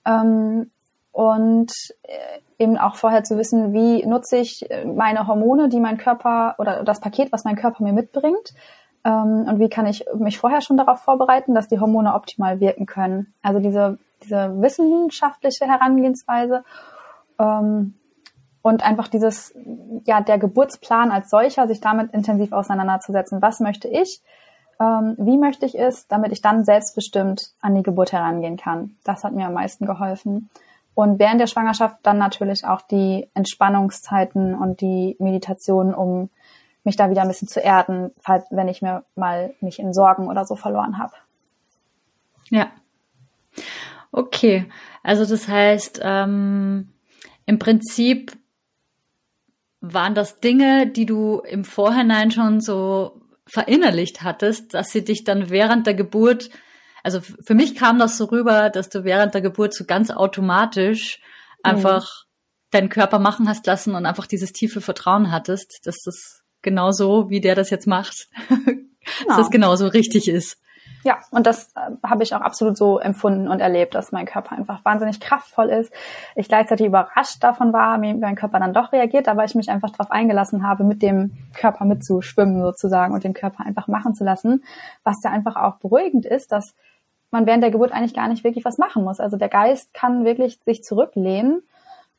Ähm, 0.05 0.71
und 1.13 1.73
äh, 2.03 2.63
eben 2.63 2.77
auch 2.77 2.97
vorher 2.97 3.25
zu 3.25 3.39
wissen, 3.39 3.73
wie 3.73 4.05
nutze 4.05 4.37
ich 4.37 4.69
meine 4.85 5.27
Hormone, 5.27 5.71
die 5.71 5.81
mein 5.81 5.97
Körper 5.97 6.57
oder 6.59 6.85
das 6.85 7.01
Paket, 7.01 7.33
was 7.33 7.45
mein 7.45 7.57
Körper 7.57 7.83
mir 7.83 7.95
mitbringt 7.95 8.53
und 9.11 9.61
wie 9.61 9.69
kann 9.69 9.87
ich 9.87 10.05
mich 10.19 10.39
vorher 10.39 10.61
schon 10.61 10.77
darauf 10.77 11.01
vorbereiten, 11.01 11.55
dass 11.55 11.69
die 11.69 11.79
Hormone 11.79 12.15
optimal 12.15 12.59
wirken 12.59 12.87
können. 12.87 13.33
Also 13.43 13.61
diese, 13.61 13.99
diese 14.25 14.61
wissenschaftliche 14.61 15.67
Herangehensweise 15.67 16.65
ähm, 17.39 17.95
und 18.63 18.85
einfach 18.85 19.07
dieses, 19.07 19.55
ja, 20.07 20.21
der 20.21 20.39
Geburtsplan 20.39 21.13
als 21.13 21.31
solcher, 21.31 21.69
sich 21.69 21.81
damit 21.81 22.13
intensiv 22.13 22.51
auseinanderzusetzen. 22.53 23.41
Was 23.41 23.61
möchte 23.61 23.87
ich? 23.87 24.23
Ähm, 24.81 25.15
wie 25.19 25.39
möchte 25.39 25.67
ich 25.67 25.79
es, 25.79 26.09
damit 26.09 26.33
ich 26.33 26.43
dann 26.43 26.65
selbstbestimmt 26.65 27.53
an 27.61 27.77
die 27.77 27.85
Geburt 27.85 28.11
herangehen 28.11 28.57
kann. 28.57 28.97
Das 29.05 29.23
hat 29.23 29.35
mir 29.35 29.47
am 29.47 29.55
meisten 29.55 29.87
geholfen. 29.87 30.51
Und 30.95 31.21
während 31.21 31.41
der 31.41 31.47
Schwangerschaft 31.47 31.99
dann 32.03 32.19
natürlich 32.19 32.67
auch 32.67 32.81
die 32.81 33.29
Entspannungszeiten 33.35 34.57
und 34.57 34.81
die 34.81 35.15
Meditation, 35.21 35.95
um 35.95 36.31
mich 36.87 36.97
da 36.97 37.11
wieder 37.11 37.23
ein 37.23 37.29
bisschen 37.29 37.49
zu 37.49 37.61
erden, 37.61 38.13
falls, 38.21 38.47
wenn 38.51 38.69
ich 38.69 38.81
mir 38.81 39.05
mal 39.15 39.55
mich 39.61 39.79
in 39.79 39.93
Sorgen 39.93 40.29
oder 40.29 40.45
so 40.47 40.57
verloren 40.57 40.99
habe. 40.99 41.13
Ja. 42.49 42.71
Okay. 44.13 44.71
Also 45.03 45.27
das 45.27 45.49
heißt, 45.49 46.01
ähm, 46.03 46.93
im 47.45 47.59
Prinzip 47.59 48.33
waren 49.81 50.15
das 50.15 50.41
Dinge, 50.41 50.87
die 50.87 51.07
du 51.07 51.41
im 51.41 51.65
Vorhinein 51.65 52.31
schon 52.31 52.61
so 52.61 53.21
verinnerlicht 53.47 54.23
hattest, 54.23 54.75
dass 54.75 54.91
sie 54.91 55.05
dich 55.05 55.25
dann 55.25 55.51
während 55.51 55.87
der 55.87 55.95
Geburt, 55.95 56.51
also 57.03 57.21
für 57.21 57.55
mich 57.55 57.77
kam 57.77 57.99
das 57.99 58.17
so 58.17 58.25
rüber, 58.25 58.71
dass 58.71 58.89
du 58.89 59.05
während 59.05 59.35
der 59.35 59.43
Geburt 59.43 59.75
so 59.75 59.85
ganz 59.85 60.11
automatisch 60.11 61.21
mhm. 61.65 61.71
einfach 61.71 62.03
mhm. 62.03 62.71
deinen 62.71 62.89
Körper 62.89 63.19
machen 63.19 63.49
hast 63.49 63.67
lassen 63.67 63.95
und 63.95 64.07
einfach 64.07 64.27
dieses 64.27 64.53
tiefe 64.53 64.81
Vertrauen 64.81 65.31
hattest, 65.31 65.81
dass 65.85 65.97
das 66.05 66.43
genauso, 66.67 67.31
wie 67.31 67.41
der 67.41 67.55
das 67.55 67.71
jetzt 67.71 67.87
macht, 67.87 68.29
genau. 68.49 68.73
dass 69.29 69.37
das 69.39 69.51
genauso 69.51 69.87
richtig 69.87 70.29
ist. 70.29 70.59
Ja, 71.05 71.21
und 71.31 71.47
das 71.47 71.71
äh, 71.77 71.93
habe 72.05 72.25
ich 72.25 72.35
auch 72.35 72.41
absolut 72.41 72.77
so 72.77 72.99
empfunden 72.99 73.47
und 73.47 73.61
erlebt, 73.61 73.95
dass 73.95 74.11
mein 74.11 74.27
Körper 74.27 74.57
einfach 74.57 74.85
wahnsinnig 74.85 75.21
kraftvoll 75.21 75.71
ist. 75.71 75.93
Ich 76.35 76.49
gleichzeitig 76.49 76.85
überrascht 76.85 77.45
davon 77.45 77.73
war, 77.73 78.03
wie 78.03 78.13
mein 78.13 78.35
Körper 78.35 78.59
dann 78.59 78.75
doch 78.75 78.93
reagiert, 78.93 79.29
aber 79.29 79.45
ich 79.45 79.55
mich 79.55 79.71
einfach 79.71 79.91
darauf 79.91 80.11
eingelassen 80.11 80.67
habe, 80.67 80.83
mit 80.83 81.03
dem 81.03 81.31
Körper 81.55 81.85
mitzuschwimmen 81.85 82.61
sozusagen 82.61 83.15
und 83.15 83.23
den 83.23 83.35
Körper 83.35 83.65
einfach 83.65 83.87
machen 83.87 84.17
zu 84.17 84.25
lassen, 84.25 84.65
was 85.05 85.23
ja 85.23 85.31
einfach 85.31 85.55
auch 85.55 85.77
beruhigend 85.77 86.27
ist, 86.27 86.51
dass 86.51 86.75
man 87.31 87.47
während 87.47 87.63
der 87.63 87.71
Geburt 87.71 87.93
eigentlich 87.93 88.15
gar 88.15 88.27
nicht 88.27 88.43
wirklich 88.43 88.65
was 88.65 88.77
machen 88.77 89.05
muss. 89.05 89.21
Also 89.21 89.37
der 89.37 89.49
Geist 89.49 89.95
kann 89.95 90.25
wirklich 90.25 90.59
sich 90.67 90.83
zurücklehnen 90.83 91.63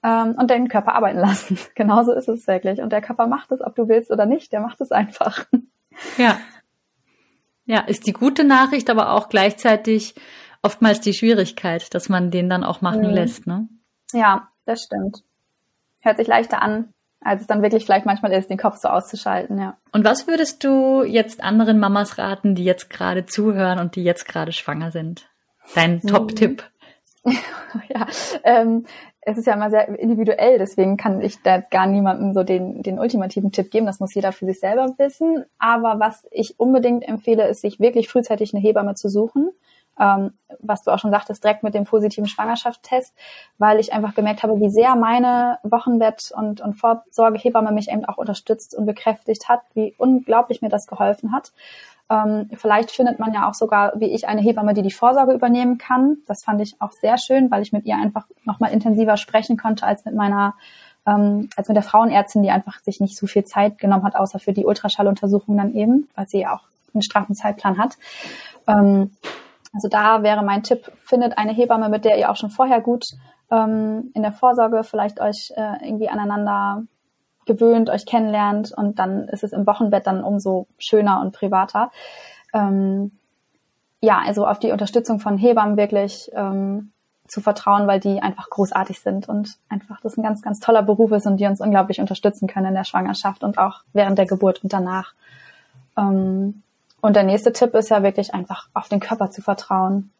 ähm, 0.03 0.35
und 0.37 0.49
den 0.49 0.67
Körper 0.67 0.95
arbeiten 0.95 1.19
lassen. 1.19 1.57
Genauso 1.75 2.13
ist 2.13 2.27
es 2.27 2.47
wirklich. 2.47 2.81
Und 2.81 2.91
der 2.91 3.01
Körper 3.01 3.27
macht 3.27 3.51
es, 3.51 3.61
ob 3.61 3.75
du 3.75 3.87
willst 3.87 4.11
oder 4.11 4.25
nicht, 4.25 4.51
der 4.51 4.61
macht 4.61 4.81
es 4.81 4.91
einfach. 4.91 5.45
Ja. 6.19 6.37
Ja, 7.65 7.79
ist 7.79 8.05
die 8.05 8.13
gute 8.13 8.43
Nachricht, 8.43 8.91
aber 8.91 9.13
auch 9.13 9.29
gleichzeitig 9.29 10.13
oftmals 10.61 11.01
die 11.01 11.13
Schwierigkeit, 11.13 11.91
dass 11.95 12.07
man 12.07 12.29
den 12.29 12.49
dann 12.49 12.63
auch 12.63 12.81
machen 12.81 13.07
mhm. 13.07 13.09
lässt, 13.09 13.47
ne? 13.47 13.67
Ja, 14.13 14.49
das 14.65 14.83
stimmt. 14.83 15.23
Hört 16.01 16.17
sich 16.17 16.27
leichter 16.27 16.61
an, 16.61 16.93
als 17.19 17.41
es 17.41 17.47
dann 17.47 17.63
wirklich 17.63 17.83
vielleicht 17.83 18.05
manchmal 18.05 18.31
ist, 18.33 18.49
den 18.51 18.59
Kopf 18.59 18.77
so 18.77 18.89
auszuschalten, 18.89 19.59
ja. 19.59 19.75
Und 19.91 20.05
was 20.05 20.27
würdest 20.27 20.63
du 20.63 21.03
jetzt 21.03 21.43
anderen 21.43 21.79
Mamas 21.79 22.19
raten, 22.19 22.53
die 22.53 22.63
jetzt 22.63 22.89
gerade 22.89 23.25
zuhören 23.25 23.79
und 23.79 23.95
die 23.95 24.03
jetzt 24.03 24.27
gerade 24.27 24.51
schwanger 24.51 24.91
sind? 24.91 25.27
Dein 25.73 25.95
mhm. 26.03 26.07
Top-Tipp? 26.07 26.63
ja, 27.25 28.07
ähm, 28.43 28.85
es 29.29 29.37
ist 29.37 29.45
ja 29.45 29.55
immer 29.55 29.69
sehr 29.69 29.89
individuell, 29.99 30.57
deswegen 30.57 30.95
kann 30.95 31.19
ich 31.19 31.41
da 31.43 31.59
gar 31.59 31.85
niemandem 31.85 32.33
so 32.33 32.43
den, 32.43 32.81
den 32.81 32.97
ultimativen 32.97 33.51
Tipp 33.51 33.71
geben. 33.71 33.85
Das 33.85 33.99
muss 33.99 34.13
jeder 34.13 34.31
für 34.31 34.45
sich 34.45 34.61
selber 34.61 34.93
wissen. 34.97 35.43
Aber 35.59 35.99
was 35.99 36.25
ich 36.31 36.57
unbedingt 36.57 37.05
empfehle, 37.05 37.45
ist, 37.49 37.59
sich 37.59 37.81
wirklich 37.81 38.07
frühzeitig 38.07 38.53
eine 38.53 38.63
Hebamme 38.63 38.95
zu 38.95 39.09
suchen. 39.09 39.51
Ähm, 39.99 40.31
was 40.59 40.83
du 40.83 40.91
auch 40.91 40.99
schon 40.99 41.11
sagtest, 41.11 41.43
direkt 41.43 41.63
mit 41.63 41.73
dem 41.73 41.83
positiven 41.83 42.27
Schwangerschaftstest, 42.27 43.13
weil 43.57 43.81
ich 43.81 43.91
einfach 43.91 44.15
gemerkt 44.15 44.43
habe, 44.43 44.61
wie 44.61 44.69
sehr 44.69 44.95
meine 44.95 45.59
Wochenbett- 45.63 46.31
und, 46.33 46.61
und 46.61 46.75
Vorsorgehebamme 46.75 47.73
mich 47.73 47.89
eben 47.91 48.05
auch 48.05 48.17
unterstützt 48.17 48.75
und 48.75 48.85
bekräftigt 48.85 49.49
hat, 49.49 49.59
wie 49.73 49.93
unglaublich 49.97 50.61
mir 50.61 50.69
das 50.69 50.87
geholfen 50.87 51.33
hat. 51.33 51.51
Ähm, 52.09 52.49
vielleicht 52.53 52.91
findet 52.91 53.19
man 53.19 53.33
ja 53.33 53.49
auch 53.49 53.53
sogar, 53.53 53.93
wie 53.99 54.13
ich, 54.13 54.27
eine 54.27 54.41
Hebamme, 54.41 54.73
die 54.73 54.81
die 54.81 54.91
Vorsorge 54.91 55.33
übernehmen 55.33 55.77
kann. 55.77 56.17
Das 56.27 56.43
fand 56.43 56.61
ich 56.61 56.75
auch 56.79 56.91
sehr 56.91 57.17
schön, 57.17 57.51
weil 57.51 57.61
ich 57.61 57.73
mit 57.73 57.85
ihr 57.85 57.95
einfach 57.95 58.25
nochmal 58.45 58.71
intensiver 58.71 59.17
sprechen 59.17 59.57
konnte 59.57 59.85
als 59.85 60.05
mit 60.05 60.15
meiner, 60.15 60.55
ähm, 61.05 61.49
als 61.57 61.67
mit 61.67 61.75
der 61.75 61.83
Frauenärztin, 61.83 62.43
die 62.43 62.51
einfach 62.51 62.79
sich 62.79 63.01
nicht 63.01 63.17
so 63.17 63.27
viel 63.27 63.43
Zeit 63.43 63.77
genommen 63.77 64.03
hat, 64.03 64.15
außer 64.15 64.39
für 64.39 64.53
die 64.53 64.65
Ultraschalluntersuchung 64.65 65.57
dann 65.57 65.73
eben, 65.73 66.07
weil 66.15 66.27
sie 66.27 66.47
auch 66.47 66.61
einen 66.93 67.01
straffen 67.01 67.35
Zeitplan 67.35 67.77
hat. 67.77 67.97
Ähm, 68.67 69.11
also 69.73 69.89
da 69.89 70.23
wäre 70.23 70.43
mein 70.43 70.63
Tipp, 70.63 70.91
findet 71.03 71.37
eine 71.37 71.51
Hebamme, 71.51 71.89
mit 71.89 72.05
der 72.05 72.17
ihr 72.17 72.31
auch 72.31 72.37
schon 72.37 72.49
vorher 72.49 72.81
gut 72.81 73.03
ähm, 73.51 74.11
in 74.13 74.21
der 74.21 74.31
Vorsorge 74.31 74.83
vielleicht 74.83 75.19
euch 75.19 75.51
äh, 75.55 75.85
irgendwie 75.85 76.09
aneinander 76.09 76.83
gewöhnt, 77.47 77.89
euch 77.89 78.05
kennenlernt 78.05 78.71
und 78.71 78.99
dann 78.99 79.27
ist 79.29 79.43
es 79.43 79.53
im 79.53 79.65
Wochenbett 79.65 80.05
dann 80.05 80.23
umso 80.23 80.67
schöner 80.77 81.21
und 81.21 81.33
privater. 81.33 81.91
Ähm, 82.53 83.11
ja, 84.01 84.21
also 84.25 84.45
auf 84.45 84.59
die 84.59 84.71
Unterstützung 84.71 85.19
von 85.19 85.37
Hebammen 85.37 85.77
wirklich 85.77 86.29
ähm, 86.33 86.91
zu 87.27 87.41
vertrauen, 87.41 87.87
weil 87.87 87.99
die 87.99 88.21
einfach 88.21 88.49
großartig 88.49 88.99
sind 89.01 89.27
und 89.27 89.57
einfach 89.69 89.99
das 90.01 90.17
ein 90.17 90.23
ganz, 90.23 90.41
ganz 90.41 90.59
toller 90.59 90.83
Beruf 90.83 91.11
ist 91.11 91.25
und 91.25 91.37
die 91.37 91.45
uns 91.45 91.59
unglaublich 91.59 91.99
unterstützen 91.99 92.47
können 92.47 92.67
in 92.67 92.75
der 92.75 92.85
Schwangerschaft 92.85 93.43
und 93.43 93.57
auch 93.57 93.81
während 93.93 94.17
der 94.17 94.27
Geburt 94.27 94.63
und 94.63 94.71
danach. 94.71 95.13
Ähm, 95.97 96.61
und 97.01 97.15
der 97.15 97.23
nächste 97.23 97.53
Tipp 97.53 97.73
ist 97.75 97.89
ja 97.89 98.03
wirklich 98.03 98.33
einfach 98.33 98.69
auf 98.73 98.87
den 98.87 98.99
Körper 98.99 99.29
zu 99.29 99.41
vertrauen 99.41 100.11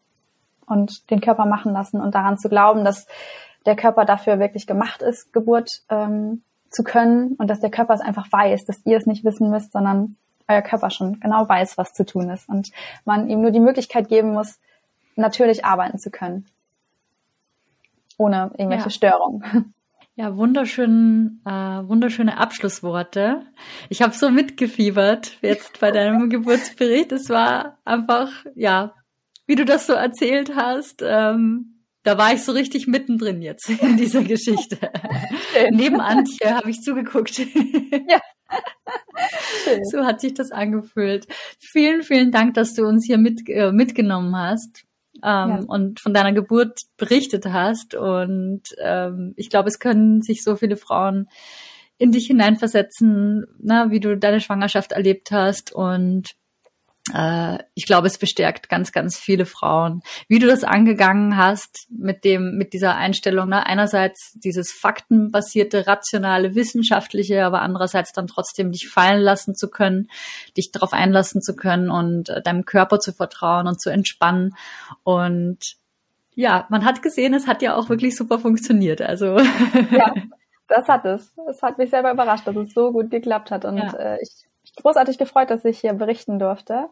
und 0.66 1.10
den 1.10 1.20
Körper 1.20 1.46
machen 1.46 1.72
lassen 1.72 2.00
und 2.00 2.14
daran 2.14 2.38
zu 2.38 2.48
glauben, 2.48 2.84
dass 2.84 3.06
der 3.66 3.76
Körper 3.76 4.04
dafür 4.04 4.38
wirklich 4.38 4.66
gemacht 4.66 5.02
ist, 5.02 5.32
Geburt 5.32 5.82
ähm, 5.88 6.42
zu 6.70 6.82
können 6.82 7.34
und 7.34 7.48
dass 7.48 7.60
der 7.60 7.70
Körper 7.70 7.94
es 7.94 8.00
einfach 8.00 8.30
weiß, 8.30 8.64
dass 8.64 8.84
ihr 8.84 8.96
es 8.96 9.06
nicht 9.06 9.24
wissen 9.24 9.50
müsst, 9.50 9.72
sondern 9.72 10.16
euer 10.48 10.62
Körper 10.62 10.90
schon 10.90 11.20
genau 11.20 11.48
weiß, 11.48 11.78
was 11.78 11.92
zu 11.92 12.04
tun 12.04 12.30
ist 12.30 12.48
und 12.48 12.70
man 13.04 13.28
ihm 13.28 13.42
nur 13.42 13.50
die 13.50 13.60
Möglichkeit 13.60 14.08
geben 14.08 14.32
muss, 14.32 14.58
natürlich 15.16 15.64
arbeiten 15.64 15.98
zu 15.98 16.10
können, 16.10 16.46
ohne 18.16 18.50
irgendwelche 18.56 18.84
ja. 18.84 18.90
Störungen. 18.90 19.74
Ja, 20.20 20.36
wunderschön, 20.36 21.40
äh, 21.44 21.50
wunderschöne 21.50 22.38
Abschlussworte. 22.38 23.42
Ich 23.88 24.02
habe 24.02 24.14
so 24.14 24.30
mitgefiebert 24.30 25.38
jetzt 25.42 25.78
bei 25.78 25.92
deinem 25.92 26.28
Geburtsbericht. 26.28 27.12
Es 27.12 27.30
war 27.30 27.78
einfach, 27.84 28.28
ja, 28.56 28.94
wie 29.46 29.54
du 29.54 29.64
das 29.64 29.86
so 29.86 29.92
erzählt 29.92 30.56
hast, 30.56 31.04
ähm, 31.06 31.77
da 32.08 32.16
war 32.16 32.32
ich 32.32 32.42
so 32.42 32.52
richtig 32.52 32.86
mittendrin 32.86 33.42
jetzt 33.42 33.68
in 33.82 33.98
dieser 33.98 34.22
Geschichte. 34.24 34.78
Neben 35.70 36.00
Antje 36.00 36.54
habe 36.54 36.70
ich 36.70 36.80
zugeguckt. 36.80 37.38
ja. 37.38 38.20
So 39.90 40.06
hat 40.06 40.22
sich 40.22 40.32
das 40.32 40.52
angefühlt. 40.52 41.26
Vielen, 41.60 42.02
vielen 42.02 42.30
Dank, 42.30 42.54
dass 42.54 42.72
du 42.72 42.86
uns 42.86 43.04
hier 43.04 43.18
mit, 43.18 43.46
äh, 43.48 43.72
mitgenommen 43.72 44.34
hast 44.34 44.84
ähm, 45.16 45.22
ja. 45.22 45.64
und 45.66 46.00
von 46.00 46.14
deiner 46.14 46.32
Geburt 46.32 46.78
berichtet 46.96 47.44
hast. 47.44 47.94
Und 47.94 48.62
ähm, 48.82 49.34
ich 49.36 49.50
glaube, 49.50 49.68
es 49.68 49.78
können 49.78 50.22
sich 50.22 50.42
so 50.42 50.56
viele 50.56 50.78
Frauen 50.78 51.28
in 51.98 52.12
dich 52.12 52.28
hineinversetzen, 52.28 53.44
na, 53.58 53.90
wie 53.90 54.00
du 54.00 54.16
deine 54.16 54.40
Schwangerschaft 54.40 54.92
erlebt 54.92 55.30
hast 55.30 55.72
und 55.72 56.30
ich 57.74 57.86
glaube, 57.86 58.06
es 58.06 58.18
bestärkt 58.18 58.68
ganz, 58.68 58.92
ganz 58.92 59.16
viele 59.16 59.46
Frauen. 59.46 60.02
Wie 60.28 60.38
du 60.38 60.46
das 60.46 60.64
angegangen 60.64 61.36
hast 61.36 61.86
mit 61.90 62.24
dem, 62.24 62.56
mit 62.56 62.72
dieser 62.72 62.96
Einstellung, 62.96 63.48
ne? 63.48 63.66
einerseits 63.66 64.32
dieses 64.34 64.72
faktenbasierte, 64.72 65.86
rationale, 65.86 66.54
wissenschaftliche, 66.54 67.44
aber 67.44 67.62
andererseits 67.62 68.12
dann 68.12 68.26
trotzdem 68.26 68.72
dich 68.72 68.88
fallen 68.88 69.20
lassen 69.20 69.54
zu 69.54 69.70
können, 69.70 70.08
dich 70.56 70.72
darauf 70.72 70.92
einlassen 70.92 71.40
zu 71.40 71.56
können 71.56 71.90
und 71.90 72.28
äh, 72.28 72.42
deinem 72.42 72.64
Körper 72.64 73.00
zu 73.00 73.12
vertrauen 73.12 73.66
und 73.66 73.80
zu 73.80 73.90
entspannen. 73.90 74.54
Und 75.02 75.76
ja, 76.34 76.66
man 76.68 76.84
hat 76.84 77.02
gesehen, 77.02 77.34
es 77.34 77.46
hat 77.46 77.62
ja 77.62 77.74
auch 77.74 77.88
wirklich 77.88 78.16
super 78.16 78.38
funktioniert. 78.38 79.02
Also 79.02 79.38
ja, 79.90 80.14
das 80.68 80.86
hat 80.88 81.04
es. 81.04 81.34
Es 81.48 81.62
hat 81.62 81.78
mich 81.78 81.90
selber 81.90 82.12
überrascht, 82.12 82.46
dass 82.46 82.56
es 82.56 82.72
so 82.74 82.92
gut 82.92 83.10
geklappt 83.10 83.50
hat 83.50 83.64
und 83.64 83.78
ja. 83.78 83.92
äh, 83.94 84.18
ich 84.22 84.47
großartig 84.82 85.18
gefreut, 85.18 85.50
dass 85.50 85.64
ich 85.64 85.78
hier 85.78 85.92
berichten 85.92 86.38
durfte. 86.38 86.88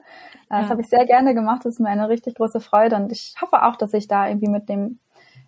Äh, 0.51 0.61
das 0.61 0.63
ja. 0.65 0.69
habe 0.71 0.81
ich 0.81 0.89
sehr 0.89 1.07
gerne 1.07 1.35
gemacht. 1.35 1.65
Das 1.65 1.75
ist 1.75 1.81
mir 1.81 1.89
eine 1.89 2.09
richtig 2.09 2.37
große 2.37 2.61
Freude 2.61 2.97
und 2.97 3.13
ich 3.13 3.35
hoffe 3.41 3.65
auch, 3.65 3.77
dass 3.77 3.95
ich 3.95 4.09
da 4.09 4.29
irgendwie 4.29 4.51
mit 4.51 4.69
dem 4.69 4.99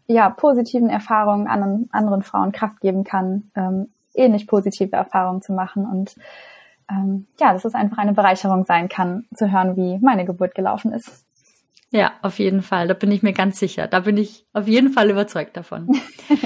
ja 0.06 0.31
positiven 0.31 0.89
Erfahrungen 0.89 1.47
anderen, 1.47 1.89
anderen 1.93 2.23
Frauen 2.23 2.52
Kraft 2.52 2.81
geben 2.81 3.05
kann, 3.05 3.51
ähm, 3.55 3.89
ähnlich 4.15 4.47
positive 4.47 4.97
Erfahrungen 4.97 5.43
zu 5.43 5.52
machen 5.52 5.86
und 5.86 6.16
ähm, 6.90 7.27
ja, 7.39 7.52
dass 7.52 7.65
es 7.65 7.74
einfach 7.74 7.98
eine 7.98 8.15
Bereicherung 8.15 8.65
sein 8.65 8.89
kann, 8.89 9.27
zu 9.35 9.52
hören, 9.52 9.77
wie 9.77 9.98
meine 9.98 10.24
Geburt 10.24 10.55
gelaufen 10.55 10.93
ist. 10.93 11.24
Ja, 11.90 12.12
auf 12.23 12.39
jeden 12.39 12.62
Fall. 12.62 12.89
Da 12.89 12.94
bin 12.94 13.10
ich 13.10 13.23
mir 13.23 13.32
ganz 13.32 13.59
sicher. 13.59 13.86
Da 13.86 14.01
bin 14.01 14.16
ich 14.16 14.47
auf 14.52 14.66
jeden 14.69 14.93
Fall 14.93 15.10
überzeugt 15.10 15.56
davon. 15.56 15.89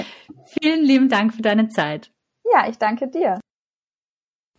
Vielen 0.45 0.83
lieben 0.83 1.09
Dank 1.09 1.33
für 1.33 1.41
deine 1.41 1.69
Zeit. 1.69 2.11
Ja, 2.53 2.67
ich 2.69 2.77
danke 2.77 3.07
dir. 3.07 3.39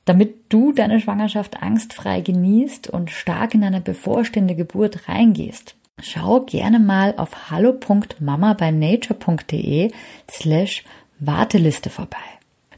Damit 0.05 0.35
du 0.51 0.73
deine 0.73 1.01
Schwangerschaft 1.01 1.63
angstfrei 1.63 2.21
genießt 2.21 2.91
und 2.91 3.11
stark 3.11 3.55
in 3.55 3.65
eine 3.65 3.81
bevorstehende 3.81 4.55
Geburt 4.55 5.09
reingehst, 5.09 5.77
schau 6.01 6.41
gerne 6.41 6.79
mal 6.79 7.15
auf 7.17 7.51
hallo.mamabynature.de 7.51 9.91
slash 10.31 10.85
Warteliste 11.21 11.91
vorbei. 11.91 12.19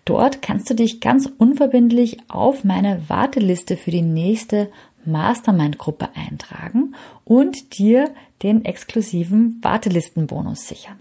Dort 0.05 0.41
kannst 0.41 0.71
du 0.71 0.75
dich 0.75 1.01
ganz 1.01 1.29
unverbindlich 1.39 2.19
auf 2.29 2.63
meine 2.63 3.03
Warteliste 3.09 3.77
für 3.77 3.91
die 3.91 4.03
nächste 4.03 4.71
Mastermind-Gruppe 5.05 6.11
eintragen 6.15 6.95
und 7.25 7.77
dir 7.79 8.15
den 8.43 8.65
exklusiven 8.65 9.59
Wartelistenbonus 9.63 10.69
sichern. 10.69 11.01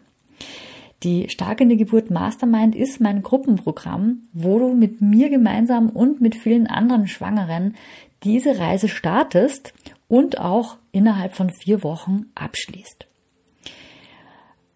Die 1.03 1.29
Stark 1.29 1.61
in 1.61 1.69
die 1.69 1.77
Geburt 1.77 2.09
Mastermind 2.09 2.75
ist 2.75 3.01
mein 3.01 3.21
Gruppenprogramm, 3.21 4.23
wo 4.33 4.59
du 4.59 4.73
mit 4.73 5.01
mir 5.01 5.29
gemeinsam 5.29 5.89
und 5.89 6.21
mit 6.21 6.35
vielen 6.35 6.67
anderen 6.67 7.07
Schwangeren 7.07 7.75
diese 8.23 8.57
Reise 8.59 8.87
startest 8.87 9.73
und 10.07 10.39
auch 10.39 10.77
innerhalb 10.91 11.35
von 11.35 11.49
vier 11.49 11.83
Wochen 11.83 12.27
abschließt. 12.33 13.07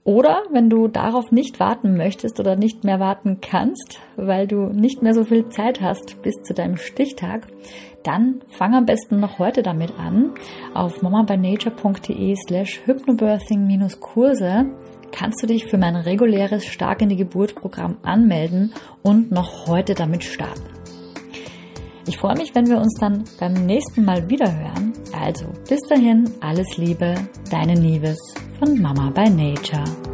Oder 0.04 0.44
wenn 0.50 0.70
du 0.70 0.88
darauf 0.88 1.32
nicht 1.32 1.60
warten 1.60 1.96
möchtest 1.96 2.40
oder 2.40 2.56
nicht 2.56 2.84
mehr 2.84 3.00
warten 3.00 3.42
kannst, 3.42 4.00
weil 4.16 4.48
du 4.48 4.68
nicht 4.68 5.04
mehr 5.04 5.14
so 5.14 5.24
viel 5.24 5.50
Zeit 5.50 5.82
hast 5.82 6.22
bis 6.24 6.34
zu 6.44 6.54
deinem 6.54 6.78
Stichtag, 6.78 7.48
dann 8.04 8.42
fang 8.48 8.74
am 8.74 8.86
besten 8.86 9.20
noch 9.20 9.38
heute 9.40 9.62
damit 9.62 10.00
an. 10.00 10.32
Auf 10.74 11.02
mamabynature.de 11.02 12.36
slash 12.48 12.82
hypnobirthing-Kurse 12.86 14.66
kannst 15.12 15.42
du 15.42 15.48
dich 15.48 15.66
für 15.66 15.78
mein 15.78 15.96
reguläres 15.96 16.66
Stark 16.66 17.02
in 17.02 17.10
die 17.10 17.16
Geburt 17.16 17.56
Programm 17.56 17.98
anmelden 18.04 18.74
und 19.02 19.32
noch 19.32 19.68
heute 19.68 19.94
damit 19.94 20.24
starten. 20.24 20.64
Ich 22.08 22.18
freue 22.18 22.38
mich, 22.38 22.56
wenn 22.56 22.68
wir 22.68 22.80
uns 22.80 22.96
dann 23.00 23.24
beim 23.40 23.54
nächsten 23.54 24.04
Mal 24.04 24.30
wieder 24.30 24.52
hören. 24.52 24.94
Also 25.14 25.46
bis 25.68 25.82
dahin, 25.88 26.30
alles 26.42 26.78
Liebe, 26.78 27.14
deine 27.52 27.74
Nieves 27.74 28.18
von 28.58 28.82
Mama 28.82 29.12
by 29.12 29.30
Nature. 29.30 30.09